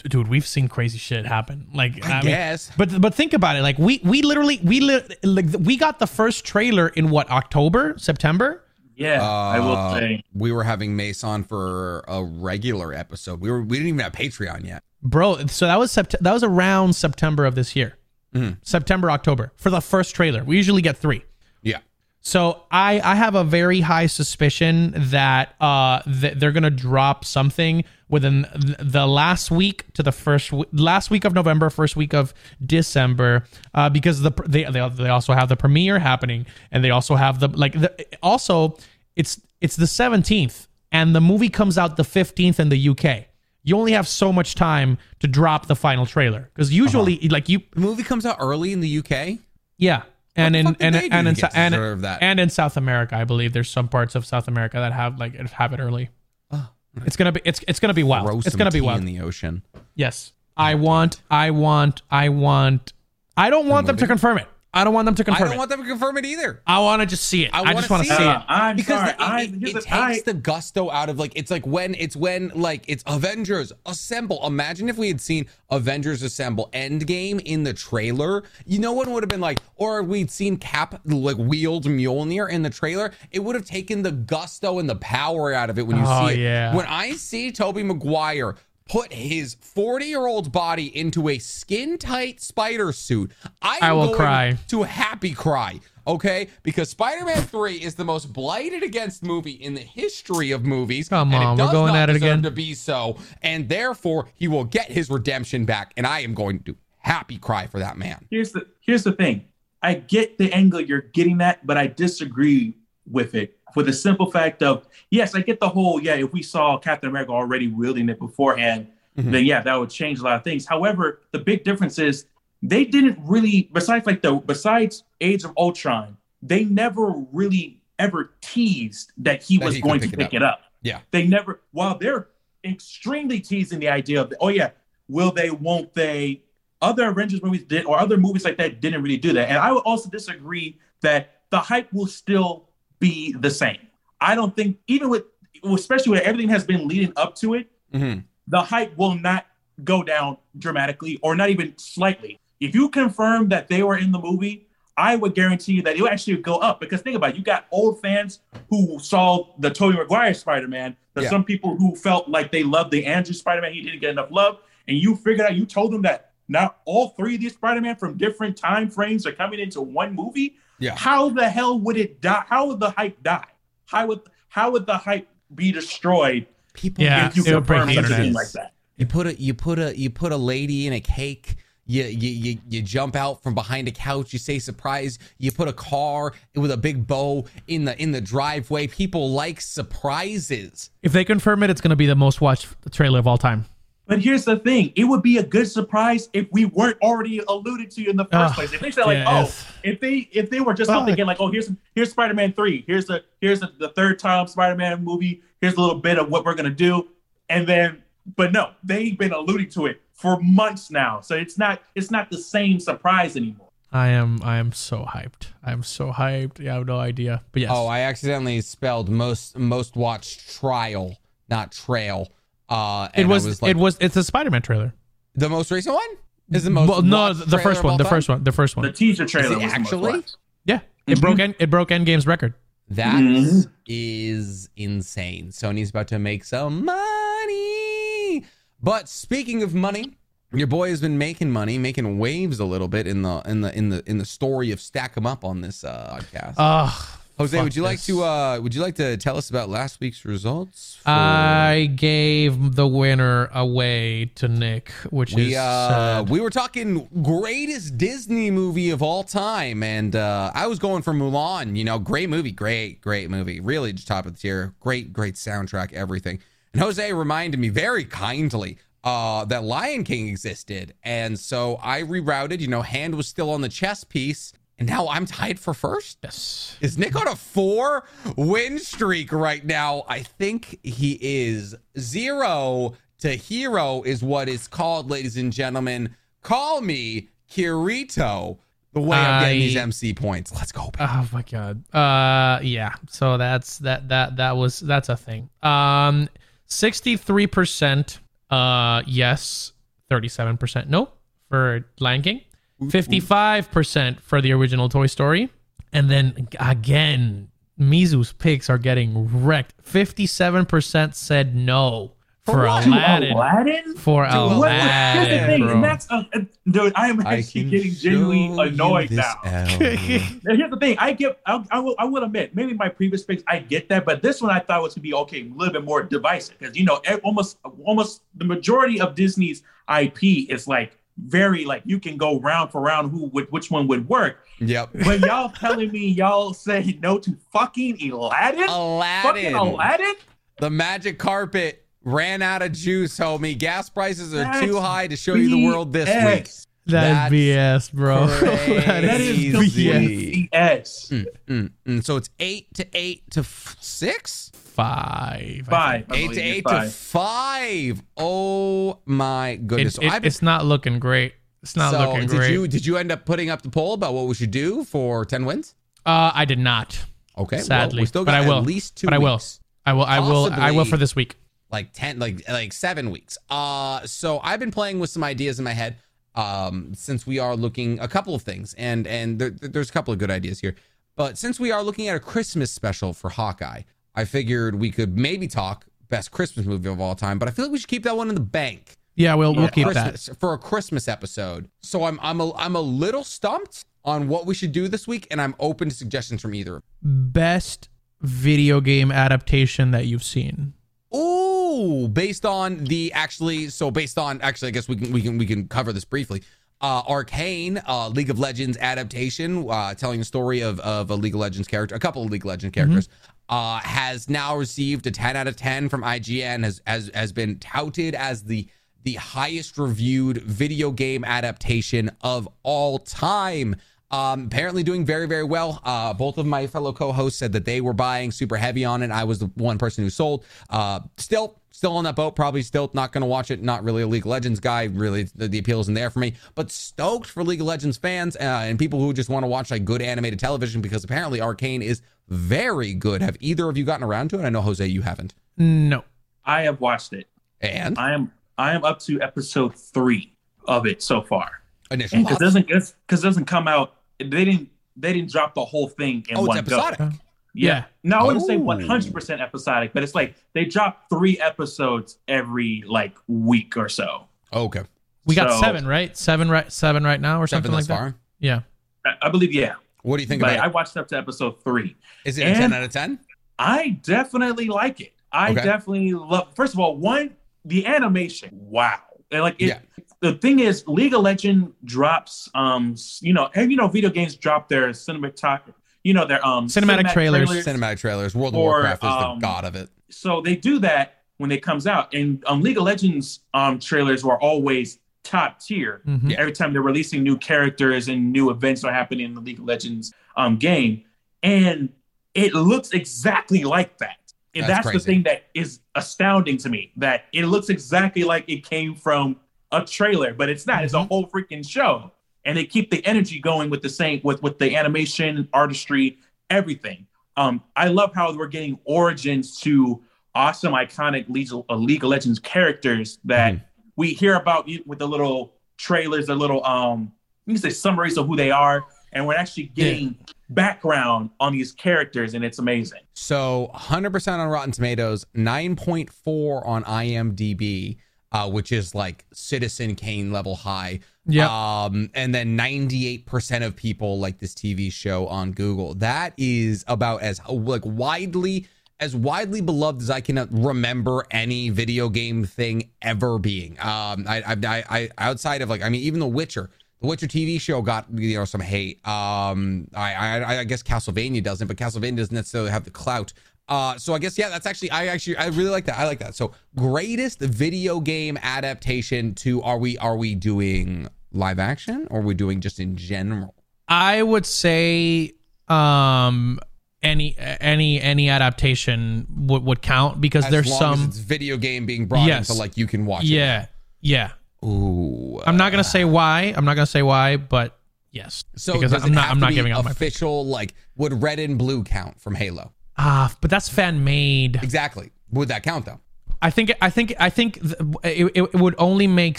dude 0.08 0.28
we've 0.28 0.46
seen 0.46 0.66
crazy 0.66 0.96
shit 0.96 1.26
happen 1.26 1.66
like 1.74 1.92
I 2.06 2.22
mean, 2.22 2.30
guess. 2.32 2.70
but 2.78 2.98
but 3.02 3.12
think 3.14 3.34
about 3.34 3.56
it 3.56 3.60
like 3.62 3.76
we 3.78 4.00
we 4.02 4.22
literally 4.22 4.58
we 4.64 4.80
li- 4.80 5.02
like 5.22 5.44
we 5.60 5.76
got 5.76 5.98
the 5.98 6.06
first 6.06 6.46
trailer 6.46 6.88
in 6.88 7.10
what 7.10 7.30
october 7.30 7.92
september 7.98 8.64
Yeah, 8.96 9.20
I 9.22 9.60
will 9.60 9.76
Uh, 9.76 9.98
say. 10.00 10.22
we 10.32 10.52
were 10.52 10.64
having 10.64 10.96
Mace 10.96 11.22
on 11.22 11.44
for 11.44 12.02
a 12.08 12.24
regular 12.24 12.94
episode. 12.94 13.40
We 13.42 13.50
were 13.50 13.60
we 13.60 13.76
didn't 13.76 13.88
even 13.88 14.00
have 14.00 14.12
Patreon 14.12 14.64
yet. 14.64 14.82
bro 15.02 15.44
so 15.48 15.66
that 15.66 15.78
was 15.78 15.92
sept- 15.92 16.18
that 16.18 16.32
was 16.32 16.42
around 16.42 16.94
september 16.94 17.44
of 17.44 17.54
this 17.54 17.76
year 17.76 17.98
Mm-hmm. 18.34 18.54
september 18.62 19.10
october 19.10 19.52
for 19.56 19.70
the 19.70 19.80
first 19.80 20.14
trailer 20.14 20.42
we 20.44 20.56
usually 20.56 20.82
get 20.82 20.96
three 20.98 21.22
Yeah. 21.62 21.78
So 22.26 22.62
I 22.70 23.00
I 23.12 23.14
have 23.16 23.34
a 23.34 23.44
very 23.44 23.80
high 23.80 24.06
suspicion 24.08 24.92
that 25.12 25.54
uh 25.60 26.00
th- 26.20 26.34
they're 26.38 26.52
gonna 26.58 26.70
drop 26.88 27.24
something 27.24 27.84
within 28.08 28.46
th- 28.60 28.76
the 28.80 29.06
last 29.06 29.50
week 29.50 29.84
to 29.94 30.02
the 30.02 30.10
first 30.12 30.50
w- 30.50 30.68
last 30.72 31.10
week 31.10 31.24
of 31.26 31.32
November, 31.34 31.68
first 31.70 31.96
week 31.96 32.14
of 32.14 32.32
December, 32.64 33.44
uh, 33.74 33.88
because 33.90 34.20
the 34.22 34.30
pr- 34.30 34.46
they, 34.48 34.64
they 34.64 34.88
they 34.88 35.08
also 35.10 35.32
have 35.34 35.48
the 35.48 35.56
premiere 35.56 35.98
happening, 35.98 36.46
and 36.72 36.82
they 36.82 36.90
also 36.90 37.14
have 37.14 37.40
the 37.40 37.48
like 37.48 37.72
the, 37.78 37.90
also 38.22 38.76
it's 39.16 39.40
it's 39.60 39.76
the 39.76 39.86
17th, 39.86 40.66
and 40.92 41.14
the 41.14 41.20
movie 41.20 41.48
comes 41.50 41.76
out 41.78 41.96
the 41.96 42.02
15th 42.04 42.58
in 42.58 42.68
the 42.70 42.88
UK. 42.92 43.26
You 43.64 43.76
only 43.78 43.92
have 43.92 44.06
so 44.06 44.32
much 44.32 44.54
time 44.54 44.98
to 45.20 45.26
drop 45.26 45.66
the 45.66 45.74
final 45.76 46.04
trailer 46.06 46.50
because 46.54 46.72
usually, 46.72 47.16
uh-huh. 47.18 47.28
like 47.30 47.48
you, 47.48 47.60
The 47.72 47.80
movie 47.80 48.02
comes 48.02 48.24
out 48.26 48.36
early 48.38 48.72
in 48.72 48.80
the 48.80 48.98
UK. 48.98 49.38
yeah, 49.78 50.02
and 50.36 50.54
in 50.54 50.66
fuck 50.66 50.78
did 50.78 50.84
and 50.86 50.94
they 50.94 51.08
do 51.08 51.14
and 51.16 51.28
in 51.28 51.34
get 51.34 51.52
Sou- 51.52 51.56
to 51.56 51.76
and, 51.82 52.00
that? 52.04 52.18
and 52.22 52.40
in 52.40 52.50
South 52.50 52.76
America, 52.76 53.16
I 53.16 53.24
believe 53.24 53.52
there's 53.52 53.70
some 53.70 53.88
parts 53.88 54.14
of 54.14 54.26
South 54.26 54.48
America 54.48 54.76
that 54.76 54.92
have 54.92 55.18
like 55.18 55.34
have 55.34 55.72
it 55.72 55.80
early. 55.80 56.10
Oh, 56.50 56.68
it's 57.06 57.16
gonna 57.16 57.32
be 57.32 57.40
it's 57.44 57.60
it's 57.66 57.80
gonna 57.80 57.94
be 57.94 58.02
wild. 58.02 58.26
Throw 58.28 58.38
It's 58.40 58.54
gonna 58.56 58.70
be 58.70 58.80
wild. 58.82 58.98
in 59.00 59.06
the 59.06 59.20
ocean. 59.20 59.62
Yes. 59.94 60.32
I 60.56 60.74
want, 60.76 61.20
I 61.30 61.50
want, 61.50 62.02
I 62.10 62.28
want. 62.28 62.92
I 63.36 63.50
don't 63.50 63.66
want 63.66 63.86
them 63.88 63.96
to 63.96 64.06
confirm 64.06 64.38
it. 64.38 64.46
I 64.74 64.84
don't 64.84 64.92
want 64.92 65.06
them 65.06 65.14
to 65.14 65.24
confirm. 65.24 65.42
It. 65.42 65.46
I 65.46 65.48
don't 65.48 65.54
it. 65.54 65.58
want 65.58 65.70
them 65.70 65.82
to 65.82 65.88
confirm 65.88 66.16
it 66.18 66.26
either. 66.26 66.60
I 66.66 66.80
want 66.80 67.00
to 67.00 67.06
just 67.06 67.24
see 67.24 67.44
it. 67.46 67.50
I 67.54 67.62
I, 67.62 67.72
just 67.74 67.88
want 67.88 68.02
to 68.02 68.08
see 68.10 68.16
see 68.16 68.22
it. 68.22 68.26
it. 68.26 68.36
Uh, 68.36 68.44
I'm 68.48 68.76
because 68.76 68.98
sorry. 69.00 69.12
the- 69.12 69.22
I, 69.22 69.40
it, 69.42 69.44
it, 69.54 69.58
here's 69.60 69.74
it 69.76 69.84
the- 69.88 69.94
I- 69.96 70.12
takes 70.12 70.24
the 70.24 70.34
gusto 70.34 70.90
out 70.90 71.08
of 71.08 71.18
like 71.18 71.32
it's 71.36 71.50
like 71.50 71.66
when 71.66 71.94
it's 71.94 72.16
when 72.16 72.48
like 72.54 72.84
it's 72.88 73.02
Avengers 73.06 73.72
Assemble. 73.86 74.44
Imagine 74.46 74.88
if 74.88 74.98
we 74.98 75.08
had 75.08 75.20
seen 75.20 75.46
Avengers 75.70 76.22
Assemble 76.22 76.68
Endgame 76.74 77.40
in 77.44 77.62
the 77.62 77.72
trailer. 77.72 78.42
You 78.66 78.80
know 78.80 78.92
what 78.92 79.08
would 79.08 79.22
have 79.22 79.30
been 79.30 79.40
like, 79.40 79.60
or 79.76 80.02
we'd 80.02 80.30
seen 80.30 80.56
Cap 80.56 81.00
like 81.04 81.38
wield 81.38 81.84
Mjolnir 81.84 82.50
in 82.50 82.62
the 82.62 82.70
trailer. 82.70 83.12
It 83.30 83.38
would 83.40 83.54
have 83.54 83.64
taken 83.64 84.02
the 84.02 84.12
gusto 84.12 84.78
and 84.80 84.90
the 84.90 84.96
power 84.96 85.52
out 85.52 85.70
of 85.70 85.78
it 85.78 85.86
when 85.86 85.96
you 85.98 86.04
Oh, 86.06 86.26
see 86.28 86.34
it. 86.34 86.38
yeah. 86.40 86.74
When 86.74 86.86
I 86.86 87.12
see 87.12 87.52
Tobey 87.52 87.82
Maguire 87.84 88.56
put 88.88 89.12
his 89.12 89.54
40 89.60 90.04
year 90.06 90.26
old 90.26 90.52
body 90.52 90.96
into 90.96 91.28
a 91.28 91.38
skin 91.38 91.98
tight 91.98 92.40
spider 92.40 92.92
suit, 92.92 93.32
I, 93.62 93.78
I 93.82 93.92
will 93.92 94.06
going 94.06 94.16
cry. 94.16 94.58
to 94.68 94.82
happy 94.82 95.32
cry. 95.32 95.80
Okay, 96.06 96.48
because 96.62 96.90
Spider-Man 96.90 97.44
3 97.44 97.76
is 97.76 97.94
the 97.94 98.04
most 98.04 98.30
blighted 98.30 98.82
against 98.82 99.22
movie 99.22 99.52
in 99.52 99.72
the 99.72 99.80
history 99.80 100.50
of 100.50 100.62
movies. 100.62 101.08
Come 101.08 101.32
and 101.32 101.42
on, 101.42 101.58
it 101.58 101.64
we're 101.64 101.72
going 101.72 101.94
not 101.94 102.10
at 102.10 102.10
it 102.10 102.16
again. 102.16 102.42
To 102.42 102.50
be 102.50 102.74
so, 102.74 103.16
and 103.40 103.70
therefore 103.70 104.28
he 104.34 104.46
will 104.46 104.64
get 104.64 104.92
his 104.92 105.08
redemption 105.08 105.64
back, 105.64 105.94
and 105.96 106.06
I 106.06 106.20
am 106.20 106.34
going 106.34 106.60
to 106.64 106.76
happy 106.98 107.38
cry 107.38 107.66
for 107.66 107.78
that 107.78 107.96
man. 107.96 108.26
here's 108.30 108.52
the 108.52 108.66
here's 108.80 109.04
the 109.04 109.12
thing. 109.12 109.46
I 109.82 109.94
get 109.94 110.36
the 110.36 110.52
angle 110.52 110.80
you're 110.80 111.00
getting 111.00 111.40
at, 111.40 111.66
but 111.66 111.78
I 111.78 111.86
disagree 111.86 112.76
with 113.10 113.34
it 113.34 113.58
for 113.74 113.82
the 113.82 113.92
simple 113.92 114.30
fact 114.30 114.62
of 114.62 114.86
yes, 115.10 115.34
I 115.34 115.40
get 115.40 115.60
the 115.60 115.68
whole 115.68 116.00
yeah. 116.00 116.14
If 116.14 116.32
we 116.32 116.42
saw 116.42 116.78
Captain 116.78 117.10
America 117.10 117.32
already 117.32 117.68
wielding 117.68 118.08
it 118.08 118.18
beforehand, 118.18 118.86
Mhm. 119.18 119.30
then 119.32 119.44
yeah, 119.44 119.60
that 119.62 119.74
would 119.76 119.90
change 119.90 120.20
a 120.20 120.22
lot 120.22 120.36
of 120.36 120.44
things. 120.44 120.66
However, 120.66 121.20
the 121.32 121.38
big 121.38 121.64
difference 121.64 121.98
is 121.98 122.26
they 122.62 122.84
didn't 122.84 123.18
really 123.22 123.68
besides 123.72 124.06
like 124.06 124.22
the 124.22 124.34
besides 124.36 125.02
Age 125.20 125.44
of 125.44 125.52
Ultron, 125.58 126.16
they 126.42 126.64
never 126.64 127.12
really 127.32 127.80
ever 127.98 128.32
teased 128.40 129.12
that 129.18 129.42
he 129.42 129.58
That 129.58 129.64
was 129.66 129.74
he 129.76 129.80
going 129.80 130.00
to 130.00 130.08
pick 130.08 130.18
it 130.18 130.24
up. 130.26 130.32
it 130.34 130.42
up. 130.42 130.60
Yeah. 130.82 131.00
They 131.10 131.26
never 131.26 131.60
while 131.72 131.98
they're 131.98 132.28
extremely 132.64 133.40
teasing 133.40 133.78
the 133.80 133.88
idea 133.88 134.20
of 134.22 134.32
oh 134.40 134.48
yeah, 134.48 134.70
will 135.08 135.30
they, 135.32 135.50
won't 135.50 135.92
they? 135.94 136.42
Other 136.80 137.08
Avengers 137.08 137.42
movies 137.42 137.64
did 137.64 137.84
or 137.86 137.98
other 137.98 138.16
movies 138.18 138.44
like 138.44 138.56
that 138.58 138.80
didn't 138.80 139.02
really 139.02 139.16
do 139.16 139.32
that. 139.32 139.48
And 139.48 139.58
I 139.58 139.72
would 139.72 139.82
also 139.84 140.08
disagree 140.10 140.78
that 141.02 141.40
the 141.50 141.58
hype 141.58 141.90
will 141.92 142.06
still 142.06 142.68
be 143.00 143.32
the 143.32 143.50
same. 143.50 143.78
I 144.20 144.34
don't 144.34 144.54
think 144.56 144.78
even 144.86 145.08
with 145.08 145.24
especially 145.64 146.12
when 146.12 146.22
everything 146.22 146.50
has 146.50 146.64
been 146.64 146.86
leading 146.86 147.12
up 147.16 147.34
to 147.36 147.54
it, 147.54 147.70
Mhm. 147.92 148.24
the 148.48 148.60
hype 148.60 148.94
will 148.98 149.14
not 149.14 149.46
go 149.82 150.02
down 150.02 150.36
dramatically 150.58 151.18
or 151.22 151.34
not 151.34 151.48
even 151.48 151.72
slightly. 151.78 152.38
If 152.60 152.74
you 152.74 152.88
confirm 152.90 153.48
that 153.48 153.68
they 153.68 153.82
were 153.82 153.96
in 153.96 154.12
the 154.12 154.18
movie, 154.18 154.66
I 154.96 155.16
would 155.16 155.34
guarantee 155.34 155.72
you 155.72 155.82
that 155.82 155.96
it 155.96 156.02
will 156.02 156.08
actually 156.10 156.36
go 156.36 156.56
up 156.58 156.80
because 156.80 157.00
think 157.00 157.16
about 157.16 157.30
it, 157.30 157.36
you 157.36 157.42
got 157.42 157.66
old 157.72 158.00
fans 158.02 158.40
who 158.68 158.98
saw 159.00 159.46
the 159.58 159.70
Tobey 159.70 159.96
Maguire 159.96 160.34
Spider-Man. 160.34 160.96
There's 161.14 161.24
Yeah. 161.24 161.30
some 161.30 161.44
people 161.44 161.76
who 161.76 161.96
felt 161.96 162.28
like 162.28 162.52
they 162.52 162.62
loved 162.62 162.90
the 162.90 163.04
Andrew 163.06 163.32
Spider-Man. 163.34 163.72
He 163.72 163.80
didn't 163.80 164.00
get 164.00 164.10
enough 164.10 164.30
love. 164.30 164.58
And 164.86 164.98
you 164.98 165.16
figured 165.16 165.46
out, 165.46 165.54
you 165.56 165.64
told 165.64 165.92
them 165.92 166.02
that 166.02 166.30
now 166.46 166.74
all 166.84 167.08
three 167.16 167.36
of 167.36 167.40
these 167.40 167.54
Spider-Man 167.54 167.96
from 167.96 168.18
different 168.18 168.56
time 168.56 168.90
frames 168.90 169.26
are 169.26 169.32
coming 169.32 169.58
into 169.60 169.80
one 169.80 170.14
movie. 170.14 170.56
Yeah. 170.78 170.94
How 170.96 171.28
the 171.30 171.48
hell 171.48 171.78
would 171.78 171.96
it 171.96 172.20
die? 172.20 172.44
How 172.48 172.66
would 172.66 172.80
the 172.80 172.90
hype 172.90 173.22
die? 173.22 173.46
How 173.86 174.06
would 174.06 174.20
how 174.48 174.70
would 174.72 174.86
the 174.86 174.96
hype 174.96 175.28
be 175.54 175.70
destroyed 175.72 176.46
People, 176.72 177.04
Yeah, 177.04 177.28
if 177.28 177.36
you 177.36 177.44
it 177.44 177.54
would 177.54 177.66
break 177.66 177.82
confirm 177.82 177.88
the 177.88 177.94
such 177.94 178.04
a 178.04 178.06
internet. 178.06 178.24
thing 178.26 178.32
like 178.34 178.52
that? 178.52 178.72
You 178.96 179.06
put 179.06 179.26
a 179.26 179.40
you 179.40 179.54
put 179.54 179.78
a 179.78 179.96
you 179.96 180.10
put 180.10 180.32
a 180.32 180.36
lady 180.36 180.86
in 180.86 180.92
a 180.92 181.00
cake. 181.00 181.56
You, 181.86 182.04
you 182.04 182.30
you 182.30 182.58
you 182.68 182.82
jump 182.82 183.14
out 183.14 183.42
from 183.42 183.54
behind 183.54 183.88
a 183.88 183.90
couch. 183.92 184.32
You 184.32 184.38
say 184.38 184.58
surprise. 184.58 185.18
You 185.38 185.52
put 185.52 185.68
a 185.68 185.72
car 185.72 186.32
with 186.54 186.70
a 186.70 186.76
big 186.76 187.06
bow 187.06 187.44
in 187.68 187.84
the 187.84 188.00
in 188.02 188.12
the 188.12 188.20
driveway. 188.20 188.86
People 188.86 189.30
like 189.30 189.60
surprises. 189.60 190.90
If 191.02 191.12
they 191.12 191.24
confirm 191.24 191.62
it, 191.62 191.70
it's 191.70 191.80
going 191.80 191.90
to 191.90 191.96
be 191.96 192.06
the 192.06 192.14
most 192.16 192.40
watched 192.40 192.68
trailer 192.90 193.18
of 193.18 193.26
all 193.26 193.38
time. 193.38 193.66
But 194.06 194.20
here's 194.20 194.44
the 194.44 194.58
thing: 194.58 194.92
it 194.96 195.04
would 195.04 195.22
be 195.22 195.38
a 195.38 195.42
good 195.42 195.66
surprise 195.66 196.28
if 196.32 196.46
we 196.50 196.66
weren't 196.66 196.98
already 197.00 197.40
alluded 197.48 197.90
to 197.92 198.08
in 198.08 198.16
the 198.16 198.24
first 198.24 198.50
Ugh, 198.50 198.54
place. 198.54 198.72
If 198.72 198.80
they 198.80 198.90
said 198.90 199.06
like, 199.06 199.18
yeah, 199.18 199.40
"Oh," 199.40 199.42
if- 199.44 199.78
if 199.82 200.00
they 200.00 200.28
if 200.32 200.50
they 200.50 200.60
were 200.60 200.74
just 200.74 200.88
something 200.88 201.12
Fuck. 201.12 201.14
again, 201.14 201.26
like, 201.26 201.40
"Oh, 201.40 201.50
here's 201.50 201.70
here's 201.94 202.10
Spider-Man 202.10 202.52
three. 202.52 202.84
Here's 202.86 203.06
the 203.06 203.24
here's 203.40 203.60
the, 203.60 203.72
the 203.78 203.88
third 203.90 204.18
time 204.18 204.46
Spider-Man 204.46 205.02
movie. 205.04 205.42
Here's 205.60 205.74
a 205.74 205.80
little 205.80 206.00
bit 206.00 206.18
of 206.18 206.28
what 206.30 206.44
we're 206.44 206.54
gonna 206.54 206.70
do," 206.70 207.08
and 207.48 207.66
then, 207.66 208.02
but 208.36 208.52
no, 208.52 208.72
they've 208.82 209.16
been 209.16 209.32
alluding 209.32 209.70
to 209.70 209.86
it 209.86 210.02
for 210.12 210.38
months 210.40 210.90
now, 210.90 211.20
so 211.20 211.34
it's 211.34 211.58
not 211.58 211.82
it's 211.94 212.10
not 212.10 212.30
the 212.30 212.38
same 212.38 212.80
surprise 212.80 213.36
anymore. 213.36 213.68
I 213.92 214.08
am 214.08 214.40
I 214.42 214.58
am 214.58 214.72
so 214.72 215.04
hyped. 215.04 215.52
I 215.62 215.72
am 215.72 215.82
so 215.82 216.10
hyped. 216.12 216.58
You 216.58 216.68
have 216.68 216.86
no 216.86 216.98
idea. 216.98 217.42
But 217.52 217.62
yes. 217.62 217.70
Oh, 217.72 217.86
I 217.86 218.00
accidentally 218.00 218.60
spelled 218.60 219.08
most 219.08 219.56
most 219.56 219.96
watched 219.96 220.54
trial, 220.58 221.18
not 221.48 221.72
trail. 221.72 222.28
Uh, 222.68 223.08
it 223.14 223.20
and 223.22 223.30
I 223.30 223.34
was, 223.34 223.62
like, 223.62 223.70
it 223.70 223.76
was 223.76 223.96
it's 224.00 224.16
a 224.16 224.24
Spider-Man 224.24 224.62
trailer. 224.62 224.94
the 225.34 225.48
most 225.48 225.70
recent 225.70 225.94
one. 225.94 226.04
Is 226.52 226.64
the 226.64 226.70
most 226.70 226.88
Well, 226.88 227.02
no, 227.02 227.32
the 227.32 227.58
first 227.58 227.82
one, 227.82 227.96
the 227.96 228.04
time? 228.04 228.10
first 228.10 228.28
one, 228.28 228.44
the 228.44 228.52
first 228.52 228.76
one. 228.76 228.84
The 228.86 228.92
teaser 228.92 229.24
trailer 229.26 229.52
it 229.54 229.62
was 229.62 229.72
the 229.72 229.78
most 229.78 229.92
actually? 229.92 230.24
Yeah, 230.66 230.80
it 231.06 231.18
Mhm. 231.18 231.20
broke 231.20 231.38
End, 231.38 231.54
it 231.58 231.70
broke 231.70 231.88
Endgame's 231.88 232.26
record. 232.26 232.54
That 232.90 233.14
Mhm. 233.22 233.70
is 233.86 234.68
insane. 234.76 235.48
Sony's 235.48 235.90
about 235.90 236.08
to 236.08 236.18
make 236.18 236.44
some 236.44 236.84
money. 236.84 238.44
But 238.82 239.08
speaking 239.08 239.62
of 239.62 239.74
money, 239.74 240.18
your 240.52 240.66
boy 240.66 240.90
has 240.90 241.00
been 241.00 241.16
making 241.16 241.50
money, 241.50 241.78
making 241.78 242.18
waves 242.18 242.58
a 242.60 242.64
little 242.66 242.88
bit 242.88 243.06
in 243.06 243.22
the 243.22 243.40
in 243.46 243.62
the 243.62 243.76
in 243.76 243.88
the 243.88 244.02
in 244.08 244.18
the 244.18 244.24
story 244.26 244.70
of 244.70 244.80
stack 244.80 245.14
'em 245.16 245.26
up 245.26 245.44
on 245.44 245.62
this 245.62 245.82
uh, 245.84 246.18
podcast. 246.20 246.54
Ugh. 246.58 247.18
Jose, 247.38 247.56
fuck 247.56 247.64
would 247.64 247.74
you 247.74 247.82
like 247.82 248.00
to 248.02 248.22
uh 248.22 248.60
would 248.62 248.74
you 248.74 248.80
like 248.80 248.94
to 248.96 249.16
tell 249.16 249.36
us 249.36 249.50
about 249.50 249.68
last 249.68 249.98
week's 250.00 250.24
results? 250.24 250.98
for- 251.02 251.10
I 251.10 251.86
gave 251.86 252.76
the 252.76 252.86
winner 252.86 253.50
away 253.52 254.26
to 254.36 254.46
Nick, 254.46 254.90
which 255.10 255.34
we 255.34 255.50
is 255.52 255.56
uh 255.56 256.24
we 256.28 256.40
were 256.40 256.50
talking 256.50 257.08
greatest 257.22 257.98
Disney 257.98 258.50
movie 258.52 258.90
of 258.90 259.02
all 259.02 259.24
time, 259.24 259.82
and 259.82 260.14
uh 260.14 260.52
I 260.54 260.68
was 260.68 260.78
going 260.78 261.02
for 261.02 261.12
Mulan. 261.12 261.76
You 261.76 261.84
know, 261.84 261.98
great 261.98 262.28
movie, 262.28 262.52
great, 262.52 263.00
great 263.00 263.28
movie, 263.30 263.58
really 263.60 263.92
just 263.92 264.06
top 264.06 264.26
of 264.26 264.34
the 264.34 264.38
tier, 264.38 264.74
great, 264.80 265.12
great 265.12 265.34
soundtrack, 265.34 265.92
everything. 265.92 266.38
And 266.72 266.82
Jose 266.82 267.12
reminded 267.12 267.58
me 267.58 267.68
very 267.68 268.04
kindly 268.04 268.78
uh 269.02 269.44
that 269.46 269.64
Lion 269.64 270.04
King 270.04 270.28
existed, 270.28 270.94
and 271.02 271.36
so 271.38 271.80
I 271.82 272.02
rerouted. 272.02 272.60
You 272.60 272.68
know, 272.68 272.82
hand 272.82 273.16
was 273.16 273.26
still 273.26 273.50
on 273.50 273.60
the 273.60 273.68
chess 273.68 274.04
piece, 274.04 274.52
and 274.78 274.88
now 274.88 275.08
I'm 275.08 275.24
tied 275.26 275.58
for 275.60 275.72
first. 275.74 276.18
yes. 276.22 276.76
Is 276.80 276.98
Nick 276.98 277.14
on 277.16 277.28
a 277.28 277.36
four 277.36 278.04
win 278.36 278.78
streak 278.78 279.32
right 279.32 279.64
now? 279.64 280.04
I 280.08 280.20
think 280.22 280.78
he 280.82 281.18
is. 281.20 281.74
Zero 281.98 282.94
to 283.18 283.30
hero 283.30 284.02
is 284.02 284.22
what 284.22 284.48
is 284.48 284.66
called, 284.68 285.10
ladies 285.10 285.36
and 285.36 285.52
gentlemen. 285.52 286.14
Call 286.42 286.80
me 286.80 287.28
Kirito. 287.50 288.58
The 288.92 289.00
way 289.00 289.16
I'm 289.16 289.42
getting 289.42 289.56
I- 289.58 289.60
these 289.60 289.76
MC 289.76 290.14
points. 290.14 290.52
Let's 290.54 290.70
go. 290.70 290.90
baby. 290.90 291.10
Oh 291.10 291.28
my 291.32 291.42
god. 291.42 291.82
Uh 291.94 292.60
yeah. 292.62 292.94
So 293.08 293.36
that's 293.38 293.78
that 293.78 294.08
that 294.08 294.36
that 294.36 294.56
was 294.56 294.80
that's 294.80 295.08
a 295.08 295.16
thing. 295.16 295.48
Um 295.62 296.28
63% 296.68 298.18
uh 298.50 299.02
yes, 299.06 299.72
37% 300.10 300.88
no 300.88 301.08
for 301.48 301.86
Lion 301.98 302.22
King. 302.22 302.40
55% 302.80 304.20
for 304.20 304.40
the 304.40 304.52
original 304.52 304.88
Toy 304.88 305.06
Story. 305.06 305.50
And 305.92 306.10
then 306.10 306.48
again, 306.58 307.48
Mizu's 307.78 308.32
picks 308.32 308.68
are 308.68 308.78
getting 308.78 309.44
wrecked. 309.44 309.74
57% 309.84 311.14
said 311.14 311.54
no 311.54 312.14
for, 312.44 312.66
what? 312.66 312.84
To 312.84 312.90
Aladdin. 312.90 313.32
Aladdin? 313.32 313.96
For 313.96 314.24
Aladdin. 314.24 314.58
What, 314.58 314.70
here's 314.70 315.40
the 315.40 315.46
thing, 315.46 315.60
bro. 315.62 315.72
and 315.72 315.84
that's 315.84 316.06
uh, 316.10 316.24
uh, 316.34 316.40
dude. 316.70 316.92
I 316.94 317.08
am 317.08 317.26
actually 317.26 317.64
getting 317.64 317.92
genuinely 317.94 318.68
annoyed 318.68 319.10
now. 319.10 319.34
Now, 319.44 319.66
here's 319.66 320.70
the 320.70 320.76
thing. 320.78 320.98
I 320.98 321.12
get. 321.12 321.40
I, 321.46 321.64
I 321.70 321.78
will. 321.78 321.94
I 321.98 322.04
will 322.04 322.22
admit. 322.22 322.54
Maybe 322.54 322.74
my 322.74 322.90
previous 322.90 323.24
picks, 323.24 323.42
I 323.46 323.60
get 323.60 323.88
that, 323.88 324.04
but 324.04 324.22
this 324.22 324.42
one 324.42 324.50
I 324.50 324.60
thought 324.60 324.82
was 324.82 324.92
to 324.94 325.00
be 325.00 325.14
okay, 325.14 325.40
a 325.40 325.54
little 325.54 325.72
bit 325.72 325.84
more 325.84 326.02
divisive 326.02 326.58
because 326.58 326.76
you 326.76 326.84
know, 326.84 327.00
almost, 327.22 327.58
almost 327.84 328.22
the 328.34 328.44
majority 328.44 329.00
of 329.00 329.14
Disney's 329.14 329.62
IP 329.88 330.50
is 330.50 330.68
like 330.68 330.98
very 331.18 331.64
like 331.64 331.82
you 331.84 332.00
can 332.00 332.16
go 332.16 332.40
round 332.40 332.70
for 332.72 332.80
round 332.80 333.10
who 333.10 333.26
would 333.26 333.50
which 333.52 333.70
one 333.70 333.86
would 333.88 334.08
work. 334.08 334.44
Yep. 334.58 334.90
But 335.04 335.20
y'all 335.20 335.48
telling 335.50 335.90
me 335.92 336.08
y'all 336.08 336.52
say 336.54 336.98
no 337.02 337.18
to 337.18 337.36
fucking 337.52 338.10
Aladdin? 338.10 338.68
Aladdin. 338.68 339.22
Fucking 339.22 339.54
Aladdin. 339.54 339.74
Aladdin? 339.74 340.14
The 340.58 340.70
magic 340.70 341.18
carpet 341.18 341.84
ran 342.02 342.42
out 342.42 342.62
of 342.62 342.72
juice, 342.72 343.18
homie. 343.18 343.56
Gas 343.58 343.88
prices 343.90 344.32
are 344.34 344.38
That's 344.38 344.60
too 344.60 344.78
high 344.80 345.06
to 345.08 345.16
show 345.16 345.34
you 345.34 345.48
the 345.50 345.64
world 345.64 345.92
this 345.92 346.06
week. 346.08 346.44
BS. 346.44 346.66
That's, 346.86 347.30
That's 347.30 347.34
BS, 347.34 347.92
bro. 347.92 348.26
That 348.84 349.04
is 349.04 349.54
Crazy. 349.56 349.90
complete 349.92 350.50
BS. 350.52 351.26
Mm, 351.48 351.70
mm. 351.86 352.04
So 352.04 352.16
it's 352.16 352.28
eight 352.38 352.72
to 352.74 352.86
eight 352.92 353.30
to 353.30 353.40
f- 353.40 353.76
six? 353.80 354.52
Five. 354.74 355.66
Five. 355.68 356.04
Eight 356.12 356.26
to 356.26 356.30
it's 356.30 356.38
eight 356.38 356.64
to 356.66 356.70
five. 356.70 356.92
five. 356.92 358.02
Oh 358.16 358.98
my 359.06 359.56
goodness. 359.56 359.98
It- 359.98 360.04
it- 360.04 360.24
it's 360.24 360.42
not 360.42 360.64
looking 360.64 360.98
great. 360.98 361.34
It's 361.62 361.76
not 361.76 361.92
so 361.92 361.98
looking 362.10 362.26
did 362.28 362.36
great. 362.36 362.52
you 362.52 362.68
did 362.68 362.84
you 362.84 362.96
end 362.96 363.10
up 363.10 363.24
putting 363.24 363.48
up 363.50 363.62
the 363.62 363.70
poll 363.70 363.94
about 363.94 364.12
what 364.14 364.26
we 364.26 364.34
should 364.34 364.50
do 364.50 364.84
for 364.84 365.24
10 365.24 365.44
wins? 365.44 365.74
uh, 366.06 366.30
I 366.34 366.44
did 366.44 366.58
not. 366.58 367.02
Okay. 367.38 367.56
well, 367.56 367.64
Sadly, 367.64 368.02
we 368.02 368.06
still 368.06 368.24
but 368.24 368.34
I 368.34 368.46
will. 368.46 368.58
at 368.58 368.64
least 368.64 368.96
two 368.96 369.06
but 369.06 369.14
I 369.14 369.18
will. 369.18 369.40
I 369.86 369.92
will. 369.94 370.04
I 370.04 370.20
will. 370.20 370.52
I 370.52 370.70
will 370.72 370.84
for 370.84 370.96
this 370.98 371.16
week. 371.16 371.36
like 371.72 371.92
10 371.92 372.18
like 372.18 372.46
like 372.48 372.72
7 372.72 373.10
weeks. 373.10 373.38
Uh 373.48 374.06
so 374.06 374.38
I've 374.42 374.60
been 374.60 374.70
playing 374.70 374.98
with 375.00 375.10
some 375.10 375.24
ideas 375.24 375.58
in 375.58 375.64
my 375.64 375.72
head 375.72 375.96
um 376.36 376.92
since 376.94 377.26
we 377.26 377.38
are 377.38 377.56
looking 377.56 377.98
a 378.00 378.08
couple 378.08 378.34
of 378.34 378.42
things 378.42 378.74
and 378.74 379.06
and 379.06 379.38
there, 379.38 379.50
there's 379.50 379.88
a 379.88 379.92
couple 379.92 380.12
of 380.12 380.18
good 380.18 380.30
ideas 380.30 380.60
here. 380.60 380.74
But 381.16 381.38
since 381.38 381.58
we 381.60 381.70
are 381.72 381.82
looking 381.82 382.08
at 382.08 382.16
a 382.16 382.20
Christmas 382.20 382.70
special 382.72 383.12
for 383.12 383.30
Hawkeye, 383.30 383.82
I 384.14 384.24
figured 384.24 384.76
we 384.76 384.90
could 384.90 385.18
maybe 385.18 385.48
talk 385.48 385.86
best 386.08 386.30
Christmas 386.30 386.66
movie 386.66 386.88
of 386.88 387.00
all 387.00 387.14
time, 387.14 387.38
but 387.38 387.48
I 387.48 387.50
feel 387.50 387.64
like 387.64 387.72
we 387.72 387.78
should 387.78 387.88
keep 387.88 388.04
that 388.04 388.16
one 388.16 388.28
in 388.28 388.34
the 388.34 388.40
bank. 388.40 388.96
Yeah, 389.16 389.34
we'll 389.34 389.54
we'll 389.54 389.68
keep 389.68 389.88
that. 389.88 390.18
For 390.40 390.54
a 390.54 390.58
Christmas 390.58 391.08
episode. 391.08 391.68
So 391.82 392.04
I'm 392.04 392.18
I'm 392.22 392.40
a 392.40 392.52
I'm 392.54 392.76
a 392.76 392.80
little 392.80 393.24
stumped 393.24 393.84
on 394.04 394.28
what 394.28 394.46
we 394.46 394.54
should 394.54 394.72
do 394.72 394.88
this 394.88 395.06
week 395.06 395.26
and 395.30 395.40
I'm 395.40 395.54
open 395.58 395.88
to 395.88 395.94
suggestions 395.94 396.42
from 396.42 396.54
either. 396.54 396.82
Best 397.02 397.88
video 398.20 398.80
game 398.80 399.12
adaptation 399.12 399.92
that 399.92 400.06
you've 400.06 400.24
seen. 400.24 400.74
Ooh, 401.14 402.08
based 402.08 402.44
on 402.44 402.84
the 402.84 403.12
actually, 403.12 403.68
so 403.68 403.90
based 403.90 404.18
on 404.18 404.40
actually, 404.40 404.68
I 404.68 404.70
guess 404.72 404.88
we 404.88 404.96
can 404.96 405.12
we 405.12 405.22
can 405.22 405.38
we 405.38 405.46
can 405.46 405.68
cover 405.68 405.92
this 405.92 406.04
briefly. 406.04 406.42
Uh, 406.80 407.02
Arcane, 407.08 407.80
uh, 407.86 408.08
League 408.08 408.30
of 408.30 408.38
Legends 408.38 408.76
adaptation, 408.78 409.64
uh, 409.70 409.94
telling 409.94 410.18
the 410.18 410.24
story 410.24 410.60
of 410.60 410.80
of 410.80 411.10
a 411.10 411.14
League 411.14 411.34
of 411.34 411.40
Legends 411.40 411.68
character, 411.68 411.94
a 411.94 412.00
couple 412.00 412.24
of 412.24 412.30
League 412.30 412.42
of 412.42 412.48
Legends 412.48 412.74
characters, 412.74 413.08
uh, 413.48 413.80
has 413.80 414.28
now 414.28 414.56
received 414.56 415.06
a 415.06 415.10
10 415.10 415.36
out 415.36 415.46
of 415.46 415.56
10 415.56 415.88
from 415.88 416.02
IGN. 416.02 416.64
Has 416.64 416.80
has 416.86 417.10
has 417.14 417.32
been 417.32 417.58
touted 417.58 418.14
as 418.14 418.44
the 418.44 418.68
the 419.02 419.14
highest 419.14 419.76
reviewed 419.76 420.38
video 420.38 420.90
game 420.90 421.24
adaptation 421.24 422.10
of 422.22 422.48
all 422.62 422.98
time. 422.98 423.76
Um, 424.14 424.44
apparently 424.44 424.82
doing 424.82 425.04
very, 425.04 425.26
very 425.26 425.44
well. 425.44 425.80
Uh, 425.84 426.14
both 426.14 426.38
of 426.38 426.46
my 426.46 426.66
fellow 426.66 426.92
co-hosts 426.92 427.38
said 427.38 427.52
that 427.52 427.64
they 427.64 427.80
were 427.80 427.92
buying 427.92 428.30
super 428.30 428.56
heavy 428.56 428.84
on 428.84 429.02
it. 429.02 429.10
I 429.10 429.24
was 429.24 429.40
the 429.40 429.46
one 429.54 429.76
person 429.76 430.04
who 430.04 430.10
sold. 430.10 430.44
Uh, 430.70 431.00
still, 431.16 431.60
still 431.70 431.96
on 431.96 432.04
that 432.04 432.14
boat. 432.14 432.36
Probably 432.36 432.62
still 432.62 432.90
not 432.94 433.12
going 433.12 433.22
to 433.22 433.26
watch 433.26 433.50
it. 433.50 433.62
Not 433.62 433.82
really 433.82 434.02
a 434.02 434.06
League 434.06 434.22
of 434.22 434.26
Legends 434.26 434.60
guy. 434.60 434.84
Really, 434.84 435.24
the, 435.34 435.48
the 435.48 435.58
appeal 435.58 435.80
isn't 435.80 435.94
there 435.94 436.10
for 436.10 436.20
me. 436.20 436.34
But 436.54 436.70
stoked 436.70 437.26
for 437.26 437.42
League 437.42 437.60
of 437.60 437.66
Legends 437.66 437.96
fans 437.96 438.36
uh, 438.36 438.40
and 438.40 438.78
people 438.78 439.00
who 439.00 439.12
just 439.12 439.28
want 439.28 439.42
to 439.42 439.48
watch 439.48 439.70
like 439.70 439.84
good 439.84 440.00
animated 440.00 440.38
television 440.38 440.80
because 440.80 441.02
apparently 441.02 441.40
Arcane 441.40 441.82
is 441.82 442.00
very 442.28 442.94
good. 442.94 443.20
Have 443.20 443.36
either 443.40 443.68
of 443.68 443.76
you 443.76 443.84
gotten 443.84 444.04
around 444.04 444.30
to 444.30 444.38
it? 444.38 444.44
I 444.44 444.48
know 444.48 444.60
Jose, 444.60 444.86
you 444.86 445.02
haven't. 445.02 445.34
No. 445.56 446.04
I 446.44 446.62
have 446.62 446.80
watched 446.80 447.12
it. 447.12 447.26
And 447.60 447.98
I 447.98 448.12
am 448.12 448.30
I 448.58 448.74
am 448.74 448.84
up 448.84 449.00
to 449.00 449.20
episode 449.20 449.74
three 449.74 450.32
of 450.66 450.86
it 450.86 451.02
so 451.02 451.22
far. 451.22 451.62
initial 451.90 452.18
And 452.18 452.26
because 452.26 452.38
thoughts? 452.38 452.66
doesn't 452.68 452.94
because 453.06 453.22
doesn't 453.22 453.46
come 453.46 453.66
out. 453.66 453.94
They 454.18 454.44
didn't 454.44 454.68
they 454.96 455.12
didn't 455.12 455.30
drop 455.30 455.54
the 455.54 455.64
whole 455.64 455.88
thing 455.88 456.24
in 456.28 456.36
Oh, 456.36 456.40
it's 456.40 456.48
one 456.48 456.58
episodic. 456.58 456.98
go. 456.98 457.04
Yeah. 457.06 457.10
Yeah. 457.54 457.84
No, 458.04 458.18
I 458.18 458.22
wouldn't 458.24 458.46
say 458.46 458.56
Oh. 458.56 458.60
100% 458.60 459.40
episodic, 459.40 459.92
but 459.92 460.02
it's 460.02 460.14
like 460.14 460.34
they 460.54 460.64
drop 460.64 461.08
three 461.10 461.38
episodes 461.40 462.18
every 462.28 462.82
like 462.86 463.16
week 463.28 463.76
or 463.76 463.88
so. 463.88 464.26
Oh, 464.52 464.64
okay, 464.64 464.82
We 465.26 465.34
got 465.34 465.50
So- 465.52 465.60
seven, 465.60 465.86
right? 465.86 466.16
Seven 466.16 466.48
right 466.48 466.70
seven 466.72 467.02
right 467.04 467.20
now 467.20 467.40
or 467.40 467.46
seven 467.46 467.64
something 467.64 467.76
thus 467.76 467.88
like 467.88 467.98
far. 467.98 468.10
that. 468.10 468.16
Yeah. 468.40 468.60
I, 469.04 469.26
I 469.26 469.28
believe, 469.30 469.52
yeah. 469.52 469.74
What 470.02 470.18
do 470.18 470.22
you 470.22 470.28
think 470.28 470.42
But 470.42 470.52
about 470.54 470.64
I 470.64 470.68
it? 470.68 470.74
watched 470.74 470.96
up 470.96 471.08
to 471.08 471.16
episode 471.18 471.62
three. 471.64 471.96
Is 472.24 472.38
it 472.38 472.46
a 472.46 472.54
ten 472.54 472.72
out 472.72 472.82
of 472.82 472.90
ten? 472.90 473.18
I 473.58 473.98
definitely 474.02 474.66
like 474.66 475.00
it. 475.00 475.12
I 475.32 475.50
Okay. 475.52 475.62
definitely 475.64 476.12
love. 476.12 476.54
First 476.54 476.74
of 476.74 476.80
all, 476.80 476.96
one 476.96 477.34
the 477.64 477.86
animation. 477.86 478.50
Wow. 478.52 479.00
And 479.32 479.42
like 479.42 479.56
it, 479.60 479.66
Yeah. 479.68 479.78
The 480.24 480.32
thing 480.32 480.60
is, 480.60 480.82
League 480.86 481.12
of 481.12 481.20
Legend 481.20 481.74
drops. 481.84 482.48
Um, 482.54 482.96
you 483.20 483.34
know, 483.34 483.50
and 483.54 483.70
you 483.70 483.76
know, 483.76 483.88
video 483.88 484.08
games 484.08 484.34
drop 484.34 484.70
their 484.70 484.88
cinematography. 484.88 485.74
You 486.02 486.14
know, 486.14 486.26
their 486.26 486.44
um 486.46 486.66
Cinematic 486.66 487.12
trailers. 487.12 487.50
Cinematic 487.50 487.98
trailers. 487.98 488.34
World 488.34 488.54
of 488.54 488.60
Or, 488.60 488.70
Warcraft 488.70 489.04
is 489.04 489.10
um, 489.10 489.38
the 489.38 489.46
god 489.46 489.64
of 489.66 489.76
it. 489.76 489.90
so 490.08 490.40
they 490.40 490.56
do 490.56 490.78
that 490.78 491.24
when 491.36 491.52
it 491.52 491.62
comes 491.62 491.86
out. 491.86 492.14
And 492.14 492.42
um, 492.46 492.62
League 492.62 492.78
of 492.78 492.84
Legends 492.84 493.40
um, 493.52 493.78
trailers 493.78 494.24
were 494.24 494.40
always 494.40 494.98
top 495.24 495.60
tier. 495.60 496.00
Mhm. 496.06 496.32
Every 496.34 496.52
time 496.52 496.72
they're 496.72 496.82
releasing 496.82 497.22
new 497.22 497.36
characters 497.36 498.08
and 498.08 498.32
new 498.32 498.50
events 498.50 498.82
are 498.82 498.92
happening 498.92 499.26
in 499.26 499.34
the 499.34 499.40
League 499.42 499.58
of 499.58 499.66
Legends 499.66 500.12
um, 500.36 500.56
game, 500.56 501.04
and 501.42 501.90
it 502.34 502.54
looks 502.54 502.92
exactly 502.92 503.62
like 503.64 503.98
that. 503.98 504.16
And 504.54 504.64
That's 504.66 504.86
that's, 504.86 505.04
the 505.04 505.12
thing 505.12 505.22
that 505.24 505.44
is 505.52 505.80
astounding 505.96 506.56
to 506.58 506.68
me 506.68 506.92
that 506.96 507.24
it 507.32 507.46
looks 507.46 507.68
exactly 507.68 508.22
like 508.22 508.44
it 508.48 508.64
came 508.64 508.94
from 508.94 509.36
a 509.74 509.84
trailer, 509.84 510.34
but 510.34 510.48
it's 510.48 510.66
not. 510.66 510.84
It's 510.84 510.94
a 510.94 511.04
whole 511.04 511.28
freaking 511.28 511.68
show, 511.68 512.12
and 512.44 512.56
they 512.56 512.64
keep 512.64 512.90
the 512.90 513.04
energy 513.04 513.40
going 513.40 513.70
with 513.70 513.82
the 513.82 513.88
same 513.88 514.20
with 514.24 514.42
with 514.42 514.58
the 514.58 514.76
animation, 514.76 515.48
artistry, 515.52 516.18
everything. 516.50 517.06
Um, 517.36 517.62
I 517.74 517.88
love 517.88 518.12
how 518.14 518.34
we're 518.36 518.46
getting 518.46 518.78
origins 518.84 519.58
to 519.60 520.02
awesome, 520.34 520.72
iconic 520.72 521.28
League 521.28 521.52
of, 521.52 521.64
uh, 521.68 521.76
League 521.76 522.04
of 522.04 522.10
Legends 522.10 522.38
characters 522.38 523.18
that 523.24 523.68
we 523.96 524.12
hear 524.12 524.34
about 524.34 524.68
with 524.86 524.98
the 524.98 525.06
little 525.06 525.54
trailers, 525.76 526.26
the 526.26 526.34
little 526.34 526.64
um, 526.64 527.12
you 527.46 527.54
can 527.54 527.62
say 527.62 527.70
summaries 527.70 528.16
of 528.16 528.26
who 528.26 528.36
they 528.36 528.50
are, 528.50 528.84
and 529.12 529.26
we're 529.26 529.36
actually 529.36 529.64
getting 529.64 530.16
background 530.50 531.30
on 531.40 531.52
these 531.52 531.72
characters, 531.72 532.34
and 532.34 532.44
it's 532.44 532.58
amazing. 532.58 533.00
So 533.14 533.70
100% 533.74 534.38
on 534.38 534.48
Rotten 534.48 534.72
Tomatoes, 534.72 535.26
9.4 535.36 536.66
on 536.66 536.84
IMDb, 536.84 537.98
uh, 538.34 538.50
which 538.50 538.72
is 538.72 538.96
like 538.96 539.24
Citizen 539.32 539.94
Kane 539.94 540.32
level 540.32 540.56
high. 540.56 540.98
Yeah. 541.24 541.46
Um, 541.46 542.10
and 542.14 542.34
then 542.34 542.58
98% 542.58 543.64
of 543.64 543.76
people 543.76 544.18
like 544.18 544.40
this 544.40 544.54
TV 544.54 544.92
show 544.92 545.28
on 545.28 545.52
Google. 545.52 545.94
That 545.94 546.34
is 546.36 546.84
about 546.88 547.22
as 547.22 547.40
like 547.48 547.82
widely 547.84 548.66
as 548.98 549.14
widely 549.14 549.60
beloved 549.60 550.02
as 550.02 550.10
I 550.10 550.20
can 550.20 550.48
remember 550.50 551.24
any 551.30 551.68
video 551.70 552.08
game 552.08 552.44
thing 552.44 552.90
ever 553.00 553.38
being. 553.38 553.78
Um, 553.78 554.24
I, 554.26 554.42
I, 554.46 554.56
I, 554.66 554.84
I 554.88 555.08
outside 555.18 555.62
of 555.62 555.68
like, 555.68 555.82
I 555.82 555.88
mean, 555.88 556.02
even 556.02 556.18
The 556.18 556.26
Witcher, 556.26 556.70
the 557.00 557.06
Witcher 557.06 557.26
TV 557.26 557.60
show 557.60 557.82
got 557.82 558.06
you 558.12 558.36
know 558.36 558.44
some 558.44 558.60
hate. 558.60 559.06
Um, 559.06 559.86
I, 559.94 560.14
I, 560.14 560.58
I 560.60 560.64
guess 560.64 560.82
Castlevania 560.82 561.42
doesn't, 561.42 561.68
but 561.68 561.76
Castlevania 561.76 562.16
doesn't 562.16 562.34
necessarily 562.34 562.70
have 562.70 562.84
the 562.84 562.90
clout. 562.90 563.32
Uh, 563.68 563.96
so 563.96 564.12
I 564.14 564.18
guess 564.18 564.36
yeah, 564.36 564.48
that's 564.50 564.66
actually 564.66 564.90
I 564.90 565.06
actually 565.06 565.36
I 565.36 565.46
really 565.46 565.70
like 565.70 565.86
that. 565.86 565.98
I 565.98 566.06
like 566.06 566.18
that. 566.18 566.34
So 566.34 566.52
greatest 566.76 567.40
video 567.40 568.00
game 568.00 568.38
adaptation 568.42 569.34
to 569.36 569.62
are 569.62 569.78
we 569.78 569.96
are 569.98 570.16
we 570.16 570.34
doing 570.34 571.08
live 571.32 571.58
action 571.58 572.06
or 572.10 572.20
are 572.20 572.22
we 572.22 572.34
doing 572.34 572.60
just 572.60 572.78
in 572.78 572.96
general? 572.96 573.54
I 573.88 574.22
would 574.22 574.44
say 574.46 575.32
um 575.68 576.60
any 577.02 577.34
any 577.38 578.00
any 578.00 578.28
adaptation 578.30 579.26
would 579.46 579.64
would 579.64 579.80
count 579.82 580.20
because 580.20 580.44
As 580.44 580.50
there's 580.50 580.78
some 580.78 581.10
video 581.10 581.56
game 581.56 581.86
being 581.86 582.06
brought 582.06 582.26
Yes. 582.26 582.48
into 582.50 582.58
like 582.58 582.76
you 582.76 582.86
can 582.86 583.06
watch 583.06 583.24
it. 583.24 583.28
yeah 583.28 583.66
yeah 584.00 584.32
Ooh. 584.64 585.40
I'm 585.46 585.56
not 585.56 585.70
gonna 585.70 585.84
say 585.84 586.04
why 586.04 586.52
I'm 586.56 586.64
not 586.64 586.74
gonna 586.74 586.86
say 586.86 587.02
why 587.02 587.36
but 587.36 587.78
yes 588.10 588.44
So 588.56 588.74
because 588.74 588.92
I'm 588.92 589.04
it 589.04 589.10
not 589.14 589.24
have 589.24 589.32
I'm 589.32 589.40
not 589.40 589.52
giving 589.52 589.72
my 589.72 589.90
official 589.90 590.46
like 590.46 590.74
would 590.96 591.22
red 591.22 591.38
and 591.38 591.58
blue 591.58 591.82
count 591.84 592.20
from 592.20 592.34
Halo? 592.34 592.72
Ah 592.96 593.34
but 593.40 593.50
that's 593.50 593.68
fan 593.68 594.04
made 594.04 594.62
Exactly. 594.62 595.10
Would 595.30 595.48
that 595.48 595.62
count 595.62 595.86
though? 595.86 596.00
I 596.40 596.50
think 596.50 596.72
I 596.80 596.90
think 596.90 597.14
I 597.18 597.30
think 597.30 597.60
th- 597.60 597.74
it, 598.04 598.32
it 598.36 598.54
would 598.54 598.74
only 598.78 599.06
make 599.06 599.38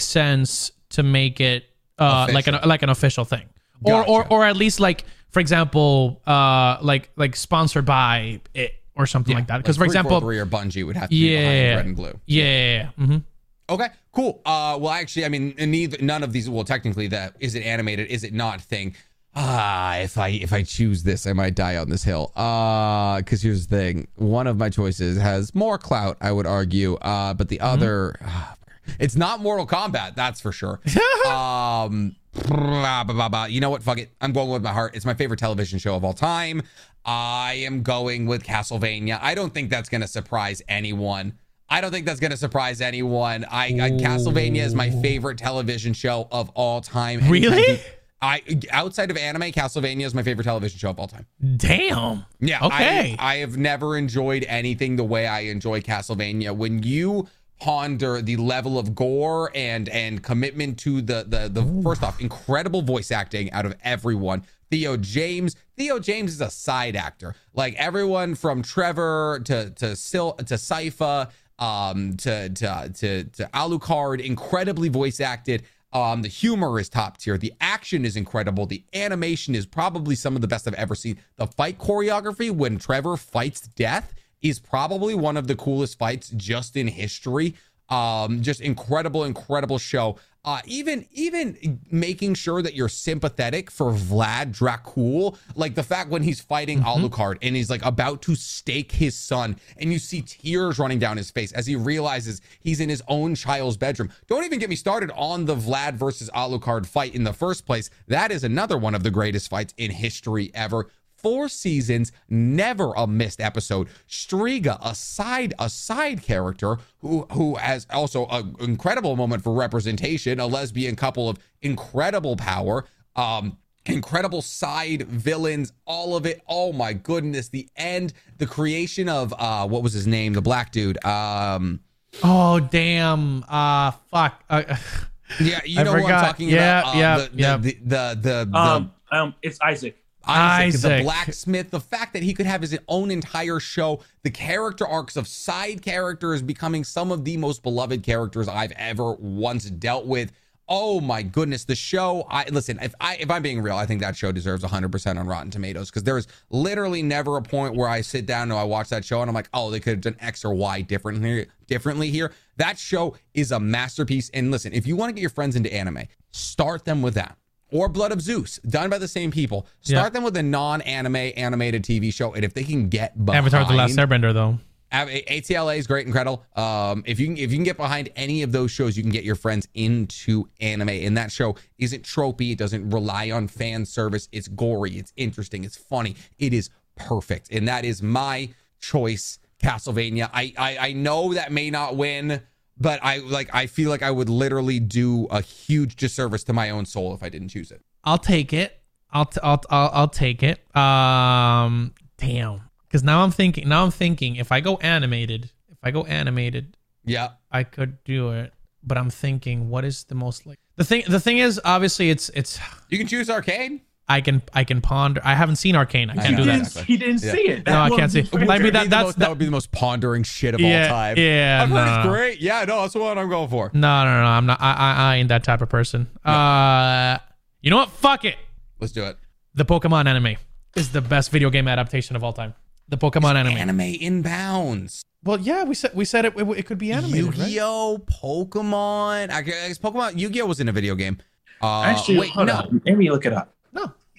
sense 0.00 0.72
to 0.90 1.02
make 1.02 1.40
it 1.40 1.64
uh, 1.98 2.28
like 2.32 2.46
an 2.46 2.54
Official. 2.54 2.68
like 2.68 2.82
an 2.82 2.88
official 2.90 3.24
thing, 3.24 3.48
or 3.82 4.06
or 4.06 4.26
or 4.28 4.44
at 4.44 4.56
least 4.56 4.80
like 4.80 5.04
for 5.30 5.40
example, 5.40 6.20
uh, 6.26 6.78
like 6.82 7.10
like 7.16 7.36
sponsored 7.36 7.84
by 7.84 8.40
it 8.54 8.74
or 8.94 9.06
something 9.06 9.34
like 9.34 9.46
that. 9.46 9.58
Because 9.58 9.76
for 9.76 9.84
example, 9.84 10.20
three 10.20 10.38
or 10.38 10.46
Bungie 10.46 10.84
would 10.84 10.96
have 10.96 11.08
to 11.08 11.14
be 11.14 11.36
behind 11.36 11.58
yeah, 11.58 11.74
red 11.76 11.86
and 11.86 11.96
blue. 11.96 12.20
yeah, 12.26 12.44
yeah, 12.44 12.90
yeah. 12.98 13.06
Mhm. 13.06 13.24
Okay, 13.68 13.88
cool. 14.12 14.40
Uh, 14.46 14.78
well, 14.80 14.92
actually, 14.92 15.24
I 15.24 15.28
mean, 15.28 15.54
neither 15.58 15.98
none 16.00 16.22
of 16.22 16.32
these. 16.32 16.48
Well, 16.48 16.64
technically, 16.64 17.08
that 17.08 17.34
is 17.40 17.54
it 17.54 17.64
animated, 17.64 18.08
is 18.08 18.24
it 18.24 18.32
not 18.32 18.60
thing. 18.60 18.94
Ah, 19.38 19.98
if 19.98 20.16
I 20.16 20.28
if 20.28 20.52
I 20.52 20.62
choose 20.62 21.02
this, 21.02 21.26
I 21.26 21.34
might 21.34 21.54
die 21.54 21.76
on 21.76 21.90
this 21.90 22.02
hill. 22.02 22.32
Uh, 22.34 23.18
because 23.18 23.42
here's 23.42 23.66
the 23.66 23.76
thing: 23.76 24.08
one 24.16 24.46
of 24.46 24.56
my 24.56 24.70
choices 24.70 25.18
has 25.18 25.54
more 25.54 25.76
clout, 25.76 26.16
I 26.22 26.32
would 26.32 26.46
argue. 26.46 26.94
Uh, 26.94 27.34
but 27.34 27.48
the 27.48 27.60
other, 27.60 28.16
ah, 28.24 28.56
It's 28.98 29.16
not 29.16 29.40
Mortal 29.40 29.66
Kombat, 29.66 30.14
that's 30.14 30.40
for 30.40 30.52
sure. 30.52 30.80
um, 31.26 32.16
blah, 32.48 33.04
blah, 33.04 33.28
blah, 33.28 33.44
you 33.44 33.60
know 33.60 33.70
what? 33.70 33.82
Fuck 33.82 33.98
it. 33.98 34.10
I'm 34.20 34.32
going 34.32 34.48
with 34.48 34.62
my 34.62 34.72
heart. 34.72 34.94
It's 34.94 35.04
my 35.04 35.14
favorite 35.14 35.38
television 35.38 35.78
show 35.78 35.94
of 35.96 36.04
all 36.04 36.12
time. 36.12 36.62
I 37.04 37.54
am 37.66 37.82
going 37.82 38.26
with 38.26 38.42
Castlevania. 38.42 39.18
I 39.22 39.34
don't 39.34 39.52
think 39.52 39.70
that's 39.70 39.88
going 39.88 40.00
to 40.00 40.08
surprise 40.08 40.62
anyone. 40.68 41.34
I 41.68 41.80
don't 41.80 41.90
think 41.90 42.06
that's 42.06 42.20
going 42.20 42.30
to 42.30 42.36
surprise 42.36 42.80
anyone. 42.80 43.44
I, 43.50 43.66
I 43.66 43.90
Castlevania 43.90 44.62
is 44.64 44.74
my 44.74 44.90
favorite 44.90 45.38
television 45.38 45.92
show 45.92 46.28
of 46.30 46.48
all 46.50 46.80
time. 46.80 47.20
Anytime 47.20 47.32
Really? 47.32 47.80
I 48.26 48.42
outside 48.70 49.10
of 49.10 49.16
anime, 49.16 49.52
Castlevania 49.52 50.04
is 50.04 50.14
my 50.14 50.22
favorite 50.22 50.44
television 50.44 50.78
show 50.78 50.90
of 50.90 50.98
all 50.98 51.06
time. 51.06 51.26
Damn. 51.56 52.24
Yeah. 52.40 52.64
Okay. 52.66 53.16
I, 53.18 53.34
I 53.34 53.36
have 53.36 53.56
never 53.56 53.96
enjoyed 53.96 54.44
anything 54.48 54.96
the 54.96 55.04
way 55.04 55.26
I 55.26 55.40
enjoy 55.40 55.80
Castlevania. 55.80 56.54
When 56.54 56.82
you 56.82 57.28
ponder 57.58 58.20
the 58.20 58.36
level 58.36 58.78
of 58.78 58.94
gore 58.94 59.50
and 59.54 59.88
and 59.88 60.22
commitment 60.22 60.78
to 60.80 61.00
the 61.00 61.24
the 61.26 61.48
the 61.48 61.82
first 61.82 62.02
off, 62.02 62.20
incredible 62.20 62.82
voice 62.82 63.10
acting 63.10 63.50
out 63.52 63.64
of 63.66 63.74
everyone. 63.82 64.42
Theo 64.70 64.96
James. 64.96 65.54
Theo 65.76 66.00
James 66.00 66.32
is 66.32 66.40
a 66.40 66.50
side 66.50 66.96
actor. 66.96 67.34
Like 67.54 67.74
everyone 67.76 68.34
from 68.34 68.62
Trevor 68.62 69.40
to 69.44 69.70
to 69.70 69.94
Sil 69.94 70.34
to 70.38 70.54
Sypha, 70.54 71.30
um, 71.58 72.16
to 72.18 72.48
to 72.48 72.92
to 72.94 73.24
to 73.24 73.50
Alucard, 73.54 74.20
incredibly 74.20 74.88
voice 74.88 75.20
acted. 75.20 75.62
Um, 75.96 76.20
the 76.20 76.28
humor 76.28 76.78
is 76.78 76.90
top 76.90 77.16
tier. 77.16 77.38
The 77.38 77.54
action 77.58 78.04
is 78.04 78.16
incredible. 78.16 78.66
The 78.66 78.84
animation 78.92 79.54
is 79.54 79.64
probably 79.64 80.14
some 80.14 80.34
of 80.34 80.42
the 80.42 80.46
best 80.46 80.68
I've 80.68 80.74
ever 80.74 80.94
seen. 80.94 81.16
The 81.36 81.46
fight 81.46 81.78
choreography 81.78 82.50
when 82.50 82.76
Trevor 82.76 83.16
fights 83.16 83.62
death 83.62 84.12
is 84.42 84.60
probably 84.60 85.14
one 85.14 85.38
of 85.38 85.46
the 85.46 85.56
coolest 85.56 85.98
fights 85.98 86.28
just 86.36 86.76
in 86.76 86.86
history. 86.86 87.54
Um, 87.88 88.42
just 88.42 88.60
incredible, 88.60 89.24
incredible 89.24 89.78
show. 89.78 90.16
Uh, 90.46 90.60
even 90.64 91.04
even 91.10 91.80
making 91.90 92.32
sure 92.32 92.62
that 92.62 92.72
you're 92.72 92.88
sympathetic 92.88 93.68
for 93.68 93.90
Vlad 93.90 94.56
Dracul, 94.56 95.36
like 95.56 95.74
the 95.74 95.82
fact 95.82 96.08
when 96.08 96.22
he's 96.22 96.40
fighting 96.40 96.80
Alucard 96.82 97.38
and 97.42 97.56
he's 97.56 97.68
like 97.68 97.84
about 97.84 98.22
to 98.22 98.36
stake 98.36 98.92
his 98.92 99.16
son, 99.16 99.56
and 99.76 99.92
you 99.92 99.98
see 99.98 100.22
tears 100.22 100.78
running 100.78 101.00
down 101.00 101.16
his 101.16 101.32
face 101.32 101.50
as 101.50 101.66
he 101.66 101.74
realizes 101.74 102.40
he's 102.60 102.78
in 102.78 102.88
his 102.88 103.02
own 103.08 103.34
child's 103.34 103.76
bedroom. 103.76 104.08
Don't 104.28 104.44
even 104.44 104.60
get 104.60 104.70
me 104.70 104.76
started 104.76 105.10
on 105.16 105.46
the 105.46 105.56
Vlad 105.56 105.94
versus 105.94 106.30
Alucard 106.30 106.86
fight 106.86 107.16
in 107.16 107.24
the 107.24 107.32
first 107.32 107.66
place. 107.66 107.90
That 108.06 108.30
is 108.30 108.44
another 108.44 108.78
one 108.78 108.94
of 108.94 109.02
the 109.02 109.10
greatest 109.10 109.50
fights 109.50 109.74
in 109.78 109.90
history 109.90 110.52
ever 110.54 110.86
four 111.26 111.48
seasons, 111.48 112.12
never 112.28 112.92
a 112.96 113.04
missed 113.04 113.40
episode. 113.40 113.88
Striga, 114.08 114.78
a 114.80 114.94
side 114.94 115.52
a 115.58 115.68
side 115.68 116.22
character 116.22 116.78
who 117.00 117.26
who 117.32 117.56
has 117.56 117.84
also 117.90 118.26
an 118.26 118.54
incredible 118.60 119.16
moment 119.16 119.42
for 119.42 119.52
representation, 119.52 120.38
a 120.38 120.46
lesbian 120.46 120.94
couple 120.94 121.28
of 121.28 121.36
incredible 121.62 122.36
power. 122.36 122.84
Um 123.16 123.58
incredible 123.86 124.40
side 124.42 125.02
villains 125.02 125.72
all 125.84 126.16
of 126.16 126.26
it 126.26 126.42
oh 126.48 126.72
my 126.72 126.92
goodness 126.92 127.48
the 127.50 127.68
end 127.76 128.12
the 128.38 128.46
creation 128.46 129.08
of 129.08 129.32
uh 129.38 129.64
what 129.66 129.80
was 129.80 129.92
his 129.92 130.08
name 130.08 130.32
the 130.32 130.42
black 130.42 130.72
dude 130.72 131.02
um 131.04 131.78
Oh 132.24 132.58
damn. 132.58 133.44
Uh 133.48 133.92
fuck. 134.10 134.42
Uh, 134.50 134.62
yeah 135.40 135.60
you 135.64 135.80
I 135.80 135.84
know 135.84 135.92
what 135.92 136.04
i'm 136.12 136.24
talking 136.24 136.48
Yeah, 136.48 136.80
about 136.80 136.94
uh, 136.96 136.98
yeah, 136.98 137.16
the, 137.18 137.28
the, 137.28 137.36
yeah. 137.36 137.56
the 137.56 137.72
the 137.84 138.18
the, 138.20 138.48
the 138.50 138.58
Um, 138.58 138.92
um, 139.12 139.34
it's 139.42 139.58
Isaac. 139.60 139.96
Isaac, 140.26 140.80
the 140.80 141.02
blacksmith, 141.02 141.70
the 141.70 141.80
fact 141.80 142.12
that 142.14 142.22
he 142.22 142.34
could 142.34 142.46
have 142.46 142.60
his 142.60 142.78
own 142.88 143.10
entire 143.10 143.60
show, 143.60 144.00
the 144.22 144.30
character 144.30 144.86
arcs 144.86 145.16
of 145.16 145.28
side 145.28 145.82
characters 145.82 146.42
becoming 146.42 146.84
some 146.84 147.12
of 147.12 147.24
the 147.24 147.36
most 147.36 147.62
beloved 147.62 148.02
characters 148.02 148.48
I've 148.48 148.72
ever 148.72 149.12
once 149.14 149.70
dealt 149.70 150.06
with. 150.06 150.32
Oh 150.68 151.00
my 151.00 151.22
goodness, 151.22 151.64
the 151.64 151.76
show. 151.76 152.26
I 152.28 152.48
listen. 152.48 152.80
If 152.82 152.92
I 153.00 153.16
if 153.16 153.30
I'm 153.30 153.42
being 153.42 153.62
real, 153.62 153.76
I 153.76 153.86
think 153.86 154.00
that 154.00 154.16
show 154.16 154.32
deserves 154.32 154.62
100 154.64 154.90
percent 154.90 155.16
on 155.16 155.28
Rotten 155.28 155.50
Tomatoes 155.50 155.90
because 155.90 156.02
there's 156.02 156.26
literally 156.50 157.02
never 157.02 157.36
a 157.36 157.42
point 157.42 157.76
where 157.76 157.88
I 157.88 158.00
sit 158.00 158.26
down 158.26 158.50
and 158.50 158.58
I 158.58 158.64
watch 158.64 158.88
that 158.88 159.04
show 159.04 159.20
and 159.20 159.28
I'm 159.28 159.34
like, 159.34 159.48
oh, 159.54 159.70
they 159.70 159.78
could 159.78 159.92
have 159.92 160.00
done 160.00 160.16
X 160.18 160.44
or 160.44 160.54
Y 160.54 160.80
differently 160.80 161.46
differently 161.68 162.10
here. 162.10 162.32
That 162.56 162.78
show 162.78 163.16
is 163.32 163.52
a 163.52 163.60
masterpiece. 163.60 164.28
And 164.30 164.50
listen, 164.50 164.72
if 164.72 164.88
you 164.88 164.96
want 164.96 165.10
to 165.10 165.12
get 165.14 165.20
your 165.20 165.30
friends 165.30 165.54
into 165.54 165.72
anime, 165.72 166.04
start 166.32 166.84
them 166.84 167.00
with 167.00 167.14
that 167.14 167.38
or 167.70 167.88
Blood 167.88 168.12
of 168.12 168.20
Zeus, 168.20 168.58
done 168.68 168.90
by 168.90 168.98
the 168.98 169.08
same 169.08 169.30
people. 169.30 169.66
Start 169.80 170.04
Yeah. 170.06 170.08
them 170.10 170.22
with 170.24 170.36
a 170.36 170.42
non-anime 170.42 171.32
animated 171.36 171.82
TV 171.82 172.12
show, 172.12 172.32
and 172.34 172.44
if 172.44 172.54
they 172.54 172.64
can 172.64 172.88
get 172.88 173.24
behind 173.24 173.46
Avatar: 173.46 173.64
The 173.66 173.74
Last 173.74 173.96
Airbender, 173.96 174.32
though. 174.32 174.58
ATLA 174.92 175.74
is 175.76 175.86
great, 175.86 176.06
incredible. 176.06 176.44
Um, 176.54 177.02
if 177.06 177.18
you 177.18 177.26
can, 177.26 177.36
if 177.36 177.50
you 177.50 177.56
can 177.58 177.64
get 177.64 177.76
behind 177.76 178.08
any 178.16 178.42
of 178.42 178.52
those 178.52 178.70
shows, 178.70 178.96
you 178.96 179.02
can 179.02 179.10
get 179.12 179.24
your 179.24 179.34
friends 179.34 179.68
into 179.74 180.48
anime. 180.60 180.88
And 180.90 181.16
that 181.18 181.32
show 181.32 181.56
isn't 181.78 182.04
tropey. 182.04 182.52
It 182.52 182.58
doesn't 182.58 182.90
rely 182.90 183.30
on 183.30 183.48
fan 183.48 183.84
service. 183.84 184.28
It's 184.32 184.46
gory. 184.48 184.92
It's 184.92 185.12
interesting. 185.16 185.64
It's 185.64 185.76
funny. 185.76 186.14
It 186.38 186.54
is 186.54 186.70
perfect. 186.94 187.48
And 187.50 187.66
that 187.68 187.84
is 187.84 188.00
my 188.02 188.50
choice. 188.80 189.38
Castlevania. 189.62 190.30
I, 190.32 190.52
I 190.56 190.78
I 190.78 190.92
know 190.92 191.32
that 191.34 191.50
may 191.50 191.70
not 191.70 191.96
win, 191.96 192.42
but 192.78 193.00
I 193.02 193.18
like. 193.18 193.54
I 193.54 193.66
feel 193.66 193.90
like 193.90 194.02
I 194.02 194.10
would 194.10 194.28
literally 194.28 194.80
do 194.80 195.26
a 195.26 195.40
huge 195.40 195.96
disservice 195.96 196.44
to 196.44 196.52
my 196.52 196.70
own 196.70 196.84
soul 196.86 197.14
if 197.14 197.22
I 197.22 197.28
didn't 197.28 197.48
choose 197.48 197.70
it. 197.70 197.82
I'll 198.04 198.18
take 198.18 198.52
it. 198.52 198.80
I'll 199.10 199.24
t- 199.26 199.40
I'll, 199.42 199.62
I'll 199.70 199.90
I'll 199.92 200.08
take 200.08 200.42
it. 200.42 200.58
Um, 200.76 201.94
damn. 202.18 202.62
Because 202.86 203.02
now 203.02 203.22
I'm 203.22 203.30
thinking. 203.30 203.68
Now 203.68 203.84
I'm 203.84 203.90
thinking. 203.90 204.36
If 204.36 204.52
I 204.52 204.60
go 204.60 204.76
animated, 204.78 205.50
if 205.70 205.78
I 205.82 205.90
go 205.90 206.04
animated, 206.04 206.76
Yeah. 207.04 207.30
I 207.50 207.64
could 207.64 208.02
do 208.04 208.30
it. 208.32 208.52
But 208.82 208.98
I'm 208.98 209.10
thinking, 209.10 209.68
what 209.68 209.84
is 209.84 210.04
the 210.04 210.14
most 210.14 210.46
like 210.46 210.58
the 210.76 210.84
thing? 210.84 211.02
The 211.08 211.18
thing 211.18 211.38
is, 211.38 211.60
obviously, 211.64 212.10
it's 212.10 212.28
it's. 212.34 212.58
You 212.88 212.98
can 212.98 213.06
choose 213.08 213.28
Arcane. 213.28 213.80
I 214.08 214.20
can 214.20 214.40
I 214.52 214.62
can 214.64 214.80
ponder. 214.80 215.20
I 215.24 215.34
haven't 215.34 215.56
seen 215.56 215.74
Arcane. 215.74 216.10
I 216.10 216.14
can't 216.14 216.30
know 216.32 216.38
do 216.38 216.44
that. 216.44 216.58
exactly. 216.60 216.84
he 216.94 216.96
didn't 216.96 217.22
Yeah. 217.24 217.32
see 217.32 217.48
it. 217.48 217.66
No, 217.66 217.80
I 217.80 217.90
can't 217.90 218.12
see. 218.12 218.20
was- 218.20 218.32
I 218.34 218.36
mean, 218.38 218.46
That'd 218.46 218.62
be 218.62 218.70
the 218.70 218.78
that's- 218.84 219.02
most- 219.04 219.18
that 219.18 219.28
would 219.28 219.38
be 219.38 219.44
the 219.46 219.50
most 219.50 219.72
pondering 219.72 220.22
shit 220.22 220.54
of 220.54 220.60
Yeah, 220.60 220.82
all 220.84 220.88
time. 220.90 221.16
yeah, 221.18 221.60
I've 221.62 221.68
heard 221.70 221.84
no. 221.86 221.94
it's 222.00 222.08
great. 222.08 222.40
Yeah, 222.40 222.64
no, 222.66 222.82
that's 222.82 222.92
the 222.92 223.00
one 223.00 223.18
I'm 223.18 223.28
going 223.28 223.48
for. 223.48 223.70
No, 223.74 224.04
no, 224.04 224.20
no. 224.22 224.26
I'm 224.26 224.46
not. 224.46 224.60
I 224.60 224.72
I, 224.72 224.92
I 225.12 225.16
ain't 225.16 225.28
that 225.30 225.42
type 225.42 225.60
of 225.60 225.68
person. 225.68 226.06
Uh, 226.24 227.18
you 227.62 227.70
know 227.70 227.78
what? 227.78 227.90
Fuck 227.90 228.24
it. 228.24 228.36
Let's 228.78 228.92
do 228.92 229.04
it. 229.04 229.16
The 229.54 229.64
Pokemon 229.64 230.06
anime 230.06 230.36
is 230.76 230.90
the 230.90 231.00
best 231.00 231.30
video 231.32 231.50
game 231.50 231.66
adaptation 231.66 232.14
of 232.14 232.22
all 232.22 232.32
time. 232.32 232.54
The 232.88 232.96
Pokemon 232.98 233.34
anime. 233.34 233.56
Anime 233.56 233.78
inbounds. 233.80 235.00
Well, 235.24 235.40
yeah, 235.40 235.64
we 235.64 235.74
said 235.74 235.90
we 235.94 236.04
said 236.04 236.24
it. 236.26 236.34
It, 236.36 236.48
it 236.58 236.66
could 236.66 236.78
be 236.78 236.92
animated. 236.92 237.26
right? 237.26 237.38
Yu-Gi-Oh, 237.38 238.04
Pokemon. 238.06 239.30
I 239.30 239.42
guess 239.42 239.78
Pokemon. 239.78 240.16
Yu-Gi-Oh 240.18 240.46
was 240.46 240.60
in 240.60 240.68
a 240.68 240.72
video 240.72 240.94
game. 240.94 241.18
Uh, 241.60 241.82
Actually, 241.82 242.18
wait, 242.18 242.30
hold 242.30 242.46
no. 242.48 242.54
on. 242.54 242.82
Let 242.86 242.96
me 242.98 243.10
look 243.10 243.24
it 243.26 243.32
up. 243.32 243.52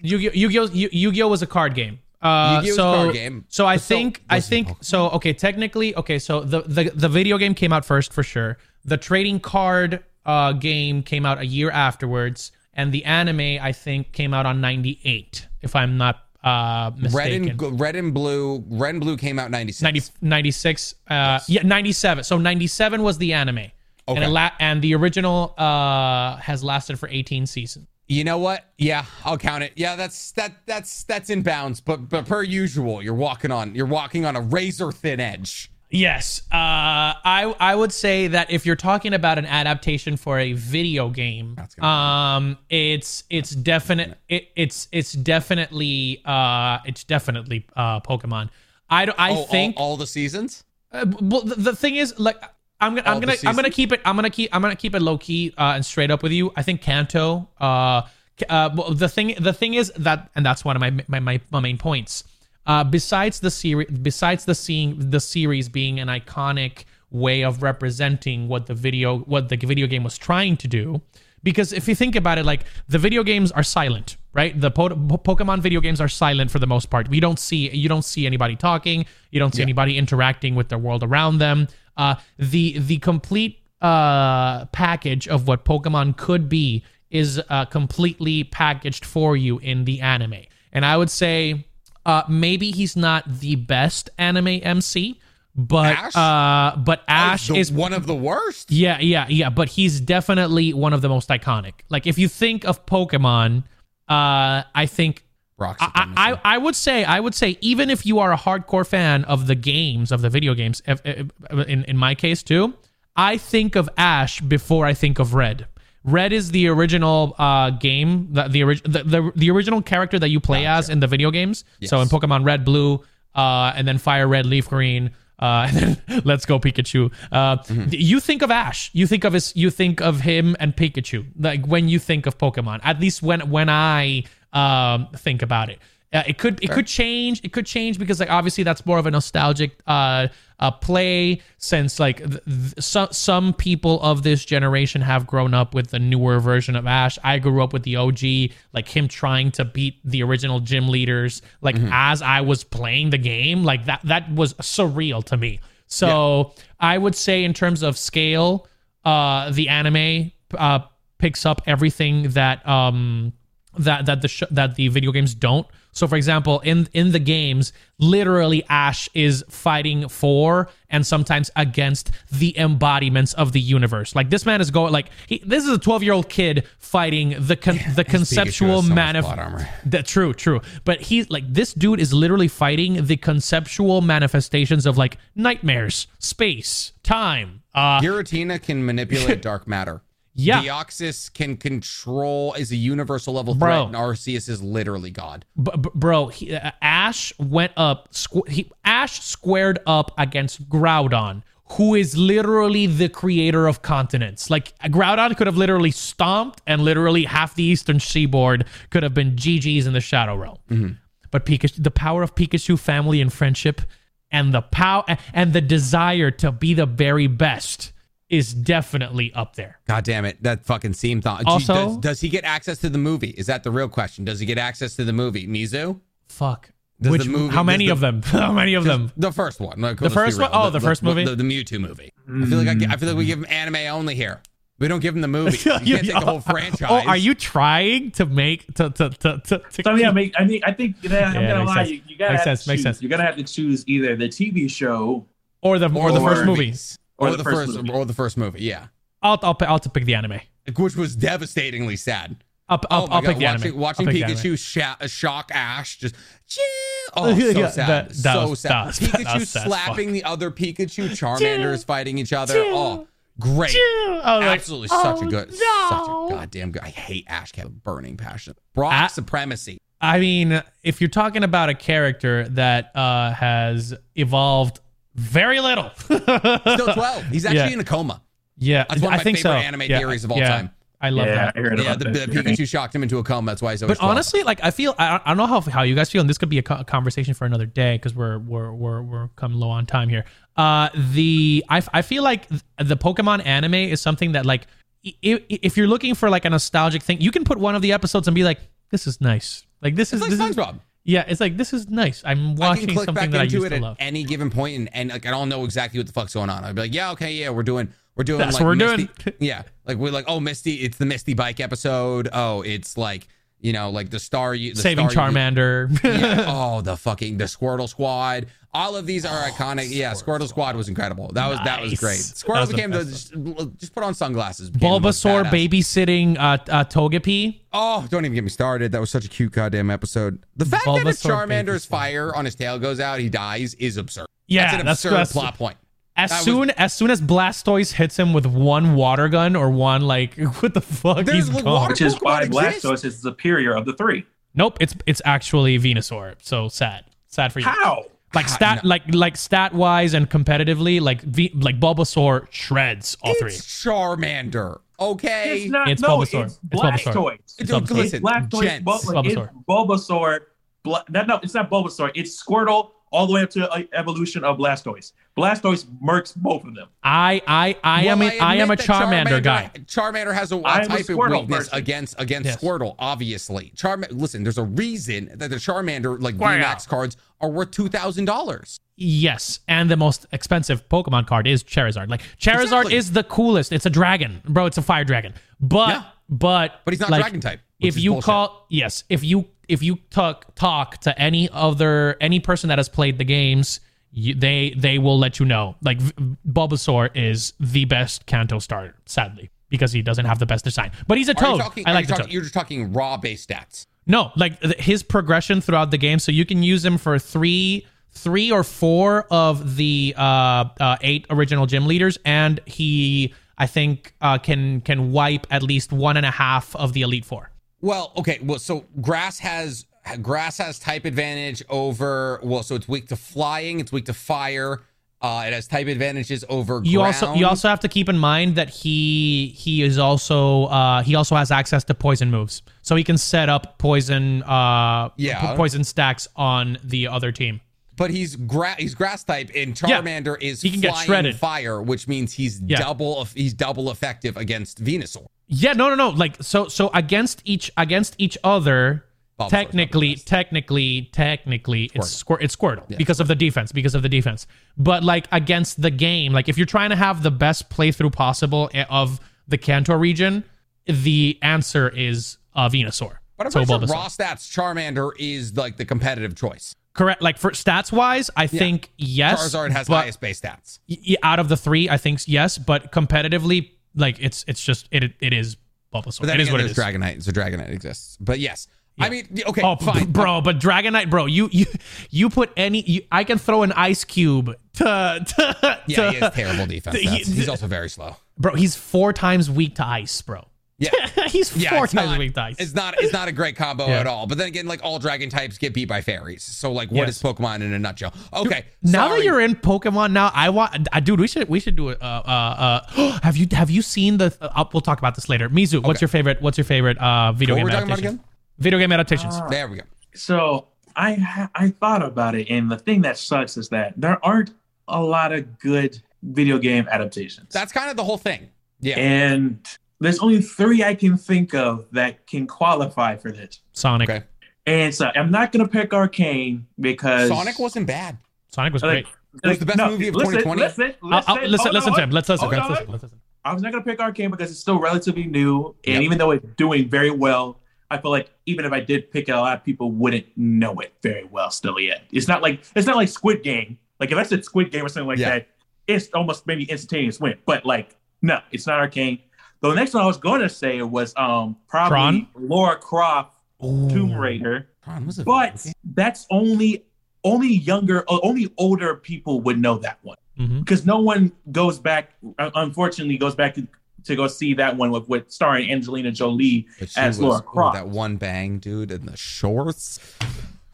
Yu-Gi-Oh, 0.02 0.32
Yu-Gi-Oh, 0.34 0.66
Yu- 0.72 0.90
Yu-Gi-Oh 0.92 1.28
was 1.28 1.42
a 1.42 1.48
card 1.48 1.74
game. 1.76 2.00
Uh, 2.22 2.62
Yu-Gi-Oh 2.64 2.70
was 2.70 2.70
a 2.70 2.76
so, 2.76 2.94
card 3.04 3.14
game. 3.14 3.46
So 3.48 3.66
I 3.66 3.78
So 3.78 3.96
think 3.96 4.24
I 4.30 4.40
think 4.40 4.70
so. 4.82 5.10
Okay, 5.12 5.34
technically, 5.34 5.96
okay. 5.96 6.20
So 6.20 6.42
the 6.42 6.62
the 6.62 6.92
the 6.94 7.10
video 7.10 7.38
game 7.38 7.54
came 7.56 7.72
out 7.74 7.86
first 7.86 8.14
for 8.14 8.24
sure. 8.24 8.58
The 8.86 8.98
trading 8.98 9.40
card 9.40 10.04
uh 10.26 10.52
game 10.54 11.04
came 11.04 11.26
out 11.26 11.40
a 11.40 11.46
year 11.46 11.70
afterwards, 11.72 12.52
and 12.74 12.92
the 12.92 13.06
anime 13.06 13.60
I 13.62 13.72
think 13.72 14.12
came 14.14 14.34
out 14.34 14.46
on 14.46 14.62
'98, 14.62 15.48
if 15.62 15.76
I'm 15.76 15.98
not 15.98 16.24
uh 16.44 16.92
Red 16.96 17.02
mistaken. 17.04 17.50
and 17.50 17.80
Red 17.80 17.96
and 17.96 18.14
Blue. 18.14 18.64
Red 18.68 18.96
and 18.96 19.02
Blue 19.02 19.18
came 19.18 19.38
out 19.40 19.48
in 19.48 19.52
96. 19.52 19.82
90, 19.82 20.02
96 20.22 20.96
uh 21.10 21.40
yeah 21.48 21.64
97 21.64 22.24
so 22.24 22.38
97 22.38 23.02
was 23.02 23.18
the 23.18 23.34
anime 23.34 23.58
and 23.58 23.72
Okay. 24.08 24.24
it 24.24 24.30
la- 24.30 24.52
and 24.60 24.82
the 24.82 24.94
original 24.96 25.56
uh 25.58 26.38
has 26.38 26.64
lasted 26.64 27.00
for 27.00 27.10
18 27.10 27.48
seasons 27.48 27.88
You 28.08 28.24
know 28.24 28.38
what? 28.38 28.64
Yeah, 28.78 29.06
I'll 29.26 29.38
count 29.38 29.64
it. 29.64 29.74
Yeah, 29.76 29.96
that's 29.98 30.32
that 30.34 30.66
that's 30.66 31.04
that's 31.04 31.30
in 31.30 31.42
bounds. 31.44 31.82
But 31.82 32.08
but 32.10 32.26
per 32.26 32.42
usual, 32.44 33.02
you're 33.04 33.14
walking 33.14 33.52
on 33.52 33.76
you're 33.76 33.86
walking 33.86 34.26
on 34.26 34.36
a 34.36 34.42
razor 34.42 34.92
thin 34.92 35.20
edge. 35.20 35.70
yes 35.90 36.42
uh 36.52 37.16
i 37.24 37.56
i 37.62 37.74
would 37.74 37.94
say 37.94 38.28
that 38.28 38.52
if 38.52 38.66
you're 38.66 38.76
talking 38.76 39.14
about 39.14 39.38
an 39.38 39.46
adaptation 39.46 40.18
for 40.18 40.38
a 40.38 40.52
video 40.52 41.10
game 41.10 41.56
um 41.80 42.58
it's 42.70 43.24
it's 43.30 43.52
definite 43.52 44.18
it, 44.28 44.50
it's 44.58 44.90
it's 44.92 45.14
definitely 45.14 46.22
uh 46.26 46.80
it's 46.84 47.06
definitely 47.06 47.66
uh 47.78 48.02
pokemon 48.02 48.50
i 48.90 49.06
don't 49.06 49.18
i 49.18 49.32
Oh, 49.32 49.36
all- 49.36 49.46
think 49.46 49.76
all, 49.78 49.96
the 49.96 50.08
seasons. 50.08 50.66
Uh, 50.92 51.06
well, 51.22 51.42
the, 51.42 51.56
the 51.56 51.76
thing 51.76 51.96
is, 51.98 52.18
like, 52.18 52.38
I'm 52.80 52.96
gonna, 52.96 53.10
I'm 53.10 53.20
gonna, 53.20 53.36
I'm 53.46 53.56
gonna 53.56 53.70
keep 53.70 53.92
it, 53.92 54.02
I'm 54.06 54.16
gonna 54.16 54.30
keep, 54.30 54.54
I'm 54.54 54.62
gonna 54.62 54.76
keep 54.76 54.94
it 54.94 55.02
low 55.02 55.18
key 55.18 55.54
uh, 55.58 55.74
and 55.76 55.86
straight 55.86 56.12
up 56.12 56.24
with 56.24 56.32
you. 56.32 56.52
I 56.56 56.64
think 56.64 56.82
Kanto. 56.82 57.50
Uh, 57.60 58.04
uh, 58.50 58.70
the 58.92 59.10
thing, 59.10 59.36
the 59.40 59.54
thing 59.54 59.74
is 59.74 59.92
that, 59.98 60.30
and 60.36 60.46
that's 60.46 60.64
one 60.64 60.76
of 60.76 60.80
my 60.80 60.92
my, 61.08 61.20
my, 61.20 61.42
my 61.50 61.60
main 61.60 61.78
points. 61.78 62.24
Uh, 62.68 62.84
besides 62.84 63.40
the 63.40 63.50
series, 63.50 63.88
besides 63.90 64.46
the 64.46 64.54
seeing 64.54 65.10
the 65.10 65.20
series 65.20 65.70
being 65.70 66.00
an 66.00 66.08
iconic 66.08 66.84
way 67.10 67.44
of 67.44 67.64
representing 67.64 68.48
what 68.48 68.66
the 68.66 68.74
video, 68.74 69.20
what 69.20 69.50
the 69.50 69.56
video 69.56 69.88
game 69.88 70.04
was 70.04 70.18
trying 70.18 70.58
to 70.58 70.68
do. 70.68 71.02
Because 71.44 71.72
if 71.72 71.88
you 71.88 71.96
think 71.96 72.16
about 72.16 72.38
it, 72.38 72.46
like 72.46 72.66
the 72.90 72.98
video 72.98 73.24
games 73.24 73.54
are 73.54 73.64
silent, 73.64 74.18
right? 74.34 74.60
The 74.60 74.70
po- 74.70 74.90
Pokemon 74.90 75.62
video 75.62 75.80
games 75.80 76.02
are 76.02 76.10
silent 76.10 76.52
for 76.52 76.60
the 76.60 76.68
most 76.68 76.90
part. 76.90 77.08
We 77.08 77.22
don't 77.22 77.40
see 77.40 77.70
you 77.70 77.88
don't 77.88 78.04
see 78.04 78.26
anybody 78.26 78.56
talking. 78.58 79.06
You 79.32 79.40
don't 79.40 79.56
see 79.56 79.62
anybody 79.62 79.98
interacting 79.98 80.56
with 80.56 80.68
the 80.68 80.78
world 80.78 81.04
around 81.04 81.38
them. 81.38 81.70
Uh, 81.98 82.16
the 82.38 82.78
the 82.80 82.98
complete 83.00 83.60
uh, 83.82 84.66
package 84.68 85.28
of 85.28 85.48
what 85.48 85.66
Pokemon 85.66 86.16
could 86.18 86.48
be 86.50 86.84
is 87.10 87.42
uh, 87.50 87.66
completely 87.66 88.44
packaged 88.44 89.06
for 89.06 89.36
you 89.38 89.60
in 89.60 89.86
the 89.86 90.02
anime. 90.02 90.44
And 90.74 90.86
I 90.86 90.98
would 90.98 91.10
say 91.10 91.66
uh, 92.06 92.24
maybe 92.30 92.72
he's 92.72 92.96
not 92.96 93.24
the 93.40 93.56
best 93.56 94.10
anime 94.18 94.60
MC, 94.64 95.20
but 95.56 95.96
Ash? 95.96 96.16
uh, 96.16 96.78
but 96.78 97.04
Ash 97.08 97.48
The- 97.48 97.56
is 97.56 97.72
one 97.72 97.94
of 97.94 98.06
the 98.08 98.16
worst. 98.16 98.72
yeah, 98.72 99.00
yeah, 99.00 99.26
yeah. 99.30 99.50
But 99.50 99.70
he's 99.70 100.00
definitely 100.02 100.74
one 100.74 100.94
of 100.94 101.02
the 101.02 101.10
most 101.10 101.30
iconic. 101.30 101.74
Like 101.90 102.06
if 102.06 102.18
you 102.18 102.28
think 102.28 102.66
of 102.66 102.86
Pokemon, 102.86 103.64
uh, 104.10 104.64
I 104.76 104.86
think 104.86 105.24
Rock 105.58 105.78
I, 105.80 106.14
I, 106.16 106.56
I 106.56 106.58
would 106.58 106.76
say 106.76 107.04
I 107.04 107.20
would 107.20 107.34
say 107.34 107.58
even 107.62 107.90
if 107.90 108.06
you 108.06 108.20
are 108.20 108.32
a 108.32 108.38
hardcore 108.38 108.86
fan 108.86 109.24
of 109.26 109.48
the 109.48 109.56
games 109.56 110.12
of 110.12 110.22
the 110.22 110.30
video 110.30 110.54
games, 110.54 110.82
if- 110.88 111.02
if- 111.04 111.28
in 111.68 111.84
in 111.86 111.98
my 111.98 112.14
case 112.16 112.44
too, 112.44 112.74
I 113.16 113.38
think 113.38 113.76
of 113.76 113.90
Ash 113.98 114.40
before 114.42 114.86
I 114.86 114.94
think 114.94 115.18
of 115.20 115.34
Red. 115.34 115.66
Red 116.04 116.32
is 116.32 116.52
the 116.52 116.68
original 116.68 117.36
uh, 117.40 117.72
game, 117.72 118.28
the 118.32 118.48
the, 118.48 118.62
orig- 118.64 118.84
the 118.84 119.04
the 119.04 119.32
the 119.36 119.50
original 119.52 119.82
character 119.82 120.20
that 120.20 120.30
you 120.30 120.40
play 120.40 120.66
as 120.66 120.90
in 120.90 121.00
the 121.00 121.08
video 121.08 121.32
games. 121.32 121.66
So 121.84 122.00
in 122.02 122.08
Pokemon 122.08 122.46
Red, 122.46 122.64
Blue, 122.64 123.04
uh, 123.36 123.74
and 123.76 123.88
then 123.88 123.98
Fire 123.98 124.28
Red, 124.28 124.46
Leaf 124.46 124.70
Green, 124.70 125.12
uh, 125.40 125.68
and 125.74 125.76
then 126.08 126.22
Let's 126.24 126.46
Go 126.46 126.60
Pikachu. 126.60 127.12
Uh, 127.32 127.58
Mm-hmm. 127.58 127.90
You 127.92 128.20
think 128.22 128.42
of 128.44 128.52
Ash. 128.52 128.90
You 128.94 129.06
think 129.08 129.24
of 129.26 129.34
his. 129.34 129.54
You 129.56 129.70
think 129.72 130.00
of 130.02 130.22
him 130.22 130.56
and 130.60 130.76
Pikachu. 130.78 131.26
Like 131.40 131.66
when 131.66 131.90
you 131.90 132.00
think 132.00 132.26
of 132.28 132.38
Pokemon. 132.38 132.80
At 132.84 133.00
least 133.02 133.22
when 133.24 133.50
when 133.50 133.68
I 133.68 134.24
um, 134.54 135.08
think 135.16 135.42
about 135.42 135.70
it. 135.70 135.80
Uh, 136.14 136.24
it 136.26 136.38
could 136.38 136.64
it 136.64 136.72
could 136.72 136.88
change. 136.88 137.42
It 137.44 137.52
could 137.52 137.66
change 137.66 138.00
because 138.00 138.22
like 138.22 138.30
obviously 138.30 138.64
that's 138.64 138.86
more 138.86 138.98
of 138.98 139.06
a 139.06 139.12
nostalgic 139.12 139.78
uh, 139.88 140.30
uh 140.58 140.72
play 140.72 141.42
since 141.58 142.00
like 142.00 142.18
th- 142.20 142.44
th- 142.46 142.74
some 142.80 143.10
some 143.12 143.54
people 143.54 144.02
of 144.02 144.24
this 144.24 144.46
generation 144.46 145.02
have 145.02 145.28
grown 145.28 145.54
up 145.54 145.74
with 145.74 145.90
the 145.90 146.00
newer 146.00 146.40
version 146.40 146.78
of 146.78 146.88
Ash. 146.88 147.20
I 147.26 147.40
grew 147.40 147.62
up 147.62 147.74
with 147.74 147.84
the 147.84 147.98
OG, 147.98 148.54
like 148.72 148.88
him 148.88 149.10
trying 149.10 149.52
to 149.52 149.66
beat 149.66 150.00
the 150.06 150.24
original 150.24 150.62
gym 150.62 150.88
leaders. 150.88 151.42
Like 151.60 151.76
as 151.92 152.22
I 152.22 152.40
was 152.40 152.64
playing 152.64 153.10
the 153.10 153.18
game, 153.18 153.66
like 153.66 153.86
that 153.86 154.00
that 154.06 154.32
was 154.32 154.54
surreal 154.56 155.22
to 155.26 155.36
me. 155.36 155.60
So 155.88 156.54
I 156.80 156.98
would 156.98 157.16
say 157.16 157.44
in 157.44 157.54
terms 157.54 157.84
of 157.84 157.98
scale, 157.98 158.68
uh, 159.04 159.52
the 159.52 159.68
anime 159.68 160.32
uh, 160.58 160.80
picks 161.18 161.46
up 161.46 161.62
everything 161.66 162.30
that 162.30 162.68
um 162.68 163.34
that 163.80 164.06
that 164.06 164.22
the 164.22 164.28
sh- 164.28 164.44
that 164.52 164.76
the 164.76 164.88
video 164.88 165.12
games 165.12 165.36
don't. 165.36 165.68
So 165.92 166.08
for 166.08 166.16
example, 166.16 166.60
in 166.60 166.88
in 166.94 167.12
the 167.12 167.20
games, 167.20 167.74
literally 167.98 168.64
Ash 168.70 169.10
is 169.16 169.44
fighting 169.50 170.08
for 170.10 170.70
and 170.90 171.06
sometimes 171.06 171.50
against 171.56 172.12
the 172.32 172.56
embodiments 172.58 173.34
of 173.34 173.52
the 173.52 173.60
universe. 173.60 174.16
Like 174.16 174.30
this 174.30 174.46
man 174.46 174.62
is 174.62 174.70
going 174.70 174.94
like 174.94 175.08
he, 175.26 175.42
this 175.44 175.64
is 175.66 175.72
a 175.72 175.80
12-year-old 175.80 176.30
kid 176.30 176.68
fighting 176.78 177.36
the 177.40 177.56
con- 177.56 177.80
the 177.96 178.04
conceptual 178.04 178.84
so 178.84 178.94
manif- 178.94 179.68
that 179.86 180.06
true, 180.06 180.34
true. 180.36 180.62
But 180.86 181.02
he's 181.02 181.32
like 181.32 181.52
this 181.52 181.74
dude 181.74 182.00
is 182.00 182.14
literally 182.14 182.48
fighting 182.48 183.06
the 183.08 183.18
conceptual 183.18 184.02
manifestations 184.02 184.86
of 184.86 184.98
like 185.00 185.18
nightmares, 185.36 186.06
space, 186.20 186.94
time. 187.02 187.64
Uh 187.74 188.00
Giratina 188.02 188.62
can 188.62 188.86
manipulate 188.86 189.42
dark 189.50 189.68
matter. 189.68 190.02
Yeah. 190.38 190.62
Deoxys 190.62 191.34
can 191.34 191.58
control 191.58 192.54
is 192.54 192.72
a 192.72 192.76
universal 192.76 193.34
level 193.34 193.56
Bro. 193.56 193.68
threat, 193.68 193.86
and 193.88 193.96
Arceus 193.96 194.48
is 194.48 194.62
literally 194.62 195.10
God. 195.10 195.46
B- 195.62 195.72
b- 195.82 195.90
bro, 195.96 196.28
he, 196.28 196.56
uh, 196.56 196.72
Ash 196.82 197.34
went 197.40 197.72
up. 197.76 198.14
Squ- 198.14 198.48
he, 198.48 198.72
Ash 198.86 199.20
squared 199.20 199.80
up 199.88 200.12
against 200.16 200.70
Groudon, 200.70 201.42
who 201.72 201.96
is 201.96 202.16
literally 202.16 202.86
the 202.86 203.10
creator 203.10 203.66
of 203.66 203.82
continents. 203.82 204.52
Like 204.52 204.78
Groudon 204.84 205.36
could 205.36 205.48
have 205.48 205.58
literally 205.58 205.92
stomped, 205.92 206.62
and 206.68 206.84
literally 206.84 207.26
half 207.26 207.56
the 207.56 207.64
eastern 207.64 208.00
seaboard 208.00 208.66
could 208.92 209.02
have 209.02 209.16
been 209.16 209.36
GG's 209.36 209.88
in 209.88 209.94
the 209.94 210.02
Shadow 210.02 210.36
Realm. 210.36 211.00
But 211.32 211.46
Pikachu, 211.48 211.84
the 211.84 211.92
power 211.92 212.22
of 212.22 212.36
Pikachu 212.36 212.78
family 212.80 213.22
and 213.22 213.34
friendship, 213.34 213.82
and 214.30 214.54
the 214.54 214.62
power 214.62 215.04
and 215.34 215.54
the 215.54 215.62
desire 215.62 216.30
to 216.32 216.52
be 216.52 216.76
the 216.76 216.86
very 216.86 217.26
best 217.28 217.92
is 218.30 218.54
definitely 218.54 219.34
up 219.34 219.56
there. 219.56 219.80
God 219.88 220.04
damn 220.04 220.26
it. 220.26 220.42
That 220.44 220.66
fucking 220.66 220.94
seam 220.94 221.22
thought. 221.22 221.44
Also- 221.46 221.74
does, 221.74 221.98
does 221.98 222.22
he 222.22 222.30
get 222.30 222.44
access 222.44 222.78
to 222.80 222.90
the 222.90 222.98
movie? 222.98 223.30
Is 223.30 223.46
that 223.48 223.64
the 223.64 223.72
real 223.72 223.88
question? 223.90 224.26
Does 224.26 224.40
he 224.40 224.46
get 224.46 224.58
access 224.58 224.96
to 224.98 225.06
the 225.06 225.14
movie? 225.14 225.48
Mizu? 225.48 226.00
Fuck. 226.28 226.72
Does 227.00 227.12
Which 227.12 227.24
the 227.26 227.30
movie- 227.30 227.54
how 227.54 227.62
does 227.62 227.68
many 227.68 227.86
the- 227.86 227.92
of 227.94 228.00
them? 228.00 228.22
How 228.24 228.52
many 228.52 228.74
of 228.74 228.84
them? 228.84 229.12
The 229.18 229.32
first 229.32 229.60
one. 229.60 229.80
Like, 229.80 230.00
The 230.00 230.10
first 230.10 230.40
one? 230.40 230.50
Oh, 230.52 230.70
the 230.72 230.80
first 230.82 231.04
movie? 231.04 231.24
The, 231.26 231.36
the 231.36 231.44
Mewtwo 231.44 231.80
movie. 231.80 232.12
I 232.28 232.46
feel 232.46 232.58
like 232.58 232.68
I, 232.68 232.94
I 232.94 232.98
feel 232.98 233.10
like 233.10 233.18
we 233.18 233.26
give 233.26 233.40
him 233.40 233.46
anime 233.50 233.76
only 233.96 234.16
here. 234.16 234.42
We 234.80 234.88
don't 234.88 235.00
give 235.00 235.16
him 235.16 235.22
the 235.22 235.28
movie. 235.28 235.58
You 235.84 235.96
can't 235.96 236.06
take 236.06 236.14
the 236.14 236.20
whole 236.20 236.38
oh, 236.38 236.40
franchise. 236.40 236.88
Oh, 236.90 237.08
are 237.08 237.18
you 237.18 237.34
trying 237.34 238.12
to 238.12 238.26
make 238.26 238.72
to 238.76 238.90
to 238.92 239.10
to 239.10 239.42
to? 239.46 239.58
to 239.60 239.84
So 239.84 239.96
yeah, 239.96 240.12
make, 240.12 240.34
I 240.38 240.44
mean, 240.46 240.62
I 240.66 240.72
think 240.72 240.98
you 241.02 241.10
know, 241.10 241.20
I'm 241.20 241.34
gonna 241.34 241.64
lie. 241.64 241.76
sense. 241.86 241.90
You, 241.90 242.02
you 242.08 242.18
gotta 242.18 242.34
Makes 242.34 242.46
have 242.46 242.60
sense, 242.60 242.64
to 242.66 242.70
makes 242.70 242.78
choose. 242.80 242.84
sense. 242.84 243.02
You're 243.02 243.10
gonna 243.10 243.24
have 243.24 243.38
to 243.38 243.44
choose 243.44 243.84
either 243.88 244.16
the 244.16 244.28
TV 244.28 244.70
show. 244.70 245.26
or 245.62 245.80
the 245.80 245.90
or 245.90 246.12
the 246.12 246.20
first 246.20 246.46
movie. 246.46 246.66
movies. 246.68 247.00
Or, 247.20 247.36
the, 247.36 247.44
first, 247.44 247.76
movie. 247.76 247.92
or 247.92 248.06
the 248.06 248.14
first 248.14 248.38
movie, 248.38 248.64
yeah. 248.64 248.88
I'll 249.24 249.40
I'll 249.42 249.58
I'll 249.62 249.80
pick 249.80 250.06
the 250.06 250.14
anime. 250.16 250.40
Which 250.76 250.96
was 250.96 251.16
devastatingly 251.16 251.96
sad. 251.96 252.44
I'll 252.70 252.82
I'll, 252.92 253.04
oh 253.04 253.08
I'll 253.12 253.22
pick 253.22 253.38
the 253.38 253.46
watching, 253.46 253.64
anime. 253.68 253.78
watching 253.80 254.08
I'll 254.08 254.14
pick 254.14 254.24
anime. 254.24 254.38
Pikachu 254.38 254.60
sha- 254.60 255.08
shock 255.08 255.52
Ash 255.54 255.98
just 255.98 256.16
"Chee!" 256.48 256.62
oh 257.16 257.32
so 257.40 257.48
Yeah, 257.60 257.70
sad, 257.70 257.88
that- 257.90 258.10
that 258.10 258.34
so 258.34 258.50
was- 258.50 258.60
sad. 258.60 258.72
that 258.72 258.86
was- 258.88 259.00
Pikachu 259.00 259.40
was 259.40 259.50
sad 259.50 259.68
slapping 259.68 260.08
fuck. 260.10 260.14
the 260.14 260.24
other 260.26 260.52
Pikachu, 260.52 261.10
Charmanders 261.18 261.86
fighting 261.86 262.18
each 262.20 262.34
other. 262.34 262.56
Oh, 262.58 263.08
great! 263.40 263.76
I 263.76 264.38
was 264.38 264.46
like, 264.46 264.60
Absolutely, 264.60 264.88
such 264.90 265.22
a 265.22 265.26
oh, 265.26 265.30
good, 265.30 265.50
no. 265.50 265.56
such 265.90 266.08
a 266.08 266.36
goddamn 266.36 266.72
good. 266.72 266.82
I 266.84 266.90
hate 266.90 267.26
Ash 267.28 267.52
Cat 267.54 267.66
with 267.66 267.84
burning 267.84 268.18
passion. 268.18 268.54
Brock 268.76 268.92
Ah. 268.94 269.08
supremacy. 269.08 269.78
I 270.00 270.20
mean, 270.20 270.62
if 270.84 271.02
you're 271.02 271.10
talking 271.10 271.44
about 271.44 271.70
a 271.70 271.74
character 271.74 272.48
that 272.50 272.96
uh, 272.96 273.32
has 273.34 273.96
evolved 274.14 274.80
very 275.18 275.60
little, 275.60 275.92
Still 276.00 276.94
twelve. 276.94 277.24
He's 277.26 277.46
actually 277.46 277.60
Yeah. 277.60 277.74
in 277.74 277.80
a 277.80 277.84
coma. 277.84 278.22
yeah, 278.58 278.86
That's 278.90 279.02
one 279.02 279.14
of 279.14 279.16
I 279.16 279.18
my 279.18 279.24
think 279.24 279.38
favorite 279.40 279.62
so. 279.62 279.66
anime 279.68 279.82
Yeah, 279.84 279.98
theories 280.00 280.24
of 280.24 280.32
all 280.32 280.38
yeah. 280.38 280.48
time. 280.50 280.70
I 281.00 281.10
love 281.12 281.28
yeah, 281.28 281.36
that. 281.36 281.54
I 281.56 281.60
heard 281.62 281.78
Yeah, 281.80 281.86
about 281.94 282.00
the, 282.00 282.06
that. 282.12 282.32
the 282.32 282.42
Pikachu 282.42 282.68
shocked 282.70 282.96
him 282.96 283.04
into 283.04 283.20
a 283.20 283.24
coma. 283.24 283.52
That's 283.52 283.62
why 283.62 283.72
he's 283.72 283.84
always. 283.84 283.98
But 283.98 284.02
12. 284.02 284.12
honestly, 284.12 284.42
like 284.44 284.60
I 284.64 284.72
feel, 284.72 284.96
I, 284.98 285.20
I 285.24 285.28
don't 285.30 285.38
know 285.38 285.46
how, 285.46 285.62
how 285.62 285.84
you 285.84 285.94
guys 285.94 286.10
feel, 286.10 286.22
and 286.22 286.30
this 286.30 286.40
could 286.40 286.50
be 286.50 286.58
a 286.58 286.64
co- 286.64 286.84
conversation 286.86 287.36
for 287.36 287.46
another 287.46 287.68
day 287.68 287.96
because 287.98 288.16
we're 288.16 288.40
we're 288.40 288.72
we're 288.74 289.02
we're 289.04 289.28
coming 289.36 289.60
low 289.60 289.70
on 289.70 289.86
time 289.86 290.10
here. 290.10 290.26
Uh, 290.56 290.90
the 291.14 291.64
I, 291.70 291.84
I 291.94 292.02
feel 292.02 292.24
like 292.24 292.48
the 292.50 292.98
Pokemon 292.98 293.46
anime 293.46 293.76
is 293.76 294.02
something 294.02 294.32
that 294.32 294.46
like 294.48 294.66
if, 295.04 295.44
if 295.50 295.78
you're 295.78 295.88
looking 295.88 296.16
for 296.16 296.32
like 296.32 296.46
a 296.46 296.50
nostalgic 296.50 297.04
thing, 297.04 297.22
you 297.22 297.30
can 297.30 297.44
put 297.44 297.60
one 297.60 297.76
of 297.76 297.84
the 297.84 297.92
episodes 297.94 298.28
and 298.28 298.34
be 298.34 298.44
like, 298.44 298.60
this 298.90 299.06
is 299.06 299.22
nice. 299.22 299.66
Like 299.82 299.96
this 299.96 300.12
it's 300.14 300.22
is 300.22 300.22
like 300.22 300.32
this 300.32 300.40
is 300.50 300.56
SpongeBob. 300.56 300.80
Yeah, 301.08 301.24
it's 301.26 301.40
like 301.40 301.56
this 301.56 301.72
is 301.72 301.90
nice. 301.90 302.22
I'm 302.26 302.50
I 302.50 302.54
watching 302.70 302.88
can 302.88 302.96
click 302.96 303.06
something 303.06 303.24
back 303.24 303.32
that 303.32 303.40
I 303.40 303.44
into 303.46 303.56
used 303.56 303.66
it 303.68 303.70
to 303.70 303.76
at 303.78 303.82
love. 303.82 303.96
any 303.98 304.26
given 304.26 304.50
point, 304.50 304.76
and, 304.76 304.90
and 304.94 305.10
like 305.10 305.26
I 305.26 305.32
don't 305.32 305.48
know 305.48 305.64
exactly 305.64 306.00
what 306.00 306.06
the 306.06 306.12
fuck's 306.12 306.34
going 306.34 306.50
on. 306.50 306.66
I'd 306.66 306.76
be 306.76 306.82
like, 306.82 306.94
yeah, 306.94 307.12
okay, 307.12 307.32
yeah, 307.32 307.50
we're 307.50 307.64
doing, 307.64 307.94
we're 308.18 308.26
doing. 308.26 308.40
That's 308.40 308.56
like, 308.56 308.62
what 308.62 308.68
we're 308.68 308.76
Misty- 308.76 309.10
doing. 309.24 309.36
yeah, 309.40 309.64
like 309.86 309.98
we're 309.98 310.12
like, 310.12 310.26
oh, 310.28 310.42
Misty, 310.42 310.76
it's 310.76 310.98
the 310.98 311.06
Misty 311.06 311.34
bike 311.34 311.62
episode. 311.62 312.28
Oh, 312.34 312.62
it's 312.62 312.98
like 312.98 313.30
you 313.60 313.74
know, 313.74 313.90
like 313.90 314.10
the 314.10 314.20
star, 314.20 314.56
the 314.56 314.74
Saving 314.76 315.10
star, 315.10 315.30
Charmander. 315.30 315.90
Yeah. 316.04 316.46
Oh, 316.48 316.82
the 316.82 316.96
fucking 316.98 317.38
the 317.38 317.46
Squirtle 317.46 317.90
Squad. 317.90 318.48
All 318.74 318.96
of 318.96 319.08
these 319.08 319.26
are 319.26 319.50
iconic. 319.50 319.88
Yeah, 319.90 320.12
Squirtle 320.14 320.48
Squad 320.48 320.76
was 320.76 320.88
incredible. 320.88 321.32
That 321.34 321.48
was 321.48 321.58
that 321.64 321.82
was 321.82 322.00
great. 322.00 322.20
Squirtle 322.20 322.62
was 322.62 322.70
became 322.70 322.92
the 322.92 323.06
just, 323.06 323.94
put 323.96 324.04
on 324.04 324.14
sunglasses. 324.14 324.70
became 324.70 324.92
the 324.94 325.00
most 325.00 325.24
Bulbasaur 325.24 325.46
babysitting 325.46 326.38
uh, 326.38 326.58
uh, 326.70 326.84
Togepi. 326.84 327.62
Oh, 327.74 328.06
don't 328.10 328.26
even 328.26 328.36
get 328.36 328.44
me 328.44 328.50
started. 328.50 328.92
That 328.92 329.00
was 329.02 329.10
such 329.10 329.26
a 329.26 329.30
cute 329.30 329.52
goddamn 329.54 329.90
episode. 329.90 330.44
The 330.58 330.66
fact 330.66 330.86
that 330.86 331.08
if 331.08 331.22
Charmander's 331.24 331.86
babysitter. 331.86 331.90
fire 331.90 332.36
on 332.36 332.46
his 332.46 332.56
tail 332.56 332.78
goes 332.78 333.00
out, 333.00 333.20
he 333.20 333.30
dies 333.30 333.74
is 333.76 333.98
absurd. 333.98 334.28
Yeah, 334.48 334.64
that's 334.64 334.74
an 334.74 334.78
that's- 334.80 334.98
absurd 335.00 335.12
that's- 335.14 335.32
plot 335.34 335.58
point. 335.58 335.78
As 336.18 336.32
That 336.32 336.38
was- 336.38 336.46
soon 336.46 336.70
as 336.72 336.94
soon 336.94 337.12
as 337.12 337.22
Blastoise 337.22 337.92
hits 337.94 338.18
him 338.18 338.34
with 338.34 338.46
one 338.48 338.96
water 338.96 339.30
gun 339.30 339.56
or 339.56 339.70
one 339.70 340.02
like 340.02 340.34
what 340.62 340.74
the 340.74 340.82
fuck 340.82 341.26
There's 341.26 341.46
he's 341.48 341.50
like 341.52 341.64
gone. 341.64 341.74
water- 341.74 341.92
which 341.92 342.02
is 342.02 342.16
why 342.16 342.44
Pokemon 342.46 342.46
exist. 342.68 342.86
Blastoise 342.86 343.06
is 343.06 343.22
the 343.22 343.30
superior 343.30 343.76
of 343.76 343.86
the 343.86 343.94
three. 343.94 344.26
Nope, 344.56 344.78
it's 344.82 344.96
it's 345.06 345.22
actually 345.26 345.78
Venusaur. 345.78 346.34
So 346.42 346.68
sad, 346.70 347.06
sad 347.28 347.54
for 347.54 347.60
you. 347.60 347.66
How? 347.68 348.06
Like 348.34 348.50
stat, 348.50 348.84
like 348.84 349.04
like 349.14 349.38
stat 349.38 349.74
wise 349.74 350.14
and 350.14 350.30
competitively, 350.30 351.00
like 351.00 351.22
v, 351.22 351.52
like 351.56 351.80
Bulbasaur 351.80 352.48
shreds 352.52 353.16
all 353.22 353.34
three. 353.36 353.52
It's 353.54 353.62
Charmander. 353.62 354.80
Okay. 355.00 355.62
It's 355.64 355.72
not. 355.72 355.88
It's 355.90 356.02
no, 356.02 356.18
Bulbasaur. 356.18 356.46
it's 356.46 356.60
It's 356.72 356.82
Bulbasaur. 356.82 357.14
Blastoise. 357.14 357.40
It's 357.40 357.56
Dude, 357.72 357.84
Bulbasaur. 357.84 357.96
listen, 357.96 358.24
Blastoise, 358.24 358.84
Bulbasaur. 358.84 359.46
it's 359.48 359.66
Bulbasaur. 359.70 360.40
Bla- 360.84 361.06
no, 361.10 361.22
no, 361.24 361.40
it's 361.44 361.54
not 361.54 361.70
Bulbasaur. 361.70 362.12
It's 362.16 362.44
Squirtle 362.44 362.90
all 363.12 363.26
the 363.28 363.34
way 363.34 363.42
up 363.44 363.50
to 363.52 363.70
uh, 363.72 363.82
evolution 363.94 364.44
of 364.44 364.58
Blastoise. 364.58 365.14
Blastoise 365.38 365.86
murks 366.04 366.36
both 366.36 366.64
of 366.66 366.76
them. 366.76 366.88
I 367.04 367.42
I 367.48 367.76
I 367.84 368.04
am 368.06 368.20
Well, 368.20 368.30
a, 368.32 368.40
I 368.40 368.56
am 368.56 368.70
a 368.70 368.74
admit 368.74 368.88
that 368.88 368.88
Charmander, 368.88 369.44
guy. 369.44 369.72
Charmander 369.86 370.34
has 370.34 370.52
a, 370.52 370.58
a 370.58 370.62
I 370.64 370.78
am 370.80 370.86
a 370.86 370.88
type 370.88 371.10
of 371.10 371.18
weakness 371.18 371.58
person. 371.70 371.78
against 371.78 372.16
against 372.20 372.46
Yes. 372.48 372.58
Squirtle, 372.64 372.96
obviously. 373.00 373.72
Charm 373.76 374.04
listen, 374.12 374.44
there's 374.44 374.58
a 374.58 374.64
reason 374.64 375.32
that 375.36 375.50
the 375.50 375.56
Charmander 375.58 376.20
like 376.22 376.38
Wow. 376.38 376.50
VMAX 376.58 376.88
cards 376.88 377.18
are 377.40 377.50
worth 377.50 377.72
two 377.72 377.88
thousand 377.88 378.26
dollars. 378.26 378.80
Yes, 379.00 379.60
and 379.68 379.92
the 379.92 379.98
most 379.98 380.26
expensive 380.32 380.90
Pokemon 380.90 381.28
card 381.28 381.46
is 381.48 381.64
Charizard. 381.64 382.10
Like 382.10 382.22
Charizard 382.40 382.64
Exactly. 382.64 382.96
is 382.96 383.12
the 383.12 383.24
coolest. 383.24 383.72
It's 383.72 383.86
a 383.86 383.92
dragon, 383.92 384.42
bro. 384.46 384.66
It's 384.66 384.78
a 384.80 384.82
fire 384.82 385.04
dragon. 385.04 385.34
But 385.60 385.90
Yeah. 385.90 386.04
but 386.30 386.82
But 386.84 386.94
he's 386.94 387.00
not 387.02 387.12
like, 387.12 387.22
dragon 387.22 387.40
type, 387.40 387.60
which 387.60 387.67
If 387.80 387.98
you 387.98 388.14
bullshit. 388.14 388.26
call 388.26 388.66
yes, 388.70 389.04
if 389.10 389.24
you 389.24 389.46
if 389.68 389.84
you 389.84 389.98
talk 390.10 390.56
talk 390.56 390.98
to 391.00 391.20
any 391.20 391.50
other 391.52 392.18
any 392.22 392.40
person 392.40 392.70
that 392.70 392.80
has 392.80 392.90
played 392.90 393.18
the 393.18 393.24
games, 393.24 393.80
you, 394.12 394.34
they 394.34 394.74
they 394.78 394.98
will 394.98 395.20
let 395.20 395.40
you 395.40 395.46
know. 395.46 395.76
Like 395.82 396.00
Bulbasaur 396.00 397.10
is 397.16 397.54
the 397.60 397.86
best 397.86 398.26
Kanto 398.26 398.60
starter, 398.60 398.96
sadly, 399.06 399.52
because 399.70 399.92
he 399.92 400.02
doesn't 400.02 400.26
have 400.26 400.40
the 400.40 400.46
best 400.46 400.64
design. 400.64 400.92
But 401.08 401.18
he's 401.18 401.30
a 401.30 401.34
toad. 401.34 401.60
talking, 401.60 401.84
I 401.88 401.94
like 401.94 402.04
you 402.04 402.08
the 402.08 402.12
talking, 402.14 402.26
toad. 402.26 402.34
You're 402.34 402.42
just 402.42 402.54
talking 402.54 402.94
raw 402.94 403.18
base 403.18 403.46
stats. 403.46 403.86
No, 404.08 404.32
like 404.36 404.62
his 404.80 405.04
progression 405.04 405.62
throughout 405.62 405.92
the 405.92 405.98
game. 405.98 406.20
So 406.20 406.32
you 406.32 406.46
can 406.46 406.64
use 406.64 406.84
him 406.84 406.98
for 406.98 407.20
three, 407.20 407.86
three 408.12 408.52
or 408.52 408.64
four 408.64 409.28
of 409.30 409.76
the 409.76 410.16
uh, 410.18 410.66
uh, 410.80 410.98
eight 411.02 411.26
original 411.30 411.66
gym 411.66 411.86
leaders, 411.86 412.18
and 412.24 412.62
he, 412.66 413.34
I 413.58 413.68
think, 413.68 414.14
uh, 414.22 414.38
can 414.38 414.82
can 414.82 415.12
wipe 415.12 415.46
at 415.52 415.62
least 415.62 415.92
one 415.92 416.16
and 416.16 416.26
a 416.26 416.32
half 416.32 416.76
of 416.76 416.94
the 416.94 417.02
elite 417.02 417.26
four. 417.26 417.52
Well, 417.82 418.12
okay. 418.18 418.40
Well, 418.42 418.60
so 418.60 418.86
grass 419.02 419.40
has 419.40 419.86
grass 420.22 420.58
has 420.58 420.80
type 420.80 421.06
advantage 421.06 421.62
over. 421.70 422.40
Well, 422.44 422.64
so 422.64 422.76
it's 422.76 422.88
weak 422.88 423.08
to 423.10 423.16
flying. 423.16 423.80
It's 423.80 423.92
weak 423.92 424.06
to 424.06 424.14
fire. 424.14 424.82
Uh, 425.20 425.46
it 425.48 425.54
has 425.54 425.68
type 425.68 425.88
advantages 425.88 426.46
over. 426.48 426.80
You 426.84 427.02
also 427.02 427.34
you 427.34 427.46
also 427.48 427.68
have 427.68 427.80
to 427.80 427.88
keep 427.88 428.08
in 428.08 428.18
mind 428.20 428.56
that 428.56 428.70
he 428.70 429.48
he 429.58 429.82
is 429.82 429.98
also 429.98 430.66
uh, 430.66 431.02
he 431.02 431.16
also 431.16 431.36
has 431.36 431.50
access 431.50 431.84
to 431.86 431.96
poison 431.96 432.30
moves, 432.30 432.62
so 432.84 432.96
he 432.96 433.04
can 433.04 433.18
set 433.18 433.50
up 433.50 433.80
poison 433.80 434.44
uh 434.44 435.10
Yeah. 435.18 435.42
po- 435.42 435.56
poison 435.56 435.84
stacks 435.84 436.28
on 436.36 436.78
the 436.84 437.08
other 437.08 437.32
team. 437.32 437.62
But 437.98 438.12
he's 438.12 438.36
gra- 438.36 438.76
he's 438.80 438.96
grass 438.96 439.24
type, 439.24 439.50
and 439.56 439.70
Yeah. 439.82 440.02
Charmander 440.02 440.38
is 440.42 440.62
He 440.62 440.70
can 440.70 440.80
get 440.82 440.92
flying 440.92 441.06
shredded. 441.08 441.36
fire, 441.36 441.82
which 441.82 442.08
means 442.08 442.34
he's 442.34 442.62
Yeah. 442.66 442.78
double. 442.80 443.26
He's 443.36 443.54
double 443.54 443.92
effective 443.92 444.38
against 444.38 444.84
Venusaur. 444.84 445.26
Yeah, 445.48 445.74
no, 445.74 445.90
no, 445.90 445.96
no. 445.96 446.10
Like 446.10 446.38
so, 446.42 446.68
so 446.68 446.90
against 446.94 447.42
each 447.44 447.72
against 447.78 448.16
each 448.18 448.38
other, 448.44 449.04
Bulbasaur's 449.40 449.50
technically, 449.52 450.16
technically, 450.16 451.10
technically, 451.12 451.92
it's 451.94 452.10
Squir- 452.10 452.40
it's 452.42 452.56
Squirtle 452.56 452.98
because 452.98 453.20
of 453.20 453.28
the 453.28 453.36
defense, 453.36 453.72
because 453.72 453.96
of 453.96 454.02
the 454.04 454.10
defense. 454.10 454.48
But 454.78 455.04
like 455.04 455.28
against 455.32 455.82
the 455.82 455.92
game, 455.92 456.34
like 456.34 456.50
if 456.50 456.58
you're 456.58 456.66
trying 456.66 456.90
to 456.92 456.96
have 456.96 457.24
the 457.24 457.32
best 457.32 457.70
playthrough 457.70 458.14
possible 458.14 458.70
of 458.90 459.20
the 459.48 459.58
Kanto 459.58 459.96
region, 459.96 460.44
the 460.86 461.38
answer 461.42 461.90
is 461.90 462.38
uh, 462.56 462.68
Venusaur. 462.70 463.18
But 463.38 463.46
I'm 463.48 463.52
So 463.52 463.66
sure 463.66 463.80
raw 463.82 464.08
stats 464.08 464.50
Charmander 464.52 465.12
is 465.20 465.56
like 465.56 465.78
the 465.78 465.86
competitive 465.86 466.36
choice. 466.36 466.74
Correct. 466.98 467.22
Like 467.22 467.38
for 467.38 467.52
stats 467.52 467.92
wise, 467.92 468.30
I 468.36 468.48
think 468.48 468.92
yes. 468.98 469.42
Charizard 469.54 469.72
has 469.72 469.88
but- 469.88 470.02
highest 470.02 470.20
base 470.20 470.42
stats. 470.42 470.80
y- 470.90 470.98
y- 471.10 471.16
out 471.24 471.40
of 471.40 471.48
the 471.50 471.58
three, 471.58 471.90
I 471.90 471.98
think 471.98 472.22
yes. 472.28 472.58
But 472.58 472.92
competitively, 472.92 473.72
like 473.96 474.18
it's 474.20 474.44
it's 474.48 474.64
just 474.64 474.88
it 474.92 475.14
it 475.20 475.34
is 475.34 475.58
Bulbasaur. 475.94 476.20
But 476.22 476.28
then 476.28 476.40
It 476.40 476.42
is 476.42 476.48
again, 476.48 476.54
what 476.54 476.62
it 476.62 476.76
there's 476.76 476.78
is. 476.78 476.84
Dragonite, 476.84 477.24
so 477.24 477.32
Dragonite 477.32 477.70
exists. 477.70 478.18
But 478.20 478.40
yes, 478.40 478.68
I 479.00 479.10
mean, 479.10 479.28
okay, 479.48 479.62
Oh, 479.64 479.76
fine. 479.76 480.12
bro, 480.12 480.42
but 480.42 480.60
Dragonite, 480.60 481.10
bro, 481.12 481.28
you 481.28 481.50
you 481.52 481.66
you 482.10 482.30
put 482.30 482.52
any, 482.58 482.82
you, 482.82 483.02
I 483.12 483.24
can 483.24 483.38
throw 483.38 483.62
an 483.64 483.72
ice 483.74 484.04
cube 484.04 484.56
to, 484.74 484.84
to 485.38 485.80
yeah, 485.88 485.96
to- 485.96 486.12
he 486.12 486.16
has 486.20 486.34
terrible 486.34 486.66
defense. 486.66 486.98
he- 487.00 487.08
he's 487.24 487.48
also 487.48 487.68
very 487.68 487.90
slow. 487.90 488.16
bro. 488.40 488.56
He's 488.56 488.76
four 488.76 489.14
times 489.14 489.50
weak 489.52 489.76
to 489.76 489.86
ice, 489.88 490.20
bro. 490.24 490.48
Yeah. 490.80 490.92
he's 491.28 491.56
Yeah, 491.58 491.72
four 491.72 491.86
it's 491.86 491.94
times 491.94 492.12
not, 492.12 492.20
weak 492.20 492.36
to 492.36 492.42
ice. 492.42 492.56
it's 492.60 492.76
not 492.76 493.02
it's 493.02 493.12
not 493.12 493.28
a 493.28 493.32
great 493.32 493.56
combo 493.56 493.88
Yeah. 493.88 494.00
at 494.00 494.08
all. 494.08 494.28
But 494.28 494.38
then 494.38 494.48
again, 494.48 494.68
like 494.68 494.80
all 494.84 495.00
dragon 495.00 495.30
types 495.30 495.58
get 495.58 495.74
beat 495.74 495.88
by 495.88 496.02
fairies. 496.02 496.44
So 496.44 496.72
like, 496.72 496.92
what 496.92 497.08
Yes. 497.08 497.18
is 497.18 497.24
Pokemon 497.24 497.62
in 497.62 497.74
a 497.74 497.80
nutshell? 497.80 498.14
Okay, 498.34 498.66
now 498.84 499.10
that 499.10 499.24
you're 499.24 499.42
in 499.42 499.56
Pokemon, 499.56 500.12
now 500.12 500.32
I 500.36 500.50
want, 500.50 500.88
uh, 500.92 501.00
dude. 501.00 501.20
We 501.20 501.28
should 501.28 501.50
we 501.50 501.60
should 501.60 501.76
do 501.76 501.90
it. 501.90 502.02
Uh, 502.02 502.06
uh, 502.26 502.82
uh, 502.96 503.20
have 503.24 503.38
you 503.38 503.48
have 503.54 503.72
you 503.72 503.82
seen 503.82 504.18
the? 504.18 504.36
Uh, 504.40 504.66
we'll 504.72 504.82
talk 504.82 505.00
about 505.00 505.16
this 505.16 505.30
later. 505.30 505.50
Mizu, 505.50 505.84
what's 505.84 506.00
your 506.02 506.08
favorite? 506.10 506.42
What's 506.44 506.58
your 506.60 506.66
favorite 506.66 506.98
uh, 507.00 507.32
video 507.32 507.56
What 507.56 507.60
game 507.60 507.64
were 507.66 507.70
we 507.70 507.74
talking 507.74 507.88
about 507.88 508.00
again? 508.00 508.20
Video 508.60 508.78
game 508.80 508.92
adaptations. 508.92 509.36
There 509.50 509.68
we 509.68 509.78
go. 509.78 509.84
So 510.14 510.68
I 510.96 511.14
ha- 511.16 511.50
I 511.56 511.70
thought 511.70 512.04
about 512.04 512.36
it, 512.36 512.48
and 512.52 512.70
the 512.72 512.78
thing 512.78 513.02
that 513.02 513.18
sucks 513.18 513.58
is 513.58 513.70
that 513.70 513.94
there 513.98 514.24
aren't 514.24 514.52
a 514.88 515.02
lot 515.02 515.32
of 515.34 515.58
good 515.60 516.00
video 516.22 516.60
game 516.60 516.88
adaptations. 516.92 517.52
That's 517.52 517.72
kind 517.72 517.90
of 517.90 517.98
the 517.98 518.04
whole 518.04 518.18
thing. 518.18 518.50
Yeah. 518.80 519.00
and 519.00 519.60
there's 520.00 520.20
only 520.20 520.42
three 520.42 520.84
I 520.84 520.96
can 520.96 521.18
think 521.18 521.54
of 521.54 521.88
that 521.92 522.28
can 522.28 522.48
qualify 522.48 523.16
for 523.16 523.32
this. 523.32 523.62
Sonic. 523.74 524.10
Okay. 524.10 524.26
And 524.66 524.94
so 524.94 525.10
I'm 525.16 525.32
not 525.32 525.52
gonna 525.52 525.68
pick 525.68 525.94
Arcane 525.94 526.68
because 526.80 527.30
Sonic 527.30 527.58
wasn't 527.60 527.88
bad. 527.88 528.18
Sonic 528.52 528.74
was 528.74 528.84
like, 528.84 529.06
great. 529.06 529.14
It 529.44 529.48
was 529.48 529.60
the 529.60 529.66
best 529.66 529.80
movie 529.80 530.08
of 530.10 530.16
listen, 530.16 530.40
2020. 530.40 530.62
Listen, 530.62 530.84
listen, 531.02 531.02
listen, 531.02 531.26
hold 531.28 531.74
listen 531.74 531.90
on. 531.92 531.96
to 531.98 532.04
him. 532.04 532.12
Let's 532.12 532.30
listen. 532.30 532.50
Hold 532.50 532.54
Let's 532.60 532.70
listen. 532.70 532.92
Let's 532.92 533.04
listen. 533.04 533.22
I 533.46 533.54
was 533.54 533.62
not 533.64 533.72
gonna 533.72 533.84
pick 533.84 534.00
Arcane 534.00 534.30
because 534.32 534.52
it's 534.52 534.60
still 534.60 534.80
relatively 534.80 535.24
new, 535.26 535.76
and 535.86 535.96
Yep. 535.96 536.02
even 536.04 536.18
though 536.18 536.32
it's 536.32 536.46
doing 536.58 536.90
very 536.90 537.12
well, 537.12 537.60
I 537.90 537.98
feel 537.98 538.12
like 538.12 538.30
even 538.46 538.66
if 538.66 538.74
I 538.74 538.82
did 538.82 539.10
pick 539.12 539.30
it, 539.30 539.32
a 539.32 539.40
lot 539.40 539.56
of 539.58 539.64
people 539.64 539.92
wouldn't 539.92 540.26
know 540.36 540.74
it 540.80 540.94
very 541.02 541.24
well 541.24 541.50
still 541.50 541.80
yet. 541.80 542.04
It's 542.12 542.28
not 542.28 542.42
like 542.42 542.62
it's 542.76 542.86
not 542.88 542.98
like 542.98 543.08
Squid 543.10 543.44
Game. 543.44 543.78
Like 544.02 544.12
if 544.12 544.18
I 544.18 544.24
said 544.24 544.44
Squid 544.44 544.72
Game 544.72 544.84
or 544.86 544.90
something 544.90 545.08
like 545.08 545.20
Yeah. 545.20 545.30
that, 545.30 545.48
it's 545.88 546.10
almost 546.14 546.46
maybe 546.46 546.66
instantaneous 546.66 547.20
win. 547.22 547.36
But 547.46 547.66
like, 547.66 547.96
no, 548.22 548.42
it's 548.52 548.68
not 548.68 548.80
Arcane. 548.80 549.20
The 549.62 549.74
next 549.74 549.94
one 549.94 550.04
I 550.04 550.08
was 550.08 550.18
going 550.18 550.42
to 550.42 550.50
say 550.50 550.82
was 550.82 551.14
um 551.18 551.58
probably? 551.68 552.30
Lara 552.36 552.78
Croft 552.78 553.36
Tomb 553.62 554.14
Raider, 554.14 554.70
Tron 554.84 555.06
was 555.06 555.20
a 555.20 555.24
but 555.24 555.66
that's 555.96 556.28
only 556.30 556.84
only 557.24 557.50
younger, 557.56 558.04
uh, 558.08 558.20
only 558.24 558.54
older 558.58 558.96
people 558.96 559.42
would 559.42 559.60
know 559.60 559.78
that 559.80 559.98
one 560.04 560.18
Mhm. 560.40 560.60
because 560.60 560.86
no 560.86 561.00
one 561.00 561.32
goes 561.52 561.80
back. 561.80 562.12
uh, 562.38 562.52
Unfortunately, 562.56 563.18
goes 563.18 563.34
back 563.36 563.56
to, 563.56 563.68
to 564.04 564.16
go 564.16 564.28
see 564.28 564.54
that 564.54 564.78
one 564.78 564.92
with, 564.92 565.10
with 565.10 565.30
starring 565.32 565.70
Angelina 565.72 566.12
Jolie 566.12 566.68
as 566.96 567.18
was- 567.18 567.20
Lara 567.20 567.38
oh, 567.40 567.42
Croft. 567.42 567.76
that 567.76 567.88
one 567.88 568.18
bang, 568.18 568.60
dude, 568.60 568.92
in 568.92 569.08
the 569.08 569.18
shorts. 569.18 570.00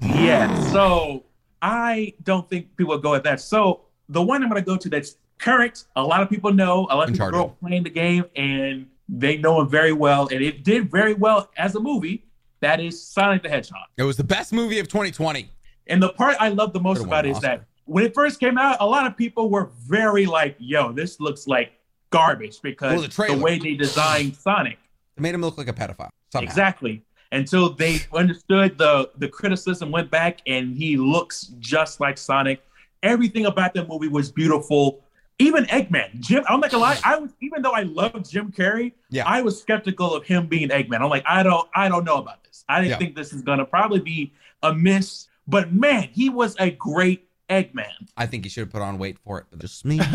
Yeah, 0.02 0.62
so 0.72 1.24
I 1.62 2.14
don't 2.24 2.48
think 2.50 2.76
people 2.76 2.98
go 2.98 3.16
at 3.16 3.24
that. 3.24 3.40
So 3.40 3.82
the 4.10 4.22
one 4.22 4.44
I'm 4.44 4.50
going 4.50 4.62
to 4.62 4.66
go 4.66 4.76
to 4.76 4.90
that's 4.90 5.16
current, 5.40 5.86
a 5.96 6.04
lot 6.04 6.22
of 6.22 6.30
people 6.30 6.54
know, 6.54 6.88
a 6.90 6.96
lot 6.96 7.10
of 7.10 7.14
people 7.14 7.28
Uncharted. 7.28 7.34
grow 7.34 7.46
up 7.46 7.60
playing 7.60 7.84
the 7.84 7.90
game, 7.90 8.26
and 8.36 8.88
they 9.10 9.38
know 9.38 9.62
it 9.62 9.66
very 9.66 9.94
well, 9.94 10.28
and 10.32 10.42
it 10.42 10.64
did 10.64 10.90
very 10.90 11.14
well 11.14 11.50
as 11.58 11.76
a 11.76 11.80
movie. 11.80 12.26
That 12.62 12.80
is 12.80 13.02
Sonic 13.06 13.44
the 13.44 13.50
Hedgehog. 13.50 13.88
It 13.98 14.04
was 14.04 14.16
the 14.16 14.24
best 14.24 14.54
movie 14.54 14.80
of 14.80 14.88
2020. 14.88 15.50
And 15.88 16.02
the 16.02 16.10
part 16.10 16.38
I 16.40 16.50
love 16.50 16.72
the 16.72 16.80
most 16.80 17.00
Could've 17.00 17.10
about 17.10 17.26
it 17.26 17.32
is 17.32 17.40
that 17.42 17.66
when 17.86 18.06
it 18.06 18.14
first 18.14 18.40
came 18.40 18.58
out, 18.58 18.78
a 18.80 18.88
lot 18.88 19.06
of 19.06 19.18
people 19.18 19.50
were 19.50 19.70
very 19.86 20.26
like, 20.26 20.56
"Yo, 20.60 20.94
this 20.94 21.20
looks 21.20 21.48
like 21.48 21.74
garbage" 22.10 22.62
because 22.62 22.94
Well, 23.18 23.28
the 23.28 23.36
the, 23.36 23.44
way 23.44 23.60
they 23.60 23.74
designed 23.74 24.36
Sonic. 24.38 24.78
It 25.18 25.22
made 25.22 25.36
him 25.36 25.42
look 25.42 25.58
like 25.58 25.68
a 25.68 25.74
pedophile. 25.74 26.10
Somehow. 26.32 26.50
Exactly. 26.50 27.04
Until 27.32 27.74
they 27.74 28.00
understood 28.14 28.78
the 28.78 29.12
the 29.18 29.28
criticism, 29.28 29.92
went 29.92 30.10
back, 30.10 30.42
and 30.48 30.78
he 30.78 30.96
looks 30.96 31.48
just 31.60 32.00
like 32.00 32.18
Sonic. 32.18 32.64
Everything 33.02 33.48
about 33.48 33.74
the 33.74 33.86
movie 33.86 34.08
was 34.08 34.32
beautiful. 34.32 35.03
Even 35.40 35.66
Eggman, 35.66 36.20
Jim. 36.20 36.44
I'm 36.48 36.60
not 36.60 36.70
gonna 36.72 36.84
lie. 36.84 37.00
I 37.04 37.18
was 37.18 37.32
even 37.42 37.62
though 37.62 37.72
I 37.72 37.82
love 37.84 38.30
Jim 38.30 38.52
Carrey, 38.52 38.94
Yeah. 39.10 39.24
I 39.28 39.42
was 39.42 39.60
skeptical 39.60 40.14
of 40.14 40.24
him 40.26 40.48
being 40.48 40.70
Eggman. 40.70 41.02
I'm 41.02 41.10
like, 41.10 41.24
I 41.26 41.42
don't, 41.44 41.68
I 41.76 41.90
don't 41.90 42.04
know 42.06 42.18
about 42.18 42.44
this. 42.44 42.64
I 42.70 42.80
didn't 42.80 42.92
Yeah. 42.92 42.98
think 43.00 43.16
this 43.16 43.34
is 43.34 43.42
gonna 43.42 43.66
probably 43.66 44.00
be 44.00 44.34
a 44.62 44.74
miss. 44.74 45.28
But 45.48 45.74
man, 45.74 46.04
he 46.12 46.30
was 46.30 46.56
a 46.60 46.72
great 46.72 47.28
Eggman. 47.50 47.90
I 48.16 48.26
think 48.28 48.46
he 48.46 48.50
should 48.50 48.62
have 48.62 48.70
put 48.72 48.82
on 48.82 48.98
weight 49.00 49.18
for 49.26 49.40
it. 49.40 49.46
But 49.50 49.60
just 49.60 49.84
me. 49.86 49.98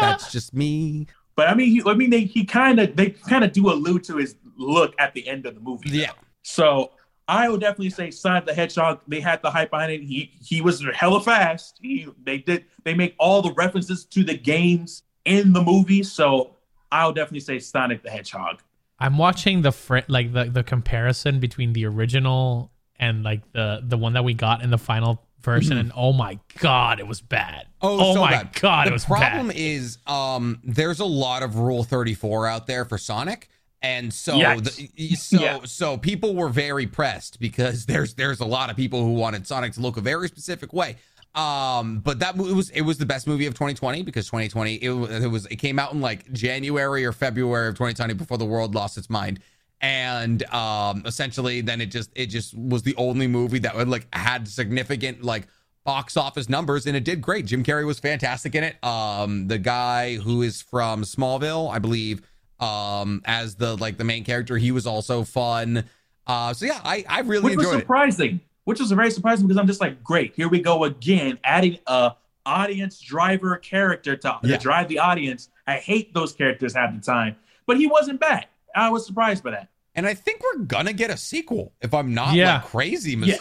That's 0.00 0.32
just 0.32 0.54
me. 0.54 1.06
But 1.36 1.48
I 1.48 1.54
mean, 1.54 1.68
he, 1.70 1.82
I 1.84 1.94
mean, 1.94 2.10
they, 2.10 2.20
he 2.22 2.44
kind 2.44 2.78
of, 2.80 2.96
they 2.96 3.10
kind 3.10 3.44
of 3.44 3.52
do 3.52 3.70
allude 3.70 4.04
to 4.04 4.16
his 4.16 4.36
look 4.56 4.94
at 4.98 5.14
the 5.14 5.26
end 5.28 5.46
of 5.46 5.54
the 5.54 5.60
movie. 5.60 5.90
Yeah. 5.90 6.12
So 6.42 6.92
I 7.30 7.48
would 7.48 7.60
definitely 7.60 7.90
say 7.90 8.10
Sonic 8.10 8.44
the 8.44 8.52
Hedgehog. 8.52 9.02
They 9.06 9.20
had 9.20 9.40
the 9.40 9.52
hype 9.52 9.70
behind 9.70 9.92
it. 9.92 10.02
He 10.02 10.32
he 10.44 10.60
was 10.60 10.84
hella 10.92 11.20
fast. 11.20 11.78
He 11.80 12.08
they 12.24 12.38
did 12.38 12.64
they 12.82 12.92
make 12.92 13.14
all 13.18 13.40
the 13.40 13.52
references 13.52 14.04
to 14.06 14.24
the 14.24 14.36
games 14.36 15.04
in 15.24 15.52
the 15.52 15.62
movie. 15.62 16.02
So 16.02 16.56
I 16.90 17.06
would 17.06 17.14
definitely 17.14 17.40
say 17.40 17.60
Sonic 17.60 18.02
the 18.02 18.10
Hedgehog. 18.10 18.62
I'm 18.98 19.16
watching 19.16 19.62
the 19.62 19.70
fr- 19.70 20.00
like 20.08 20.32
the 20.32 20.46
the 20.46 20.64
comparison 20.64 21.38
between 21.38 21.72
the 21.72 21.86
original 21.86 22.72
and 22.96 23.22
like 23.22 23.42
the 23.52 23.80
the 23.84 23.96
one 23.96 24.14
that 24.14 24.24
we 24.24 24.34
got 24.34 24.62
in 24.62 24.70
the 24.70 24.78
final 24.78 25.24
version, 25.40 25.78
and 25.78 25.92
oh 25.94 26.12
my 26.12 26.36
god, 26.58 26.98
it 26.98 27.06
was 27.06 27.20
bad. 27.20 27.68
Oh, 27.80 28.14
so 28.14 28.22
my 28.22 28.30
bad. 28.32 28.60
god, 28.60 28.86
the 28.86 28.90
it 28.90 28.92
was 28.92 29.04
bad. 29.04 29.10
The 29.10 29.16
problem 29.20 29.46
bad. 29.48 29.56
is, 29.56 29.98
um, 30.08 30.60
there's 30.64 30.98
a 30.98 31.04
lot 31.04 31.44
of 31.44 31.56
Rule 31.56 31.84
34 31.84 32.48
out 32.48 32.66
there 32.66 32.84
for 32.84 32.98
Sonic, 32.98 33.48
and 33.82 34.12
so 34.12 34.36
the, 34.60 35.14
so 35.16 35.40
Yeah. 35.40 35.58
so 35.64 35.96
people 35.96 36.34
were 36.34 36.48
very 36.48 36.86
pressed 36.86 37.40
because 37.40 37.86
there's 37.90 38.14
there's 38.14 38.40
a 38.40 38.44
lot 38.44 38.70
of 38.70 38.76
people 38.76 39.02
who 39.02 39.14
wanted 39.14 39.46
Sonic 39.46 39.72
to 39.74 39.80
look 39.80 39.96
a 39.96 40.00
very 40.00 40.28
specific 40.28 40.72
way. 40.72 40.96
Um, 41.34 42.00
but 42.00 42.18
that 42.18 42.34
it 42.34 42.40
was 42.54 42.70
it 42.70 42.80
was 42.82 42.98
the 42.98 43.06
best 43.06 43.26
movie 43.28 43.46
of 43.46 43.54
2020 43.54 44.02
because 44.02 44.26
2020 44.26 44.74
it, 44.74 44.90
it 45.22 45.28
was 45.28 45.46
it 45.46 45.56
came 45.56 45.78
out 45.78 45.92
in 45.92 46.00
like 46.00 46.30
January 46.32 47.04
or 47.04 47.12
February 47.12 47.68
of 47.68 47.74
2020 47.74 48.14
before 48.14 48.36
the 48.36 48.44
world 48.44 48.74
lost 48.74 48.98
its 48.98 49.08
mind. 49.08 49.38
And 49.80 50.42
um 50.52 51.04
essentially 51.06 51.60
then 51.60 51.80
it 51.80 51.86
just 51.86 52.10
it 52.16 52.26
just 52.26 52.58
was 52.58 52.82
the 52.82 52.96
only 52.96 53.28
movie 53.28 53.60
that 53.60 53.76
would 53.76 53.88
like 53.88 54.12
had 54.12 54.48
significant 54.48 55.22
like 55.22 55.46
box 55.84 56.16
office 56.16 56.48
numbers 56.48 56.86
and 56.86 56.96
it 56.96 57.04
did 57.04 57.22
great. 57.22 57.46
Jim 57.46 57.62
Carrey 57.62 57.86
was 57.86 58.00
fantastic 58.00 58.54
in 58.56 58.64
it. 58.64 58.82
Um, 58.84 59.46
the 59.46 59.58
guy 59.58 60.16
who 60.16 60.42
is 60.42 60.60
from 60.60 61.02
Smallville, 61.04 61.72
I 61.72 61.78
believe, 61.78 62.22
um, 62.60 63.22
as 63.24 63.54
the 63.56 63.76
like 63.76 63.96
the 63.98 64.04
main 64.04 64.24
character, 64.24 64.56
he 64.58 64.70
was 64.72 64.86
also 64.86 65.24
fun. 65.24 65.84
Uh, 66.26 66.52
so 66.54 66.66
yeah, 66.66 66.80
I 66.84 67.04
I 67.08 67.20
really 67.20 67.44
which 67.44 67.56
was 67.56 67.66
enjoyed 67.66 67.78
it. 67.78 67.82
surprising. 67.82 68.40
Which 68.64 68.78
was 68.78 68.92
very 68.92 69.10
surprising 69.10 69.46
because 69.48 69.58
I'm 69.58 69.66
just 69.66 69.80
like, 69.80 70.04
great, 70.04 70.34
here 70.36 70.48
we 70.48 70.60
go 70.60 70.84
again, 70.84 71.38
adding 71.42 71.78
a 71.86 72.12
audience 72.46 73.00
driver 73.00 73.56
character 73.56 74.16
to, 74.16 74.38
Yeah. 74.42 74.56
to 74.56 74.62
drive 74.62 74.88
the 74.88 74.98
audience. 74.98 75.48
I 75.66 75.76
hate 75.76 76.12
those 76.14 76.32
characters 76.32 76.74
half 76.74 76.94
the 76.94 77.00
time, 77.00 77.36
but 77.66 77.78
he 77.78 77.86
wasn't 77.86 78.20
bad. 78.20 78.46
I 78.74 78.90
was 78.90 79.06
surprised 79.06 79.42
by 79.42 79.52
that. 79.52 79.68
And 79.94 80.06
I 80.06 80.14
think 80.14 80.40
we're 80.42 80.62
gonna 80.64 80.92
get 80.92 81.10
a 81.10 81.16
sequel, 81.16 81.72
if 81.80 81.92
I'm 81.94 82.14
not 82.14 82.34
Yeah. 82.34 82.56
like 82.56 82.64
crazy 82.66 83.16
Yes. 83.16 83.38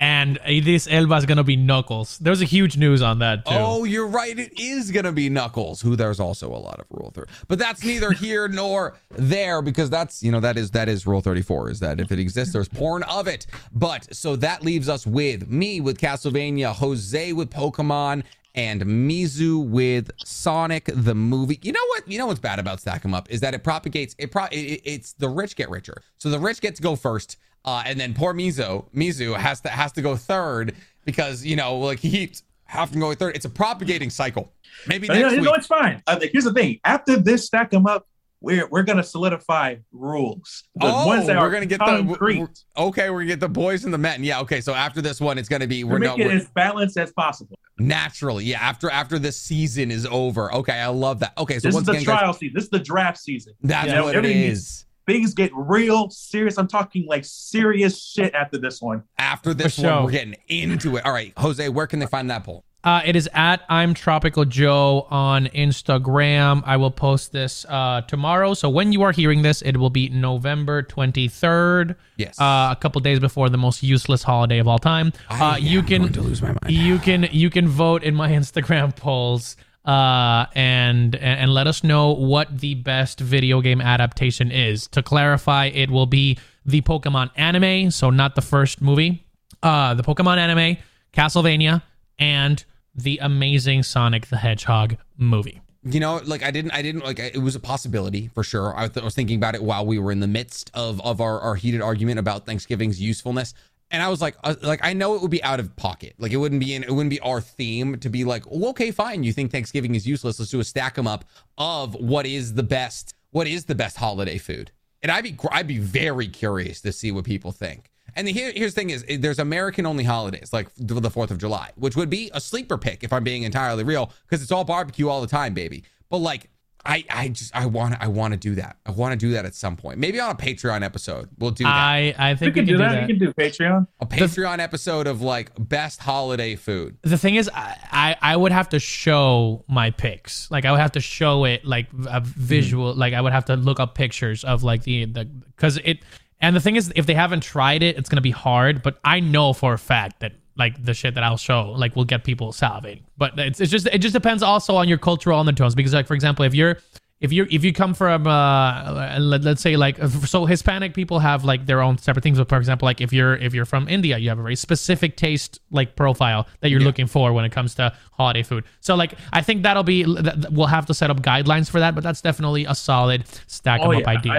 Mistaken. 0.00 0.38
Idris 0.46 0.86
Elba 0.90 1.14
is 1.16 1.26
gonna 1.26 1.44
be 1.44 1.56
Knuckles. 1.56 2.18
There's 2.18 2.42
a 2.42 2.44
huge 2.44 2.76
news 2.76 3.02
on 3.02 3.18
that 3.20 3.44
too. 3.46 3.52
Oh, 3.54 3.84
you're 3.84 4.06
right. 4.06 4.38
It 4.38 4.58
is 4.58 4.90
gonna 4.90 5.12
be 5.12 5.28
Knuckles, 5.28 5.80
who 5.80 5.96
there's 5.96 6.20
also 6.20 6.48
a 6.48 6.56
lot 6.58 6.80
of 6.80 6.86
Rule 6.90 7.10
30. 7.14 7.30
But 7.48 7.58
that's 7.58 7.82
neither 7.84 8.12
here 8.24 8.48
nor 8.48 8.96
there 9.10 9.62
because 9.62 9.90
that's 9.90 10.22
you 10.22 10.30
know 10.32 10.40
that 10.40 10.56
is 10.56 10.70
that 10.72 10.88
is 10.88 11.06
Rule 11.06 11.20
34. 11.20 11.70
Is 11.70 11.80
that 11.80 12.00
if 12.00 12.12
it 12.12 12.18
exists, 12.18 12.52
there's 12.52 12.68
porn 12.68 13.02
of 13.04 13.26
it. 13.26 13.46
But 13.72 14.14
so 14.14 14.36
that 14.36 14.62
leaves 14.62 14.88
us 14.88 15.06
with 15.06 15.48
me 15.48 15.80
with 15.80 15.98
Castlevania, 15.98 16.74
Jose 16.74 17.32
with 17.32 17.50
Pokemon, 17.50 18.24
and 18.54 18.82
Mizu 18.82 19.66
with 19.66 20.10
Sonic 20.24 20.84
the 20.92 21.14
movie. 21.14 21.58
You 21.62 21.72
know 21.72 21.86
what? 21.88 22.06
You 22.08 22.18
know 22.18 22.26
what's 22.26 22.40
bad 22.40 22.58
about 22.58 22.80
Stack 22.80 23.04
'em 23.04 23.14
Up 23.14 23.30
is 23.30 23.40
that 23.40 23.54
it 23.54 23.64
propagates. 23.64 24.14
It 24.18 24.30
pro. 24.30 24.44
It, 24.46 24.56
it- 24.56 24.82
it's 24.84 25.12
the 25.14 25.28
rich 25.28 25.56
get 25.56 25.70
richer. 25.70 26.02
So 26.18 26.28
the 26.30 26.38
rich 26.38 26.60
get 26.60 26.76
to 26.76 26.82
go 26.82 26.96
first, 26.96 27.36
uh, 27.66 27.82
and 27.84 27.98
then 27.98 28.14
poor 28.14 28.32
Mizu 28.32 28.84
Mizu 28.94 29.36
has 29.36 29.60
to 29.62 29.68
has 29.68 29.92
to 29.92 30.02
go 30.02 30.16
third 30.16 30.74
because 31.04 31.44
you 31.44 31.56
know 31.56 31.76
like 31.76 31.98
he 31.98 32.10
keeps 32.10 32.42
having 32.64 32.94
to 32.94 33.00
go 33.00 33.14
third. 33.14 33.36
It's 33.36 33.44
a 33.44 33.50
propagating 33.50 34.10
cycle. 34.10 34.52
Maybe 34.86 35.08
next 35.08 35.30
week. 35.30 35.40
you 35.40 35.42
know, 35.42 35.54
it's 35.54 35.66
fine. 35.66 36.02
Uh, 36.06 36.20
here's 36.32 36.44
the 36.44 36.52
thing: 36.52 36.80
after 36.84 37.16
this 37.16 37.46
stack 37.46 37.70
them 37.70 37.86
up, 37.86 38.06
we're 38.40 38.68
we're 38.68 38.82
gonna 38.82 39.02
solidify 39.02 39.76
rules. 39.92 40.64
The 40.76 40.86
oh, 40.86 41.06
ones 41.06 41.26
that 41.26 41.40
we're 41.40 41.50
gonna 41.50 41.66
get 41.66 41.80
concrete. 41.80 42.62
the 42.76 42.82
okay. 42.82 43.10
We're 43.10 43.20
gonna 43.20 43.28
get 43.28 43.40
the 43.40 43.48
boys 43.48 43.84
and 43.84 43.94
the 43.94 43.98
men. 43.98 44.22
Yeah. 44.22 44.40
Okay. 44.40 44.60
So 44.60 44.74
after 44.74 45.00
this 45.00 45.20
one, 45.20 45.38
it's 45.38 45.48
gonna 45.48 45.66
be 45.66 45.84
We're 45.84 45.94
we're 45.94 45.98
making 46.00 46.20
it 46.20 46.26
we're, 46.26 46.36
as 46.36 46.48
balanced 46.50 46.98
as 46.98 47.12
possible. 47.12 47.58
naturally. 47.78 48.44
Yeah. 48.44 48.60
After 48.60 48.90
after 48.90 49.18
this 49.18 49.40
season 49.40 49.90
is 49.90 50.06
over. 50.06 50.52
Okay. 50.54 50.78
I 50.78 50.88
love 50.88 51.20
that. 51.20 51.32
Okay. 51.38 51.58
So 51.58 51.68
this 51.68 51.76
is 51.76 51.84
the 51.84 51.92
again, 51.92 52.04
guys, 52.04 52.18
trial 52.18 52.32
season. 52.34 52.54
This 52.54 52.64
is 52.64 52.70
the 52.70 52.78
draft 52.78 53.18
season. 53.18 53.54
that's 53.62 53.88
You 53.88 53.94
know, 53.94 54.04
what 54.04 54.16
it 54.16 54.24
is. 54.26 54.84
Things 55.06 55.34
get 55.34 55.50
real 55.54 56.10
serious. 56.10 56.58
I'm 56.58 56.66
talking 56.68 57.06
like 57.06 57.24
serious 57.24 58.02
shit 58.02 58.34
after 58.34 58.58
this 58.58 58.82
one. 58.82 59.04
After 59.18 59.54
this 59.54 59.76
For 59.76 59.82
one, 59.82 59.90
sure. 59.92 60.04
we're 60.04 60.10
getting 60.10 60.36
into 60.48 60.96
it. 60.96 61.06
All 61.06 61.12
right, 61.12 61.32
Jose, 61.38 61.68
where 61.68 61.86
can 61.86 61.98
they 62.00 62.06
find 62.06 62.28
that 62.30 62.42
poll? 62.44 62.64
Uh, 62.84 63.02
it 63.04 63.16
is 63.16 63.28
at 63.34 63.62
I'm 63.68 63.94
Tropical 63.94 64.44
Joe 64.44 65.08
on 65.10 65.46
Instagram. 65.46 66.62
I 66.64 66.76
will 66.76 66.90
post 66.92 67.32
this 67.32 67.66
uh, 67.68 68.02
tomorrow. 68.02 68.54
So 68.54 68.68
when 68.68 68.92
you 68.92 69.02
are 69.02 69.10
hearing 69.12 69.42
this, 69.42 69.60
it 69.62 69.76
will 69.76 69.90
be 69.90 70.08
November 70.08 70.82
23rd. 70.84 71.96
Yes. 72.16 72.40
Uh, 72.40 72.68
a 72.70 72.76
couple 72.80 73.00
days 73.00 73.18
before 73.18 73.48
the 73.48 73.58
most 73.58 73.82
useless 73.82 74.22
holiday 74.22 74.58
of 74.58 74.68
all 74.68 74.78
time. 74.78 75.12
I 75.28 75.54
Uh, 75.54 75.56
you 75.56 75.82
can 75.82 76.02
going 76.02 76.12
to 76.12 76.20
lose 76.22 76.42
my 76.42 76.48
mind. 76.48 76.58
you 76.68 76.98
can 76.98 77.28
you 77.32 77.50
can 77.50 77.68
vote 77.68 78.02
in 78.04 78.14
my 78.14 78.30
Instagram 78.40 78.94
polls 78.94 79.56
uh, 79.86 80.46
and 80.54 81.14
and 81.14 81.54
let 81.54 81.66
us 81.66 81.84
know 81.84 82.12
what 82.12 82.58
the 82.58 82.74
best 82.74 83.20
video 83.20 83.60
game 83.60 83.80
adaptation 83.80 84.50
is. 84.50 84.88
To 84.88 85.02
clarify, 85.02 85.66
it 85.66 85.90
will 85.90 86.06
be 86.06 86.38
the 86.64 86.80
Pokemon 86.82 87.30
anime, 87.36 87.90
so 87.90 88.10
not 88.10 88.34
the 88.34 88.42
first 88.42 88.82
movie. 88.82 89.24
Uh, 89.62 89.94
the 89.94 90.02
Pokemon 90.02 90.38
anime, 90.38 90.76
Castlevania, 91.12 91.82
and 92.18 92.64
the 92.94 93.18
amazing 93.22 93.82
Sonic 93.82 94.26
the 94.26 94.36
Hedgehog 94.36 94.96
movie. 95.16 95.60
You 95.84 96.00
know, 96.00 96.20
like 96.24 96.42
I 96.42 96.50
didn't, 96.50 96.72
I 96.72 96.82
didn't 96.82 97.04
like 97.04 97.20
it 97.20 97.38
was 97.38 97.54
a 97.54 97.60
possibility 97.60 98.28
for 98.34 98.42
sure. 98.42 98.76
I, 98.76 98.88
th- 98.88 99.02
I 99.02 99.04
was 99.04 99.14
thinking 99.14 99.36
about 99.36 99.54
it 99.54 99.62
while 99.62 99.86
we 99.86 100.00
were 100.00 100.10
in 100.10 100.18
the 100.18 100.26
midst 100.26 100.68
of 100.74 101.00
of 101.02 101.20
our, 101.20 101.38
our 101.38 101.54
heated 101.54 101.80
argument 101.80 102.18
about 102.18 102.44
Thanksgiving's 102.44 103.00
usefulness, 103.00 103.54
and 103.90 104.02
I 104.02 104.08
was 104.08 104.20
like, 104.20 104.36
uh, 104.42 104.54
like 104.62 104.80
I 104.82 104.92
know 104.92 105.14
it 105.14 105.22
would 105.22 105.30
be 105.30 105.42
out 105.42 105.60
of 105.60 105.74
pocket, 105.76 106.14
like 106.18 106.32
it 106.32 106.36
wouldn't 106.36 106.60
be 106.60 106.74
in, 106.74 106.82
it 106.82 106.90
wouldn't 106.90 107.10
be 107.10 107.20
our 107.20 107.40
theme 107.40 107.98
to 107.98 108.08
be 108.08 108.24
like, 108.24 108.46
okay, 108.46 108.90
fine, 108.90 109.24
you 109.24 109.32
think 109.32 109.52
Thanksgiving 109.52 109.94
is 109.94 110.06
useless? 110.06 110.38
Let's 110.38 110.50
do 110.50 110.60
a 110.60 110.64
stack 110.64 110.98
'em 110.98 111.06
up 111.06 111.24
of 111.56 111.94
what 111.94 112.26
is 112.26 112.54
the 112.54 112.62
best, 112.62 113.14
what 113.30 113.46
is 113.46 113.66
the 113.66 113.74
best 113.74 113.96
holiday 113.96 114.38
food, 114.38 114.72
and 115.02 115.12
I'd 115.12 115.24
be, 115.24 115.36
I'd 115.50 115.68
be 115.68 115.78
very 115.78 116.28
curious 116.28 116.80
to 116.82 116.92
see 116.92 117.12
what 117.12 117.24
people 117.24 117.52
think. 117.52 117.90
And 118.16 118.26
the, 118.26 118.32
here, 118.32 118.50
here's 118.54 118.74
the 118.74 118.80
thing: 118.80 118.90
is 118.90 119.04
there's 119.20 119.38
American 119.38 119.84
only 119.84 120.04
holidays 120.04 120.52
like 120.52 120.68
the 120.76 121.10
Fourth 121.10 121.30
of 121.30 121.38
July, 121.38 121.70
which 121.76 121.96
would 121.96 122.08
be 122.08 122.30
a 122.32 122.40
sleeper 122.40 122.78
pick 122.78 123.04
if 123.04 123.12
I'm 123.12 123.24
being 123.24 123.42
entirely 123.42 123.84
real, 123.84 124.10
because 124.22 124.42
it's 124.42 124.50
all 124.50 124.64
barbecue 124.64 125.08
all 125.08 125.20
the 125.20 125.26
time, 125.26 125.52
baby. 125.52 125.84
But 126.08 126.18
like, 126.18 126.48
I, 126.86 127.04
I 127.10 127.28
just, 127.28 127.54
I 127.54 127.66
want, 127.66 127.96
I 128.00 128.08
want 128.08 128.32
to 128.32 128.38
do 128.38 128.54
that. 128.56 128.76
I 128.86 128.92
want 128.92 129.12
to 129.12 129.16
do 129.16 129.32
that 129.32 129.44
at 129.44 129.54
some 129.54 129.76
point. 129.76 129.98
Maybe 129.98 130.20
on 130.20 130.30
a 130.30 130.34
Patreon 130.34 130.82
episode, 130.82 131.28
we'll 131.38 131.50
do 131.50 131.64
that. 131.64 131.70
I 131.70 132.14
I 132.18 132.30
You 132.30 132.36
think 132.36 132.54
can 132.54 132.64
we 132.66 132.66
can 132.66 132.66
that. 132.66 132.66
do 132.66 132.72
You 132.72 132.78
that. 132.78 133.00
We 133.02 133.06
can 133.06 133.18
do 133.18 133.32
Patreon. 133.32 133.86
a 134.00 134.06
Patreon 134.06 134.58
episode 134.60 135.06
of 135.06 135.20
like 135.22 135.50
best 135.58 136.00
holiday 136.00 136.54
food. 136.56 136.96
the 137.02 137.18
thing 137.18 137.34
is 137.34 137.50
I, 137.52 137.76
I 137.92 138.16
I 138.32 138.36
would 138.36 138.52
have 138.52 138.68
to 138.70 138.78
show 138.78 139.64
my 139.68 139.90
pics 139.90 140.50
like 140.50 140.64
i 140.64 140.70
would 140.72 140.80
have 140.80 140.92
to 140.92 141.00
show 141.00 141.44
it 141.44 141.64
like 141.64 141.86
a 141.92 141.94
mm-hmm. 142.20 142.24
visual 142.40 142.94
like 142.94 143.14
i 143.14 143.20
would 143.20 143.32
have 143.32 143.44
to 143.46 143.56
look 143.56 143.80
up 143.80 143.94
pictures 143.94 144.44
of 144.44 144.62
like 144.62 144.82
the 144.84 145.04
the 145.06 145.24
because 145.24 145.78
it 145.84 145.98
and 146.40 146.54
the 146.54 146.60
thing 146.60 146.76
is 146.76 146.92
if 146.96 147.06
they 147.06 147.14
haven't 147.14 147.42
tried 147.42 147.82
it 147.82 147.96
it's 147.98 148.08
gonna 148.08 148.20
be 148.20 148.30
hard 148.30 148.82
but 148.82 148.98
i 149.04 149.20
know 149.20 149.52
for 149.52 149.72
a 149.74 149.78
fact 149.78 150.20
that 150.20 150.32
like 150.56 150.82
the 150.84 150.94
shit 150.94 151.14
that 151.14 151.22
i'll 151.22 151.36
show 151.36 151.70
like 151.72 151.94
will 151.96 152.04
get 152.04 152.24
people 152.24 152.52
salivating 152.52 153.02
but 153.18 153.38
it's, 153.38 153.60
it's 153.60 153.70
just 153.70 153.86
it 153.88 153.98
just 153.98 154.12
depends 154.14 154.42
also 154.42 154.76
on 154.76 154.88
your 154.88 154.98
cultural 154.98 155.38
undertones. 155.38 155.74
Because 155.74 155.94
like 155.94 156.06
for 156.06 156.14
example 156.14 156.44
if 156.44 156.54
you're 156.54 156.78
if 157.20 157.32
you 157.32 157.46
if 157.50 157.64
you 157.64 157.72
come 157.72 157.94
from 157.94 158.26
uh 158.26 159.18
let, 159.18 159.42
let's 159.42 159.62
say 159.62 159.76
like 159.76 159.96
so 160.26 160.44
hispanic 160.44 160.92
people 160.92 161.18
have 161.18 161.44
like 161.44 161.64
their 161.64 161.80
own 161.80 161.96
separate 161.96 162.22
things. 162.22 162.36
But 162.38 162.48
for 162.48 162.58
example 162.58 162.84
like 162.86 163.00
if 163.00 163.12
you're 163.12 163.36
if 163.36 163.54
you're 163.54 163.64
from 163.64 163.88
india 163.88 164.18
you 164.18 164.28
have 164.28 164.38
a 164.38 164.42
very 164.42 164.56
specific 164.56 165.16
taste 165.16 165.60
like 165.70 165.96
profile 165.96 166.46
that 166.60 166.68
you're 166.68 166.80
looking 166.80 167.06
for 167.06 167.32
when 167.32 167.44
it 167.46 167.52
comes 167.52 167.74
to 167.76 167.94
holiday 168.12 168.42
food. 168.42 168.64
So 168.80 168.94
like 168.96 169.14
i 169.32 169.40
think 169.40 169.62
that'll 169.62 169.82
be 169.82 170.02
that- 170.02 170.52
we'll 170.52 170.66
have 170.66 170.86
to 170.86 170.94
set 170.94 171.10
up 171.10 171.20
guidelines 171.22 171.70
for 171.70 171.80
that. 171.80 171.94
But 171.94 172.04
that's 172.04 172.20
definitely 172.20 172.66
a 172.66 172.74
solid 172.74 173.26
stack 173.46 173.80
stack 173.80 173.80
'em 173.80 173.96
up 173.96 174.06
idea. 174.06 174.32
Oh, 174.32 174.36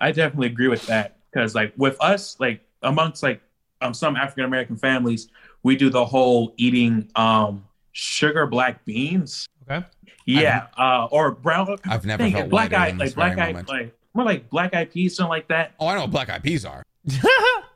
I, 0.00 0.08
I 0.08 0.12
definitely 0.12 0.46
agree 0.48 0.68
with 0.68 0.86
that. 0.86 1.16
Because 1.32 1.54
like 1.54 1.72
with 1.76 1.96
us, 2.00 2.36
like 2.38 2.60
amongst 2.82 3.22
like 3.22 3.40
um 3.80 3.94
some 3.94 4.14
African 4.16 4.44
American 4.44 4.76
families, 4.76 5.28
we 5.62 5.76
do 5.76 5.90
the 5.90 6.04
whole 6.04 6.54
eating 6.56 7.08
um 7.16 7.64
sugar 7.92 8.46
black 8.46 8.84
beans. 8.84 9.46
okay 9.68 9.86
Yeah, 10.26 10.66
uh, 10.78 11.06
or 11.10 11.32
brown. 11.32 11.76
I've 11.84 12.04
never 12.06 12.28
felt 12.30 12.48
black 12.50 12.72
eye, 12.72 12.90
like 12.92 13.14
black 13.14 13.38
eye, 13.38 13.48
moment. 13.48 13.68
like 13.68 13.94
more 14.14 14.24
like 14.24 14.48
black 14.50 14.74
eyed 14.74 14.90
peas, 14.92 15.16
something 15.16 15.30
like 15.30 15.48
that. 15.48 15.72
Oh, 15.80 15.86
I 15.86 15.94
know 15.94 16.02
what 16.02 16.10
black 16.10 16.28
eyed 16.30 16.42
peas 16.42 16.64
are. 16.64 16.82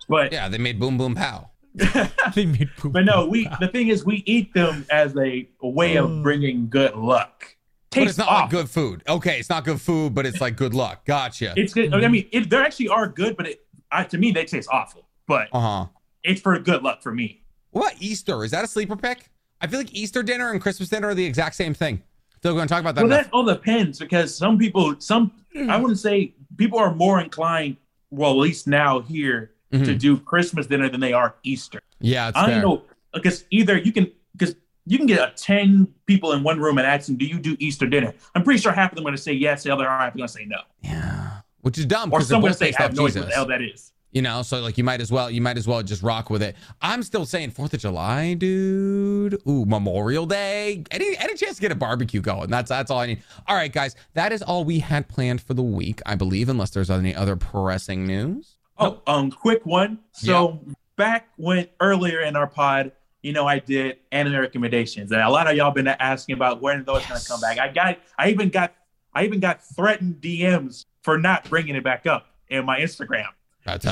But 0.08 0.32
Yeah, 0.32 0.48
they 0.48 0.58
made 0.58 0.78
boom 0.78 0.96
boom 0.98 1.14
pow. 1.16 1.50
They 2.34 2.46
made 2.46 2.70
poop. 2.76 2.92
but 2.92 3.04
no, 3.04 3.26
we 3.26 3.48
the 3.60 3.68
thing 3.68 3.88
is 3.88 4.04
we 4.04 4.22
eat 4.26 4.54
them 4.54 4.86
as 4.90 5.16
a, 5.16 5.48
a 5.62 5.68
way 5.68 5.96
of 5.96 6.22
bringing 6.22 6.68
good 6.68 6.94
luck. 6.94 7.56
But 7.90 8.04
it's 8.08 8.18
not 8.18 8.28
like 8.28 8.50
good 8.50 8.68
food. 8.70 9.02
Okay, 9.08 9.38
it's 9.40 9.48
not 9.48 9.64
good 9.64 9.80
food, 9.80 10.14
but 10.14 10.26
it's 10.26 10.40
like 10.40 10.54
good 10.56 10.74
luck. 10.74 11.04
Gotcha. 11.06 11.54
It's 11.56 11.72
good. 11.74 11.92
I 11.94 12.08
mean, 12.08 12.28
it, 12.30 12.50
they 12.50 12.56
actually 12.58 12.88
are 12.88 13.08
good, 13.08 13.36
but 13.36 13.46
it, 13.48 13.64
I, 13.90 14.04
to 14.04 14.18
me 14.18 14.30
they 14.32 14.44
taste 14.44 14.68
awful. 14.70 15.08
But 15.26 15.48
Uh 15.52 15.60
huh. 15.60 15.86
it's 16.22 16.40
for 16.40 16.58
good 16.58 16.82
luck 16.82 17.02
for 17.02 17.12
me. 17.12 17.42
What 17.76 17.92
about 17.92 18.02
Easter? 18.02 18.42
Is 18.42 18.52
that 18.52 18.64
a 18.64 18.66
sleeper 18.66 18.96
pick? 18.96 19.28
I 19.60 19.66
feel 19.66 19.78
like 19.80 19.92
Easter 19.92 20.22
dinner 20.22 20.50
and 20.50 20.60
Christmas 20.62 20.88
dinner 20.88 21.08
are 21.08 21.14
the 21.14 21.26
exact 21.26 21.56
same 21.56 21.74
thing. 21.74 22.02
Still 22.38 22.54
going 22.54 22.66
to 22.66 22.72
talk 22.72 22.80
about 22.80 22.94
that. 22.94 23.02
Well, 23.04 23.12
enough. 23.12 23.26
that 23.26 23.32
all 23.34 23.44
depends 23.44 23.98
because 23.98 24.34
some 24.34 24.56
people, 24.56 24.94
some. 24.98 25.30
I 25.68 25.76
wouldn't 25.76 25.98
say 25.98 26.32
people 26.56 26.78
are 26.78 26.94
more 26.94 27.20
inclined. 27.20 27.76
Well, 28.10 28.30
at 28.30 28.36
least 28.38 28.66
now 28.66 29.00
here 29.00 29.50
to 29.72 29.78
Mhm. 29.78 29.98
do 29.98 30.16
Christmas 30.16 30.66
dinner 30.66 30.88
than 30.88 31.00
they 31.00 31.12
are 31.12 31.34
Easter. 31.42 31.80
yeah, 32.00 32.28
it's 32.28 32.36
I 32.38 32.46
fair. 32.46 32.62
don't 32.62 32.76
know 32.76 32.82
because 33.12 33.44
either 33.50 33.76
you 33.76 33.92
can 33.92 34.10
because 34.36 34.54
you 34.86 34.96
can 34.96 35.06
get 35.06 35.18
a 35.18 35.32
ten 35.34 35.86
people 36.06 36.32
in 36.32 36.42
one 36.42 36.58
room 36.60 36.78
and 36.78 36.86
ask 36.86 37.08
them, 37.08 37.16
"Do 37.16 37.26
you 37.26 37.38
do 37.38 37.56
Easter 37.58 37.86
dinner?" 37.86 38.14
I'm 38.34 38.42
pretty 38.42 38.60
sure 38.60 38.72
half 38.72 38.92
of 38.92 38.96
them 38.96 39.02
are 39.02 39.08
going 39.08 39.16
to 39.16 39.22
say 39.22 39.32
yes, 39.34 39.64
the 39.64 39.70
other 39.70 39.86
half 39.86 40.14
are 40.14 40.16
going 40.16 40.28
to 40.28 40.32
say 40.32 40.44
no, 40.46 40.60
Yeah, 40.82 41.40
which 41.60 41.76
is 41.76 41.84
dumb 41.84 42.10
or 42.10 42.18
because 42.20 42.28
they're 42.28 42.36
some 42.36 42.40
going 42.42 42.52
to 42.52 42.58
say, 42.58 42.66
based 42.68 42.80
"I 42.80 42.82
have 42.84 42.96
no 42.96 43.06
idea 43.06 43.20
what 43.22 43.28
the 43.28 43.34
hell 43.34 43.46
that 43.46 43.60
is." 43.60 43.92
You 44.12 44.22
know, 44.22 44.40
so 44.42 44.60
like 44.60 44.78
you 44.78 44.84
might 44.84 45.00
as 45.00 45.12
well 45.12 45.30
you 45.30 45.42
might 45.42 45.58
as 45.58 45.66
well 45.68 45.82
just 45.82 46.02
rock 46.02 46.30
with 46.30 46.42
it. 46.42 46.56
I'm 46.80 47.02
still 47.02 47.26
saying 47.26 47.50
Fourth 47.50 47.74
of 47.74 47.80
July, 47.80 48.34
dude. 48.34 49.40
Ooh, 49.46 49.66
Memorial 49.66 50.24
Day. 50.24 50.84
Any 50.90 51.16
any 51.18 51.34
chance 51.34 51.56
to 51.56 51.60
get 51.60 51.72
a 51.72 51.74
barbecue 51.74 52.20
going? 52.20 52.48
That's 52.48 52.68
that's 52.68 52.90
all 52.90 53.00
I 53.00 53.06
need. 53.06 53.22
All 53.46 53.56
right, 53.56 53.72
guys, 53.72 53.94
that 54.14 54.32
is 54.32 54.42
all 54.42 54.64
we 54.64 54.78
had 54.78 55.08
planned 55.08 55.42
for 55.42 55.54
the 55.54 55.62
week, 55.62 56.00
I 56.06 56.14
believe, 56.14 56.48
unless 56.48 56.70
there's 56.70 56.90
any 56.90 57.14
other 57.14 57.36
pressing 57.36 58.06
news. 58.06 58.56
Oh, 58.78 59.02
um, 59.06 59.30
quick 59.30 59.64
one. 59.66 59.98
So 60.12 60.60
back 60.96 61.28
when 61.36 61.68
earlier 61.80 62.20
in 62.20 62.36
our 62.36 62.46
pod, 62.46 62.92
you 63.22 63.32
know, 63.32 63.46
I 63.46 63.58
did 63.58 63.98
anime 64.12 64.36
recommendations, 64.36 65.12
and 65.12 65.20
a 65.20 65.28
lot 65.28 65.50
of 65.50 65.56
y'all 65.56 65.72
been 65.72 65.88
asking 65.88 66.34
about 66.34 66.60
when 66.62 66.84
those 66.84 67.00
Yes. 67.02 67.08
going 67.08 67.20
to 67.20 67.28
come 67.28 67.40
back. 67.40 67.58
I 67.58 67.72
got, 67.72 67.98
I 68.18 68.30
even 68.30 68.50
got, 68.50 68.74
I 69.14 69.24
even 69.24 69.40
got 69.40 69.64
threatened 69.64 70.20
DMs 70.20 70.84
for 71.02 71.18
not 71.18 71.48
bringing 71.48 71.74
it 71.74 71.84
back 71.84 72.06
up 72.06 72.28
in 72.48 72.64
my 72.64 72.80
Instagram. 72.80 73.26